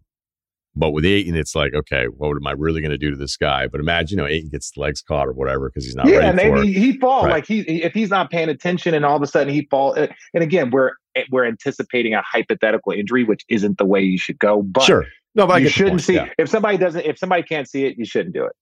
but 0.75 0.91
with 0.91 1.03
Ayton, 1.05 1.35
it's 1.35 1.55
like, 1.55 1.73
okay, 1.73 2.05
what 2.05 2.35
am 2.35 2.47
I 2.47 2.51
really 2.51 2.79
going 2.81 2.91
to 2.91 2.97
do 2.97 3.09
to 3.11 3.17
this 3.17 3.35
guy? 3.37 3.67
But 3.67 3.79
imagine, 3.79 4.17
you 4.17 4.23
know, 4.23 4.29
Ayton 4.29 4.49
gets 4.49 4.77
legs 4.77 5.01
caught 5.01 5.27
or 5.27 5.33
whatever 5.33 5.69
because 5.69 5.83
he's 5.85 5.95
not 5.95 6.07
yeah, 6.07 6.31
maybe 6.31 6.69
it. 6.69 6.77
he 6.77 6.97
fall 6.99 7.23
Right. 7.23 7.31
like 7.31 7.47
he 7.47 7.59
if 7.83 7.93
he's 7.93 8.09
not 8.09 8.29
paying 8.31 8.49
attention, 8.49 8.93
and 8.93 9.05
all 9.05 9.15
of 9.15 9.21
a 9.21 9.27
sudden 9.27 9.53
he 9.53 9.67
fall. 9.69 9.97
uh, 9.99 10.07
And 10.33 10.43
again, 10.43 10.69
we're 10.71 10.91
we're 11.31 11.45
anticipating 11.45 12.13
a 12.13 12.21
hypothetical 12.21 12.91
injury, 12.93 13.23
which 13.23 13.43
isn't 13.49 13.77
the 13.77 13.85
way 13.85 14.01
you 14.01 14.17
should 14.17 14.39
go. 14.39 14.61
But 14.61 14.83
Sure. 14.83 15.05
No, 15.35 15.45
but 15.47 15.61
you 15.61 15.69
shouldn't 15.69 16.01
see 16.01 16.15
Yeah. 16.15 16.29
if 16.37 16.49
somebody 16.49 16.77
doesn't 16.77 17.05
if 17.05 17.17
somebody 17.17 17.43
can't 17.43 17.67
see 17.69 17.85
it, 17.85 17.97
you 17.97 18.05
shouldn't 18.05 18.33
do 18.33 18.45
it. 18.45 18.53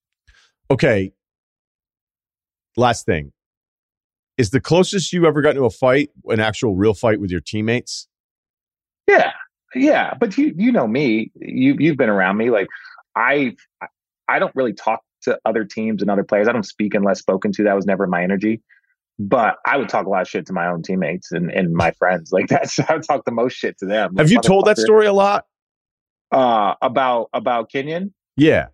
Okay. 0.70 1.13
Last 2.76 3.05
thing. 3.05 3.32
Is 4.38 4.51
the 4.51 4.61
closest 4.61 5.13
you 5.13 5.26
ever 5.26 5.41
got 5.41 5.51
into 5.51 5.65
a 5.65 5.70
fight, 5.72 6.11
an 6.26 6.39
actual 6.39 6.76
real 6.76 6.93
fight 6.93 7.20
with 7.20 7.32
your 7.32 7.41
teammates? 7.41 8.07
Yeah, 9.07 9.32
yeah, 9.74 10.13
but 10.20 10.38
you 10.38 10.53
you 10.55 10.72
know 10.72 10.88
me. 10.88 11.32
You 11.36 11.76
you've 11.80 11.97
been 11.97 12.09
around 12.09 12.38
me. 12.38 12.51
Like 12.51 12.68
I 13.15 13.55
I 14.28 14.38
don't 14.38 14.51
really 14.55 14.74
talk 14.74 15.01
to 15.24 15.39
other 15.45 15.63
teams 15.65 16.01
and 16.03 16.11
other 16.11 16.24
players. 16.24 16.47
I 16.47 16.51
don't 16.51 16.65
speak 16.65 16.93
unless 16.93 17.20
spoken 17.20 17.51
to. 17.53 17.63
That 17.63 17.76
was 17.76 17.86
never 17.88 18.05
my 18.05 18.22
energy. 18.22 18.61
but 19.18 19.55
I 19.65 19.78
would 19.78 19.89
talk 19.89 20.05
a 20.05 20.09
lot 20.09 20.22
of 20.22 20.28
shit 20.28 20.45
to 20.47 20.53
my 20.53 20.68
own 20.68 20.84
teammates 20.84 21.32
and, 21.32 21.49
and 21.51 21.74
my 21.74 21.89
friends. 21.91 22.32
Like 22.32 22.47
that's 22.49 22.78
I 22.80 22.93
would 22.93 23.03
talk 23.07 23.26
the 23.26 23.32
most 23.32 23.53
shit 23.53 23.80
to 23.80 23.86
them. 23.88 24.15
Have 24.18 24.30
you 24.30 24.39
told 24.41 24.65
that 24.65 24.78
story 24.78 25.07
a 25.07 25.13
lot? 25.13 25.45
Uh, 26.32 26.75
about 26.82 27.30
about 27.34 27.71
Kenyon? 27.71 28.13
Yeah. 28.36 28.67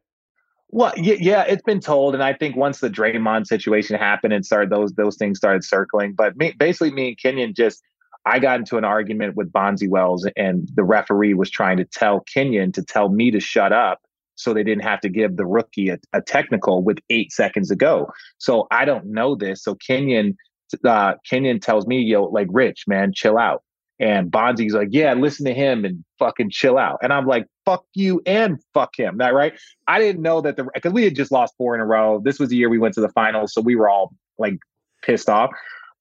Well, 0.70 0.92
yeah, 0.98 1.18
yeah, 1.20 1.44
it's 1.44 1.62
been 1.62 1.80
told, 1.80 2.16
and 2.16 2.24
I 2.24 2.34
think 2.34 2.56
once 2.56 2.80
the 2.80 2.90
Draymond 2.90 3.46
situation 3.46 3.96
happened 3.96 4.34
and 4.34 4.44
started 4.44 4.72
those 4.72 4.94
those 4.94 5.18
things 5.18 5.38
started 5.38 5.64
circling. 5.64 6.14
But 6.14 6.36
me, 6.36 6.54
basically, 6.58 6.92
me 6.92 7.10
and 7.10 7.18
Kenyon 7.18 7.54
just 7.54 7.84
I 8.26 8.40
got 8.40 8.60
into 8.60 8.78
an 8.78 8.86
argument 8.86 9.36
with 9.36 9.52
Bonzi 9.52 9.88
Wells, 9.88 10.28
and 10.36 10.68
the 10.76 10.84
referee 10.84 11.34
was 11.34 11.50
trying 11.50 11.78
to 11.78 11.86
tell 11.86 12.22
Kenyon 12.22 12.72
to 12.72 12.84
tell 12.84 13.10
me 13.10 13.32
to 13.32 13.40
shut 13.40 13.72
up 13.72 14.02
so 14.36 14.54
they 14.54 14.64
didn't 14.64 14.84
have 14.84 15.00
to 15.02 15.10
give 15.10 15.36
the 15.36 15.46
rookie 15.46 15.90
a, 15.90 16.00
a 16.14 16.22
technical 16.22 16.82
with 16.84 16.98
eight 17.10 17.32
seconds 17.32 17.70
to 17.70 17.76
go. 17.76 18.12
So 18.38 18.68
I 18.72 18.86
don't 18.86 19.06
know 19.06 19.36
this. 19.36 19.64
So 19.64 19.76
Kenyon, 19.76 20.36
uh, 20.86 21.14
Kenyon 21.30 21.60
tells 21.60 21.86
me, 21.86 22.00
yo, 22.00 22.24
like 22.24 22.48
Rich, 22.50 22.86
man, 22.88 23.12
chill 23.14 23.38
out. 23.38 23.62
And 24.00 24.32
Bonzi's 24.32 24.74
like, 24.74 24.90
yeah, 24.92 25.14
listen 25.14 25.46
to 25.46 25.54
him 25.54 25.86
and 25.86 26.04
fucking 26.20 26.50
chill 26.50 26.78
out. 26.78 27.00
And 27.02 27.14
I'm 27.14 27.28
like, 27.28 27.46
fuck 27.64 27.86
you 27.94 28.22
and 28.26 28.60
fuck 28.74 28.98
him. 28.98 29.18
That 29.18 29.34
right? 29.34 29.54
I 29.88 30.00
didn't 30.00 30.22
know 30.22 30.42
that 30.42 30.58
the 30.58 30.68
because 30.74 30.94
we 30.94 31.04
had 31.04 31.16
just 31.16 31.32
lost 31.32 31.54
four 31.58 31.76
in 31.76 31.82
a 31.82 31.86
row. 31.86 32.20
This 32.24 32.40
was 32.40 32.50
the 32.50 32.58
year 32.58 32.70
we 32.70 32.80
went 32.80 32.96
to 32.96 33.02
the 33.02 33.10
finals, 33.10 33.54
so 33.54 33.62
we 33.62 33.76
were 33.76 33.90
all 33.90 34.14
like 34.38 34.58
pissed 35.04 35.30
off. 35.30 35.52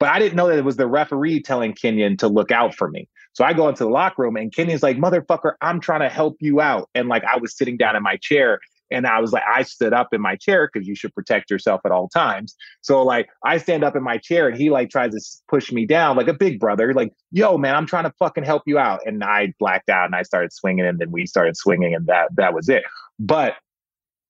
But 0.01 0.09
I 0.09 0.19
didn't 0.19 0.35
know 0.35 0.49
that 0.49 0.59
it 0.59 0.65
was 0.65 0.77
the 0.77 0.89
referee 0.89 1.43
telling 1.43 1.75
Kenyon 1.75 2.17
to 2.17 2.29
look 2.29 2.51
out 2.51 2.75
for 2.75 2.91
me. 2.91 3.09
So 3.35 3.45
I 3.45 3.53
go 3.53 3.69
into 3.69 3.85
the 3.85 3.91
locker 3.91 4.23
room 4.23 4.37
and 4.37 4.53
Kenyon's 4.53 4.83
like, 4.83 4.97
motherfucker, 4.97 5.53
I'm 5.61 5.81
trying 5.81 6.01
to 6.01 6.09
help 6.09 6.37
you 6.41 6.61
out. 6.61 6.91
And 6.95 7.09
like 7.09 7.23
I 7.25 7.39
was 7.39 7.57
sitting 7.57 7.77
down 7.77 7.95
in 7.95 8.03
my 8.03 8.17
chair 8.17 8.59
and 8.93 9.07
I 9.07 9.21
was 9.21 9.33
like, 9.33 9.43
I 9.53 9.63
stood 9.63 9.93
up 9.93 10.13
in 10.13 10.21
my 10.21 10.37
chair 10.37 10.69
because 10.73 10.87
you 10.87 10.95
should 10.95 11.15
protect 11.15 11.51
yourself 11.51 11.81
at 11.85 11.93
all 11.93 12.09
times. 12.09 12.55
So 12.81 13.03
like 13.03 13.29
I 13.45 13.59
stand 13.59 13.85
up 13.85 13.97
in 13.97 14.03
my 14.03 14.19
chair 14.19 14.49
and 14.49 14.57
he 14.57 14.71
like 14.71 14.91
tries 14.91 15.13
to 15.13 15.21
push 15.49 15.73
me 15.73 15.87
down 15.87 16.17
like 16.17 16.29
a 16.29 16.35
big 16.35 16.61
brother, 16.61 16.93
like, 16.93 17.13
yo, 17.31 17.59
man, 17.59 17.75
I'm 17.75 17.87
trying 17.87 18.05
to 18.05 18.13
fucking 18.19 18.45
help 18.45 18.63
you 18.67 18.79
out. 18.79 19.01
And 19.07 19.25
I 19.25 19.55
blacked 19.59 19.89
out 19.89 20.07
and 20.07 20.15
I 20.15 20.23
started 20.23 20.53
swinging 20.53 20.87
and 20.87 20.99
then 20.99 21.11
we 21.11 21.27
started 21.27 21.57
swinging 21.57 21.95
and 21.95 22.07
that 22.07 22.29
that 22.37 22.55
was 22.55 22.69
it. 22.69 22.85
But 23.19 23.57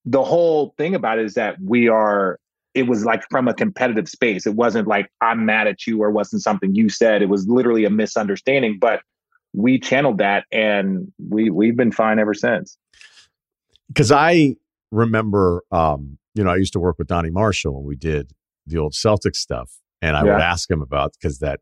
the 0.05 0.23
whole 0.23 0.75
thing 0.79 0.95
about 0.95 1.19
it 1.19 1.27
is 1.27 1.35
that 1.35 1.57
we 1.61 1.89
are 1.89 2.39
it 2.75 2.87
was 2.87 3.05
like 3.05 3.23
from 3.31 3.49
a 3.49 3.55
competitive 3.55 4.09
space. 4.09 4.47
It 4.47 4.55
wasn't 4.55 4.89
like 4.89 5.11
I'm 5.21 5.45
mad 5.45 5.67
at 5.67 5.87
you 5.87 6.03
or 6.03 6.11
wasn't 6.11 6.43
something 6.43 6.75
you 6.75 6.89
said. 6.89 7.21
It 7.21 7.29
was 7.29 7.47
literally 7.47 7.85
a 7.85 7.91
misunderstanding. 7.91 8.79
But 8.81 9.03
we 9.53 9.79
channeled 9.79 10.19
that 10.19 10.47
and 10.51 11.13
we 11.29 11.51
we've 11.51 11.77
been 11.77 11.93
fine 11.93 12.19
ever 12.19 12.35
since 12.35 12.79
because 13.93 14.13
I 14.13 14.57
remember, 14.91 15.63
um, 15.71 16.19
you 16.35 16.43
know, 16.43 16.51
I 16.51 16.57
used 16.57 16.73
to 16.73 16.81
work 16.81 16.99
with 16.99 17.09
Donny 17.09 17.31
Marshall 17.31 17.75
when 17.75 17.85
we 17.85 17.97
did 17.97 18.33
the 18.67 18.79
old 18.79 18.93
Celtics 18.93 19.37
stuff, 19.37 19.71
and 20.01 20.17
I 20.17 20.25
yeah. 20.25 20.33
would 20.33 20.43
ask 20.43 20.71
him 20.71 20.83
about 20.83 21.13
because 21.13 21.39
that 21.41 21.61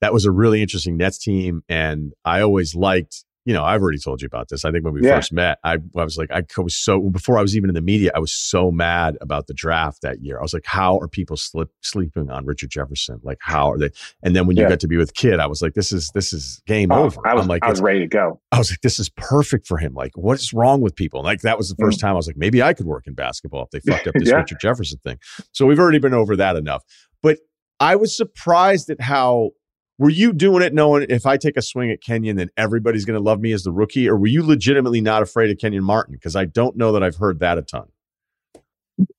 that 0.00 0.12
was 0.12 0.24
a 0.24 0.30
really 0.30 0.62
interesting 0.62 0.96
Nets 0.96 1.18
team, 1.18 1.62
and 1.68 2.12
I 2.24 2.40
always 2.40 2.74
liked 2.74 3.24
you 3.48 3.54
know, 3.54 3.64
I've 3.64 3.80
already 3.80 3.98
told 3.98 4.20
you 4.20 4.26
about 4.26 4.50
this. 4.50 4.66
I 4.66 4.70
think 4.70 4.84
when 4.84 4.92
we 4.92 5.02
yeah. 5.02 5.16
first 5.16 5.32
met, 5.32 5.58
I, 5.64 5.78
I 5.96 6.04
was 6.04 6.18
like, 6.18 6.30
I 6.30 6.42
was 6.58 6.76
so 6.76 7.00
before 7.00 7.38
I 7.38 7.40
was 7.40 7.56
even 7.56 7.70
in 7.70 7.74
the 7.74 7.80
media, 7.80 8.10
I 8.14 8.18
was 8.18 8.30
so 8.30 8.70
mad 8.70 9.16
about 9.22 9.46
the 9.46 9.54
draft 9.54 10.02
that 10.02 10.22
year. 10.22 10.38
I 10.38 10.42
was 10.42 10.52
like, 10.52 10.66
how 10.66 10.98
are 10.98 11.08
people 11.08 11.38
slip, 11.38 11.70
sleeping 11.82 12.30
on 12.30 12.44
Richard 12.44 12.68
Jefferson? 12.68 13.20
Like, 13.22 13.38
how 13.40 13.72
are 13.72 13.78
they? 13.78 13.88
And 14.22 14.36
then 14.36 14.46
when 14.46 14.58
you 14.58 14.64
yeah. 14.64 14.68
got 14.68 14.80
to 14.80 14.86
be 14.86 14.98
with 14.98 15.14
Kidd, 15.14 15.40
I 15.40 15.46
was 15.46 15.62
like, 15.62 15.72
this 15.72 15.92
is 15.92 16.10
this 16.12 16.34
is 16.34 16.60
game 16.66 16.92
oh, 16.92 17.04
over. 17.04 17.26
I 17.26 17.32
was 17.32 17.44
I'm 17.44 17.48
like, 17.48 17.64
I 17.64 17.70
was 17.70 17.80
ready 17.80 18.00
to 18.00 18.06
go. 18.06 18.38
I 18.52 18.58
was 18.58 18.70
like, 18.70 18.82
this 18.82 18.98
is 18.98 19.08
perfect 19.08 19.66
for 19.66 19.78
him. 19.78 19.94
Like, 19.94 20.12
what 20.14 20.38
is 20.38 20.52
wrong 20.52 20.82
with 20.82 20.94
people? 20.94 21.22
like 21.22 21.40
that 21.40 21.56
was 21.56 21.70
the 21.70 21.76
first 21.76 21.98
mm. 21.98 22.02
time 22.02 22.10
I 22.10 22.16
was 22.16 22.26
like, 22.26 22.36
maybe 22.36 22.62
I 22.62 22.74
could 22.74 22.84
work 22.84 23.06
in 23.06 23.14
basketball 23.14 23.62
if 23.62 23.70
they 23.70 23.80
fucked 23.80 24.08
up 24.08 24.14
this 24.14 24.28
yeah. 24.28 24.36
Richard 24.36 24.60
Jefferson 24.60 24.98
thing. 25.02 25.18
So 25.52 25.64
we've 25.64 25.78
already 25.78 26.00
been 26.00 26.12
over 26.12 26.36
that 26.36 26.56
enough. 26.56 26.82
But 27.22 27.38
I 27.80 27.96
was 27.96 28.14
surprised 28.14 28.90
at 28.90 29.00
how 29.00 29.52
were 29.98 30.10
you 30.10 30.32
doing 30.32 30.62
it 30.62 30.72
knowing 30.72 31.06
if 31.08 31.26
I 31.26 31.36
take 31.36 31.56
a 31.56 31.62
swing 31.62 31.90
at 31.90 32.00
Kenyon, 32.00 32.36
then 32.36 32.50
everybody's 32.56 33.04
going 33.04 33.18
to 33.18 33.22
love 33.22 33.40
me 33.40 33.52
as 33.52 33.64
the 33.64 33.72
rookie? 33.72 34.08
Or 34.08 34.16
were 34.16 34.28
you 34.28 34.44
legitimately 34.44 35.00
not 35.00 35.22
afraid 35.22 35.50
of 35.50 35.58
Kenyon 35.58 35.84
Martin? 35.84 36.14
Because 36.14 36.36
I 36.36 36.44
don't 36.44 36.76
know 36.76 36.92
that 36.92 37.02
I've 37.02 37.16
heard 37.16 37.40
that 37.40 37.58
a 37.58 37.62
ton. 37.62 37.88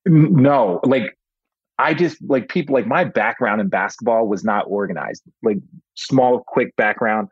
No, 0.06 0.80
like 0.84 1.18
I 1.78 1.94
just 1.94 2.18
like 2.28 2.50
people 2.50 2.74
like 2.74 2.88
my 2.88 3.04
background 3.04 3.62
in 3.62 3.70
basketball 3.70 4.28
was 4.28 4.44
not 4.44 4.66
organized. 4.68 5.24
Like 5.44 5.58
small, 5.96 6.44
quick 6.48 6.76
background. 6.76 7.28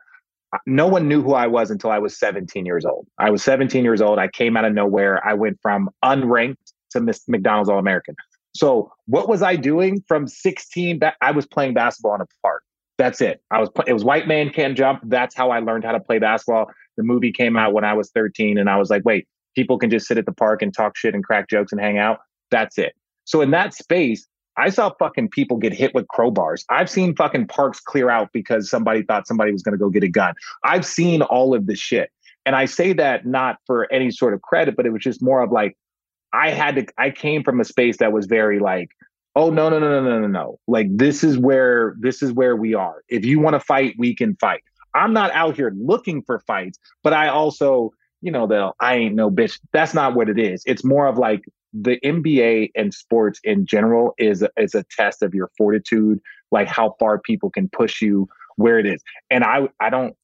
No 0.66 0.86
one 0.86 1.08
knew 1.08 1.22
who 1.22 1.34
I 1.34 1.46
was 1.46 1.70
until 1.70 1.90
I 1.90 1.98
was 1.98 2.18
17 2.18 2.64
years 2.64 2.86
old. 2.86 3.06
I 3.18 3.30
was 3.30 3.42
17 3.42 3.84
years 3.84 4.00
old. 4.00 4.18
I 4.18 4.28
came 4.28 4.56
out 4.56 4.64
of 4.64 4.72
nowhere. 4.72 5.26
I 5.26 5.34
went 5.34 5.58
from 5.60 5.90
unranked 6.02 6.72
to 6.92 7.00
Miss 7.00 7.28
McDonald's 7.28 7.68
All 7.68 7.78
American. 7.78 8.14
So 8.54 8.90
what 9.06 9.28
was 9.28 9.42
I 9.42 9.56
doing 9.56 10.02
from 10.08 10.26
16? 10.26 11.00
I 11.20 11.30
was 11.32 11.46
playing 11.46 11.74
basketball 11.74 12.14
in 12.14 12.22
a 12.22 12.26
park. 12.42 12.62
That's 12.98 13.20
it. 13.20 13.40
I 13.50 13.60
was 13.60 13.70
it 13.86 13.92
was 13.92 14.04
White 14.04 14.26
Man 14.26 14.50
Can't 14.50 14.76
Jump. 14.76 15.00
That's 15.04 15.34
how 15.34 15.50
I 15.50 15.60
learned 15.60 15.84
how 15.84 15.92
to 15.92 16.00
play 16.00 16.18
basketball. 16.18 16.70
The 16.96 17.04
movie 17.04 17.32
came 17.32 17.56
out 17.56 17.72
when 17.72 17.84
I 17.84 17.94
was 17.94 18.10
13 18.10 18.58
and 18.58 18.68
I 18.68 18.76
was 18.76 18.90
like, 18.90 19.04
"Wait, 19.04 19.28
people 19.54 19.78
can 19.78 19.88
just 19.88 20.06
sit 20.06 20.18
at 20.18 20.26
the 20.26 20.32
park 20.32 20.62
and 20.62 20.74
talk 20.74 20.96
shit 20.96 21.14
and 21.14 21.24
crack 21.24 21.48
jokes 21.48 21.70
and 21.72 21.80
hang 21.80 21.96
out." 21.96 22.18
That's 22.50 22.76
it. 22.76 22.94
So 23.24 23.40
in 23.40 23.52
that 23.52 23.72
space, 23.72 24.26
I 24.56 24.70
saw 24.70 24.90
fucking 24.98 25.28
people 25.28 25.56
get 25.58 25.72
hit 25.72 25.94
with 25.94 26.06
crowbars. 26.08 26.64
I've 26.68 26.90
seen 26.90 27.14
fucking 27.14 27.46
parks 27.46 27.78
clear 27.78 28.10
out 28.10 28.30
because 28.32 28.68
somebody 28.68 29.02
thought 29.02 29.28
somebody 29.28 29.52
was 29.52 29.62
going 29.62 29.74
to 29.74 29.78
go 29.78 29.88
get 29.88 30.02
a 30.02 30.08
gun. 30.08 30.34
I've 30.64 30.84
seen 30.84 31.22
all 31.22 31.54
of 31.54 31.66
this 31.66 31.78
shit. 31.78 32.10
And 32.44 32.56
I 32.56 32.64
say 32.64 32.92
that 32.94 33.26
not 33.26 33.58
for 33.66 33.90
any 33.92 34.10
sort 34.10 34.34
of 34.34 34.42
credit, 34.42 34.74
but 34.74 34.86
it 34.86 34.90
was 34.90 35.02
just 35.02 35.22
more 35.22 35.42
of 35.42 35.52
like 35.52 35.76
I 36.32 36.50
had 36.50 36.76
to 36.76 36.86
I 36.98 37.10
came 37.10 37.44
from 37.44 37.60
a 37.60 37.64
space 37.64 37.98
that 37.98 38.12
was 38.12 38.26
very 38.26 38.58
like 38.58 38.90
oh 39.38 39.50
no 39.50 39.68
no 39.70 39.78
no 39.78 39.88
no 39.88 40.02
no 40.02 40.20
no 40.20 40.26
no. 40.26 40.58
Like 40.66 40.88
this 40.90 41.22
is 41.22 41.38
where 41.38 41.94
this 42.00 42.22
is 42.22 42.32
where 42.32 42.56
we 42.56 42.74
are. 42.74 43.04
If 43.08 43.24
you 43.24 43.38
want 43.38 43.54
to 43.54 43.60
fight 43.60 43.94
we 43.96 44.14
can 44.14 44.36
fight. 44.36 44.62
I'm 44.94 45.12
not 45.12 45.30
out 45.30 45.54
here 45.54 45.72
looking 45.78 46.22
for 46.22 46.40
fights 46.40 46.78
but 47.04 47.12
i 47.12 47.28
also 47.28 47.92
you 48.20 48.32
know 48.32 48.48
the 48.48 48.72
i 48.80 48.96
ain't 48.96 49.14
no 49.14 49.30
bitch. 49.30 49.60
That's 49.72 49.94
not 49.94 50.14
what 50.14 50.28
it 50.28 50.38
is. 50.38 50.62
It's 50.66 50.84
more 50.84 51.06
of 51.06 51.18
like 51.18 51.44
the 51.72 52.00
nba 52.04 52.70
and 52.74 52.92
sports 52.92 53.38
in 53.44 53.64
general 53.64 54.14
is 54.18 54.44
is 54.56 54.74
a 54.74 54.84
test 54.96 55.22
of 55.22 55.34
your 55.34 55.50
fortitude 55.56 56.20
like 56.50 56.66
how 56.66 56.96
far 56.98 57.20
people 57.20 57.50
can 57.50 57.68
push 57.68 58.02
you 58.02 58.28
where 58.56 58.78
it 58.80 58.86
is. 58.86 59.00
And 59.30 59.44
i 59.44 59.68
i 59.78 59.88
don't 59.88 60.16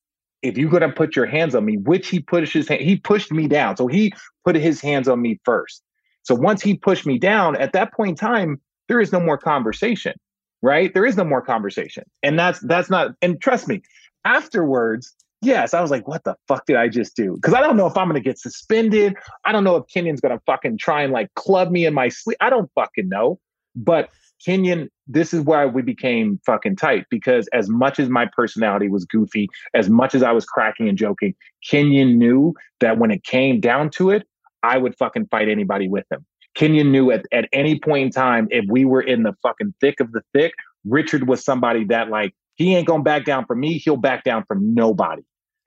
if 0.42 0.58
you're 0.58 0.80
to 0.80 0.88
put 0.88 1.14
your 1.14 1.26
hands 1.26 1.54
on 1.54 1.64
me 1.64 1.76
which 1.76 2.08
he 2.08 2.18
pushed 2.18 2.52
his 2.52 2.66
hand 2.66 2.80
he 2.80 2.96
pushed 2.96 3.30
me 3.30 3.46
down. 3.46 3.76
So 3.76 3.86
he 3.86 4.12
put 4.44 4.56
his 4.56 4.80
hands 4.80 5.06
on 5.06 5.22
me 5.22 5.38
first. 5.44 5.84
So 6.24 6.34
once 6.34 6.62
he 6.62 6.74
pushed 6.74 7.06
me 7.06 7.18
down 7.18 7.54
at 7.54 7.74
that 7.74 7.92
point 7.92 8.10
in 8.10 8.16
time 8.16 8.60
there 8.88 9.00
is 9.00 9.12
no 9.12 9.20
more 9.20 9.38
conversation, 9.38 10.14
right? 10.62 10.92
There 10.92 11.06
is 11.06 11.16
no 11.16 11.24
more 11.24 11.42
conversation. 11.42 12.04
And 12.22 12.38
that's 12.38 12.60
that's 12.60 12.90
not 12.90 13.12
and 13.22 13.40
trust 13.40 13.68
me, 13.68 13.82
afterwards, 14.24 15.14
yes, 15.42 15.74
I 15.74 15.80
was 15.80 15.90
like, 15.90 16.08
what 16.08 16.24
the 16.24 16.36
fuck 16.48 16.66
did 16.66 16.76
I 16.76 16.88
just 16.88 17.16
do? 17.16 17.34
Because 17.34 17.54
I 17.54 17.60
don't 17.60 17.76
know 17.76 17.86
if 17.86 17.96
I'm 17.96 18.08
gonna 18.08 18.20
get 18.20 18.38
suspended. 18.38 19.14
I 19.44 19.52
don't 19.52 19.64
know 19.64 19.76
if 19.76 19.84
Kenyon's 19.86 20.20
gonna 20.20 20.40
fucking 20.46 20.78
try 20.78 21.02
and 21.02 21.12
like 21.12 21.32
club 21.34 21.70
me 21.70 21.86
in 21.86 21.94
my 21.94 22.08
sleep. 22.08 22.36
I 22.40 22.50
don't 22.50 22.70
fucking 22.74 23.08
know. 23.08 23.38
But 23.76 24.10
Kenyon, 24.44 24.90
this 25.06 25.32
is 25.32 25.40
why 25.42 25.64
we 25.66 25.82
became 25.82 26.38
fucking 26.44 26.76
tight 26.76 27.06
because 27.10 27.48
as 27.52 27.68
much 27.68 27.98
as 27.98 28.08
my 28.08 28.26
personality 28.36 28.88
was 28.88 29.04
goofy, 29.04 29.48
as 29.72 29.88
much 29.88 30.14
as 30.14 30.22
I 30.22 30.32
was 30.32 30.44
cracking 30.44 30.88
and 30.88 30.98
joking, 30.98 31.34
Kenyon 31.68 32.18
knew 32.18 32.54
that 32.80 32.98
when 32.98 33.10
it 33.10 33.24
came 33.24 33.60
down 33.60 33.90
to 33.90 34.10
it, 34.10 34.26
I 34.62 34.78
would 34.78 34.96
fucking 34.96 35.26
fight 35.26 35.48
anybody 35.48 35.88
with 35.88 36.04
him. 36.10 36.24
Kenyon 36.54 36.92
knew 36.92 37.10
at, 37.10 37.26
at 37.32 37.48
any 37.52 37.78
point 37.78 38.06
in 38.06 38.10
time, 38.10 38.48
if 38.50 38.64
we 38.68 38.84
were 38.84 39.02
in 39.02 39.22
the 39.22 39.34
fucking 39.42 39.74
thick 39.80 40.00
of 40.00 40.12
the 40.12 40.22
thick, 40.32 40.54
Richard 40.84 41.28
was 41.28 41.44
somebody 41.44 41.84
that 41.86 42.10
like 42.10 42.34
he 42.54 42.74
ain't 42.74 42.86
gonna 42.86 43.02
back 43.02 43.24
down 43.24 43.44
from 43.46 43.60
me. 43.60 43.78
He'll 43.78 43.96
back 43.96 44.24
down 44.24 44.44
from 44.46 44.74
nobody. 44.74 45.22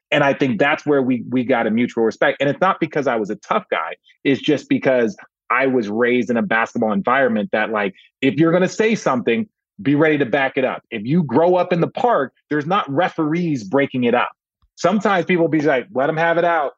And 0.09 0.23
I 0.23 0.33
think 0.33 0.59
that's 0.59 0.85
where 0.85 1.01
we 1.01 1.25
we 1.29 1.43
got 1.43 1.67
a 1.67 1.71
mutual 1.71 2.03
respect. 2.03 2.37
And 2.39 2.49
it's 2.49 2.61
not 2.61 2.79
because 2.79 3.07
I 3.07 3.17
was 3.17 3.29
a 3.29 3.35
tough 3.35 3.65
guy. 3.69 3.95
It's 4.23 4.41
just 4.41 4.69
because 4.69 5.17
I 5.49 5.67
was 5.67 5.89
raised 5.89 6.29
in 6.29 6.37
a 6.37 6.41
basketball 6.41 6.93
environment 6.93 7.49
that 7.51 7.71
like 7.71 7.93
if 8.21 8.35
you're 8.35 8.51
gonna 8.51 8.69
say 8.69 8.95
something, 8.95 9.47
be 9.81 9.95
ready 9.95 10.17
to 10.17 10.25
back 10.25 10.57
it 10.57 10.63
up. 10.63 10.83
If 10.89 11.05
you 11.05 11.23
grow 11.23 11.55
up 11.55 11.73
in 11.73 11.81
the 11.81 11.89
park, 11.89 12.33
there's 12.49 12.65
not 12.65 12.89
referees 12.89 13.63
breaking 13.63 14.05
it 14.05 14.15
up. 14.15 14.31
Sometimes 14.75 15.25
people 15.25 15.47
be 15.47 15.61
like, 15.61 15.87
let 15.93 16.07
them 16.07 16.17
have 16.17 16.37
it 16.37 16.45
out, 16.45 16.73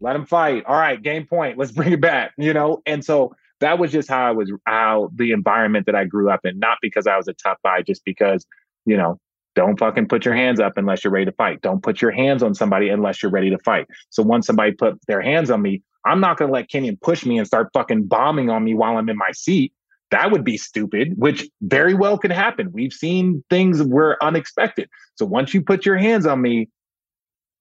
let 0.00 0.14
them 0.14 0.26
fight. 0.26 0.64
All 0.66 0.76
right, 0.76 1.00
game 1.00 1.26
point. 1.26 1.58
Let's 1.58 1.72
bring 1.72 1.92
it 1.92 2.00
back. 2.00 2.32
You 2.36 2.52
know, 2.52 2.82
and 2.84 3.04
so 3.04 3.34
that 3.62 3.78
was 3.78 3.90
just 3.90 4.08
how 4.08 4.26
I 4.26 4.30
was, 4.30 4.52
how 4.66 5.10
the 5.14 5.32
environment 5.32 5.86
that 5.86 5.94
I 5.94 6.04
grew 6.04 6.30
up 6.30 6.40
in, 6.44 6.58
not 6.58 6.78
because 6.82 7.06
I 7.06 7.16
was 7.16 7.28
a 7.28 7.32
tough 7.32 7.58
guy, 7.64 7.82
just 7.82 8.04
because, 8.04 8.46
you 8.84 8.96
know, 8.96 9.18
don't 9.54 9.78
fucking 9.78 10.08
put 10.08 10.24
your 10.24 10.34
hands 10.34 10.60
up 10.60 10.74
unless 10.76 11.04
you're 11.04 11.12
ready 11.12 11.26
to 11.26 11.32
fight. 11.32 11.60
Don't 11.60 11.82
put 11.82 12.00
your 12.00 12.10
hands 12.10 12.42
on 12.42 12.54
somebody 12.54 12.88
unless 12.88 13.22
you're 13.22 13.32
ready 13.32 13.50
to 13.50 13.58
fight. 13.58 13.86
So 14.10 14.22
once 14.22 14.46
somebody 14.46 14.72
put 14.72 14.98
their 15.06 15.20
hands 15.20 15.50
on 15.50 15.62
me, 15.62 15.82
I'm 16.04 16.20
not 16.20 16.38
to 16.38 16.46
let 16.46 16.68
Kenyon 16.68 16.98
push 17.02 17.24
me 17.24 17.38
and 17.38 17.46
start 17.46 17.68
fucking 17.72 18.04
bombing 18.06 18.50
on 18.50 18.64
me 18.64 18.74
while 18.74 18.96
I'm 18.96 19.08
in 19.08 19.16
my 19.16 19.30
seat. 19.32 19.72
That 20.10 20.30
would 20.30 20.44
be 20.44 20.58
stupid, 20.58 21.14
which 21.16 21.48
very 21.62 21.94
well 21.94 22.18
could 22.18 22.32
happen. 22.32 22.70
We've 22.72 22.92
seen 22.92 23.44
things 23.48 23.82
were 23.82 24.22
unexpected. 24.22 24.88
So 25.16 25.24
once 25.24 25.54
you 25.54 25.62
put 25.62 25.86
your 25.86 25.96
hands 25.96 26.26
on 26.26 26.42
me, 26.42 26.68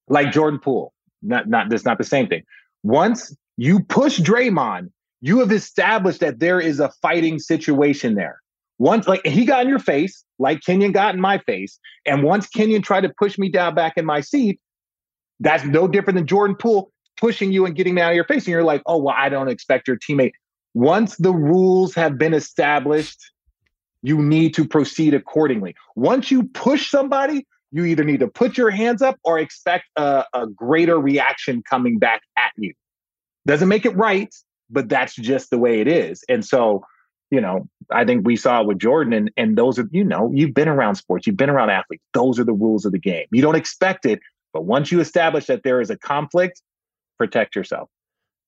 like 0.07 0.31
Jordan 0.31 0.59
Poole, 0.59 0.93
not 1.21 1.47
not 1.47 1.69
that's 1.69 1.85
not 1.85 1.97
the 1.97 2.03
same 2.03 2.27
thing. 2.27 2.43
Once 2.83 3.33
you 3.57 3.81
push 3.81 4.19
Draymond 4.19 4.89
you 5.21 5.39
have 5.39 5.51
established 5.51 6.19
that 6.19 6.39
there 6.39 6.59
is 6.59 6.79
a 6.79 6.89
fighting 7.01 7.39
situation 7.39 8.15
there. 8.15 8.41
Once, 8.79 9.07
like 9.07 9.25
he 9.25 9.45
got 9.45 9.61
in 9.61 9.69
your 9.69 9.79
face, 9.79 10.25
like 10.39 10.61
Kenyon 10.61 10.91
got 10.91 11.13
in 11.13 11.21
my 11.21 11.37
face, 11.37 11.79
and 12.05 12.23
once 12.23 12.47
Kenyon 12.47 12.81
tried 12.81 13.01
to 13.01 13.09
push 13.09 13.37
me 13.37 13.47
down 13.47 13.75
back 13.75 13.93
in 13.95 14.05
my 14.05 14.21
seat, 14.21 14.59
that's 15.39 15.63
no 15.63 15.87
different 15.87 16.17
than 16.17 16.25
Jordan 16.25 16.55
Poole 16.55 16.91
pushing 17.17 17.51
you 17.51 17.65
and 17.65 17.75
getting 17.75 17.93
me 17.93 18.01
out 18.01 18.09
of 18.09 18.15
your 18.15 18.25
face. 18.25 18.45
And 18.45 18.51
you're 18.51 18.63
like, 18.63 18.81
oh 18.87 18.97
well, 18.97 19.15
I 19.15 19.29
don't 19.29 19.49
expect 19.49 19.87
your 19.87 19.97
teammate. 19.97 20.31
Once 20.73 21.15
the 21.17 21.31
rules 21.31 21.93
have 21.93 22.17
been 22.17 22.33
established, 22.33 23.19
you 24.01 24.19
need 24.21 24.55
to 24.55 24.65
proceed 24.67 25.13
accordingly. 25.13 25.75
Once 25.95 26.31
you 26.31 26.43
push 26.43 26.89
somebody, 26.89 27.45
you 27.71 27.85
either 27.85 28.03
need 28.03 28.21
to 28.21 28.27
put 28.27 28.57
your 28.57 28.71
hands 28.71 29.01
up 29.01 29.17
or 29.23 29.37
expect 29.37 29.85
a, 29.95 30.25
a 30.33 30.47
greater 30.47 30.99
reaction 30.99 31.61
coming 31.69 31.99
back 31.99 32.21
at 32.35 32.51
you. 32.57 32.73
Doesn't 33.45 33.67
make 33.69 33.85
it 33.85 33.95
right, 33.95 34.33
but 34.71 34.89
that's 34.89 35.15
just 35.15 35.49
the 35.49 35.57
way 35.57 35.81
it 35.81 35.87
is. 35.87 36.23
And 36.29 36.45
so, 36.45 36.83
you 37.29 37.41
know, 37.41 37.67
I 37.91 38.05
think 38.05 38.25
we 38.25 38.35
saw 38.35 38.61
it 38.61 38.67
with 38.67 38.79
Jordan, 38.79 39.13
and, 39.13 39.31
and 39.37 39.57
those 39.57 39.79
are, 39.79 39.87
you 39.91 40.03
know, 40.03 40.31
you've 40.33 40.53
been 40.53 40.67
around 40.67 40.95
sports, 40.95 41.27
you've 41.27 41.37
been 41.37 41.49
around 41.49 41.69
athletes. 41.69 42.03
Those 42.13 42.39
are 42.39 42.43
the 42.43 42.53
rules 42.53 42.85
of 42.85 42.91
the 42.91 42.99
game. 42.99 43.25
You 43.31 43.41
don't 43.41 43.55
expect 43.55 44.05
it, 44.05 44.19
but 44.53 44.65
once 44.65 44.91
you 44.91 44.99
establish 44.99 45.45
that 45.45 45.63
there 45.63 45.81
is 45.81 45.89
a 45.89 45.97
conflict, 45.97 46.61
protect 47.17 47.55
yourself. 47.55 47.89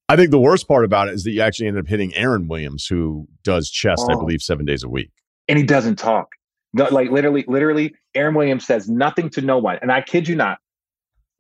I 0.10 0.16
think 0.16 0.32
the 0.32 0.40
worst 0.40 0.68
part 0.68 0.84
about 0.84 1.08
it 1.08 1.14
is 1.14 1.24
that 1.24 1.32
you 1.32 1.42
actually 1.42 1.68
ended 1.68 1.86
up 1.86 1.90
hitting 1.90 2.14
Aaron 2.14 2.48
Williams, 2.48 2.86
who 2.86 3.28
does 3.44 3.70
chest, 3.70 4.04
oh. 4.10 4.14
I 4.14 4.16
believe, 4.16 4.42
seven 4.42 4.66
days 4.66 4.84
a 4.84 4.90
week. 4.90 5.12
And 5.48 5.58
he 5.58 5.64
doesn't 5.64 5.96
talk. 5.96 6.28
No, 6.74 6.86
like 6.86 7.10
literally, 7.10 7.46
literally, 7.48 7.96
Aaron 8.16 8.36
Williams 8.36 8.66
says 8.66 8.90
nothing 8.90 9.30
to 9.32 9.42
no 9.42 9.60
one. 9.60 9.78
And 9.82 9.92
I 9.92 10.02
kid 10.02 10.28
you 10.28 10.36
not, 10.36 10.58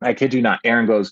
I 0.01 0.13
kid 0.13 0.33
you 0.33 0.41
not. 0.41 0.59
Aaron 0.63 0.85
goes, 0.85 1.11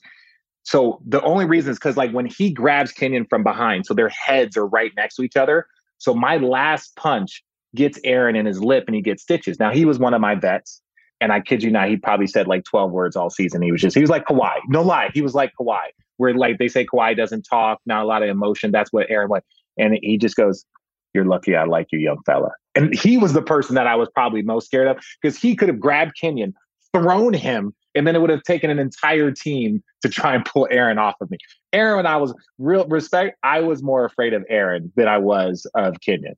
so 0.64 1.02
the 1.06 1.22
only 1.24 1.46
reason 1.46 1.72
is 1.72 1.78
because 1.78 1.98
like 1.98 2.12
when 2.12 2.26
he 2.26 2.52
grabs 2.52 2.92
Kenyon 2.92 3.26
from 3.30 3.44
behind, 3.44 3.86
so 3.86 3.94
their 3.94 4.10
heads 4.10 4.56
are 4.58 4.68
right 4.68 4.92
next 4.96 5.16
to 5.16 5.24
each 5.24 5.36
other. 5.36 5.66
So 5.98 6.14
my 6.14 6.38
last 6.38 6.96
punch 6.96 7.44
gets 7.76 8.00
Aaron 8.04 8.36
in 8.36 8.46
his 8.46 8.62
lip 8.62 8.86
and 8.88 8.96
he 8.96 9.02
gets 9.02 9.24
stitches. 9.24 9.60
Now 9.60 9.72
he 9.72 9.86
was 9.86 10.00
one 10.00 10.14
of 10.14 10.22
my 10.22 10.36
vets. 10.36 10.82
And 11.20 11.32
I 11.32 11.40
kid 11.40 11.62
you 11.62 11.70
not, 11.70 11.88
he 11.88 11.98
probably 11.98 12.26
said 12.26 12.48
like 12.48 12.64
12 12.64 12.92
words 12.92 13.16
all 13.16 13.30
season. 13.30 13.62
He 13.62 13.72
was 13.72 13.80
just, 13.80 13.96
he 13.96 14.02
was 14.02 14.10
like 14.10 14.26
Kawhi. 14.26 14.56
No 14.68 14.82
lie. 14.82 15.12
He 15.14 15.22
was 15.22 15.36
like 15.36 15.52
Kawhi, 15.60 15.86
where 16.18 16.34
like 16.34 16.58
they 16.58 16.68
say 16.68 16.84
Kawhi 16.86 17.16
doesn't 17.16 17.44
talk, 17.44 17.80
not 17.86 18.04
a 18.04 18.08
lot 18.08 18.24
of 18.24 18.30
emotion. 18.30 18.72
That's 18.72 18.92
what 18.92 19.10
Aaron 19.10 19.30
went. 19.30 19.44
And 19.78 20.00
he 20.02 20.18
just 20.18 20.36
goes, 20.36 20.66
You're 21.14 21.26
lucky 21.26 21.56
I 21.56 21.66
like 21.66 21.88
you, 21.92 22.00
young 22.00 22.18
fella. 22.26 22.50
And 22.74 22.98
he 22.98 23.20
was 23.20 23.34
the 23.34 23.42
person 23.42 23.76
that 23.76 23.86
I 23.86 23.96
was 23.96 24.10
probably 24.16 24.42
most 24.42 24.66
scared 24.66 24.88
of 24.88 24.98
because 25.22 25.38
he 25.38 25.56
could 25.56 25.70
have 25.70 25.80
grabbed 25.80 26.14
Kenyon, 26.20 26.56
thrown 26.92 27.34
him, 27.34 27.76
and 27.96 28.08
then 28.08 28.16
it 28.16 28.20
would 28.20 28.30
have 28.30 28.44
taken 28.44 28.70
an 28.70 28.80
entire 28.80 29.32
team 29.32 29.84
to 30.02 30.10
try 30.10 30.34
and 30.34 30.46
pull 30.46 30.68
Aaron 30.72 30.98
off 30.98 31.16
of 31.22 31.30
me. 31.30 31.38
Aaron, 31.74 32.00
and 32.00 32.08
I 32.08 32.18
was 32.18 32.34
real 32.58 32.88
respect. 32.88 33.38
I 33.44 33.62
was 33.62 33.84
more 33.84 34.06
afraid 34.06 34.34
of 34.34 34.44
Aaron 34.50 34.92
than 34.96 35.08
I 35.08 35.18
was 35.18 35.68
of 35.76 36.00
Kenyon. 36.02 36.36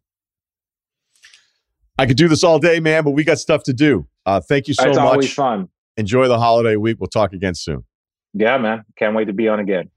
I 1.97 2.05
could 2.05 2.17
do 2.17 2.27
this 2.27 2.43
all 2.43 2.59
day, 2.59 2.80
man, 2.80 3.03
but 3.03 3.11
we 3.11 3.23
got 3.23 3.38
stuff 3.38 3.63
to 3.63 3.73
do. 3.73 4.07
Uh, 4.25 4.41
thank 4.41 4.67
you 4.67 4.73
so 4.73 4.88
it's 4.88 4.97
much. 4.97 5.05
Always 5.05 5.34
fun. 5.34 5.69
Enjoy 5.95 6.27
the 6.27 6.39
holiday 6.39 6.75
week. 6.75 6.97
We'll 6.99 7.07
talk 7.07 7.34
again 7.34 7.53
soon. 7.53 7.84
Yeah, 8.34 8.57
man. 8.57 8.84
Can't 8.97 9.15
wait 9.15 9.25
to 9.25 9.34
be 9.34 9.47
on 9.47 9.59
again. 9.59 9.91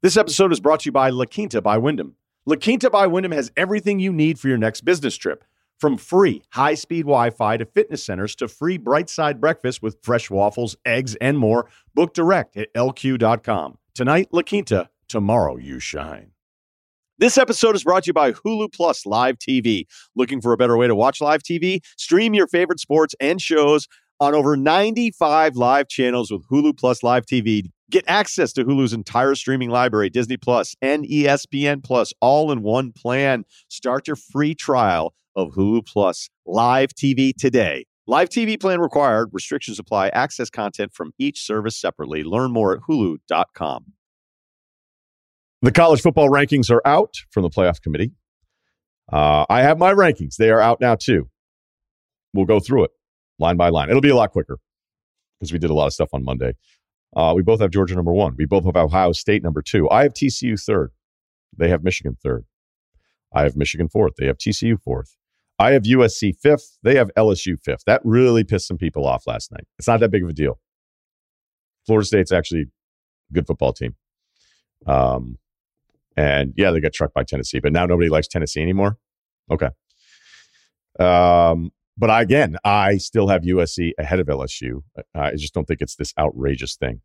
This 0.00 0.16
episode 0.16 0.52
is 0.52 0.60
brought 0.60 0.80
to 0.80 0.86
you 0.86 0.92
by 0.92 1.10
La 1.10 1.24
Quinta 1.24 1.60
by 1.60 1.76
Wyndham. 1.76 2.14
La 2.46 2.54
Quinta 2.54 2.88
by 2.88 3.08
Wyndham 3.08 3.32
has 3.32 3.50
everything 3.56 3.98
you 3.98 4.12
need 4.12 4.38
for 4.38 4.46
your 4.46 4.56
next 4.56 4.82
business 4.82 5.16
trip. 5.16 5.42
From 5.78 5.96
free 5.96 6.42
high 6.50 6.74
speed 6.74 7.02
Wi 7.02 7.30
Fi 7.30 7.56
to 7.56 7.64
fitness 7.64 8.04
centers 8.04 8.34
to 8.36 8.48
free 8.48 8.78
bright 8.78 9.08
side 9.08 9.40
breakfast 9.40 9.80
with 9.80 9.98
fresh 10.02 10.28
waffles, 10.28 10.76
eggs, 10.84 11.14
and 11.16 11.38
more, 11.38 11.68
book 11.94 12.14
direct 12.14 12.56
at 12.56 12.72
lq.com. 12.74 13.78
Tonight, 13.94 14.28
La 14.32 14.42
Quinta, 14.42 14.90
tomorrow, 15.08 15.56
you 15.56 15.78
shine. 15.78 16.32
This 17.18 17.36
episode 17.36 17.74
is 17.74 17.82
brought 17.82 18.04
to 18.04 18.08
you 18.08 18.12
by 18.12 18.30
Hulu 18.30 18.72
Plus 18.72 19.04
Live 19.04 19.38
TV. 19.38 19.86
Looking 20.14 20.40
for 20.40 20.52
a 20.52 20.56
better 20.56 20.76
way 20.76 20.86
to 20.86 20.94
watch 20.94 21.20
live 21.20 21.42
TV? 21.42 21.80
Stream 21.96 22.32
your 22.32 22.46
favorite 22.46 22.78
sports 22.78 23.14
and 23.20 23.40
shows 23.40 23.88
on 24.20 24.34
over 24.34 24.56
95 24.56 25.56
live 25.56 25.88
channels 25.88 26.30
with 26.30 26.46
Hulu 26.48 26.76
Plus 26.76 27.02
Live 27.02 27.24
TV. 27.26 27.70
Get 27.90 28.04
access 28.06 28.52
to 28.54 28.64
Hulu's 28.64 28.92
entire 28.92 29.34
streaming 29.34 29.70
library, 29.70 30.10
Disney 30.10 30.36
Plus 30.36 30.74
and 30.82 31.04
ESPN 31.04 31.82
Plus, 31.82 32.12
all 32.20 32.52
in 32.52 32.62
one 32.62 32.92
plan. 32.92 33.44
Start 33.68 34.06
your 34.06 34.16
free 34.16 34.54
trial 34.54 35.14
of 35.36 35.52
Hulu 35.52 35.86
Plus 35.86 36.28
Live 36.46 36.90
TV 36.94 37.32
today. 37.36 37.86
Live 38.06 38.28
TV 38.30 38.58
plan 38.58 38.80
required. 38.80 39.28
Restrictions 39.32 39.78
apply. 39.78 40.08
Access 40.08 40.50
content 40.50 40.92
from 40.94 41.12
each 41.18 41.42
service 41.42 41.78
separately. 41.78 42.24
Learn 42.24 42.52
more 42.52 42.72
at 42.72 42.80
hulu.com. 42.88 43.92
The 45.60 45.72
college 45.72 46.00
football 46.00 46.28
rankings 46.30 46.70
are 46.70 46.80
out 46.86 47.16
from 47.30 47.42
the 47.42 47.50
playoff 47.50 47.82
committee. 47.82 48.12
Uh, 49.12 49.44
I 49.48 49.62
have 49.62 49.78
my 49.78 49.92
rankings. 49.92 50.36
They 50.36 50.50
are 50.50 50.60
out 50.60 50.80
now 50.80 50.94
too. 50.94 51.28
We'll 52.32 52.46
go 52.46 52.60
through 52.60 52.84
it 52.84 52.90
line 53.38 53.56
by 53.56 53.68
line. 53.68 53.88
It'll 53.88 54.00
be 54.00 54.10
a 54.10 54.16
lot 54.16 54.30
quicker 54.30 54.58
because 55.38 55.52
we 55.52 55.58
did 55.58 55.70
a 55.70 55.74
lot 55.74 55.86
of 55.86 55.92
stuff 55.92 56.10
on 56.12 56.24
Monday. 56.24 56.54
Uh, 57.16 57.32
we 57.34 57.42
both 57.42 57.60
have 57.60 57.70
Georgia 57.70 57.94
number 57.94 58.12
one. 58.12 58.34
We 58.36 58.44
both 58.44 58.64
have 58.64 58.76
Ohio 58.76 59.12
State 59.12 59.42
number 59.42 59.62
two. 59.62 59.88
I 59.90 60.02
have 60.02 60.12
TCU 60.12 60.62
third. 60.62 60.92
They 61.56 61.68
have 61.68 61.82
Michigan 61.82 62.16
third. 62.22 62.44
I 63.32 63.42
have 63.42 63.56
Michigan 63.56 63.88
fourth. 63.88 64.14
They 64.18 64.26
have 64.26 64.38
TCU 64.38 64.80
fourth. 64.80 65.16
I 65.58 65.72
have 65.72 65.82
USC 65.82 66.36
fifth. 66.38 66.78
They 66.82 66.96
have 66.96 67.10
LSU 67.16 67.58
fifth. 67.60 67.82
That 67.86 68.00
really 68.04 68.44
pissed 68.44 68.68
some 68.68 68.78
people 68.78 69.06
off 69.06 69.26
last 69.26 69.50
night. 69.50 69.66
It's 69.78 69.88
not 69.88 70.00
that 70.00 70.10
big 70.10 70.22
of 70.22 70.28
a 70.28 70.32
deal. 70.32 70.60
Florida 71.86 72.06
State's 72.06 72.30
actually 72.30 72.62
a 72.62 73.32
good 73.32 73.46
football 73.46 73.72
team. 73.72 73.96
Um, 74.86 75.38
and 76.16 76.52
yeah, 76.56 76.70
they 76.70 76.80
got 76.80 76.92
trucked 76.92 77.14
by 77.14 77.24
Tennessee, 77.24 77.60
but 77.60 77.72
now 77.72 77.86
nobody 77.86 78.08
likes 78.08 78.28
Tennessee 78.28 78.60
anymore. 78.60 78.98
Okay. 79.50 79.70
Um, 80.98 81.70
but 81.98 82.22
again, 82.22 82.56
I 82.64 82.98
still 82.98 83.26
have 83.26 83.42
USC 83.42 83.90
ahead 83.98 84.20
of 84.20 84.28
LSU. 84.28 84.82
I 85.14 85.32
just 85.32 85.52
don't 85.52 85.66
think 85.66 85.80
it's 85.80 85.96
this 85.96 86.14
outrageous 86.16 86.76
thing. 86.76 87.00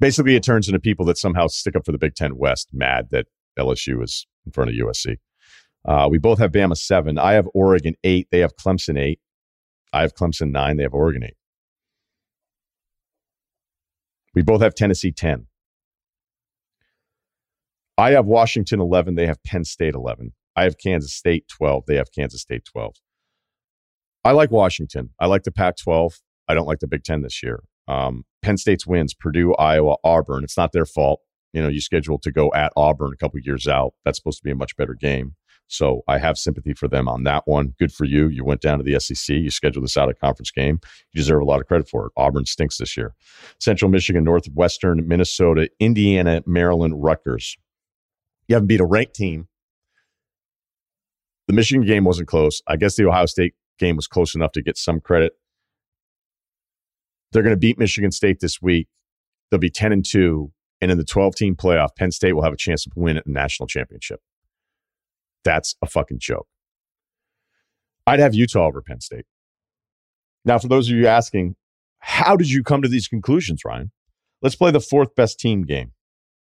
Basically, 0.00 0.34
it 0.34 0.42
turns 0.42 0.68
into 0.68 0.80
people 0.80 1.04
that 1.06 1.18
somehow 1.18 1.46
stick 1.46 1.76
up 1.76 1.84
for 1.84 1.92
the 1.92 1.98
Big 1.98 2.14
Ten 2.14 2.36
West 2.36 2.70
mad 2.72 3.08
that 3.10 3.26
LSU 3.58 4.02
is 4.02 4.26
in 4.46 4.52
front 4.52 4.70
of 4.70 4.76
USC. 4.76 5.18
Uh, 5.86 6.08
we 6.10 6.18
both 6.18 6.38
have 6.38 6.50
Bama 6.50 6.76
seven. 6.76 7.18
I 7.18 7.34
have 7.34 7.46
Oregon 7.52 7.94
eight. 8.02 8.28
They 8.30 8.38
have 8.38 8.56
Clemson 8.56 8.98
eight. 8.98 9.20
I 9.92 10.00
have 10.00 10.14
Clemson 10.14 10.50
nine. 10.50 10.78
They 10.78 10.82
have 10.82 10.94
Oregon 10.94 11.24
eight. 11.24 11.36
We 14.34 14.42
both 14.42 14.62
have 14.62 14.74
Tennessee 14.74 15.12
10. 15.12 15.46
I 17.96 18.12
have 18.12 18.26
Washington 18.26 18.80
11. 18.80 19.14
They 19.14 19.26
have 19.26 19.42
Penn 19.44 19.64
State 19.64 19.94
11. 19.94 20.32
I 20.56 20.64
have 20.64 20.78
Kansas 20.78 21.14
State 21.14 21.46
12. 21.48 21.84
They 21.86 21.96
have 21.96 22.10
Kansas 22.12 22.40
State 22.40 22.64
12. 22.64 22.94
I 24.24 24.32
like 24.32 24.50
Washington. 24.50 25.10
I 25.20 25.26
like 25.26 25.42
the 25.42 25.52
Pac 25.52 25.76
12. 25.76 26.20
I 26.48 26.54
don't 26.54 26.66
like 26.66 26.80
the 26.80 26.86
Big 26.86 27.04
Ten 27.04 27.22
this 27.22 27.42
year. 27.42 27.62
Um, 27.88 28.24
Penn 28.42 28.56
State's 28.56 28.86
wins 28.86 29.14
Purdue, 29.14 29.54
Iowa, 29.54 29.96
Auburn. 30.04 30.44
It's 30.44 30.56
not 30.56 30.72
their 30.72 30.86
fault. 30.86 31.20
You 31.52 31.62
know, 31.62 31.68
you 31.68 31.80
scheduled 31.80 32.22
to 32.22 32.32
go 32.32 32.50
at 32.54 32.72
Auburn 32.76 33.12
a 33.12 33.16
couple 33.16 33.38
years 33.40 33.68
out. 33.68 33.94
That's 34.04 34.18
supposed 34.18 34.38
to 34.38 34.44
be 34.44 34.50
a 34.50 34.56
much 34.56 34.76
better 34.76 34.94
game. 34.94 35.36
So 35.66 36.02
I 36.08 36.18
have 36.18 36.36
sympathy 36.36 36.74
for 36.74 36.88
them 36.88 37.08
on 37.08 37.22
that 37.24 37.44
one. 37.46 37.74
Good 37.78 37.92
for 37.92 38.04
you. 38.04 38.28
You 38.28 38.44
went 38.44 38.60
down 38.60 38.78
to 38.78 38.84
the 38.84 38.98
SEC. 39.00 39.36
You 39.36 39.50
scheduled 39.50 39.84
this 39.84 39.96
out 39.96 40.10
of 40.10 40.18
conference 40.18 40.50
game. 40.50 40.80
You 41.12 41.18
deserve 41.18 41.40
a 41.40 41.44
lot 41.44 41.60
of 41.60 41.66
credit 41.66 41.88
for 41.88 42.06
it. 42.06 42.12
Auburn 42.16 42.44
stinks 42.44 42.78
this 42.78 42.96
year. 42.96 43.14
Central 43.60 43.90
Michigan, 43.90 44.24
Northwestern, 44.24 45.06
Minnesota, 45.08 45.68
Indiana, 45.80 46.42
Maryland, 46.46 47.02
Rutgers. 47.02 47.56
You 48.48 48.56
haven't 48.56 48.68
beat 48.68 48.80
a 48.80 48.84
ranked 48.84 49.14
team. 49.14 49.48
The 51.46 51.54
Michigan 51.54 51.86
game 51.86 52.04
wasn't 52.04 52.28
close. 52.28 52.62
I 52.66 52.76
guess 52.76 52.96
the 52.96 53.06
Ohio 53.06 53.26
State 53.26 53.54
game 53.78 53.96
was 53.96 54.06
close 54.06 54.34
enough 54.34 54.52
to 54.52 54.62
get 54.62 54.76
some 54.76 55.00
credit. 55.00 55.32
They're 57.32 57.42
going 57.42 57.54
to 57.54 57.60
beat 57.60 57.78
Michigan 57.78 58.12
State 58.12 58.40
this 58.40 58.62
week. 58.62 58.88
They'll 59.50 59.60
be 59.60 59.70
10 59.70 59.92
and 59.92 60.04
2. 60.04 60.52
And 60.80 60.90
in 60.90 60.98
the 60.98 61.04
12 61.04 61.34
team 61.34 61.56
playoff, 61.56 61.96
Penn 61.96 62.10
State 62.10 62.34
will 62.34 62.42
have 62.42 62.52
a 62.52 62.58
chance 62.58 62.84
to 62.84 62.90
win 62.94 63.16
a 63.16 63.22
national 63.26 63.66
championship. 63.66 64.20
That's 65.44 65.76
a 65.82 65.86
fucking 65.86 66.18
joke. 66.20 66.46
I'd 68.06 68.20
have 68.20 68.34
Utah 68.34 68.66
over 68.66 68.82
Penn 68.82 69.00
State. 69.00 69.24
Now, 70.44 70.58
for 70.58 70.68
those 70.68 70.90
of 70.90 70.96
you 70.96 71.06
asking, 71.06 71.56
how 72.00 72.36
did 72.36 72.50
you 72.50 72.62
come 72.62 72.82
to 72.82 72.88
these 72.88 73.08
conclusions, 73.08 73.64
Ryen? 73.64 73.90
Let's 74.42 74.56
play 74.56 74.70
the 74.70 74.80
fourth 74.80 75.14
best 75.14 75.40
team 75.40 75.62
game 75.62 75.92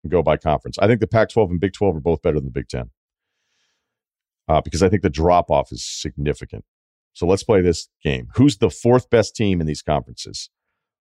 and 0.04 0.12
go 0.12 0.22
by 0.22 0.38
conference. 0.38 0.78
I 0.80 0.88
think 0.88 1.00
the 1.00 1.08
Pac 1.08 1.30
12 1.30 1.52
and 1.52 1.60
Big 1.60 1.74
12 1.74 1.96
are 1.96 2.00
both 2.00 2.22
better 2.22 2.36
than 2.36 2.46
the 2.46 2.52
Big 2.52 2.68
10 2.70 2.92
uh, 4.48 4.62
because 4.62 4.84
I 4.84 4.90
think 4.90 5.02
the 5.02 5.10
drop 5.10 5.50
off 5.50 5.72
is 5.72 5.84
significant. 5.84 6.64
So 7.18 7.26
let's 7.26 7.42
play 7.42 7.62
this 7.62 7.90
game. 8.04 8.28
Who's 8.36 8.60
the 8.60 8.70
fourth 8.70 9.10
best 9.10 9.36
team 9.36 9.60
in 9.60 9.66
these 9.66 9.82
conferences? 9.82 10.52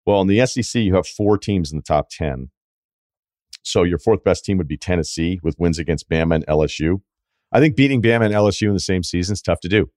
Well, 0.06 0.22
in 0.22 0.28
the 0.28 0.46
SEC, 0.46 0.80
you 0.84 0.94
have 0.94 1.08
four 1.08 1.40
teams 1.40 1.72
in 1.72 1.78
the 1.80 1.84
top 1.84 2.10
10. 2.12 2.52
So 3.64 3.82
your 3.82 3.98
fourth 3.98 4.24
best 4.24 4.46
team 4.46 4.60
would 4.60 4.68
be 4.68 4.78
Tennessee 4.78 5.40
with 5.42 5.58
wins 5.58 5.80
against 5.80 6.08
Bama 6.08 6.36
and 6.36 6.46
LSU. 6.46 7.02
I 7.52 7.60
think 7.60 7.76
beating 7.76 8.00
Bama 8.00 8.26
and 8.26 8.34
LSU 8.36 8.68
in 8.68 8.76
the 8.76 8.80
same 8.80 9.02
season 9.02 9.34
is 9.34 9.42
tough 9.42 9.60
to 9.62 9.68
do. 9.68 9.90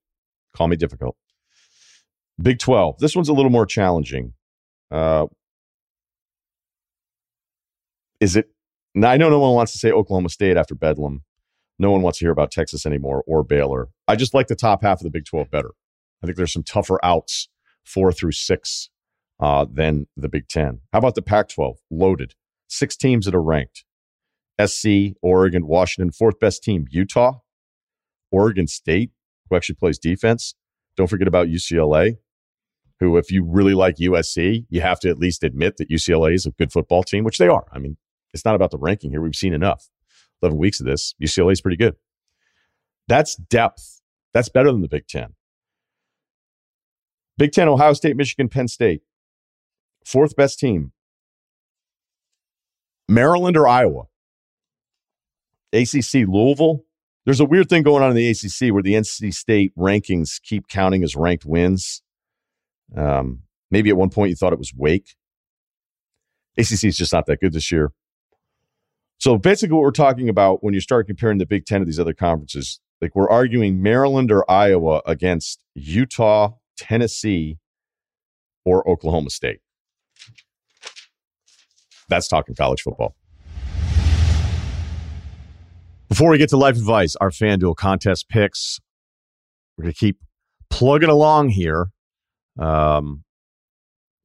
Call 0.55 0.69
me 0.69 0.77
difficult. 0.77 1.19
Big 2.41 2.61
12. 2.61 2.99
This 2.99 3.15
one's 3.15 3.29
a 3.29 3.35
little 3.35 3.51
more 3.51 3.67
challenging. 3.67 4.33
Uh, 4.91 5.27
is 8.21 8.37
it 8.37 8.49
now, 8.95 9.11
I 9.11 9.19
know 9.19 9.29
no 9.29 9.39
one 9.39 9.53
wants 9.53 9.73
to 9.73 9.79
say 9.79 9.93
Oklahoma 9.93 10.31
State 10.31 10.57
after 10.57 10.75
Bedlam, 10.75 11.25
No 11.79 11.91
one 11.91 12.01
wants 12.01 12.21
to 12.21 12.25
hear 12.25 12.33
about 12.33 12.53
Texas 12.53 12.87
anymore 12.87 13.23
or 13.27 13.43
Baylor. 13.43 13.91
I 14.09 14.17
just 14.17 14.33
like 14.33 14.47
the 14.47 14.57
top 14.57 14.83
half 14.83 15.01
of 15.01 15.05
the 15.05 15.11
Big 15.11 15.27
12 15.27 15.51
better. 15.51 15.73
I 16.23 16.27
think 16.27 16.37
there's 16.37 16.53
some 16.53 16.63
tougher 16.63 16.99
outs, 17.05 17.49
four 17.85 18.13
through 18.13 18.33
six, 18.33 18.91
uh, 19.41 19.67
than 19.71 20.07
the 20.17 20.29
Big 20.29 20.49
10. 20.49 20.81
How 20.93 20.99
about 20.99 21.15
the 21.15 21.23
Pac 21.23 21.49
12? 21.49 21.79
Loaded. 21.91 22.35
Six 22.69 22.97
teams 22.97 23.27
that 23.27 23.35
are 23.35 23.43
ranked 23.43 23.85
SC, 24.65 25.15
Oregon, 25.23 25.67
Washington, 25.67 26.11
fourth 26.11 26.41
best 26.41 26.63
team, 26.63 26.87
Utah, 26.91 27.41
Oregon 28.31 28.67
State, 28.67 29.11
who 29.49 29.57
actually 29.57 29.77
plays 29.77 29.99
defense. 29.99 30.55
Don't 30.97 31.09
forget 31.09 31.29
about 31.29 31.49
UCLA, 31.49 32.17
who, 33.01 33.17
if 33.19 33.31
you 33.31 33.45
really 33.45 33.75
like 33.75 33.97
USC, 33.97 34.67
you 34.71 34.81
have 34.81 34.99
to 35.01 35.11
at 35.11 35.19
least 35.19 35.45
admit 35.45 35.77
that 35.77 35.91
UCLA 35.91 36.35
is 36.35 36.47
a 36.47 36.53
good 36.53 36.73
football 36.73 37.03
team, 37.03 37.25
which 37.25 37.39
they 37.39 37.49
are. 37.49 37.67
I 37.71 37.79
mean, 37.79 37.99
it's 38.33 38.45
not 38.45 38.55
about 38.55 38.71
the 38.71 38.79
ranking 38.79 39.11
here. 39.11 39.21
We've 39.21 39.35
seen 39.35 39.53
enough. 39.53 39.89
11 40.43 40.59
weeks 40.59 40.81
of 40.81 40.87
this. 40.87 41.15
UCLA 41.23 41.53
is 41.53 41.61
pretty 41.61 41.77
good. 41.77 41.97
That's 43.09 43.37
depth. 43.37 44.03
That's 44.33 44.49
better 44.49 44.73
than 44.73 44.81
the 44.81 44.89
Big 44.89 45.07
Ten. 45.07 45.35
Big 47.39 47.53
Ten, 47.53 47.69
Ohio 47.69 47.93
State, 47.93 48.17
Michigan, 48.17 48.49
Penn 48.49 48.69
State. 48.69 49.03
Fourth 50.05 50.37
best 50.37 50.59
team. 50.59 50.93
Maryland 53.09 53.57
or 53.57 53.69
Iowa? 53.69 54.05
ACC, 55.73 56.27
Louisville. 56.27 56.85
There's 57.25 57.41
a 57.41 57.45
weird 57.45 57.69
thing 57.69 57.83
going 57.83 58.03
on 58.03 58.11
in 58.11 58.17
the 58.17 58.31
ACC 58.31 58.73
where 58.73 58.83
the 58.83 58.95
NC 58.95 59.35
State 59.35 59.73
rankings 59.77 60.41
keep 60.43 60.69
counting 60.69 61.03
as 61.03 61.17
ranked 61.17 61.45
wins. 61.45 62.03
Um, 62.97 63.43
maybe 63.71 63.91
at 63.91 63.97
one 63.97 64.11
point 64.11 64.31
you 64.31 64.37
thought 64.37 64.53
it 64.53 64.59
was 64.59 64.73
Wake. 64.75 65.17
ACC 66.57 66.85
is 66.85 66.97
just 66.97 67.13
not 67.13 67.27
that 67.27 67.41
good 67.41 67.53
this 67.53 67.71
year. 67.71 67.93
So 69.19 69.39
basically, 69.39 69.75
what 69.75 69.83
we're 69.83 69.91
talking 69.91 70.29
about 70.29 70.63
when 70.63 70.75
you 70.75 70.81
start 70.81 71.07
comparing 71.07 71.39
the 71.39 71.47
Big 71.47 71.67
Ten 71.67 71.81
to 71.81 71.87
these 71.87 71.99
other 71.99 72.15
conferences, 72.15 72.81
like 73.01 73.17
we're 73.17 73.29
arguing 73.29 73.83
Maryland 73.83 74.31
or 74.31 74.49
Iowa 74.51 75.03
against 75.05 75.65
Utah, 75.75 76.53
Tennessee, 76.77 77.59
or 78.65 78.89
Oklahoma 78.89 79.31
State. 79.31 79.61
That's 82.09 82.29
talking 82.29 82.55
college 82.55 82.83
football. 82.83 83.15
Before 86.09 86.31
we 86.31 86.39
get 86.39 86.49
to 86.51 86.57
life 86.57 86.77
advice, 86.77 87.17
our 87.17 87.31
FanDuel 87.31 87.77
contest 87.77 88.29
picks, 88.29 88.81
we're 89.77 89.83
going 89.85 89.93
to 89.93 89.99
keep 89.99 90.19
plugging 90.71 91.09
along 91.09 91.51
here. 91.51 91.89
Um, 92.59 93.25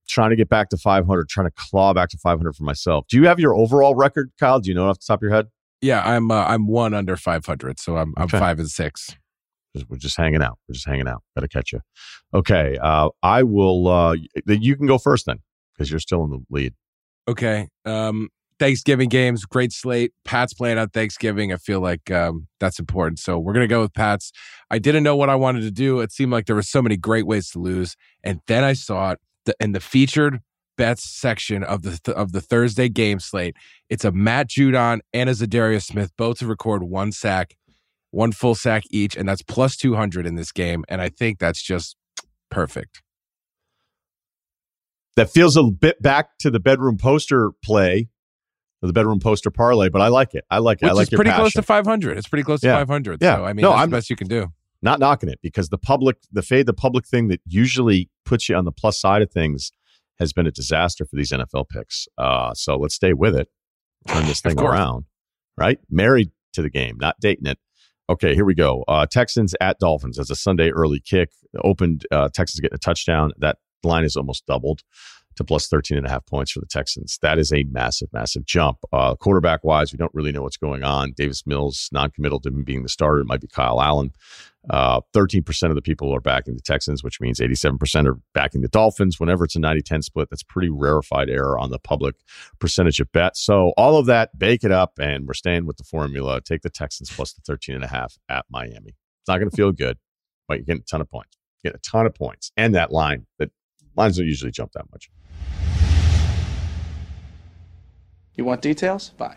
trying 0.07 0.30
to 0.30 0.36
get 0.36 0.48
back 0.49 0.69
to 0.69 0.78
500, 0.78 1.28
trying 1.28 1.48
to 1.48 1.53
claw 1.56 1.94
back 1.94 2.10
to 2.10 2.18
500 2.18 2.56
for 2.56 2.64
myself. 2.64 3.06
Do 3.10 3.18
you 3.18 3.28
have 3.28 3.40
your 3.40 3.56
overall 3.56 3.95
record, 3.95 4.32
Kyle? 4.40 4.60
Do 4.60 4.69
you 4.69 4.76
know 4.76 4.88
off 4.90 4.99
the 4.99 5.06
top 5.07 5.19
of 5.19 5.23
your 5.23 5.32
head? 5.32 5.48
Yeah, 5.82 6.02
I'm 6.06 6.30
uh, 6.30 6.44
I'm 6.45 6.68
one 6.68 6.94
under 6.94 7.15
500, 7.18 7.80
so 7.80 7.98
I'm 7.98 8.14
I'm 8.15 8.26
Okay. 8.26 8.38
five 8.38 8.60
and 8.60 8.69
six. 8.69 9.15
We're 9.88 9.98
just 9.98 10.18
hanging 10.18 10.41
out. 10.41 10.60
We're 10.68 10.73
just 10.73 10.88
hanging 10.88 11.07
out. 11.07 11.23
Got 11.35 11.41
to 11.41 11.48
catch 11.48 11.72
you. 11.72 11.80
Okay. 12.34 12.77
Uh, 12.81 13.10
I 13.23 13.43
will. 13.43 13.88
Uh, 13.88 14.15
you 14.45 14.76
can 14.76 14.88
go 14.88 14.98
first 14.98 15.26
then, 15.26 15.39
because 15.73 15.89
you're 15.89 15.99
still 15.99 16.23
in 16.23 16.31
the 16.31 16.39
lead. 16.49 16.73
Okay. 17.27 17.68
Um, 17.85 18.30
Thanksgiving 18.60 19.10
games, 19.10 19.43
great 19.45 19.72
slate. 19.72 20.14
Pat's 20.23 20.53
playing 20.53 20.77
on 20.77 20.89
Thanksgiving. 20.89 21.52
I 21.52 21.57
feel 21.57 21.80
like 21.80 22.11
um, 22.11 22.48
that's 22.60 22.77
important. 22.77 23.18
So 23.18 23.39
we're 23.39 23.53
gonna 23.53 23.65
go 23.65 23.81
with 23.81 23.93
Pat's. 23.93 24.31
I 24.69 24.77
didn't 24.77 25.02
know 25.02 25.15
what 25.15 25.30
I 25.30 25.35
wanted 25.35 25.61
to 25.61 25.72
do. 25.72 25.99
It 25.99 26.11
seemed 26.11 26.31
like 26.31 26.45
there 26.45 26.56
were 26.56 26.61
so 26.61 26.80
many 26.80 26.95
great 26.95 27.26
ways 27.26 27.49
to 27.52 27.60
lose, 27.60 27.95
and 28.23 28.39
then 28.45 28.64
I 28.64 28.73
saw 28.73 29.15
it 29.48 29.56
in 29.60 29.72
the 29.72 29.80
featured 29.80 30.41
bets 30.77 31.03
section 31.03 31.64
of 31.64 31.81
the 31.81 31.99
th- 32.03 32.15
of 32.15 32.34
the 32.34 32.41
Thursday 32.41 32.88
game 32.88 33.19
slate. 33.19 33.56
It's 33.89 34.06
a 34.06 34.11
Matt 34.11 34.49
Judon 34.49 34.99
and 35.11 35.27
a 35.27 35.34
Za'Darius 35.34 35.85
Smith 35.85 36.11
both 36.15 36.38
to 36.39 36.45
record 36.45 36.84
one 36.84 37.11
sack, 37.11 37.56
one 38.11 38.31
full 38.31 38.55
sack 38.55 38.83
each, 38.91 39.17
and 39.17 39.27
that's 39.27 39.41
plus 39.41 39.75
two 39.75 39.95
hundred 39.95 40.25
in 40.27 40.35
this 40.35 40.51
game. 40.51 40.83
And 40.88 41.01
I 41.01 41.09
think 41.09 41.39
that's 41.39 41.61
just 41.61 41.95
perfect. 42.49 43.01
That 45.17 45.29
feels 45.29 45.57
a 45.57 45.63
bit 45.63 46.01
back 46.01 46.38
to 46.39 46.49
the 46.49 46.59
bedroom 46.59 46.97
poster 46.97 47.51
play, 47.63 48.09
or 48.81 48.88
the 48.88 48.93
bedroom 48.93 49.19
poster 49.19 49.51
parlay, 49.51 49.89
but 49.89 50.01
I 50.01 50.07
like 50.07 50.33
it. 50.33 50.45
I 50.49 50.59
like 50.59 50.81
it. 50.81 50.85
Which 50.85 50.91
I 50.91 50.93
like 50.93 51.11
your 51.11 51.17
pretty 51.17 51.31
close 51.31 51.53
to 51.53 51.61
500. 51.61 52.17
It's 52.17 52.27
pretty 52.27 52.43
close 52.43 52.61
to 52.61 52.67
Yeah. 52.67 52.77
500. 52.77 53.21
Yeah. 53.21 53.38
So, 53.38 53.45
I 53.45 53.53
mean, 53.53 53.61
No, 53.63 53.69
that's 53.71 53.79
I'm- 53.81 53.89
the 53.89 53.97
best 53.97 54.09
you 54.09 54.15
can 54.15 54.27
do. 54.27 54.47
not 54.81 54.99
knocking 54.99 55.29
it 55.29 55.39
because 55.43 55.69
the 55.69 55.77
public, 55.77 56.17
the 56.31 56.41
fade 56.41 56.65
the 56.65 56.73
public 56.73 57.05
thing 57.05 57.27
that 57.27 57.41
usually 57.45 58.09
puts 58.25 58.47
you 58.49 58.55
on 58.55 58.65
the 58.65 58.71
plus 58.71 58.99
side 58.99 59.21
of 59.21 59.29
things 59.31 59.71
has 60.17 60.33
been 60.33 60.47
a 60.47 60.51
disaster 60.51 61.05
for 61.05 61.15
these 61.15 61.31
NFL 61.31 61.65
picks. 61.69 62.07
Uh, 62.17 62.53
so 62.53 62.77
let's 62.77 62.95
stay 62.95 63.13
with 63.13 63.35
it, 63.35 63.49
turn 64.07 64.25
this 64.25 64.39
thing 64.41 64.59
around, 64.59 65.05
right? 65.57 65.79
Married 65.89 66.31
to 66.53 66.61
the 66.61 66.69
game, 66.69 66.97
not 66.99 67.15
dating 67.19 67.45
it. 67.47 67.59
Okay, 68.11 68.35
here 68.35 68.43
we 68.43 68.53
go. 68.53 68.83
Uh, 68.89 69.05
Texans 69.05 69.55
at 69.61 69.79
Dolphins 69.79 70.19
as 70.19 70.29
a 70.29 70.35
Sunday 70.35 70.69
early 70.69 70.99
kick 70.99 71.31
opened. 71.63 72.05
Uh, 72.11 72.27
Texans 72.27 72.59
getting 72.59 72.75
a 72.75 72.77
touchdown. 72.77 73.31
That 73.38 73.57
line 73.83 74.03
is 74.03 74.17
almost 74.17 74.45
doubled 74.45 74.81
to 75.35 75.43
plus 75.43 75.67
13 75.67 75.97
and 75.97 76.05
a 76.05 76.09
half 76.09 76.25
points 76.25 76.51
for 76.51 76.59
the 76.59 76.65
Texans. 76.65 77.17
That 77.21 77.39
is 77.39 77.51
a 77.51 77.63
massive, 77.63 78.09
massive 78.13 78.45
jump. 78.45 78.77
Uh, 78.91 79.15
quarterback 79.15 79.63
wise, 79.63 79.91
we 79.91 79.97
don't 79.97 80.13
really 80.13 80.31
know 80.31 80.41
what's 80.41 80.57
going 80.57 80.83
on. 80.83 81.13
Davis 81.13 81.45
Mills, 81.47 81.89
non 81.91 82.11
committal 82.11 82.39
to 82.41 82.49
him 82.49 82.63
being 82.63 82.83
the 82.83 82.89
starter. 82.89 83.21
It 83.21 83.27
might 83.27 83.41
be 83.41 83.47
Kyle 83.47 83.81
Allen. 83.81 84.11
Uh, 84.69 85.01
13% 85.15 85.69
of 85.69 85.75
the 85.75 85.81
people 85.81 86.13
are 86.15 86.21
backing 86.21 86.53
the 86.53 86.61
Texans, 86.61 87.03
which 87.03 87.19
means 87.19 87.39
87% 87.39 88.07
are 88.07 88.19
backing 88.33 88.61
the 88.61 88.67
Dolphins. 88.67 89.19
Whenever 89.19 89.45
it's 89.45 89.55
a 89.55 89.59
90 89.59 89.81
10 89.81 90.01
split, 90.03 90.29
that's 90.29 90.43
pretty 90.43 90.69
rarefied 90.69 91.29
error 91.29 91.57
on 91.57 91.71
the 91.71 91.79
public 91.79 92.15
percentage 92.59 92.99
of 92.99 93.11
bets. 93.11 93.41
So, 93.41 93.73
all 93.75 93.97
of 93.97 94.05
that, 94.05 94.37
bake 94.37 94.63
it 94.63 94.71
up, 94.71 94.99
and 94.99 95.25
we're 95.27 95.33
staying 95.33 95.65
with 95.65 95.77
the 95.77 95.83
formula. 95.83 96.41
Take 96.41 96.61
the 96.61 96.69
Texans 96.69 97.09
plus 97.09 97.33
the 97.33 97.41
13 97.41 97.75
and 97.75 97.83
a 97.83 97.87
half 97.87 98.17
at 98.29 98.45
Miami. 98.51 98.89
It's 98.89 99.27
not 99.27 99.37
going 99.37 99.49
to 99.49 99.55
feel 99.55 99.71
good, 99.71 99.97
but 100.47 100.57
you're 100.57 100.65
getting 100.65 100.81
a 100.81 100.85
ton 100.85 101.01
of 101.01 101.09
points. 101.09 101.37
Get 101.63 101.75
a 101.75 101.79
ton 101.79 102.05
of 102.05 102.13
points. 102.13 102.51
And 102.55 102.75
that 102.75 102.91
line, 102.91 103.25
that 103.39 103.51
lines 103.95 104.18
don't 104.18 104.27
usually 104.27 104.51
jump 104.51 104.72
that 104.73 104.85
much. 104.91 105.09
You 108.35 108.45
want 108.45 108.61
details? 108.61 109.11
Fine. 109.18 109.35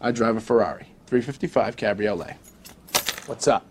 I 0.00 0.10
drive 0.12 0.36
a 0.36 0.40
Ferrari 0.40 0.86
355 1.06 1.76
Cabriolet. 1.76 2.36
What's 3.26 3.48
up? 3.48 3.66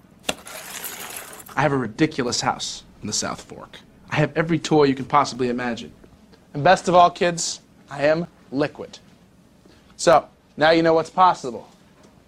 I 1.55 1.61
have 1.61 1.71
a 1.71 1.77
ridiculous 1.77 2.41
house 2.41 2.83
in 3.01 3.07
the 3.07 3.13
South 3.13 3.41
Fork. 3.41 3.79
I 4.09 4.15
have 4.15 4.35
every 4.35 4.57
toy 4.57 4.85
you 4.85 4.95
can 4.95 5.05
possibly 5.05 5.49
imagine. 5.49 5.91
And 6.53 6.63
best 6.63 6.87
of 6.87 6.95
all, 6.95 7.09
kids, 7.09 7.61
I 7.89 8.03
am 8.03 8.27
liquid. 8.51 8.97
So, 9.97 10.27
now 10.57 10.71
you 10.71 10.81
know 10.81 10.93
what's 10.93 11.09
possible. 11.09 11.69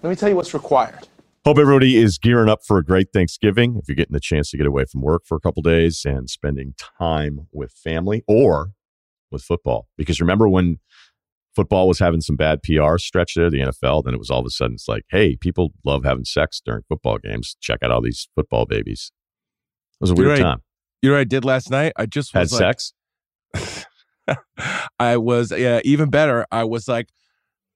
Let 0.04 0.10
me 0.10 0.16
tell 0.16 0.30
you 0.30 0.36
what's 0.36 0.54
required. 0.54 1.08
Hope 1.46 1.60
everybody 1.60 1.96
is 1.96 2.18
gearing 2.18 2.50
up 2.50 2.66
for 2.66 2.80
a 2.80 2.84
great 2.84 3.14
Thanksgiving. 3.14 3.76
If 3.78 3.88
you're 3.88 3.96
getting 3.96 4.16
the 4.16 4.20
chance 4.20 4.50
to 4.50 4.58
get 4.58 4.66
away 4.66 4.86
from 4.86 5.02
work 5.04 5.28
for 5.28 5.38
a 5.38 5.40
couple 5.40 5.62
days 5.62 6.04
and 6.04 6.28
spending 6.28 6.74
time 7.00 7.42
with 7.54 7.72
family 7.72 8.24
or 8.28 8.72
with 9.30 9.44
football, 9.44 9.88
because 9.96 10.20
remember 10.20 10.50
when 10.50 10.80
football 11.56 11.88
was 11.88 12.00
having 12.00 12.22
some 12.22 12.36
bad 12.36 12.64
PR 12.64 12.98
stretch 12.98 13.36
there, 13.36 13.52
the 13.52 13.60
NFL, 13.60 14.06
then 14.06 14.16
it 14.16 14.18
was 14.18 14.32
all 14.32 14.40
of 14.40 14.46
a 14.48 14.50
sudden 14.50 14.74
it's 14.74 14.88
like, 14.88 15.04
hey, 15.10 15.36
people 15.36 15.72
love 15.86 16.04
having 16.04 16.26
sex 16.26 16.64
during 16.66 16.82
football 16.90 17.20
games. 17.20 17.56
Check 17.62 17.84
out 17.84 17.92
all 17.92 18.02
these 18.02 18.28
football 18.34 18.66
babies. 18.66 19.12
It 20.02 20.04
was 20.04 20.10
a 20.10 20.16
weird 20.16 20.30
right. 20.30 20.40
time. 20.40 20.64
You 21.04 21.12
know 21.12 21.18
what 21.18 21.22
I 21.22 21.26
did 21.26 21.46
last 21.46 21.70
night? 21.70 21.94
I 21.96 22.08
just 22.08 22.34
Had 22.34 22.52
like, 22.52 22.80
sex. 23.54 23.86
I 24.98 25.18
was 25.18 25.52
yeah, 25.52 25.80
even 25.86 26.10
better. 26.10 26.48
I 26.52 26.64
was 26.64 26.88
like, 26.88 27.10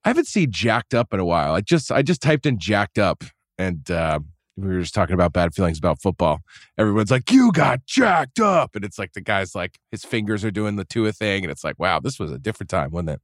I 0.03 0.09
haven't 0.09 0.25
seen 0.25 0.49
jacked 0.51 0.95
up 0.95 1.13
in 1.13 1.19
a 1.19 1.25
while. 1.25 1.53
I 1.53 1.61
just 1.61 1.91
I 1.91 2.01
just 2.01 2.23
typed 2.23 2.47
in 2.47 2.57
jacked 2.57 2.97
up 2.97 3.23
and 3.59 3.91
uh, 3.91 4.19
we 4.55 4.67
were 4.67 4.81
just 4.81 4.95
talking 4.95 5.13
about 5.13 5.33
bad 5.33 5.53
feelings 5.53 5.77
about 5.77 6.01
football. 6.01 6.39
Everyone's 6.77 7.11
like, 7.11 7.29
you 7.29 7.51
got 7.51 7.85
jacked 7.85 8.39
up. 8.39 8.75
And 8.75 8.83
it's 8.85 8.97
like 8.97 9.13
the 9.13 9.21
guy's 9.21 9.53
like 9.53 9.77
his 9.91 10.03
fingers 10.03 10.43
are 10.43 10.51
doing 10.51 10.77
the 10.77 10.85
Tua 10.85 11.11
thing. 11.11 11.43
And 11.43 11.51
it's 11.51 11.63
like, 11.63 11.77
wow, 11.77 11.99
this 11.99 12.17
was 12.19 12.31
a 12.31 12.39
different 12.39 12.69
time, 12.69 12.91
wasn't 12.91 13.09
it? 13.11 13.21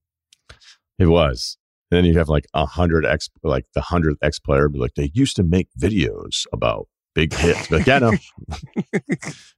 It 1.00 1.08
was. 1.08 1.58
And 1.90 1.98
then 1.98 2.06
you 2.06 2.18
have 2.18 2.30
like 2.30 2.46
a 2.54 2.66
hundred 2.66 3.06
X, 3.06 3.30
like 3.44 3.66
the 3.74 3.82
hundredth 3.82 4.20
X 4.22 4.40
player 4.40 4.68
be 4.70 4.78
like, 4.78 4.96
they 4.96 5.12
used 5.14 5.36
to 5.38 5.44
make 5.44 5.70
videos 5.80 6.46
about 6.52 6.88
big 7.14 7.34
hits. 7.34 7.68
But 7.68 7.88
yeah, 7.88 8.00
no. 8.00 8.14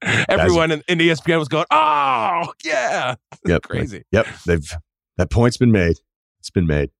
Everyone 0.29 0.71
in, 0.71 0.83
in 0.87 0.99
ESPN 0.99 1.39
was 1.39 1.47
going, 1.47 1.65
oh 1.71 2.53
yeah. 2.63 3.15
Yep. 3.45 3.63
Crazy. 3.63 4.03
Yep. 4.11 4.27
They've 4.45 4.71
that 5.17 5.31
point's 5.31 5.57
been 5.57 5.71
made. 5.71 5.97
It's 6.39 6.49
been 6.49 6.67
made. 6.67 6.91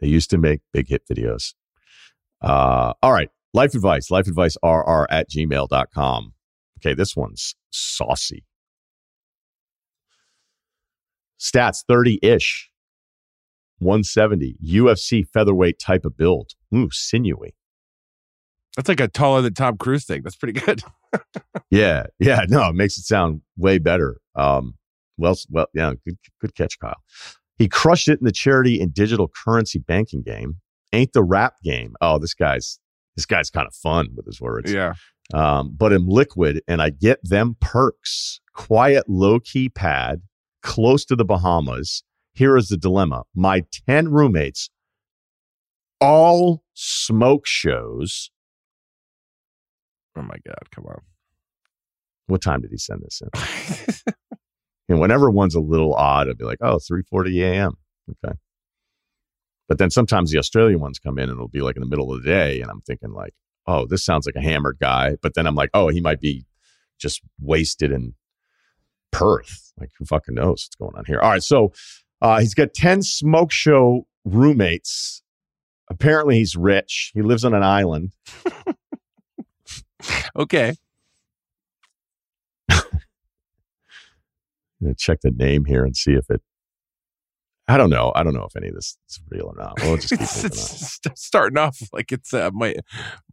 They 0.00 0.08
used 0.08 0.30
to 0.30 0.38
make 0.38 0.60
big 0.72 0.88
hit 0.88 1.02
videos. 1.10 1.54
Uh, 2.42 2.92
all 3.02 3.12
right. 3.12 3.30
Life 3.54 3.74
advice. 3.74 4.10
Life 4.10 4.26
advice 4.26 4.56
rr 4.62 5.06
at 5.10 5.30
gmail.com. 5.30 6.32
Okay, 6.78 6.94
this 6.94 7.16
one's 7.16 7.54
saucy. 7.70 8.44
Stats 11.40 11.82
30-ish. 11.90 12.70
170. 13.78 14.56
UFC 14.64 15.24
featherweight 15.32 15.78
type 15.78 16.04
of 16.04 16.16
build. 16.16 16.52
Ooh, 16.74 16.88
sinewy. 16.90 17.54
That's 18.76 18.88
like 18.88 19.00
a 19.00 19.08
taller 19.08 19.40
than 19.42 19.54
Tom 19.54 19.78
Cruise 19.78 20.04
thing. 20.04 20.22
That's 20.22 20.36
pretty 20.36 20.60
good. 20.60 20.82
Yeah, 21.70 22.06
yeah, 22.18 22.44
no, 22.48 22.68
it 22.68 22.74
makes 22.74 22.98
it 22.98 23.04
sound 23.04 23.40
way 23.56 23.78
better. 23.78 24.18
Um, 24.34 24.74
well, 25.16 25.36
well, 25.50 25.66
yeah, 25.74 25.94
good, 26.04 26.16
good 26.40 26.54
catch, 26.54 26.78
Kyle. 26.78 27.02
He 27.58 27.68
crushed 27.68 28.08
it 28.08 28.20
in 28.20 28.24
the 28.24 28.32
charity 28.32 28.80
and 28.80 28.92
digital 28.92 29.28
currency 29.28 29.78
banking 29.78 30.22
game. 30.22 30.56
Ain't 30.92 31.12
the 31.12 31.22
rap 31.22 31.54
game? 31.62 31.94
Oh, 32.00 32.18
this 32.18 32.34
guy's 32.34 32.78
This 33.16 33.26
guy's 33.26 33.50
kind 33.50 33.66
of 33.66 33.74
fun 33.74 34.08
with 34.14 34.26
his 34.26 34.40
words. 34.40 34.72
Yeah. 34.72 34.94
Um, 35.34 35.74
but 35.76 35.92
I'm 35.92 36.06
liquid 36.08 36.62
and 36.68 36.80
I 36.80 36.90
get 36.90 37.18
them 37.22 37.56
perks. 37.60 38.40
Quiet, 38.54 39.04
low 39.08 39.40
key 39.40 39.68
pad, 39.68 40.22
close 40.62 41.04
to 41.06 41.16
the 41.16 41.24
Bahamas. 41.24 42.04
Here 42.32 42.56
is 42.56 42.68
the 42.68 42.76
dilemma 42.76 43.22
my 43.34 43.64
10 43.88 44.08
roommates, 44.08 44.70
all 46.00 46.62
smoke 46.74 47.46
shows. 47.46 48.30
Oh 50.16 50.22
my 50.22 50.36
God. 50.46 50.70
Come 50.70 50.86
on. 50.86 51.00
What 52.26 52.42
time 52.42 52.60
did 52.60 52.70
he 52.70 52.78
send 52.78 53.02
this 53.02 53.22
in? 53.22 54.14
and 54.88 55.00
whenever 55.00 55.30
one's 55.30 55.54
a 55.54 55.60
little 55.60 55.94
odd, 55.94 56.28
I'd 56.28 56.38
be 56.38 56.44
like, 56.44 56.58
oh, 56.60 56.78
3.40 56.78 57.42
a.m. 57.42 57.72
Okay. 58.24 58.36
But 59.68 59.78
then 59.78 59.90
sometimes 59.90 60.30
the 60.30 60.38
Australian 60.38 60.80
ones 60.80 60.98
come 60.98 61.18
in 61.18 61.24
and 61.24 61.32
it'll 61.32 61.48
be 61.48 61.60
like 61.60 61.76
in 61.76 61.80
the 61.80 61.88
middle 61.88 62.12
of 62.12 62.22
the 62.22 62.28
day. 62.28 62.60
And 62.60 62.70
I'm 62.70 62.82
thinking 62.82 63.12
like, 63.12 63.34
oh, 63.66 63.86
this 63.86 64.04
sounds 64.04 64.26
like 64.26 64.36
a 64.36 64.40
hammered 64.40 64.78
guy. 64.80 65.16
But 65.20 65.34
then 65.34 65.46
I'm 65.46 65.54
like, 65.54 65.70
oh, 65.74 65.88
he 65.88 66.00
might 66.00 66.20
be 66.20 66.46
just 66.98 67.20
wasted 67.40 67.92
in 67.92 68.14
Perth. 69.10 69.72
Like, 69.78 69.90
who 69.98 70.04
fucking 70.04 70.34
knows 70.34 70.68
what's 70.68 70.76
going 70.76 70.96
on 70.96 71.04
here? 71.04 71.20
All 71.20 71.30
right. 71.30 71.42
So 71.42 71.72
uh, 72.22 72.40
he's 72.40 72.54
got 72.54 72.74
10 72.74 73.02
smoke 73.02 73.52
show 73.52 74.06
roommates. 74.24 75.22
Apparently, 75.88 76.36
he's 76.36 76.56
rich. 76.56 77.12
He 77.14 77.22
lives 77.22 77.44
on 77.44 77.54
an 77.54 77.62
island. 77.62 78.12
okay. 80.36 80.74
check 84.96 85.20
the 85.22 85.30
name 85.30 85.64
here 85.64 85.84
and 85.84 85.96
see 85.96 86.14
if 86.14 86.28
it. 86.30 86.42
I 87.68 87.76
don't 87.76 87.90
know. 87.90 88.12
I 88.14 88.22
don't 88.22 88.32
know 88.34 88.44
if 88.44 88.54
any 88.56 88.68
of 88.68 88.74
this 88.74 88.96
is 89.10 89.20
real 89.30 89.46
or 89.46 89.54
not. 89.56 89.80
We'll 89.82 89.96
just 89.96 90.12
It's, 90.44 90.44
it's 91.04 91.22
starting 91.24 91.58
off 91.58 91.78
like 91.92 92.12
it's 92.12 92.32
uh, 92.32 92.50
might 92.52 92.76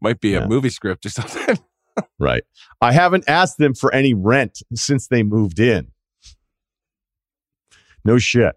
might 0.01 0.19
be 0.19 0.29
Yeah. 0.31 0.45
a 0.45 0.47
movie 0.47 0.69
script 0.69 1.05
or 1.05 1.09
something. 1.09 1.57
Right. 2.19 2.43
I 2.81 2.91
haven't 2.91 3.25
asked 3.27 3.59
them 3.59 3.75
for 3.75 3.93
any 3.93 4.15
rent 4.15 4.63
since 4.73 5.07
they 5.07 5.21
moved 5.21 5.59
in. 5.59 5.91
No 8.03 8.17
shit. 8.17 8.55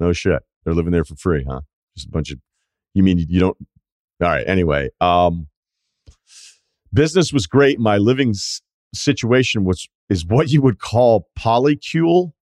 No 0.00 0.12
shit. 0.12 0.42
They're 0.64 0.74
living 0.74 0.90
there 0.90 1.04
for 1.04 1.14
free, 1.14 1.44
huh? 1.48 1.60
Just 1.96 2.08
a 2.08 2.10
bunch 2.10 2.32
of. 2.32 2.40
You 2.94 3.04
mean 3.04 3.18
you 3.18 3.38
don't? 3.38 3.56
All 4.20 4.28
right. 4.28 4.44
Anyway, 4.48 4.90
um, 5.00 5.46
business 6.92 7.32
was 7.32 7.46
great. 7.46 7.78
My 7.78 7.98
living 7.98 8.30
s- 8.30 8.60
situation 8.94 9.64
was 9.64 9.88
is 10.08 10.26
what 10.26 10.48
you 10.50 10.60
would 10.62 10.80
call 10.80 11.28
polycule. 11.38 12.32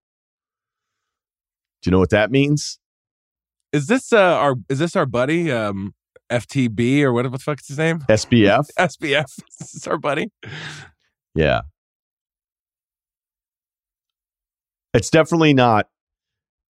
Do 1.83 1.89
you 1.89 1.93
know 1.93 1.99
what 1.99 2.11
that 2.11 2.31
means? 2.31 2.79
Is 3.73 3.87
this 3.87 4.13
uh, 4.13 4.19
our 4.19 4.57
is 4.69 4.79
this 4.79 4.97
our 4.97 5.07
buddy 5.07 5.51
um 5.51 5.95
FTB 6.31 7.03
or 7.03 7.13
whatever 7.13 7.37
the 7.37 7.43
fuck 7.43 7.61
is 7.61 7.69
his 7.69 7.79
name? 7.79 8.01
SBF. 8.09 8.67
SBF. 8.79 9.25
Is 9.61 9.73
this 9.73 9.87
our 9.87 9.99
buddy? 9.99 10.31
Yeah. 11.35 11.63
It's 14.95 15.11
definitely 15.11 15.55
not 15.55 15.89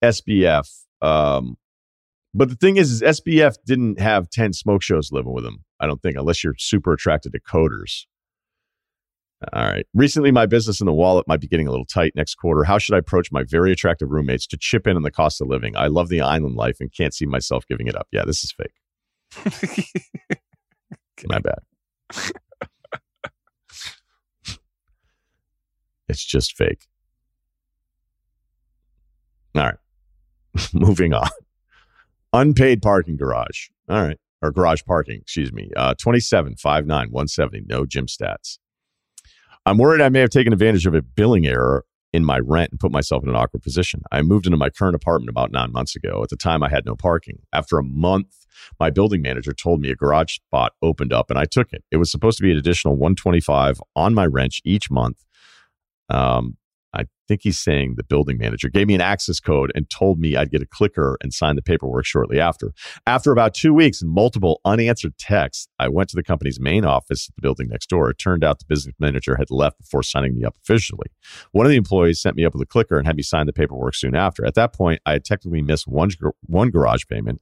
SBF. 0.04 0.70
Um, 1.02 1.58
but 2.34 2.50
the 2.50 2.56
thing 2.56 2.78
is, 2.78 2.92
is 2.92 3.20
SBF 3.20 3.56
didn't 3.66 4.00
have 4.00 4.30
10 4.30 4.54
smoke 4.54 4.82
shows 4.82 5.12
living 5.12 5.34
with 5.34 5.46
him, 5.46 5.64
I 5.80 5.88
don't 5.88 6.02
think, 6.02 6.18
unless 6.18 6.44
you're 6.44 6.56
super 6.58 6.94
attracted 6.94 7.34
to 7.34 7.40
coders. 7.40 8.06
All 9.54 9.66
right. 9.66 9.86
Recently, 9.94 10.32
my 10.32 10.48
business 10.48 10.82
in 10.82 10.86
the 10.88 10.94
wallet 10.94 11.28
might 11.28 11.40
be 11.40 11.48
getting 11.48 11.68
a 11.68 11.70
little 11.70 11.86
tight 11.86 12.14
next 12.16 12.36
quarter. 12.36 12.64
How 12.64 12.80
should 12.80 12.96
I 12.96 12.98
approach 12.98 13.32
my 13.32 13.44
very 13.44 13.72
attractive 13.72 14.10
roommates 14.10 14.48
to 14.48 14.58
chip 14.58 14.88
in 14.88 14.96
on 14.96 15.04
the 15.04 15.12
cost 15.12 15.40
of 15.42 15.48
living? 15.48 15.78
I 15.78 15.88
love 15.88 16.10
the 16.10 16.22
island 16.22 16.56
life 16.56 16.78
and 16.80 16.92
can't 16.92 17.14
see 17.14 17.28
myself 17.28 17.64
giving 17.68 17.88
it 17.88 17.96
up. 17.96 18.08
Yeah, 18.12 18.26
this 18.26 18.44
is 18.44 18.52
fake. 18.52 18.74
My 21.28 21.40
bad. 21.40 21.60
it's 26.08 26.24
just 26.24 26.56
fake. 26.58 26.88
All 29.56 29.64
right. 29.64 29.76
Moving 30.74 31.14
on. 31.14 31.30
Unpaid 32.34 32.82
parking 32.82 33.18
garage. 33.18 33.68
All 33.90 34.02
right. 34.02 34.18
Or 34.42 34.52
garage 34.52 34.84
parking, 34.86 35.20
excuse 35.22 35.52
me. 35.52 35.72
Uh 35.76 35.96
27 35.96 36.56
59 36.56 37.10
170. 37.10 37.64
No 37.68 37.86
gym 37.86 38.06
stats. 38.06 38.60
I'm 39.68 39.78
worried 39.78 40.00
I 40.00 40.08
may 40.08 40.22
have 40.22 40.30
taken 40.30 40.54
advantage 40.54 40.86
of 40.86 40.96
a 40.96 41.02
billing 41.02 41.46
error 41.46 41.84
in 42.14 42.24
my 42.24 42.40
rent 42.40 42.72
and 42.72 42.80
put 42.80 42.90
myself 42.90 43.22
in 43.24 43.30
an 43.30 43.36
awkward 43.36 43.64
position. 43.64 44.02
I 44.14 44.22
moved 44.22 44.46
into 44.46 44.58
my 44.58 44.70
current 44.70 44.96
apartment 44.96 45.30
about 45.30 45.52
nine 45.52 45.74
months 45.74 45.94
ago. 45.94 46.24
At 46.24 46.30
the 46.30 46.38
time, 46.38 46.64
I 46.64 46.70
had 46.70 46.86
no 46.86 46.96
parking. 46.96 47.40
After 47.52 47.78
a 47.78 47.84
month, 47.84 48.46
my 48.80 48.90
building 48.90 49.22
manager 49.22 49.52
told 49.52 49.82
me 49.82 49.90
a 49.90 49.96
garage 49.96 50.36
spot 50.36 50.72
opened 50.82 51.12
up 51.12 51.30
and 51.30 51.38
I 51.38 51.44
took 51.44 51.74
it. 51.74 51.84
It 51.92 51.98
was 51.98 52.10
supposed 52.10 52.38
to 52.38 52.44
be 52.44 52.52
an 52.52 52.58
additional 52.58 52.94
125 52.94 53.82
on 53.94 54.14
my 54.14 54.26
rent 54.26 54.56
each 54.64 54.90
month. 54.90 55.26
Um, 56.08 56.56
think 57.28 57.42
he's 57.44 57.60
saying 57.60 57.96
the 57.96 58.04
building 58.04 58.38
manager 58.38 58.70
gave 58.70 58.88
me 58.88 58.96
an 58.96 59.02
access 59.02 59.40
code 59.40 59.72
and 59.76 59.90
told 59.90 60.20
me 60.20 60.36
I'd 60.36 60.52
get 60.52 60.62
a 60.62 60.66
clicker 60.66 61.18
and 61.22 61.34
sign 61.34 61.56
the 61.56 61.62
paperwork 61.62 62.06
shortly 62.06 62.40
after. 62.40 62.74
After 63.06 63.32
about 63.32 63.54
two 63.54 63.74
weeks 63.74 64.02
and 64.02 64.12
multiple 64.12 64.62
unanswered 64.66 65.18
texts, 65.18 65.68
I 65.80 65.90
went 65.90 66.10
to 66.10 66.16
the 66.16 66.24
company's 66.24 66.60
main 66.60 66.86
office 66.86 67.30
at 67.30 67.36
the 67.36 67.42
building 67.42 67.68
next 67.70 67.90
door. 67.90 68.10
It 68.10 68.18
turned 68.18 68.44
out 68.44 68.60
the 68.60 68.66
business 68.66 68.96
manager 69.00 69.36
had 69.36 69.52
left 69.52 69.80
before 69.80 70.04
signing 70.04 70.36
me 70.36 70.44
up 70.44 70.56
officially. 70.64 71.08
One 71.52 71.66
of 71.66 71.70
the 71.70 71.78
employees 71.78 72.22
sent 72.22 72.36
me 72.36 72.46
up 72.46 72.54
with 72.54 72.62
a 72.62 72.68
clicker 72.68 72.98
and 72.98 73.06
had 73.06 73.18
me 73.18 73.24
sign 73.24 73.46
the 73.46 73.54
paperwork 73.54 73.96
soon 73.96 74.16
after. 74.16 74.46
At 74.46 74.56
that 74.56 74.74
point, 74.74 75.02
I 75.06 75.14
had 75.14 75.26
technically 75.26 75.62
missed 75.62 75.88
one, 75.88 76.10
one 76.42 76.70
garage 76.70 77.04
payment. 77.10 77.42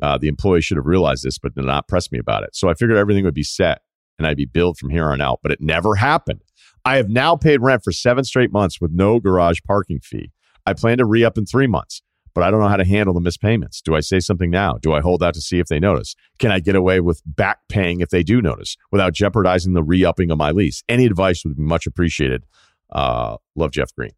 Uh, 0.00 0.16
the 0.16 0.28
employee 0.28 0.60
should 0.60 0.76
have 0.76 0.86
realized 0.86 1.24
this, 1.24 1.38
but 1.38 1.54
did 1.54 1.64
not 1.64 1.88
press 1.88 2.12
me 2.12 2.18
about 2.18 2.44
it. 2.44 2.54
So 2.54 2.68
I 2.68 2.74
figured 2.74 2.96
everything 2.96 3.24
would 3.24 3.34
be 3.34 3.42
set 3.42 3.82
and 4.18 4.26
I'd 4.26 4.36
be 4.36 4.44
billed 4.44 4.78
from 4.78 4.90
here 4.90 5.10
on 5.10 5.20
out, 5.20 5.40
but 5.42 5.52
it 5.52 5.60
never 5.60 5.94
happened. 5.94 6.42
I 6.84 6.96
have 6.96 7.08
now 7.08 7.36
paid 7.36 7.60
rent 7.60 7.82
for 7.84 7.92
seven 7.92 8.24
straight 8.24 8.52
months 8.52 8.80
with 8.80 8.90
no 8.92 9.20
garage 9.20 9.60
parking 9.66 10.00
fee. 10.00 10.32
I 10.66 10.74
plan 10.74 10.98
to 10.98 11.04
re 11.04 11.24
up 11.24 11.38
in 11.38 11.46
three 11.46 11.66
months, 11.66 12.02
but 12.34 12.42
I 12.42 12.50
don't 12.50 12.60
know 12.60 12.68
how 12.68 12.76
to 12.76 12.84
handle 12.84 13.14
the 13.14 13.20
missed 13.20 13.40
payments. 13.40 13.80
Do 13.80 13.94
I 13.94 14.00
say 14.00 14.20
something 14.20 14.50
now? 14.50 14.74
Do 14.80 14.92
I 14.92 15.00
hold 15.00 15.22
out 15.22 15.34
to 15.34 15.40
see 15.40 15.58
if 15.58 15.66
they 15.66 15.80
notice? 15.80 16.14
Can 16.38 16.50
I 16.50 16.60
get 16.60 16.76
away 16.76 17.00
with 17.00 17.22
back 17.24 17.58
paying 17.68 18.00
if 18.00 18.10
they 18.10 18.22
do 18.22 18.42
notice 18.42 18.76
without 18.90 19.12
jeopardizing 19.12 19.74
the 19.74 19.82
re 19.82 20.04
upping 20.04 20.30
of 20.30 20.38
my 20.38 20.50
lease? 20.50 20.82
Any 20.88 21.06
advice 21.06 21.44
would 21.44 21.56
be 21.56 21.62
much 21.62 21.86
appreciated. 21.86 22.44
Uh, 22.90 23.36
love 23.54 23.70
Jeff 23.70 23.94
Green. 23.94 24.12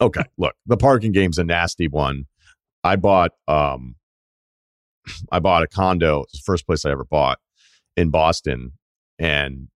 Okay, 0.00 0.24
look, 0.38 0.54
the 0.66 0.76
parking 0.76 1.12
game's 1.12 1.38
a 1.38 1.44
nasty 1.44 1.88
one. 1.88 2.24
I 2.82 2.96
bought 2.96 3.32
um 3.48 3.96
I 5.32 5.38
bought 5.38 5.62
a 5.62 5.66
condo, 5.66 6.22
it's 6.22 6.38
the 6.38 6.44
first 6.44 6.66
place 6.66 6.84
I 6.84 6.90
ever 6.90 7.04
bought 7.04 7.38
in 7.96 8.10
Boston. 8.10 8.72
And 9.18 9.68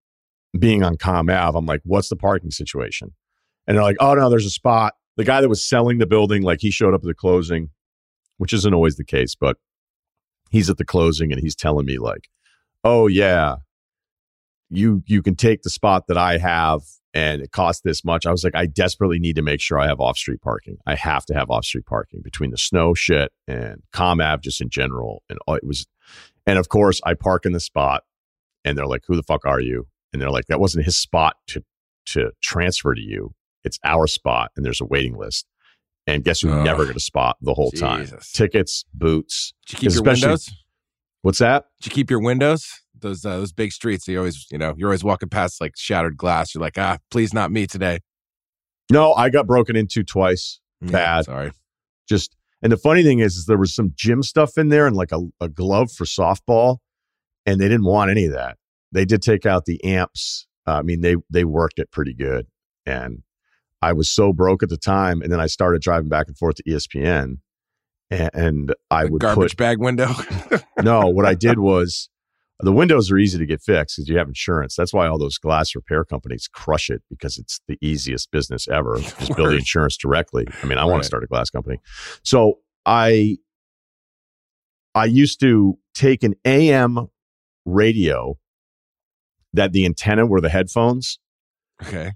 being 0.58 0.82
on 0.82 0.96
Com 0.96 1.30
Ave, 1.30 1.56
I'm 1.56 1.66
like, 1.66 1.80
what's 1.84 2.08
the 2.08 2.16
parking 2.16 2.50
situation? 2.50 3.14
And 3.66 3.76
they're 3.76 3.84
like, 3.84 3.98
oh 4.00 4.14
no, 4.14 4.30
there's 4.30 4.46
a 4.46 4.50
spot. 4.50 4.94
The 5.16 5.24
guy 5.24 5.40
that 5.40 5.48
was 5.48 5.66
selling 5.66 5.98
the 5.98 6.06
building, 6.06 6.42
like 6.42 6.60
he 6.60 6.70
showed 6.70 6.94
up 6.94 7.02
at 7.02 7.06
the 7.06 7.14
closing, 7.14 7.70
which 8.38 8.52
isn't 8.52 8.74
always 8.74 8.96
the 8.96 9.04
case, 9.04 9.34
but 9.34 9.56
he's 10.50 10.70
at 10.70 10.78
the 10.78 10.84
closing 10.84 11.32
and 11.32 11.40
he's 11.40 11.56
telling 11.56 11.86
me 11.86 11.98
like, 11.98 12.28
oh 12.84 13.06
yeah, 13.06 13.56
you 14.70 15.02
you 15.06 15.22
can 15.22 15.34
take 15.34 15.62
the 15.62 15.70
spot 15.70 16.06
that 16.08 16.16
I 16.16 16.38
have 16.38 16.82
and 17.14 17.42
it 17.42 17.52
costs 17.52 17.82
this 17.82 18.04
much. 18.04 18.26
I 18.26 18.30
was 18.30 18.44
like, 18.44 18.54
I 18.54 18.66
desperately 18.66 19.18
need 19.18 19.36
to 19.36 19.42
make 19.42 19.60
sure 19.60 19.78
I 19.78 19.86
have 19.86 20.00
off 20.00 20.16
street 20.16 20.40
parking. 20.42 20.76
I 20.86 20.94
have 20.94 21.24
to 21.26 21.34
have 21.34 21.50
off 21.50 21.64
street 21.64 21.86
parking 21.86 22.20
between 22.22 22.50
the 22.50 22.58
snow 22.58 22.94
shit 22.94 23.32
and 23.46 23.82
Com 23.92 24.20
Ave 24.20 24.42
just 24.42 24.60
in 24.60 24.68
general. 24.68 25.22
And 25.28 25.38
all, 25.46 25.54
it 25.54 25.64
was, 25.64 25.86
and 26.46 26.58
of 26.58 26.68
course, 26.68 27.00
I 27.04 27.14
park 27.14 27.46
in 27.46 27.52
the 27.52 27.60
spot, 27.60 28.04
and 28.68 28.78
they're 28.78 28.86
like, 28.86 29.02
"Who 29.06 29.16
the 29.16 29.22
fuck 29.22 29.44
are 29.46 29.60
you?" 29.60 29.86
And 30.12 30.20
they're 30.20 30.30
like, 30.30 30.46
"That 30.46 30.60
wasn't 30.60 30.84
his 30.84 30.96
spot 30.96 31.36
to 31.48 31.62
to 32.06 32.30
transfer 32.42 32.94
to 32.94 33.00
you. 33.00 33.34
It's 33.64 33.78
our 33.84 34.06
spot, 34.06 34.50
and 34.56 34.64
there's 34.64 34.80
a 34.80 34.84
waiting 34.84 35.16
list." 35.16 35.46
And 36.06 36.24
guess 36.24 36.40
who 36.40 36.62
never 36.64 36.86
got 36.86 36.96
a 36.96 37.00
spot 37.00 37.36
the 37.42 37.52
whole 37.52 37.70
time? 37.70 38.08
Tickets, 38.32 38.84
boots. 38.94 39.52
Did 39.66 39.72
you 39.74 39.88
keep 39.90 39.94
your 39.94 40.02
windows? 40.04 40.50
What's 41.20 41.38
that? 41.38 41.66
Did 41.80 41.92
you 41.92 41.94
keep 41.94 42.10
your 42.10 42.20
windows? 42.20 42.66
Those 42.98 43.24
uh, 43.24 43.36
those 43.36 43.52
big 43.52 43.72
streets. 43.72 44.08
You 44.08 44.18
always, 44.18 44.46
you 44.50 44.56
know, 44.58 44.74
you're 44.76 44.88
always 44.88 45.04
walking 45.04 45.28
past 45.28 45.60
like 45.60 45.74
shattered 45.76 46.16
glass. 46.16 46.54
You're 46.54 46.62
like, 46.62 46.78
ah, 46.78 46.98
please 47.10 47.34
not 47.34 47.50
me 47.52 47.66
today. 47.66 48.00
No, 48.90 49.12
I 49.12 49.28
got 49.28 49.46
broken 49.46 49.76
into 49.76 50.02
twice. 50.02 50.60
Yeah, 50.80 50.90
Bad. 50.90 51.24
sorry. 51.26 51.52
just 52.08 52.36
and 52.62 52.72
the 52.72 52.76
funny 52.76 53.02
thing 53.02 53.18
is, 53.18 53.36
is 53.36 53.44
there 53.46 53.58
was 53.58 53.74
some 53.74 53.92
gym 53.94 54.22
stuff 54.22 54.56
in 54.56 54.68
there 54.68 54.86
and 54.86 54.96
like 54.96 55.12
a, 55.12 55.20
a 55.40 55.48
glove 55.48 55.92
for 55.92 56.04
softball 56.04 56.78
and 57.48 57.60
they 57.60 57.68
didn't 57.68 57.86
want 57.86 58.10
any 58.10 58.24
of 58.26 58.32
that. 58.32 58.56
They 58.92 59.04
did 59.04 59.22
take 59.22 59.46
out 59.46 59.64
the 59.64 59.82
amps. 59.84 60.46
Uh, 60.66 60.72
i 60.78 60.82
mean 60.82 61.00
they 61.00 61.16
they 61.30 61.44
worked 61.44 61.78
it 61.78 61.90
pretty 61.90 62.14
good. 62.14 62.46
And 62.86 63.22
i 63.80 63.92
was 63.92 64.10
so 64.10 64.32
broke 64.32 64.62
at 64.62 64.68
the 64.68 64.76
time 64.76 65.22
and 65.22 65.30
then 65.32 65.40
i 65.40 65.46
started 65.46 65.80
driving 65.82 66.08
back 66.08 66.26
and 66.28 66.36
forth 66.36 66.56
to 66.56 66.62
espn 66.64 67.38
and, 68.10 68.30
and 68.34 68.74
i 68.90 69.04
The 69.04 69.10
would 69.12 69.20
garbage 69.22 69.50
put 69.52 69.56
bag 69.56 69.78
window. 69.78 70.08
no 70.82 71.06
what 71.06 71.24
i 71.26 71.34
did 71.34 71.58
was 71.70 72.10
the 72.60 72.72
windows 72.72 73.10
are 73.12 73.18
easy 73.18 73.38
to 73.38 73.46
get 73.46 73.62
fixed 73.62 73.96
because 73.96 74.08
you 74.08 74.18
have 74.18 74.26
insurance. 74.26 74.74
That's 74.74 74.92
why 74.92 75.06
all 75.06 75.16
those 75.16 75.38
glass 75.38 75.76
repair 75.76 76.04
companies 76.04 76.48
crush 76.52 76.90
it 76.90 77.02
because 77.08 77.38
it's 77.38 77.60
the 77.68 77.78
easiest 77.80 78.32
business 78.32 78.66
ever 78.66 78.96
just 79.20 79.36
build 79.36 79.50
the 79.52 79.56
insurance 79.58 79.96
directly. 79.96 80.44
I 80.62 80.66
mean 80.66 80.76
i 80.76 80.84
want 80.84 80.94
Right. 80.94 81.02
to 81.02 81.06
start 81.06 81.22
a 81.22 81.28
glass 81.28 81.50
company. 81.50 81.78
So 82.24 82.58
i 82.84 83.36
i 84.94 85.04
used 85.04 85.38
to 85.40 85.78
take 85.94 86.24
an 86.24 86.34
am 86.44 87.08
radio 87.68 88.36
that 89.52 89.72
the 89.72 89.84
antenna 89.84 90.26
were 90.26 90.40
the 90.40 90.48
headphones. 90.48 91.18
Okay. 91.82 92.12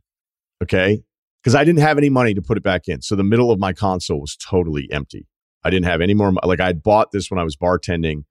Okay. 0.63 1.03
Because 1.43 1.55
I 1.55 1.65
didn't 1.65 1.81
have 1.81 1.99
any 1.99 2.11
money 2.11 2.35
to 2.35 2.43
put 2.43 2.57
it 2.57 2.63
back 2.63 2.89
in. 2.89 3.03
So 3.03 3.17
the 3.17 3.25
middle 3.25 3.51
of 3.51 3.59
my 3.59 3.73
console 3.73 4.21
was 4.21 4.37
totally 4.37 4.89
empty. 4.93 5.27
I 5.65 5.71
didn't 5.71 5.87
have 5.87 6.01
any 6.01 6.15
more. 6.15 6.33
Like 6.45 6.61
I 6.61 6.73
bought 6.73 7.11
this 7.13 7.31
when 7.31 7.41
I 7.41 7.45
was 7.45 7.57
bartending 7.57 8.25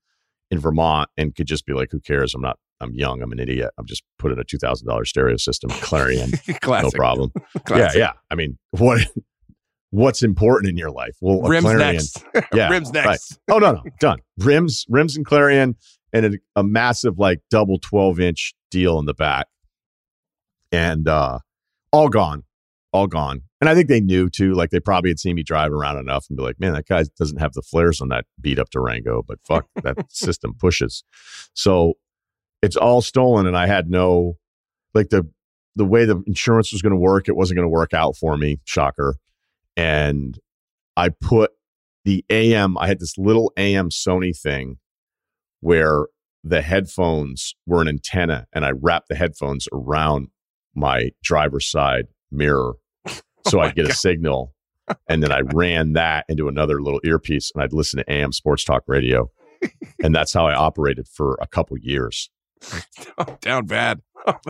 in 0.50 0.60
Vermont 0.60 1.10
and 1.18 1.36
could 1.36 1.48
just 1.48 1.66
be 1.66 1.74
like, 1.74 1.90
who 1.92 2.00
cares? 2.00 2.34
I'm 2.34 2.42
not, 2.42 2.58
I'm 2.80 2.94
young. 2.94 3.22
I'm 3.22 3.32
an 3.32 3.40
idiot. 3.40 3.72
I'm 3.78 3.86
just 3.86 4.04
putting 4.18 4.40
a 4.40 4.44
$2,000 4.44 5.08
stereo 5.08 5.38
system, 5.38 5.70
Clarion. 5.82 6.32
no 6.66 6.90
problem. 6.92 7.32
yeah. 7.70 7.92
Yeah. 7.96 8.14
I 8.30 8.36
mean, 8.36 8.58
what, 8.72 9.02
what's 9.92 10.24
important 10.24 10.70
in 10.70 10.78
your 10.78 10.92
life? 10.92 11.16
Well, 11.22 11.42
rims 11.42 11.66
Clarion, 11.66 11.80
next. 11.80 12.24
Yeah, 12.54 12.70
rims 12.70 12.92
next. 12.92 13.38
Right. 13.48 13.56
Oh 13.56 13.60
no, 13.60 13.74
no, 13.74 13.84
done. 14.00 14.20
Rims, 14.38 14.86
rims, 14.90 15.16
and 15.16 15.26
Clarion, 15.26 15.76
and 16.14 16.26
a, 16.26 16.32
a, 16.56 16.64
massive 16.64 17.18
like 17.18 17.40
double 17.50 17.80
twelve 17.80 18.20
inch 18.20 18.54
deal 18.70 19.00
in 19.00 19.06
the 19.06 19.14
back, 19.14 19.48
and 20.72 21.08
uh, 21.08 21.40
all 21.92 22.10
gone, 22.10 22.44
all 22.92 23.08
gone. 23.08 23.44
And 23.60 23.70
I 23.70 23.76
think 23.76 23.88
they 23.88 24.02
knew 24.02 24.30
too. 24.30 24.54
Like 24.54 24.72
they 24.72 24.80
probably 24.80 25.12
had 25.12 25.20
seen 25.20 25.36
me 25.36 25.44
drive 25.44 25.72
around 25.72 25.98
enough 25.98 26.26
and 26.30 26.38
be 26.38 26.44
like, 26.44 26.60
"Man, 26.60 26.74
that 26.74 26.88
guy 26.88 27.04
doesn't 27.18 27.40
have 27.40 27.54
the 27.54 27.62
flares 27.62 28.02
on 28.02 28.10
that 28.10 28.26
beat 28.40 28.60
up 28.60 28.70
Durango, 28.70 29.24
but 29.28 29.40
fuck, 29.46 29.68
that 29.84 30.12
system 30.12 30.56
pushes." 30.58 31.04
So 31.54 31.94
it's 32.62 32.76
all 32.76 33.02
stolen, 33.02 33.48
and 33.48 33.58
I 33.58 33.68
had 33.68 33.90
no 33.90 34.38
like 34.94 35.10
the 35.10 35.28
the 35.76 35.86
way 35.86 36.06
the 36.06 36.22
insurance 36.28 36.74
was 36.74 36.82
going 36.82 36.92
to 36.92 37.00
work. 37.00 37.30
It 37.30 37.36
wasn't 37.36 37.58
going 37.58 37.66
to 37.66 37.70
work 37.70 37.94
out 37.94 38.16
for 38.18 38.38
me. 38.38 38.60
Shocker 38.66 39.16
and 39.78 40.38
I 40.98 41.10
put 41.10 41.52
the 42.06 42.26
AM, 42.30 42.78
I 42.78 42.88
had 42.88 43.00
this 43.00 43.18
little 43.18 43.52
AM 43.58 43.90
Sony 43.90 44.38
thing 44.38 44.78
where 45.62 46.08
the 46.44 46.62
headphones 46.62 47.56
were 47.66 47.82
an 47.82 47.88
antenna 47.88 48.48
and 48.54 48.66
I 48.66 48.72
wrapped 48.72 49.10
the 49.10 49.16
headphones 49.16 49.68
around 49.72 50.28
my 50.76 51.12
driver's 51.24 51.70
side 51.70 52.08
mirror 52.32 52.74
so 53.48 53.60
oh 53.60 53.62
I'd 53.62 53.76
get 53.76 53.84
God. 53.84 53.92
a 53.92 53.96
signal. 53.96 54.54
And 55.08 55.24
then 55.24 55.32
I 55.32 55.40
ran 55.54 55.94
that 55.94 56.26
into 56.28 56.48
another 56.48 56.82
little 56.82 57.02
earpiece 57.04 57.52
and 57.54 57.64
I'd 57.64 57.74
listen 57.74 57.98
to 58.00 58.12
AM 58.12 58.32
sports 58.32 58.64
talk 58.64 58.84
radio. 58.88 59.30
and 60.04 60.14
that's 60.14 60.34
how 60.34 60.48
I 60.48 60.56
operated 60.56 61.08
for 61.08 61.38
a 61.42 61.48
couple 61.48 61.78
years. 61.78 62.30
down 63.42 63.66
bad. 63.66 64.02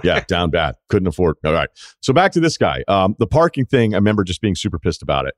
yeah, 0.03 0.23
down 0.27 0.49
bad. 0.49 0.75
Couldn't 0.89 1.07
afford. 1.07 1.37
All 1.45 1.53
right. 1.53 1.69
So 2.01 2.13
back 2.13 2.31
to 2.33 2.39
this 2.39 2.57
guy. 2.57 2.83
Um, 2.87 3.15
the 3.19 3.27
parking 3.27 3.65
thing. 3.65 3.93
I 3.93 3.97
remember 3.97 4.23
just 4.23 4.41
being 4.41 4.55
super 4.55 4.79
pissed 4.79 5.01
about 5.01 5.25
it. 5.27 5.33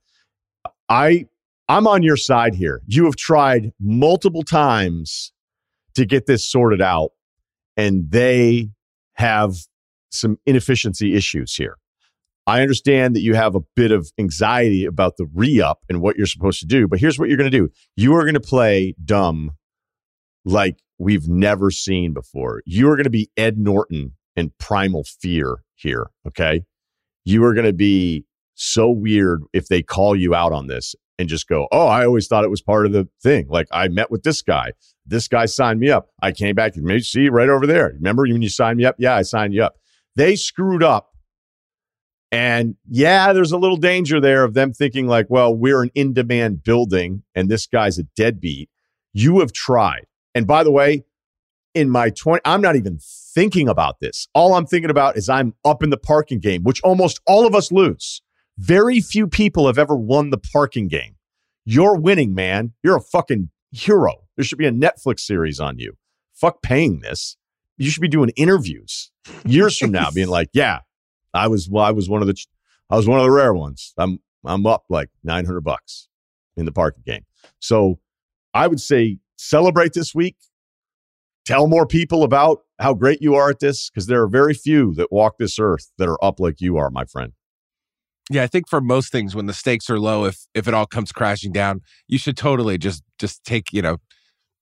I 0.90 1.26
I'm 1.70 1.88
on 1.88 2.04
your 2.04 2.18
side 2.18 2.56
here. 2.56 2.82
You 2.88 3.06
have 3.06 3.16
tried 3.16 3.72
multiple 3.80 4.44
times 4.44 5.32
to 5.95 6.06
get 6.06 6.26
this 6.26 6.49
sorted 6.49 6.82
out, 6.82 7.11
and 7.78 8.10
they 8.10 8.70
have 9.14 9.56
some 10.11 10.38
inefficiency 10.45 11.15
issues 11.15 11.56
here. 11.56 11.78
I 12.45 12.61
understand 12.61 13.15
that 13.15 13.22
you 13.22 13.36
have 13.36 13.56
a 13.56 13.61
bit 13.76 13.91
of 13.91 14.11
anxiety 14.20 14.86
about 14.86 15.18
the 15.18 15.28
re 15.34 15.61
up 15.61 15.80
and 15.88 16.02
what 16.02 16.18
you're 16.18 16.28
supposed 16.28 16.60
to 16.60 16.65
do, 16.65 16.88
but 16.88 16.99
here's 16.99 17.18
what 17.18 17.30
you're 17.30 17.38
going 17.38 17.52
to 17.52 17.57
do 17.57 17.70
you 17.95 18.14
are 18.15 18.24
going 18.24 18.34
to 18.34 18.40
play 18.40 18.95
dumb 19.03 19.52
like 20.45 20.78
we've 20.98 21.28
never 21.28 21.72
seen 21.72 22.14
before. 22.14 22.61
You 22.65 22.90
are 22.90 22.95
going 22.95 23.06
to 23.06 23.10
be 23.10 23.30
Ed 23.38 23.57
Norton 23.57 24.14
and 24.36 24.57
primal 24.57 25.03
fear 25.03 25.57
here. 25.76 26.07
Okay. 26.28 26.64
You 27.26 27.44
are 27.45 27.53
going 27.53 27.65
to 27.65 27.74
be 27.74 28.26
so 28.56 28.90
weird 28.90 29.41
if 29.53 29.68
they 29.68 29.82
call 29.82 30.15
you 30.15 30.36
out 30.36 30.52
on 30.52 30.68
this 30.68 30.95
and 31.19 31.30
just 31.30 31.48
go, 31.48 31.68
Oh, 31.72 31.88
I 31.88 32.06
always 32.06 32.27
thought 32.27 32.44
it 32.44 32.49
was 32.49 32.61
part 32.61 32.85
of 32.85 32.91
the 32.91 33.07
thing. 33.22 33.48
Like 33.49 33.68
I 33.72 33.88
met 33.88 34.11
with 34.11 34.23
this 34.23 34.41
guy. 34.41 34.72
This 35.06 35.27
guy 35.27 35.45
signed 35.45 35.80
me 35.80 35.90
up. 35.90 36.10
I 36.22 36.31
came 36.31 36.56
back 36.56 36.76
and 36.76 36.85
maybe 36.85 37.02
see 37.02 37.30
right 37.30 37.49
over 37.49 37.68
there. 37.68 37.94
Remember 37.95 38.23
when 38.23 38.41
you 38.41 38.49
signed 38.49 38.77
me 38.77 38.85
up? 38.85 38.95
Yeah, 38.98 39.15
I 39.15 39.22
signed 39.22 39.53
you 39.53 39.64
up. 39.64 39.76
They 40.15 40.35
screwed 40.35 40.84
up. 40.84 41.10
And 42.31 42.76
yeah, 42.90 43.31
there's 43.31 43.52
a 43.52 43.57
little 43.57 43.77
danger 43.77 44.19
there 44.19 44.44
of 44.44 44.56
them 44.56 44.73
thinking, 44.73 45.06
like, 45.06 45.27
well, 45.30 45.56
we're 45.56 45.84
an 45.84 45.91
in 45.94 46.14
demand 46.14 46.64
building 46.64 47.23
and 47.35 47.48
this 47.48 47.68
guy's 47.68 47.99
a 47.99 48.03
deadbeat. 48.15 48.69
You 49.14 49.40
have 49.41 49.53
tried. 49.53 50.07
And 50.34 50.48
by 50.48 50.64
the 50.64 50.72
way, 50.72 51.06
in 51.76 51.90
my 51.90 52.10
20, 52.10 52.41
I'm 52.45 52.61
not 52.61 52.76
even 52.76 52.99
thinking 53.34 53.68
about 53.68 53.99
this. 53.99 54.27
All 54.34 54.53
I'm 54.56 54.65
thinking 54.65 54.90
about 54.90 55.18
is 55.18 55.30
I'm 55.30 55.53
up 55.65 55.84
in 55.84 55.90
the 55.90 55.98
parking 55.98 56.40
game, 56.40 56.64
which 56.64 56.81
almost 56.81 57.19
all 57.27 57.45
of 57.45 57.56
us 57.56 57.72
lose. 57.72 58.22
Very 58.58 59.02
few 59.02 59.28
people 59.28 59.68
have 59.68 59.78
ever 59.78 59.96
won 59.96 60.30
the 60.30 60.38
parking 60.38 60.88
game. 60.88 61.16
You're 61.66 61.96
winning, 61.96 62.36
man. 62.36 62.74
You're 62.84 62.98
a 62.98 63.02
fucking 63.02 63.50
hero. 63.72 64.24
There 64.36 64.44
should 64.44 64.58
be 64.58 64.68
a 64.68 64.72
Netflix 64.72 65.22
series 65.22 65.60
on 65.60 65.80
you. 65.80 65.94
Fuck 66.34 66.62
paying 66.62 67.00
this. 67.00 67.38
You 67.78 67.90
should 67.90 68.02
be 68.02 68.08
doing 68.08 68.30
interviews 68.36 69.12
years 69.46 69.78
from 69.78 69.92
now, 69.92 70.12
being 70.12 70.28
like, 70.40 70.50
"Yeah, 70.54 70.80
I 71.34 71.48
was. 71.48 71.70
Well, 71.70 71.84
I 71.84 71.92
was 71.92 72.10
one 72.10 72.22
of 72.22 72.28
the. 72.28 72.36
I 72.90 72.96
was 72.96 73.08
one 73.08 73.20
of 73.20 73.26
the 73.26 73.32
rare 73.32 73.54
ones. 73.54 73.94
I'm. 73.98 74.20
I'm 74.46 74.66
up 74.66 74.84
like 74.90 75.10
900 75.24 75.62
bucks 75.62 76.10
in 76.58 76.66
the 76.66 76.72
parking 76.72 77.04
game. 77.06 77.26
So 77.60 78.00
I 78.54 78.68
would 78.68 78.82
say 78.82 79.20
celebrate 79.38 79.94
this 79.94 80.14
week 80.14 80.36
tell 81.46 81.68
more 81.68 81.86
people 81.86 82.24
about 82.24 82.62
how 82.80 82.94
great 82.94 83.22
you 83.22 83.36
are 83.36 83.50
at 83.50 83.60
this 83.60 83.90
because 83.90 84.08
there 84.08 84.22
are 84.22 84.28
very 84.28 84.54
few 84.54 84.94
that 84.96 85.12
walk 85.12 85.38
this 85.38 85.60
earth 85.60 85.92
that 85.98 86.10
are 86.10 86.24
up 86.24 86.40
like 86.40 86.62
you 86.62 86.78
are, 86.78 86.90
my 86.90 87.06
friend. 87.06 87.34
Yeah, 88.32 88.44
I 88.44 88.48
think 88.48 88.70
for 88.70 88.80
most 88.82 89.12
things 89.12 89.36
when 89.36 89.48
the 89.48 89.54
stakes 89.54 89.90
are 89.90 90.00
low, 90.00 90.26
if 90.26 90.38
if 90.54 90.68
it 90.68 90.74
all 90.74 90.86
comes 90.86 91.12
crashing 91.12 91.52
down, 91.52 91.82
you 92.08 92.18
should 92.18 92.38
totally 92.38 92.78
just 92.78 93.04
just 93.20 93.44
take, 93.44 93.74
you 93.74 93.82
know, 93.82 93.98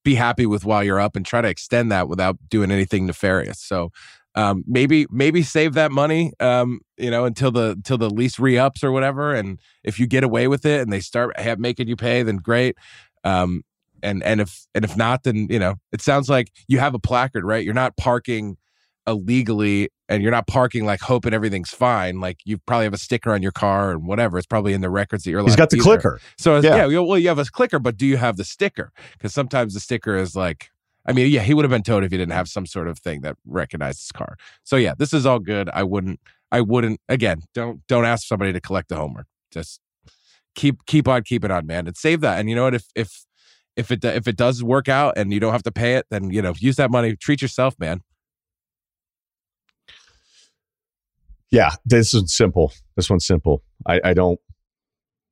be 0.05 0.15
happy 0.15 0.45
with 0.45 0.65
while 0.65 0.83
you're 0.83 0.99
up 0.99 1.15
and 1.15 1.25
try 1.25 1.41
to 1.41 1.47
extend 1.49 1.91
that 1.91 2.07
without 2.09 2.37
doing 2.49 2.71
anything 2.71 3.05
nefarious. 3.07 3.59
So 3.61 3.91
um, 4.35 4.63
maybe 4.67 5.07
maybe 5.11 5.43
save 5.43 5.73
that 5.75 5.91
money, 5.91 6.33
um, 6.39 6.81
you 6.97 7.11
know, 7.11 7.25
until 7.25 7.51
the 7.51 7.71
until 7.71 7.97
the 7.97 8.09
lease 8.09 8.39
re-ups 8.39 8.83
or 8.83 8.91
whatever. 8.91 9.33
And 9.33 9.59
if 9.83 9.99
you 9.99 10.07
get 10.07 10.23
away 10.23 10.47
with 10.47 10.65
it 10.65 10.81
and 10.81 10.91
they 10.93 11.01
start 11.01 11.39
have, 11.39 11.59
making 11.59 11.87
you 11.87 11.95
pay, 11.97 12.23
then 12.23 12.37
great. 12.37 12.77
Um, 13.23 13.63
and 14.03 14.23
and 14.23 14.41
if 14.41 14.65
and 14.75 14.83
if 14.85 14.97
not 14.97 15.23
then 15.23 15.47
you 15.49 15.59
know 15.59 15.75
it 15.91 16.01
sounds 16.01 16.29
like 16.29 16.51
you 16.67 16.79
have 16.79 16.95
a 16.95 16.99
placard 16.99 17.43
right 17.45 17.63
you're 17.63 17.73
not 17.73 17.95
parking 17.97 18.57
illegally 19.07 19.89
and 20.11 20.21
you're 20.21 20.31
not 20.31 20.45
parking 20.45 20.85
like 20.85 20.99
hoping 20.99 21.33
everything's 21.33 21.71
fine 21.71 22.19
like 22.19 22.39
you 22.45 22.57
probably 22.59 22.83
have 22.83 22.93
a 22.93 22.97
sticker 22.97 23.31
on 23.31 23.41
your 23.41 23.51
car 23.51 23.91
and 23.91 24.05
whatever 24.05 24.37
it's 24.37 24.45
probably 24.45 24.73
in 24.73 24.81
the 24.81 24.89
records 24.89 25.23
that 25.23 25.31
you're 25.31 25.41
like, 25.41 25.51
he's 25.51 25.55
got 25.55 25.69
the 25.69 25.77
clicker 25.77 26.19
so 26.37 26.59
yeah. 26.59 26.85
yeah 26.85 26.99
well 26.99 27.17
you 27.17 27.27
have 27.27 27.39
a 27.39 27.45
clicker 27.45 27.79
but 27.79 27.97
do 27.97 28.05
you 28.05 28.17
have 28.17 28.37
the 28.37 28.43
sticker 28.43 28.91
because 29.13 29.33
sometimes 29.33 29.73
the 29.73 29.79
sticker 29.79 30.15
is 30.15 30.35
like 30.35 30.69
I 31.05 31.13
mean, 31.13 31.31
yeah, 31.31 31.41
he 31.41 31.55
would 31.55 31.65
have 31.65 31.71
been 31.71 31.81
towed 31.81 32.03
if 32.03 32.11
he 32.11 32.17
didn't 32.17 32.33
have 32.33 32.47
some 32.47 32.67
sort 32.67 32.87
of 32.87 32.99
thing 32.99 33.21
that 33.21 33.35
recognized 33.45 34.01
his 34.01 34.11
car. 34.11 34.37
So 34.63 34.75
yeah, 34.75 34.93
this 34.95 35.13
is 35.13 35.25
all 35.25 35.39
good. 35.39 35.67
I 35.73 35.83
wouldn't, 35.83 36.19
I 36.51 36.61
wouldn't. 36.61 37.01
Again, 37.09 37.41
don't 37.55 37.85
don't 37.87 38.05
ask 38.05 38.27
somebody 38.27 38.53
to 38.53 38.61
collect 38.61 38.89
the 38.89 38.97
homework. 38.97 39.25
Just 39.51 39.81
keep 40.55 40.85
keep 40.85 41.07
on 41.07 41.23
keeping 41.23 41.51
on, 41.51 41.65
man, 41.65 41.87
and 41.87 41.97
save 41.97 42.21
that. 42.21 42.39
And 42.39 42.49
you 42.49 42.55
know 42.55 42.65
what? 42.65 42.75
If 42.75 42.85
if 42.95 43.25
if 43.75 43.91
it 43.91 44.03
if 44.05 44.27
it 44.27 44.37
does 44.37 44.63
work 44.63 44.89
out 44.89 45.17
and 45.17 45.33
you 45.33 45.39
don't 45.39 45.53
have 45.53 45.63
to 45.63 45.71
pay 45.71 45.95
it, 45.95 46.05
then 46.11 46.29
you 46.29 46.41
know 46.41 46.53
use 46.59 46.75
that 46.75 46.91
money. 46.91 47.15
Treat 47.15 47.41
yourself, 47.41 47.75
man. 47.79 48.01
Yeah, 51.51 51.71
this 51.85 52.13
is 52.13 52.33
simple. 52.33 52.71
This 52.95 53.09
one's 53.09 53.25
simple. 53.25 53.63
I, 53.85 54.01
I 54.03 54.13
don't. 54.13 54.39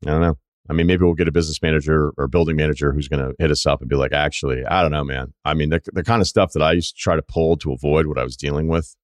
I 0.06 0.12
don't 0.12 0.22
know. 0.22 0.38
I 0.70 0.74
mean, 0.74 0.86
maybe 0.86 1.04
we'll 1.04 1.16
get 1.16 1.28
a 1.28 1.32
business 1.32 1.62
manager 1.62 2.14
or 2.18 2.28
building 2.28 2.56
manager 2.56 2.94
who's 2.94 3.08
going 3.08 3.26
to 3.26 3.34
hit 3.40 3.50
us 3.50 3.66
up 3.66 3.82
and 3.82 3.90
be 3.90 3.96
like, 3.96 4.14
actually, 4.14 4.64
I 4.66 4.84
don't 4.84 4.92
know, 4.92 5.04
man. 5.04 5.34
I 5.44 5.56
mean, 5.56 5.70
the, 5.72 5.82
the 5.94 6.04
kind 6.04 6.22
of 6.22 6.28
stuff 6.28 6.52
that 6.54 6.62
I 6.62 6.74
used 6.74 6.96
to 6.96 7.02
try 7.02 7.16
to 7.16 7.24
pull 7.24 7.58
to 7.58 7.74
avoid 7.74 8.06
what 8.06 8.20
I 8.20 8.24
was 8.24 8.38
dealing 8.38 8.68
with. 8.68 8.96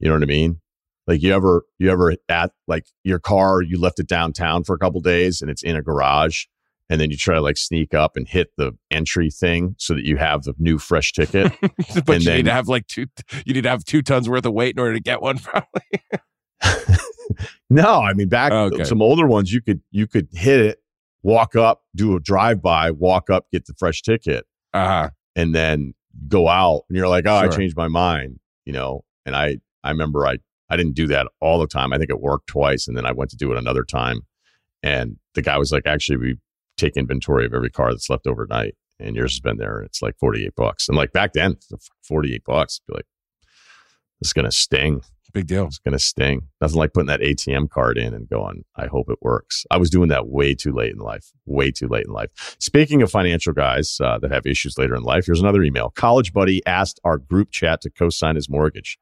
You 0.00 0.08
know 0.08 0.14
what 0.14 0.24
I 0.24 0.26
mean? 0.26 0.60
Like 1.06 1.22
you 1.22 1.32
ever, 1.32 1.64
you 1.78 1.90
ever 1.90 2.14
at 2.28 2.50
like 2.66 2.86
your 3.04 3.20
car, 3.20 3.62
you 3.62 3.78
left 3.78 4.00
it 4.00 4.08
downtown 4.08 4.64
for 4.64 4.74
a 4.74 4.78
couple 4.78 5.00
days 5.00 5.40
and 5.40 5.50
it's 5.50 5.62
in 5.62 5.76
a 5.76 5.82
garage 5.82 6.46
and 6.90 7.00
then 7.00 7.10
you 7.10 7.16
try 7.16 7.34
to 7.34 7.40
like 7.40 7.56
sneak 7.56 7.94
up 7.94 8.16
and 8.16 8.28
hit 8.28 8.48
the 8.56 8.72
entry 8.90 9.30
thing 9.30 9.74
so 9.78 9.94
that 9.94 10.04
you 10.04 10.16
have 10.16 10.42
the 10.42 10.54
new 10.58 10.78
fresh 10.78 11.12
ticket. 11.12 11.52
but 11.60 12.08
and 12.08 12.22
you 12.22 12.24
then, 12.24 12.36
need 12.36 12.44
to 12.46 12.52
have 12.52 12.68
like 12.68 12.86
two. 12.86 13.06
You 13.44 13.54
need 13.54 13.62
to 13.62 13.70
have 13.70 13.84
two 13.84 14.02
tons 14.02 14.28
worth 14.28 14.44
of 14.44 14.52
weight 14.52 14.74
in 14.74 14.80
order 14.80 14.94
to 14.94 15.00
get 15.00 15.22
one, 15.22 15.38
probably. 15.40 15.82
no, 17.70 18.00
I 18.00 18.12
mean 18.14 18.28
back 18.28 18.52
okay. 18.52 18.84
some 18.84 19.02
older 19.02 19.26
ones, 19.26 19.52
you 19.52 19.60
could 19.60 19.80
you 19.90 20.06
could 20.06 20.28
hit 20.32 20.60
it, 20.60 20.82
walk 21.22 21.56
up, 21.56 21.82
do 21.94 22.16
a 22.16 22.20
drive 22.20 22.62
by, 22.62 22.90
walk 22.90 23.30
up, 23.30 23.46
get 23.52 23.66
the 23.66 23.74
fresh 23.78 24.02
ticket, 24.02 24.46
uh-huh. 24.72 25.10
and 25.36 25.54
then 25.54 25.94
go 26.28 26.48
out, 26.48 26.82
and 26.88 26.96
you're 26.96 27.08
like, 27.08 27.26
oh, 27.26 27.40
sure. 27.40 27.52
I 27.52 27.56
changed 27.56 27.76
my 27.76 27.88
mind, 27.88 28.38
you 28.64 28.72
know. 28.72 29.04
And 29.26 29.34
I 29.34 29.58
I 29.82 29.90
remember 29.90 30.26
I 30.26 30.38
I 30.70 30.76
didn't 30.76 30.94
do 30.94 31.06
that 31.08 31.28
all 31.40 31.58
the 31.58 31.66
time. 31.66 31.92
I 31.92 31.98
think 31.98 32.10
it 32.10 32.20
worked 32.20 32.46
twice, 32.46 32.88
and 32.88 32.96
then 32.96 33.06
I 33.06 33.12
went 33.12 33.30
to 33.30 33.36
do 33.36 33.52
it 33.52 33.58
another 33.58 33.84
time, 33.84 34.20
and 34.82 35.16
the 35.34 35.42
guy 35.42 35.58
was 35.58 35.72
like, 35.72 35.86
actually, 35.86 36.16
we 36.16 36.36
take 36.76 36.96
inventory 36.96 37.46
of 37.46 37.54
every 37.54 37.70
car 37.70 37.92
that's 37.92 38.10
left 38.10 38.26
overnight 38.26 38.74
and 39.00 39.16
yours 39.16 39.32
has 39.32 39.40
been 39.40 39.56
there 39.56 39.78
and 39.78 39.86
it's 39.86 40.02
like 40.02 40.16
48 40.18 40.54
bucks. 40.56 40.88
And 40.88 40.96
like 40.96 41.12
back 41.12 41.32
then, 41.32 41.56
48 42.02 42.44
bucks, 42.44 42.80
be 42.86 42.94
like, 42.94 43.06
it's 44.20 44.32
going 44.32 44.44
to 44.44 44.52
sting. 44.52 45.02
Big 45.34 45.48
deal. 45.48 45.66
It's 45.66 45.78
going 45.78 45.92
to 45.92 45.98
sting. 45.98 46.42
Nothing 46.60 46.78
like 46.78 46.92
putting 46.92 47.08
that 47.08 47.18
ATM 47.18 47.68
card 47.68 47.98
in 47.98 48.14
and 48.14 48.28
going, 48.28 48.64
I 48.76 48.86
hope 48.86 49.10
it 49.10 49.18
works. 49.20 49.66
I 49.68 49.78
was 49.78 49.90
doing 49.90 50.08
that 50.10 50.28
way 50.28 50.54
too 50.54 50.72
late 50.72 50.92
in 50.92 50.98
life. 50.98 51.32
Way 51.44 51.72
too 51.72 51.88
late 51.88 52.06
in 52.06 52.12
life. 52.12 52.56
Speaking 52.60 53.02
of 53.02 53.10
financial 53.10 53.52
guys 53.52 53.98
uh, 54.00 54.20
that 54.20 54.30
have 54.30 54.46
issues 54.46 54.78
later 54.78 54.94
in 54.94 55.02
life, 55.02 55.26
here's 55.26 55.40
another 55.40 55.64
email. 55.64 55.90
College 55.90 56.32
buddy 56.32 56.64
asked 56.66 57.00
our 57.02 57.18
group 57.18 57.50
chat 57.50 57.80
to 57.80 57.90
co 57.90 58.10
sign 58.10 58.36
his 58.36 58.48
mortgage. 58.48 58.96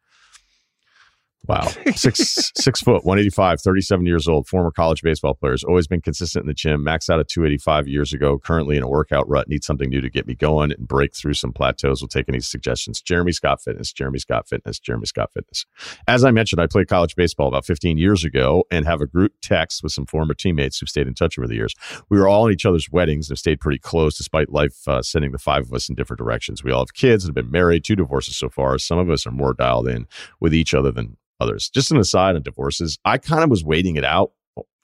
Wow. 1.48 1.66
Six 1.96 2.52
six 2.56 2.80
foot, 2.80 3.04
185, 3.04 3.60
37 3.60 4.06
years 4.06 4.28
old, 4.28 4.46
former 4.46 4.70
college 4.70 5.02
baseball 5.02 5.34
player. 5.34 5.52
Has 5.52 5.64
always 5.64 5.88
been 5.88 6.00
consistent 6.00 6.44
in 6.44 6.46
the 6.46 6.54
gym, 6.54 6.84
maxed 6.84 7.10
out 7.10 7.18
at 7.18 7.28
285 7.28 7.88
years 7.88 8.12
ago, 8.12 8.38
currently 8.38 8.76
in 8.76 8.84
a 8.84 8.88
workout 8.88 9.28
rut. 9.28 9.48
Need 9.48 9.64
something 9.64 9.90
new 9.90 10.00
to 10.00 10.08
get 10.08 10.26
me 10.26 10.36
going 10.36 10.70
and 10.70 10.86
break 10.86 11.16
through 11.16 11.34
some 11.34 11.52
plateaus. 11.52 12.00
We'll 12.00 12.08
take 12.08 12.28
any 12.28 12.38
suggestions. 12.38 13.02
Jeremy 13.02 13.32
Scott 13.32 13.60
Fitness, 13.60 13.92
Jeremy 13.92 14.20
Scott 14.20 14.48
Fitness, 14.48 14.78
Jeremy 14.78 15.06
Scott 15.06 15.32
Fitness. 15.34 15.66
As 16.06 16.24
I 16.24 16.30
mentioned, 16.30 16.60
I 16.60 16.68
played 16.68 16.86
college 16.86 17.16
baseball 17.16 17.48
about 17.48 17.66
15 17.66 17.98
years 17.98 18.24
ago 18.24 18.64
and 18.70 18.86
have 18.86 19.00
a 19.00 19.06
group 19.06 19.32
text 19.42 19.82
with 19.82 19.92
some 19.92 20.06
former 20.06 20.34
teammates 20.34 20.78
who've 20.78 20.88
stayed 20.88 21.08
in 21.08 21.14
touch 21.14 21.38
over 21.38 21.48
the 21.48 21.56
years. 21.56 21.74
We 22.08 22.20
were 22.20 22.28
all 22.28 22.46
in 22.46 22.52
each 22.52 22.66
other's 22.66 22.88
weddings 22.92 23.28
and 23.28 23.34
have 23.34 23.40
stayed 23.40 23.60
pretty 23.60 23.80
close 23.80 24.16
despite 24.16 24.52
life 24.52 24.86
uh, 24.86 25.02
sending 25.02 25.32
the 25.32 25.38
five 25.38 25.64
of 25.64 25.72
us 25.72 25.88
in 25.88 25.96
different 25.96 26.18
directions. 26.18 26.62
We 26.62 26.70
all 26.70 26.82
have 26.82 26.94
kids 26.94 27.24
and 27.24 27.30
have 27.30 27.44
been 27.44 27.50
married, 27.50 27.84
two 27.84 27.96
divorces 27.96 28.36
so 28.36 28.48
far. 28.48 28.78
Some 28.78 28.98
of 28.98 29.10
us 29.10 29.26
are 29.26 29.32
more 29.32 29.54
dialed 29.54 29.88
in 29.88 30.06
with 30.38 30.54
each 30.54 30.72
other 30.72 30.92
than 30.92 31.16
others. 31.42 31.70
Just 31.72 31.90
an 31.90 31.98
aside 31.98 32.36
on 32.36 32.42
divorces, 32.42 32.98
I 33.04 33.18
kind 33.18 33.44
of 33.44 33.50
was 33.50 33.64
waiting 33.64 33.96
it 33.96 34.04
out, 34.04 34.32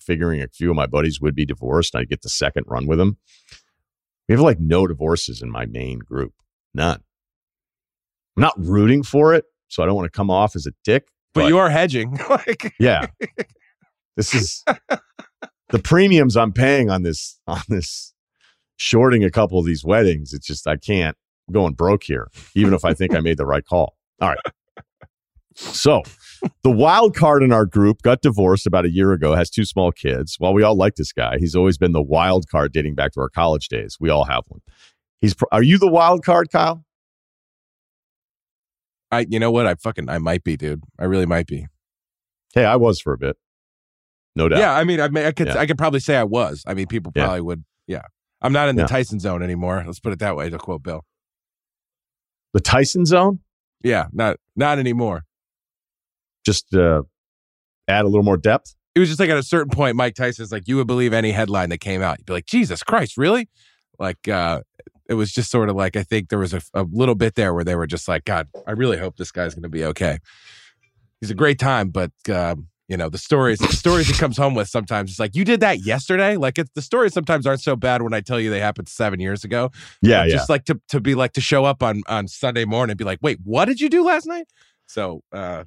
figuring 0.00 0.42
a 0.42 0.48
few 0.48 0.70
of 0.70 0.76
my 0.76 0.86
buddies 0.86 1.20
would 1.20 1.34
be 1.34 1.44
divorced 1.44 1.94
and 1.94 2.02
I'd 2.02 2.08
get 2.08 2.22
the 2.22 2.28
second 2.28 2.64
run 2.66 2.86
with 2.86 2.98
them. 2.98 3.18
We 4.28 4.34
have 4.34 4.40
like 4.40 4.60
no 4.60 4.86
divorces 4.86 5.40
in 5.40 5.50
my 5.50 5.66
main 5.66 6.00
group, 6.00 6.34
none. 6.74 7.00
I'm 8.36 8.42
not 8.42 8.54
rooting 8.58 9.02
for 9.02 9.34
it, 9.34 9.44
so 9.68 9.82
I 9.82 9.86
don't 9.86 9.96
want 9.96 10.06
to 10.12 10.16
come 10.16 10.30
off 10.30 10.54
as 10.54 10.66
a 10.66 10.72
dick. 10.84 11.08
But, 11.34 11.48
you 11.48 11.58
are 11.58 11.70
hedging. 11.70 12.18
like, 12.30 12.74
yeah, 12.78 13.06
this 14.16 14.34
is 14.34 14.64
the 15.68 15.78
premiums 15.78 16.36
I'm 16.36 16.52
paying 16.52 16.90
on 16.90 17.02
this 17.02 17.40
on 17.46 17.62
this 17.68 18.12
shorting 18.76 19.24
a 19.24 19.30
couple 19.30 19.58
of 19.58 19.66
these 19.66 19.84
weddings. 19.84 20.32
It's 20.32 20.46
just 20.46 20.66
I 20.66 20.76
can't 20.76 21.16
I'm 21.48 21.54
going 21.54 21.74
broke 21.74 22.04
here, 22.04 22.28
even 22.54 22.74
if 22.74 22.84
I 22.84 22.94
think 22.94 23.14
I 23.14 23.20
made 23.20 23.38
the 23.38 23.46
right 23.46 23.64
call. 23.64 23.96
All 24.20 24.28
right. 24.28 24.38
So 25.58 26.02
the 26.62 26.70
wild 26.70 27.16
card 27.16 27.42
in 27.42 27.52
our 27.52 27.66
group 27.66 28.02
got 28.02 28.22
divorced 28.22 28.64
about 28.66 28.84
a 28.84 28.90
year 28.90 29.12
ago, 29.12 29.34
has 29.34 29.50
two 29.50 29.64
small 29.64 29.90
kids. 29.90 30.36
While 30.38 30.54
we 30.54 30.62
all 30.62 30.76
like 30.76 30.94
this 30.94 31.12
guy, 31.12 31.36
he's 31.38 31.56
always 31.56 31.76
been 31.76 31.90
the 31.92 32.02
wild 32.02 32.48
card 32.48 32.72
dating 32.72 32.94
back 32.94 33.12
to 33.12 33.20
our 33.20 33.28
college 33.28 33.68
days. 33.68 33.96
We 33.98 34.08
all 34.08 34.24
have 34.24 34.44
one. 34.46 34.60
He's 35.20 35.34
are 35.50 35.62
you 35.64 35.78
the 35.78 35.90
wild 35.90 36.24
card, 36.24 36.50
Kyle? 36.52 36.84
I 39.10 39.26
you 39.28 39.40
know 39.40 39.50
what? 39.50 39.66
I 39.66 39.74
fucking 39.74 40.08
I 40.08 40.18
might 40.18 40.44
be, 40.44 40.56
dude. 40.56 40.82
I 40.98 41.04
really 41.04 41.26
might 41.26 41.46
be. 41.48 41.66
Hey, 42.54 42.64
I 42.64 42.76
was 42.76 43.00
for 43.00 43.12
a 43.12 43.18
bit. 43.18 43.36
No 44.36 44.48
doubt. 44.48 44.60
Yeah, 44.60 44.72
I 44.72 44.84
mean, 44.84 45.00
I, 45.00 45.08
mean, 45.08 45.24
I 45.24 45.32
could 45.32 45.48
Yeah. 45.48 45.58
I 45.58 45.66
could 45.66 45.78
probably 45.78 46.00
say 46.00 46.16
I 46.16 46.24
was. 46.24 46.62
I 46.66 46.74
mean, 46.74 46.86
people 46.86 47.12
Yeah. 47.16 47.24
probably 47.24 47.40
would. 47.40 47.64
Yeah, 47.88 48.02
I'm 48.40 48.52
not 48.52 48.68
in 48.68 48.76
the 48.76 48.82
Yeah. 48.82 48.86
Tyson 48.88 49.18
zone 49.18 49.42
anymore. 49.42 49.82
Let's 49.84 49.98
put 49.98 50.12
it 50.12 50.20
that 50.20 50.36
way. 50.36 50.48
To 50.50 50.58
quote 50.58 50.84
Bill. 50.84 51.04
The 52.54 52.60
Tyson 52.60 53.04
zone? 53.06 53.40
Yeah, 53.82 54.06
not 54.12 54.36
not 54.54 54.78
anymore. 54.78 55.24
Just 56.48 56.74
uh, 56.74 57.02
add 57.88 58.06
a 58.06 58.08
little 58.08 58.22
more 58.22 58.38
depth. 58.38 58.74
It 58.94 59.00
was 59.00 59.08
just 59.08 59.20
like 59.20 59.28
at 59.28 59.36
a 59.36 59.42
certain 59.42 59.70
point, 59.70 59.96
Mike 59.96 60.14
Tyson's 60.14 60.50
like, 60.50 60.66
you 60.66 60.76
would 60.76 60.86
believe 60.86 61.12
any 61.12 61.30
headline 61.30 61.68
that 61.68 61.78
came 61.78 62.00
out. 62.00 62.18
You'd 62.18 62.24
be 62.24 62.32
like, 62.32 62.46
Jesus 62.46 62.82
Christ, 62.82 63.18
really? 63.18 63.50
Like, 63.98 64.26
uh, 64.28 64.62
it 65.10 65.14
was 65.14 65.30
just 65.30 65.50
sort 65.50 65.68
of 65.68 65.76
like 65.76 65.94
I 65.94 66.02
think 66.02 66.30
there 66.30 66.38
was 66.38 66.54
a, 66.54 66.62
a 66.72 66.84
little 66.90 67.14
bit 67.14 67.34
there 67.34 67.52
where 67.52 67.64
they 67.64 67.74
were 67.74 67.86
just 67.86 68.08
like, 68.08 68.24
God, 68.24 68.48
I 68.66 68.72
really 68.72 68.96
hope 68.96 69.16
this 69.16 69.30
guy's 69.30 69.54
going 69.54 69.62
to 69.64 69.68
be 69.68 69.84
okay. 69.84 70.18
He's 71.20 71.30
a 71.30 71.34
great 71.34 71.58
time, 71.58 71.90
but 71.90 72.12
um, 72.32 72.68
you 72.88 72.96
know 72.96 73.10
the 73.10 73.18
stories, 73.18 73.58
the 73.58 73.68
stories 73.68 74.06
he 74.06 74.14
comes 74.14 74.36
home 74.38 74.54
with 74.54 74.68
sometimes 74.68 75.10
it's 75.10 75.18
like 75.18 75.36
you 75.36 75.44
did 75.44 75.60
that 75.60 75.84
yesterday. 75.84 76.36
Like 76.36 76.58
it's 76.58 76.70
the 76.74 76.82
stories 76.82 77.12
sometimes 77.12 77.46
aren't 77.46 77.60
so 77.60 77.76
bad 77.76 78.02
when 78.02 78.14
I 78.14 78.20
tell 78.20 78.40
you 78.40 78.50
they 78.50 78.60
happened 78.60 78.88
seven 78.88 79.20
years 79.20 79.44
ago. 79.44 79.70
Yeah, 80.00 80.24
yeah. 80.24 80.32
Just 80.32 80.48
like 80.48 80.64
to 80.64 80.80
to 80.88 81.00
be 81.00 81.14
like 81.14 81.32
to 81.32 81.40
show 81.40 81.64
up 81.64 81.82
on 81.82 82.02
on 82.06 82.28
Sunday 82.28 82.64
morning 82.64 82.92
and 82.92 82.98
be 82.98 83.04
like, 83.04 83.18
wait, 83.20 83.38
what 83.44 83.66
did 83.66 83.80
you 83.80 83.90
do 83.90 84.04
last 84.04 84.26
night? 84.26 84.46
So 84.86 85.22
uh 85.32 85.64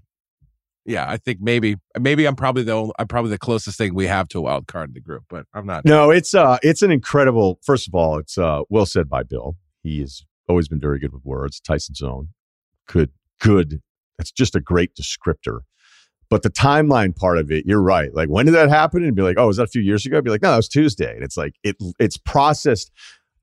yeah, 0.86 1.10
I 1.10 1.18
think 1.18 1.40
maybe 1.42 1.78
maybe 2.00 2.26
I'm 2.26 2.36
probably 2.36 2.64
the 2.64 2.74
only, 2.74 2.94
I'm 2.98 3.08
probably 3.08 3.32
the 3.32 3.38
closest 3.38 3.78
thing 3.78 3.94
we 3.94 4.08
have 4.08 4.28
to 4.30 4.40
a 4.40 4.42
wild 4.42 4.68
card 4.68 4.90
in 4.90 4.94
the 4.94 5.02
group, 5.02 5.24
but 5.30 5.46
I'm 5.54 5.66
not. 5.66 5.86
No, 5.86 6.12
it's 6.12 6.34
uh 6.34 6.58
it's 6.64 6.82
an 6.82 6.92
incredible 6.92 7.60
first 7.64 7.88
of 7.88 7.96
all, 7.96 8.18
it's 8.18 8.38
uh 8.38 8.62
well 8.70 8.86
said 8.86 9.10
by 9.10 9.24
Bill. 9.24 9.56
He 9.84 10.00
has 10.02 10.24
always 10.48 10.68
been 10.68 10.80
very 10.80 11.00
good 11.00 11.14
with 11.14 11.24
words. 11.26 11.60
Tyson 11.60 11.96
zone 11.96 12.30
Good, 12.88 13.12
good. 13.40 13.82
That's 14.18 14.32
just 14.32 14.56
a 14.56 14.60
great 14.60 14.92
descriptor. 14.96 15.62
But 16.30 16.44
the 16.44 16.50
timeline 16.50 17.16
part 17.16 17.38
of 17.38 17.52
it, 17.52 17.66
you're 17.66 17.82
right. 17.82 18.14
Like 18.14 18.30
when 18.30 18.46
did 18.46 18.56
that 18.56 18.70
happen? 18.70 19.04
And 19.04 19.16
be 19.16 19.22
like, 19.22 19.38
oh, 19.38 19.48
was 19.48 19.58
that 19.58 19.64
a 19.64 19.68
few 19.68 19.82
years 19.82 20.06
ago? 20.06 20.18
I'd 20.18 20.24
be 20.24 20.30
like, 20.30 20.42
no, 20.42 20.52
that 20.52 20.58
was 20.58 20.70
Tuesday. 20.70 21.14
And 21.14 21.24
it's 21.24 21.38
like 21.38 21.56
it 21.64 21.76
it's 22.00 22.18
processed. 22.18 22.92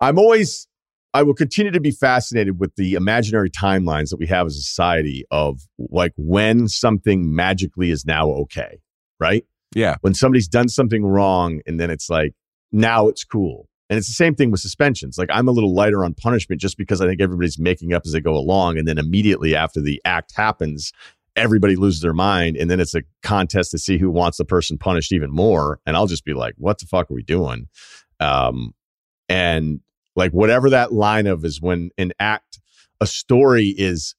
I'm 0.01 0.19
always 0.19 0.68
I 1.15 1.23
will 1.23 1.35
continue 1.35 1.73
to 1.73 1.81
be 1.81 1.91
fascinated 1.91 2.61
with 2.61 2.75
the 2.77 2.95
imaginary 2.95 3.51
timelines 3.51 4.11
that 4.11 4.19
we 4.19 4.27
have 4.27 4.47
as 4.47 4.57
a 4.57 4.61
society 4.61 5.25
of 5.31 5.61
like 5.79 6.13
when 6.17 6.69
something 6.69 7.35
magically 7.35 7.91
is 7.91 8.05
now 8.05 8.29
okay, 8.31 8.81
right? 9.19 9.45
Yeah, 9.75 9.97
when 10.01 10.15
somebody's 10.15 10.49
done 10.49 10.69
something 10.69 11.05
wrong 11.05 11.61
and 11.67 11.79
then 11.81 11.91
it's 11.91 12.09
like 12.09 12.35
now 12.73 13.09
it's 13.09 13.25
cool. 13.25 13.69
And 13.91 13.97
it's 13.97 14.07
the 14.07 14.13
same 14.13 14.35
thing 14.35 14.51
with 14.51 14.61
suspensions. 14.61 15.17
Like 15.17 15.31
i'm 15.33 15.49
a 15.49 15.53
little 15.53 15.75
lighter 15.75 16.05
on 16.05 16.15
punishment 16.15 16.61
just 16.61 16.77
because 16.77 17.01
i 17.01 17.07
think 17.07 17.21
everybody's 17.21 17.59
making 17.59 17.93
up 17.95 18.03
as 18.05 18.13
they 18.13 18.21
go 18.21 18.35
along 18.35 18.79
and 18.79 18.87
then 18.87 18.99
immediately 18.99 19.55
after 19.55 19.81
the 19.81 20.01
act 20.05 20.35
happens 20.37 20.93
everybody 21.37 21.77
loses 21.77 22.01
their 22.01 22.13
mind 22.13 22.57
and 22.57 22.71
then 22.71 22.81
it's 22.81 22.95
a 22.95 23.03
contest 23.23 23.71
to 23.71 23.79
see 23.79 23.97
who 23.97 24.11
wants 24.11 24.39
the 24.39 24.45
person 24.45 24.77
punished 24.77 25.13
even 25.13 25.31
more. 25.31 25.81
And 25.87 25.97
i'll 25.97 26.07
just 26.07 26.25
be 26.25 26.35
like 26.35 26.55
what 26.59 26.79
the 26.79 26.87
fuck 26.87 27.11
are 27.11 27.15
we 27.15 27.23
doing? 27.23 27.69
Um 28.21 28.75
and 29.29 29.81
like 30.19 30.32
whatever 30.32 30.69
that 30.69 30.93
line 30.93 31.27
of 31.27 31.45
is 31.45 31.62
when 31.62 31.90
an 31.97 32.12
act 32.19 32.61
a 33.01 33.07
story 33.07 33.74
is 33.78 34.15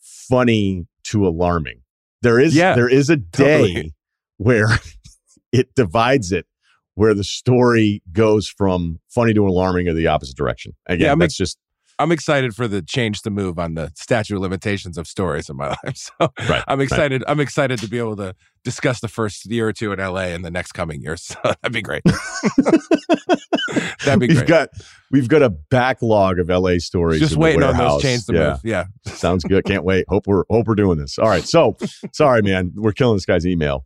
funny 0.00 0.86
to 1.04 1.26
alarming 1.26 1.82
there 2.22 2.40
is 2.40 2.56
Yeah, 2.56 2.74
there 2.74 2.88
is 2.88 3.10
a 3.10 3.16
day 3.16 3.66
totally. 3.68 3.94
where 4.38 4.68
it 5.52 5.74
divides 5.76 6.32
it 6.32 6.46
where 6.94 7.14
the 7.14 7.24
story 7.24 8.02
goes 8.12 8.48
from 8.48 8.98
funny 9.08 9.34
to 9.34 9.46
alarming 9.46 9.88
or 9.88 9.92
the 9.94 10.06
opposite 10.06 10.36
direction 10.36 10.72
again 10.86 11.06
Yeah, 11.06 11.14
that's 11.14 11.36
just 11.36 11.58
I'm 11.98 12.10
excited 12.12 12.54
for 12.54 12.66
the 12.66 12.82
change 12.82 13.22
to 13.22 13.30
move 13.30 13.58
on 13.58 13.74
the 13.74 13.92
statute 13.94 14.34
of 14.36 14.42
limitations 14.42 14.98
of 14.98 15.06
stories 15.06 15.48
in 15.48 15.56
my 15.56 15.68
life. 15.84 15.96
So 15.96 16.32
Right, 16.48 16.64
I'm 16.66 16.80
excited. 16.80 17.22
I'm 17.26 17.40
excited 17.40 17.78
to 17.80 17.88
be 17.88 17.98
able 17.98 18.16
to 18.16 18.34
discuss 18.64 19.00
the 19.00 19.08
first 19.08 19.46
year 19.46 19.68
or 19.68 19.72
two 19.72 19.92
in 19.92 19.98
LA 19.98 20.26
in 20.28 20.42
the 20.42 20.50
next 20.50 20.72
coming 20.72 21.00
years. 21.02 21.22
So 21.32 21.38
that'd 21.44 21.72
be 21.72 21.82
great. 21.82 22.02
that'd 24.04 24.20
be 24.20 24.26
we've 24.28 24.36
great. 24.38 24.46
got 24.48 24.68
we've 25.10 25.28
got 25.28 25.42
a 25.42 25.50
backlog 25.50 26.38
of 26.38 26.48
la 26.48 26.72
stories 26.78 27.20
Just 27.20 27.34
in 27.34 27.38
the 27.38 27.42
waiting 27.44 27.62
on 27.62 27.76
those 27.76 28.02
chains 28.02 28.26
to 28.26 28.34
yeah 28.34 28.50
move. 28.50 28.60
Yeah. 28.64 28.84
Sounds 29.06 29.44
good. 29.44 29.64
Can't 29.64 29.84
wait. 29.84 30.04
Hope 30.08 30.26
we're 30.26 30.44
hope 30.50 30.66
we're 30.66 30.74
doing 30.74 30.98
this. 30.98 31.18
All 31.18 31.28
right. 31.28 31.44
So 31.44 31.76
sorry, 32.12 32.42
man. 32.42 32.72
We're 32.74 32.92
killing 32.92 33.16
this 33.16 33.26
guy's 33.26 33.46
email. 33.46 33.84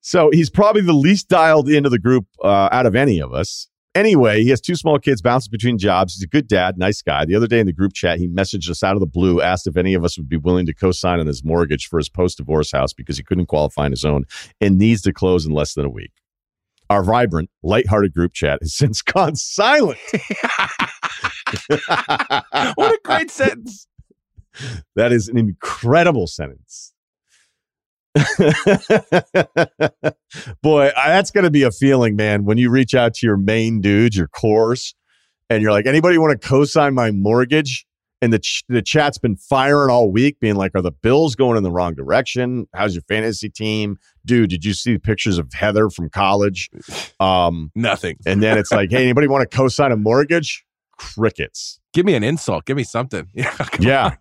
So 0.00 0.30
he's 0.32 0.50
probably 0.50 0.82
the 0.82 0.92
least 0.92 1.28
dialed 1.28 1.68
into 1.68 1.88
the 1.90 1.98
group 1.98 2.26
uh, 2.42 2.68
out 2.70 2.86
of 2.86 2.94
any 2.94 3.18
of 3.20 3.32
us. 3.34 3.68
Anyway, 3.96 4.42
he 4.42 4.50
has 4.50 4.60
two 4.60 4.74
small 4.74 4.98
kids, 4.98 5.22
bounces 5.22 5.48
between 5.48 5.78
jobs. 5.78 6.14
He's 6.14 6.22
a 6.22 6.26
good 6.26 6.46
dad, 6.46 6.76
nice 6.76 7.00
guy. 7.00 7.24
The 7.24 7.34
other 7.34 7.46
day 7.46 7.60
in 7.60 7.66
the 7.66 7.72
group 7.72 7.94
chat, 7.94 8.18
he 8.18 8.28
messaged 8.28 8.68
us 8.68 8.82
out 8.82 8.92
of 8.92 9.00
the 9.00 9.06
blue, 9.06 9.40
asked 9.40 9.66
if 9.66 9.74
any 9.74 9.94
of 9.94 10.04
us 10.04 10.18
would 10.18 10.28
be 10.28 10.36
willing 10.36 10.66
to 10.66 10.74
co-sign 10.74 11.18
on 11.18 11.26
his 11.26 11.42
mortgage 11.42 11.86
for 11.86 11.96
his 11.96 12.10
post-divorce 12.10 12.72
house 12.72 12.92
because 12.92 13.16
he 13.16 13.22
couldn't 13.22 13.46
qualify 13.46 13.86
on 13.86 13.92
his 13.92 14.04
own 14.04 14.24
and 14.60 14.76
needs 14.76 15.00
to 15.00 15.14
close 15.14 15.46
in 15.46 15.52
less 15.52 15.72
than 15.72 15.86
a 15.86 15.88
week. 15.88 16.12
Our 16.90 17.02
vibrant, 17.02 17.48
lighthearted 17.62 18.12
group 18.12 18.34
chat 18.34 18.58
has 18.60 18.74
since 18.76 19.00
gone 19.00 19.34
silent. 19.34 19.98
what 22.74 22.92
a 22.92 23.00
great 23.02 23.30
sentence. 23.30 23.86
That 24.94 25.10
is 25.10 25.28
an 25.28 25.38
incredible 25.38 26.26
sentence. 26.26 26.92
Boy, 30.62 30.90
that's 30.96 31.30
going 31.30 31.44
to 31.44 31.50
be 31.50 31.62
a 31.62 31.70
feeling, 31.70 32.16
man, 32.16 32.44
when 32.44 32.58
you 32.58 32.70
reach 32.70 32.94
out 32.94 33.14
to 33.14 33.26
your 33.26 33.36
main 33.36 33.80
dudes, 33.80 34.16
your 34.16 34.28
cores, 34.28 34.94
and 35.50 35.62
you're 35.62 35.72
like, 35.72 35.86
anybody 35.86 36.18
want 36.18 36.40
to 36.40 36.48
co 36.48 36.64
sign 36.64 36.94
my 36.94 37.10
mortgage? 37.10 37.86
And 38.22 38.32
the, 38.32 38.38
ch- 38.38 38.64
the 38.68 38.80
chat's 38.80 39.18
been 39.18 39.36
firing 39.36 39.90
all 39.90 40.10
week, 40.10 40.40
being 40.40 40.54
like, 40.56 40.72
are 40.74 40.80
the 40.80 40.90
bills 40.90 41.36
going 41.36 41.58
in 41.58 41.62
the 41.62 41.70
wrong 41.70 41.94
direction? 41.94 42.66
How's 42.74 42.94
your 42.94 43.02
fantasy 43.02 43.50
team? 43.50 43.98
Dude, 44.24 44.48
did 44.48 44.64
you 44.64 44.72
see 44.72 44.96
pictures 44.96 45.38
of 45.38 45.52
Heather 45.52 45.90
from 45.90 46.08
college? 46.08 46.70
Um, 47.20 47.70
Nothing. 47.74 48.16
and 48.26 48.42
then 48.42 48.56
it's 48.56 48.72
like, 48.72 48.90
hey, 48.90 49.02
anybody 49.02 49.28
want 49.28 49.48
to 49.48 49.54
co 49.56 49.68
sign 49.68 49.92
a 49.92 49.96
mortgage? 49.96 50.64
Crickets. 50.98 51.78
Give 51.92 52.06
me 52.06 52.14
an 52.14 52.24
insult. 52.24 52.64
Give 52.64 52.76
me 52.76 52.84
something. 52.84 53.28
Yeah. 53.34 53.54
Yeah. 53.78 54.16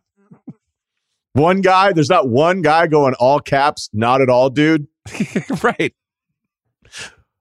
One 1.36 1.60
guy, 1.60 1.92
there's 1.92 2.10
not 2.10 2.30
one 2.30 2.62
guy 2.62 2.88
going 2.88 3.14
all 3.16 3.42
caps, 3.42 3.90
not 3.92 4.22
at 4.22 4.30
all, 4.30 4.50
dude. 4.50 4.88
right. 5.64 5.94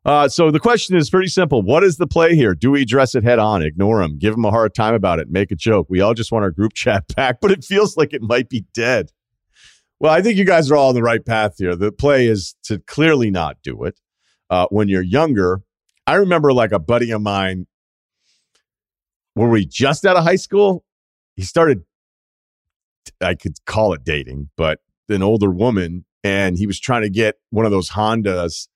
Uh, 0.05 0.29
so 0.29 0.51
the 0.51 0.59
question 0.59 0.97
is 0.97 1.09
pretty 1.09 1.29
simple. 1.29 1.63
What 1.63 1.85
is 1.85 1.97
the 1.97 2.09
play 2.09 2.35
here? 2.35 2.57
Do 2.57 2.73
we 2.73 2.83
address 2.83 3.15
it 3.15 3.23
head 3.23 3.39
on, 3.39 3.63
ignore 3.63 4.03
him, 4.03 4.19
give 4.19 4.35
him 4.35 4.45
a 4.45 4.51
hard 4.51 4.75
time 4.75 4.95
about 4.95 5.21
it, 5.21 5.31
make 5.31 5.53
a 5.53 5.55
joke? 5.55 5.87
We 5.89 6.01
all 6.01 6.13
just 6.13 6.33
want 6.33 6.43
our 6.43 6.51
group 6.51 6.73
chat 6.75 7.05
back, 7.15 7.41
but 7.41 7.53
it 7.53 7.63
feels 7.63 7.97
like 7.97 8.13
it 8.13 8.21
might 8.21 8.49
be 8.49 8.65
dead. 8.75 9.13
Well, 10.01 10.13
I 10.13 10.23
think 10.23 10.39
you 10.39 10.45
guys 10.45 10.73
are 10.73 10.77
all 10.77 10.89
on 10.89 10.97
the 10.97 11.03
right 11.03 11.25
path 11.25 11.55
here. 11.59 11.77
The 11.77 11.93
play 11.93 12.27
is 12.27 12.57
to 12.65 12.81
clearly 12.81 13.31
not 13.31 13.59
do 13.63 13.85
it. 13.85 14.01
Uh, 14.51 14.67
when 14.71 14.89
you're 14.89 15.03
younger, 15.03 15.63
I 16.05 16.15
remember 16.15 16.53
like 16.53 16.73
a 16.73 16.81
buddy 16.81 17.13
of 17.13 17.23
mine. 17.23 17.69
Were 19.37 19.49
we 19.49 19.65
just 19.65 20.05
out 20.05 20.17
of 20.17 20.25
high 20.25 20.35
school? 20.35 20.85
He 21.37 21.43
started. 21.43 21.85
I 23.21 23.35
could 23.35 23.55
call 23.67 23.93
it 23.93 24.05
dating, 24.05 24.51
but 24.57 24.81
an 25.09 25.23
older 25.23 25.51
woman, 25.51 26.05
and 26.23 26.57
he 26.57 26.67
was 26.67 26.81
trying 26.81 27.03
to 27.03 27.11
get 27.11 27.37
one 27.51 27.65
of 27.67 27.71
those 27.73 27.91
Hondas. 27.91 28.69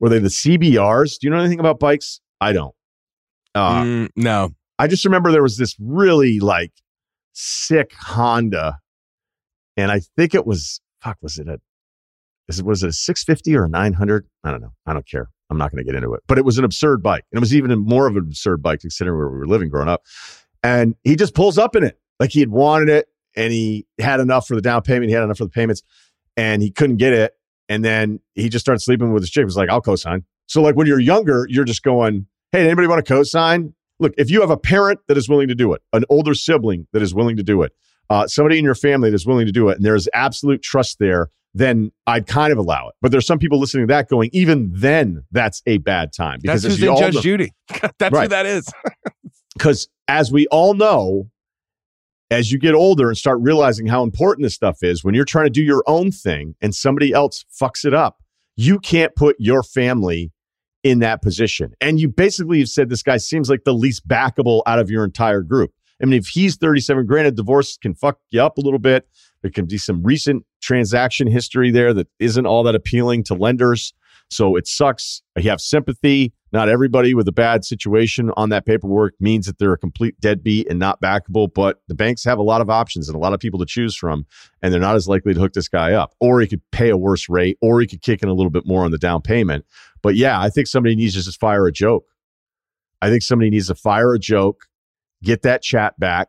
Were 0.00 0.08
they 0.08 0.18
the 0.18 0.28
CBRs? 0.28 1.18
Do 1.18 1.26
you 1.26 1.30
know 1.30 1.38
anything 1.38 1.60
about 1.60 1.78
bikes? 1.78 2.20
I 2.40 2.52
don't. 2.52 2.74
Uh, 3.54 3.82
Mm, 3.84 4.08
no. 4.16 4.50
I 4.78 4.88
just 4.88 5.04
remember 5.04 5.30
there 5.30 5.42
was 5.42 5.56
this 5.56 5.76
really 5.78 6.40
like 6.40 6.72
sick 7.32 7.92
Honda, 7.98 8.78
and 9.76 9.90
I 9.92 10.00
think 10.16 10.34
it 10.34 10.46
was 10.46 10.80
fuck. 11.00 11.18
Was 11.22 11.38
it 11.38 11.48
a 11.48 11.58
is 12.48 12.58
it 12.58 12.66
was 12.66 12.82
it 12.82 12.88
a 12.88 12.92
six 12.92 13.22
fifty 13.24 13.56
or 13.56 13.64
a 13.64 13.68
nine 13.68 13.92
hundred? 13.92 14.26
I 14.42 14.50
don't 14.50 14.60
know. 14.60 14.72
I 14.84 14.92
don't 14.92 15.08
care. 15.08 15.28
I'm 15.50 15.58
not 15.58 15.70
going 15.70 15.84
to 15.84 15.90
get 15.90 15.94
into 15.94 16.12
it. 16.14 16.22
But 16.26 16.38
it 16.38 16.44
was 16.44 16.58
an 16.58 16.64
absurd 16.64 17.02
bike, 17.02 17.24
and 17.30 17.38
it 17.38 17.40
was 17.40 17.54
even 17.54 17.78
more 17.78 18.06
of 18.08 18.16
an 18.16 18.24
absurd 18.26 18.62
bike 18.62 18.80
considering 18.80 19.16
where 19.16 19.28
we 19.28 19.38
were 19.38 19.46
living 19.46 19.68
growing 19.68 19.88
up. 19.88 20.02
And 20.62 20.96
he 21.04 21.14
just 21.16 21.34
pulls 21.34 21.56
up 21.58 21.76
in 21.76 21.84
it 21.84 22.00
like 22.18 22.30
he 22.32 22.40
had 22.40 22.48
wanted 22.50 22.88
it, 22.88 23.06
and 23.36 23.52
he 23.52 23.86
had 23.98 24.20
enough 24.20 24.46
for 24.46 24.54
the 24.54 24.62
down 24.62 24.82
payment. 24.82 25.08
He 25.08 25.14
had 25.14 25.24
enough 25.24 25.38
for 25.38 25.44
the 25.44 25.50
payments, 25.50 25.82
and 26.36 26.62
he 26.62 26.70
couldn't 26.70 26.96
get 26.96 27.12
it. 27.12 27.34
And 27.68 27.84
then 27.84 28.20
he 28.34 28.48
just 28.48 28.64
started 28.64 28.80
sleeping 28.80 29.12
with 29.12 29.22
his 29.22 29.30
chick. 29.30 29.42
He 29.42 29.46
was 29.46 29.56
like, 29.56 29.70
"I'll 29.70 29.80
co-sign." 29.80 30.24
So 30.46 30.62
like 30.62 30.76
when 30.76 30.86
you're 30.86 31.00
younger, 31.00 31.46
you're 31.48 31.64
just 31.64 31.82
going, 31.82 32.26
"Hey, 32.52 32.64
anybody 32.64 32.86
want 32.86 33.04
to 33.04 33.14
co-sign?" 33.14 33.74
look, 33.98 34.14
if 34.16 34.30
you 34.30 34.40
have 34.40 34.50
a 34.50 34.56
parent 34.56 35.00
that 35.08 35.16
is 35.16 35.28
willing 35.28 35.48
to 35.48 35.54
do 35.54 35.72
it, 35.72 35.82
an 35.92 36.04
older 36.08 36.34
sibling 36.34 36.86
that 36.92 37.02
is 37.02 37.14
willing 37.14 37.36
to 37.36 37.42
do 37.42 37.62
it, 37.62 37.72
uh, 38.10 38.26
somebody 38.26 38.58
in 38.58 38.64
your 38.64 38.74
family 38.74 39.10
that 39.10 39.14
is 39.14 39.26
willing 39.26 39.46
to 39.46 39.52
do 39.52 39.68
it, 39.68 39.76
and 39.76 39.84
there's 39.84 40.08
absolute 40.14 40.62
trust 40.62 40.98
there, 40.98 41.30
then 41.54 41.92
I'd 42.06 42.26
kind 42.26 42.52
of 42.52 42.58
allow 42.58 42.88
it. 42.88 42.94
But 43.00 43.12
there's 43.12 43.26
some 43.26 43.38
people 43.38 43.58
listening 43.58 43.86
to 43.86 43.92
that 43.92 44.08
going, 44.08 44.30
even 44.32 44.72
then, 44.74 45.24
that's 45.30 45.62
a 45.66 45.78
bad 45.78 46.12
time 46.12 46.40
That's 46.42 46.62
because 46.62 46.64
who's 46.64 46.72
as 46.74 46.80
you 46.80 46.90
in 46.90 46.96
Judge 46.96 47.14
know, 47.14 47.20
Judy. 47.20 47.52
That's 47.98 48.18
who 48.18 48.28
that 48.28 48.46
is. 48.46 48.68
because 49.54 49.88
as 50.08 50.32
we 50.32 50.46
all 50.48 50.74
know, 50.74 51.30
as 52.30 52.50
you 52.50 52.58
get 52.58 52.74
older 52.74 53.08
and 53.08 53.16
start 53.16 53.38
realizing 53.40 53.86
how 53.86 54.02
important 54.02 54.44
this 54.44 54.54
stuff 54.54 54.78
is, 54.82 55.04
when 55.04 55.14
you're 55.14 55.24
trying 55.24 55.46
to 55.46 55.50
do 55.50 55.62
your 55.62 55.82
own 55.86 56.10
thing 56.10 56.54
and 56.60 56.74
somebody 56.74 57.12
else 57.12 57.44
fucks 57.60 57.84
it 57.84 57.94
up, 57.94 58.22
you 58.56 58.78
can't 58.78 59.14
put 59.14 59.36
your 59.38 59.62
family 59.62 60.32
in 60.82 60.98
that 61.00 61.22
position. 61.22 61.72
And 61.80 61.98
you 61.98 62.08
basically 62.08 62.58
have 62.60 62.68
said 62.68 62.88
this 62.88 63.02
guy 63.02 63.16
seems 63.16 63.48
like 63.48 63.64
the 63.64 63.72
least 63.72 64.06
backable 64.06 64.62
out 64.66 64.78
of 64.78 64.90
your 64.90 65.04
entire 65.04 65.42
group. 65.42 65.72
I 66.02 66.06
mean, 66.06 66.18
if 66.18 66.26
he's 66.26 66.56
37, 66.56 67.06
granted, 67.06 67.36
divorce 67.36 67.78
can 67.78 67.94
fuck 67.94 68.18
you 68.30 68.42
up 68.42 68.58
a 68.58 68.60
little 68.60 68.78
bit. 68.78 69.08
There 69.42 69.50
can 69.50 69.66
be 69.66 69.78
some 69.78 70.02
recent 70.02 70.44
transaction 70.60 71.26
history 71.26 71.70
there 71.70 71.94
that 71.94 72.08
isn't 72.18 72.46
all 72.46 72.62
that 72.64 72.74
appealing 72.74 73.24
to 73.24 73.34
lenders. 73.34 73.94
So 74.34 74.56
it 74.56 74.66
sucks. 74.66 75.22
You 75.36 75.50
have 75.50 75.60
sympathy. 75.60 76.32
Not 76.52 76.68
everybody 76.68 77.14
with 77.14 77.26
a 77.26 77.32
bad 77.32 77.64
situation 77.64 78.30
on 78.36 78.50
that 78.50 78.64
paperwork 78.64 79.14
means 79.18 79.46
that 79.46 79.58
they're 79.58 79.72
a 79.72 79.78
complete 79.78 80.18
deadbeat 80.20 80.68
and 80.68 80.78
not 80.78 81.00
backable, 81.00 81.52
but 81.52 81.80
the 81.88 81.94
banks 81.94 82.22
have 82.24 82.38
a 82.38 82.42
lot 82.42 82.60
of 82.60 82.70
options 82.70 83.08
and 83.08 83.16
a 83.16 83.18
lot 83.18 83.32
of 83.32 83.40
people 83.40 83.58
to 83.58 83.66
choose 83.66 83.96
from, 83.96 84.24
and 84.62 84.72
they're 84.72 84.80
not 84.80 84.94
as 84.94 85.08
likely 85.08 85.34
to 85.34 85.40
hook 85.40 85.52
this 85.52 85.68
guy 85.68 85.92
up. 85.92 86.14
Or 86.20 86.40
he 86.40 86.46
could 86.46 86.62
pay 86.70 86.90
a 86.90 86.96
worse 86.96 87.28
rate, 87.28 87.58
or 87.60 87.80
he 87.80 87.86
could 87.86 88.02
kick 88.02 88.22
in 88.22 88.28
a 88.28 88.34
little 88.34 88.50
bit 88.50 88.66
more 88.66 88.84
on 88.84 88.92
the 88.92 88.98
down 88.98 89.20
payment. 89.22 89.64
But 90.02 90.14
yeah, 90.14 90.40
I 90.40 90.48
think 90.48 90.68
somebody 90.68 90.94
needs 90.94 91.14
to 91.14 91.22
just 91.22 91.40
fire 91.40 91.66
a 91.66 91.72
joke. 91.72 92.06
I 93.02 93.10
think 93.10 93.22
somebody 93.22 93.50
needs 93.50 93.66
to 93.66 93.74
fire 93.74 94.14
a 94.14 94.18
joke, 94.18 94.66
get 95.22 95.42
that 95.42 95.62
chat 95.62 95.98
back. 95.98 96.28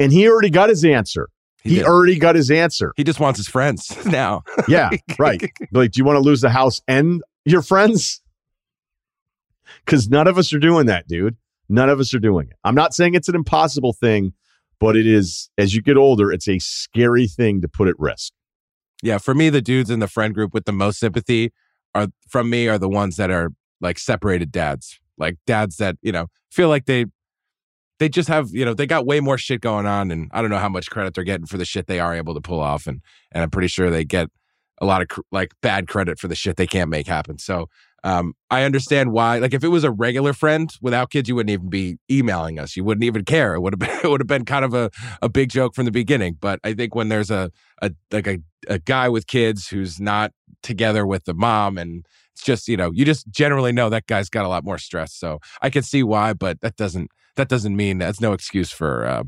And 0.00 0.12
he 0.12 0.28
already 0.28 0.50
got 0.50 0.70
his 0.70 0.84
answer. 0.84 1.28
He, 1.62 1.76
did. 1.76 1.84
already 1.84 2.18
got 2.18 2.34
his 2.34 2.50
answer. 2.50 2.92
He 2.96 3.04
just 3.04 3.20
wants 3.20 3.38
his 3.38 3.48
friends 3.48 3.94
now. 4.06 4.42
Yeah, 4.68 4.90
right. 5.18 5.42
Like, 5.72 5.90
do 5.92 5.98
you 5.98 6.04
want 6.04 6.16
to 6.16 6.20
lose 6.20 6.40
the 6.40 6.50
house 6.50 6.80
and 6.88 7.22
your 7.50 7.62
friends? 7.62 8.20
Because 9.84 10.08
none 10.08 10.26
of 10.26 10.38
us 10.38 10.52
are 10.52 10.58
doing 10.58 10.86
that, 10.86 11.06
dude. 11.08 11.36
None 11.68 11.90
of 11.90 12.00
us 12.00 12.14
are 12.14 12.18
doing 12.18 12.48
it. 12.48 12.56
I'm 12.64 12.74
not 12.74 12.94
saying 12.94 13.14
it's 13.14 13.28
an 13.28 13.34
impossible 13.34 13.92
thing, 13.92 14.32
but 14.80 14.96
it 14.96 15.06
is, 15.06 15.50
as 15.58 15.74
you 15.74 15.82
get 15.82 15.96
older, 15.96 16.32
it's 16.32 16.48
a 16.48 16.58
scary 16.58 17.26
thing 17.26 17.60
to 17.60 17.68
put 17.68 17.88
at 17.88 17.94
risk. 17.98 18.32
Yeah, 19.02 19.18
for 19.18 19.34
me, 19.34 19.50
the 19.50 19.60
dudes 19.60 19.90
in 19.90 20.00
the 20.00 20.08
friend 20.08 20.34
group 20.34 20.54
with 20.54 20.64
the 20.64 20.72
most 20.72 20.98
sympathy 20.98 21.52
are 21.94 22.08
from 22.28 22.50
me 22.50 22.68
are 22.68 22.78
the 22.78 22.88
ones 22.88 23.16
that 23.16 23.30
are 23.30 23.50
like 23.80 23.98
separated 23.98 24.50
dads, 24.50 24.98
like 25.18 25.36
dads 25.46 25.76
that 25.76 25.96
you 26.02 26.12
know 26.12 26.26
feel 26.50 26.68
like 26.68 26.86
they 26.86 27.06
they 27.98 28.08
just 28.08 28.28
have 28.28 28.50
you 28.50 28.64
know 28.64 28.74
they 28.74 28.86
got 28.86 29.06
way 29.06 29.20
more 29.20 29.38
shit 29.38 29.60
going 29.60 29.86
on, 29.86 30.10
and 30.10 30.30
I 30.32 30.40
don't 30.40 30.50
know 30.50 30.58
how 30.58 30.68
much 30.68 30.90
credit 30.90 31.14
they're 31.14 31.24
getting 31.24 31.46
for 31.46 31.58
the 31.58 31.64
shit 31.64 31.86
they 31.86 32.00
are 32.00 32.14
able 32.14 32.34
to 32.34 32.40
pull 32.40 32.60
off, 32.60 32.86
and 32.86 33.00
and 33.30 33.42
I'm 33.42 33.50
pretty 33.50 33.68
sure 33.68 33.90
they 33.90 34.04
get 34.04 34.30
a 34.80 34.86
lot 34.86 35.02
of 35.02 35.08
cr- 35.08 35.20
like 35.32 35.52
bad 35.60 35.88
credit 35.88 36.18
for 36.18 36.28
the 36.28 36.34
shit 36.34 36.56
they 36.56 36.66
can't 36.66 36.90
make 36.90 37.06
happen. 37.06 37.38
So 37.38 37.68
um, 38.04 38.34
I 38.50 38.62
understand 38.62 39.12
why. 39.12 39.38
Like 39.38 39.54
if 39.54 39.64
it 39.64 39.68
was 39.68 39.84
a 39.84 39.90
regular 39.90 40.32
friend 40.32 40.70
without 40.80 41.10
kids, 41.10 41.28
you 41.28 41.34
wouldn't 41.34 41.50
even 41.50 41.68
be 41.68 41.98
emailing 42.10 42.58
us. 42.58 42.76
You 42.76 42.84
wouldn't 42.84 43.04
even 43.04 43.24
care. 43.24 43.54
It 43.54 43.60
would 43.60 43.72
have 43.72 43.80
been 43.80 43.98
it 44.04 44.08
would 44.08 44.20
have 44.20 44.28
been 44.28 44.44
kind 44.44 44.64
of 44.64 44.74
a, 44.74 44.90
a 45.20 45.28
big 45.28 45.50
joke 45.50 45.74
from 45.74 45.84
the 45.84 45.90
beginning. 45.90 46.36
But 46.40 46.60
I 46.62 46.74
think 46.74 46.94
when 46.94 47.08
there's 47.08 47.30
a 47.30 47.50
a 47.82 47.92
like 48.12 48.26
a, 48.26 48.38
a 48.68 48.78
guy 48.78 49.08
with 49.08 49.26
kids 49.26 49.68
who's 49.68 50.00
not 50.00 50.32
together 50.62 51.06
with 51.06 51.24
the 51.24 51.34
mom 51.34 51.78
and 51.78 52.04
it's 52.32 52.44
just 52.44 52.68
you 52.68 52.76
know 52.76 52.90
you 52.92 53.04
just 53.04 53.28
generally 53.30 53.72
know 53.72 53.88
that 53.88 54.06
guy's 54.06 54.28
got 54.28 54.44
a 54.44 54.48
lot 54.48 54.64
more 54.64 54.78
stress. 54.78 55.14
So 55.14 55.40
I 55.60 55.70
can 55.70 55.82
see 55.82 56.02
why, 56.02 56.34
but 56.34 56.60
that 56.60 56.76
doesn't 56.76 57.10
that 57.36 57.48
doesn't 57.48 57.76
mean 57.76 57.98
that's 57.98 58.20
no 58.20 58.32
excuse 58.32 58.70
for. 58.70 59.06
Uh, 59.06 59.24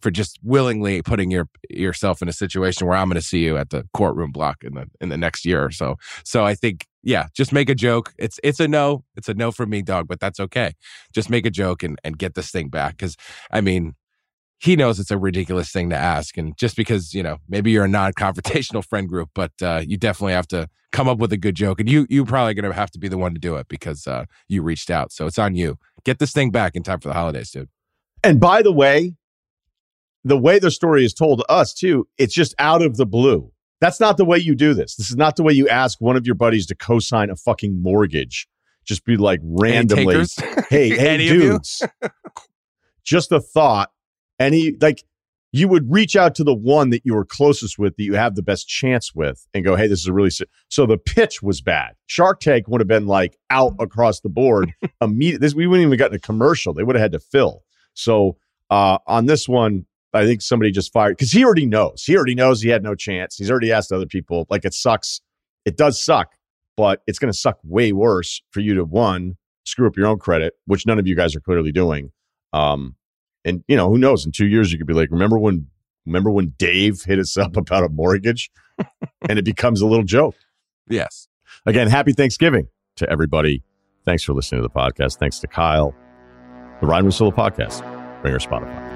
for 0.00 0.10
just 0.10 0.38
willingly 0.42 1.02
putting 1.02 1.30
your 1.30 1.48
yourself 1.70 2.20
in 2.20 2.28
a 2.28 2.32
situation 2.32 2.86
where 2.86 2.96
I'm 2.96 3.08
going 3.08 3.20
to 3.20 3.26
see 3.26 3.44
you 3.44 3.56
at 3.56 3.70
the 3.70 3.88
courtroom 3.94 4.32
block 4.32 4.62
in 4.62 4.74
the 4.74 4.86
in 5.00 5.08
the 5.08 5.16
next 5.16 5.44
year 5.44 5.64
or 5.64 5.70
so. 5.70 5.96
So 6.24 6.44
I 6.44 6.54
think 6.54 6.86
yeah, 7.02 7.28
just 7.34 7.52
make 7.52 7.68
a 7.68 7.74
joke. 7.74 8.12
It's 8.18 8.38
it's 8.42 8.60
a 8.60 8.68
no. 8.68 9.04
It's 9.16 9.28
a 9.28 9.34
no 9.34 9.50
for 9.50 9.66
me, 9.66 9.82
dog, 9.82 10.08
but 10.08 10.20
that's 10.20 10.40
okay. 10.40 10.74
Just 11.14 11.30
make 11.30 11.46
a 11.46 11.50
joke 11.50 11.82
and 11.82 11.98
and 12.04 12.18
get 12.18 12.34
this 12.34 12.50
thing 12.50 12.68
back 12.68 12.98
cuz 12.98 13.16
I 13.50 13.60
mean, 13.60 13.94
he 14.58 14.76
knows 14.76 14.98
it's 15.00 15.10
a 15.10 15.18
ridiculous 15.18 15.70
thing 15.70 15.90
to 15.90 15.96
ask 15.96 16.36
and 16.38 16.56
just 16.56 16.76
because, 16.76 17.12
you 17.12 17.22
know, 17.22 17.38
maybe 17.48 17.70
you're 17.70 17.84
a 17.84 17.88
non-confrontational 17.88 18.84
friend 18.88 19.08
group, 19.08 19.30
but 19.34 19.52
uh, 19.60 19.82
you 19.84 19.96
definitely 19.96 20.32
have 20.32 20.48
to 20.48 20.68
come 20.92 21.08
up 21.08 21.18
with 21.18 21.32
a 21.32 21.36
good 21.36 21.54
joke 21.56 21.80
and 21.80 21.88
you 21.88 22.06
you 22.08 22.24
probably 22.24 22.54
going 22.54 22.70
to 22.70 22.72
have 22.72 22.90
to 22.92 22.98
be 22.98 23.08
the 23.08 23.18
one 23.18 23.34
to 23.34 23.40
do 23.40 23.56
it 23.56 23.68
because 23.68 24.06
uh, 24.06 24.24
you 24.48 24.62
reached 24.62 24.90
out. 24.90 25.12
So 25.12 25.26
it's 25.26 25.38
on 25.38 25.54
you. 25.54 25.78
Get 26.04 26.18
this 26.18 26.32
thing 26.32 26.50
back 26.50 26.76
in 26.76 26.82
time 26.82 27.00
for 27.00 27.08
the 27.08 27.14
holidays, 27.14 27.50
dude. 27.50 27.68
And 28.22 28.40
by 28.40 28.62
the 28.62 28.72
way, 28.72 29.16
the 30.24 30.38
way 30.38 30.58
the 30.58 30.70
story 30.70 31.04
is 31.04 31.14
told 31.14 31.40
to 31.40 31.50
us 31.50 31.74
too, 31.74 32.08
it's 32.18 32.34
just 32.34 32.54
out 32.58 32.82
of 32.82 32.96
the 32.96 33.06
blue. 33.06 33.52
That's 33.80 34.00
not 34.00 34.16
the 34.16 34.24
way 34.24 34.38
you 34.38 34.54
do 34.54 34.72
this. 34.72 34.96
This 34.96 35.10
is 35.10 35.16
not 35.16 35.36
the 35.36 35.42
way 35.42 35.52
you 35.52 35.68
ask 35.68 36.00
one 36.00 36.16
of 36.16 36.24
your 36.24 36.34
buddies 36.34 36.66
to 36.66 36.74
co-sign 36.74 37.28
a 37.28 37.36
fucking 37.36 37.82
mortgage. 37.82 38.48
Just 38.84 39.04
be 39.04 39.16
like 39.16 39.40
randomly, 39.42 40.24
hey, 40.70 40.88
hey, 40.96 41.16
dudes. 41.18 41.82
just 43.02 43.32
a 43.32 43.40
thought. 43.40 43.90
And 44.38 44.54
he 44.54 44.76
like 44.80 45.04
you 45.52 45.68
would 45.68 45.92
reach 45.92 46.16
out 46.16 46.34
to 46.34 46.42
the 46.42 46.54
one 46.54 46.90
that 46.90 47.02
you 47.04 47.14
were 47.14 47.24
closest 47.24 47.78
with 47.78 47.94
that 47.96 48.02
you 48.02 48.14
have 48.14 48.34
the 48.34 48.42
best 48.42 48.66
chance 48.66 49.14
with 49.14 49.46
and 49.54 49.64
go, 49.64 49.76
hey, 49.76 49.86
this 49.86 50.00
is 50.00 50.08
a 50.08 50.12
really 50.12 50.30
si-. 50.30 50.46
so 50.68 50.84
the 50.84 50.98
pitch 50.98 51.42
was 51.42 51.60
bad. 51.60 51.92
Shark 52.06 52.40
Tank 52.40 52.66
would 52.66 52.80
have 52.80 52.88
been 52.88 53.06
like 53.06 53.38
out 53.50 53.72
across 53.78 54.18
the 54.18 54.28
board 54.28 54.74
immediately. 55.00 55.46
This 55.46 55.54
we 55.54 55.68
wouldn't 55.68 55.86
even 55.86 55.96
gotten 55.96 56.16
a 56.16 56.20
commercial. 56.20 56.74
They 56.74 56.82
would 56.82 56.96
have 56.96 57.02
had 57.02 57.12
to 57.12 57.20
fill. 57.20 57.62
So 57.92 58.36
uh, 58.68 58.98
on 59.06 59.26
this 59.26 59.48
one, 59.48 59.86
I 60.14 60.24
think 60.24 60.42
somebody 60.42 60.70
just 60.70 60.92
fired 60.92 61.16
because 61.16 61.32
he 61.32 61.44
already 61.44 61.66
knows. 61.66 62.04
He 62.04 62.16
already 62.16 62.34
knows 62.34 62.62
he 62.62 62.68
had 62.68 62.82
no 62.82 62.94
chance. 62.94 63.36
He's 63.36 63.50
already 63.50 63.72
asked 63.72 63.92
other 63.92 64.06
people. 64.06 64.46
Like 64.48 64.64
it 64.64 64.72
sucks. 64.72 65.20
It 65.64 65.76
does 65.76 66.02
suck, 66.02 66.34
but 66.76 67.02
it's 67.06 67.18
going 67.18 67.32
to 67.32 67.38
suck 67.38 67.58
way 67.64 67.92
worse 67.92 68.42
for 68.50 68.60
you 68.60 68.74
to 68.74 68.84
one 68.84 69.36
screw 69.64 69.86
up 69.86 69.96
your 69.96 70.06
own 70.06 70.18
credit, 70.18 70.54
which 70.66 70.86
none 70.86 70.98
of 70.98 71.06
you 71.06 71.16
guys 71.16 71.34
are 71.34 71.40
clearly 71.40 71.72
doing. 71.72 72.12
Um, 72.52 72.96
and 73.44 73.64
you 73.66 73.76
know 73.76 73.88
who 73.88 73.98
knows? 73.98 74.24
In 74.24 74.32
two 74.32 74.46
years, 74.46 74.72
you 74.72 74.78
could 74.78 74.86
be 74.86 74.94
like, 74.94 75.10
remember 75.10 75.38
when? 75.38 75.68
Remember 76.06 76.30
when 76.30 76.52
Dave 76.58 77.02
hit 77.02 77.18
us 77.18 77.36
up 77.36 77.56
about 77.56 77.82
a 77.82 77.88
mortgage, 77.88 78.50
and 79.28 79.38
it 79.38 79.44
becomes 79.44 79.80
a 79.80 79.86
little 79.86 80.04
joke. 80.04 80.36
Yes. 80.88 81.28
Again, 81.66 81.88
happy 81.88 82.12
Thanksgiving 82.12 82.68
to 82.96 83.08
everybody. 83.08 83.62
Thanks 84.04 84.22
for 84.22 84.34
listening 84.34 84.62
to 84.62 84.68
the 84.68 84.74
podcast. 84.74 85.18
Thanks 85.18 85.38
to 85.40 85.46
Kyle. 85.46 85.94
The 86.80 86.86
Ryen 86.86 87.06
Russillo 87.06 87.34
podcast. 87.34 87.80
Bring 88.20 88.32
her 88.34 88.38
Spotify. 88.38 88.93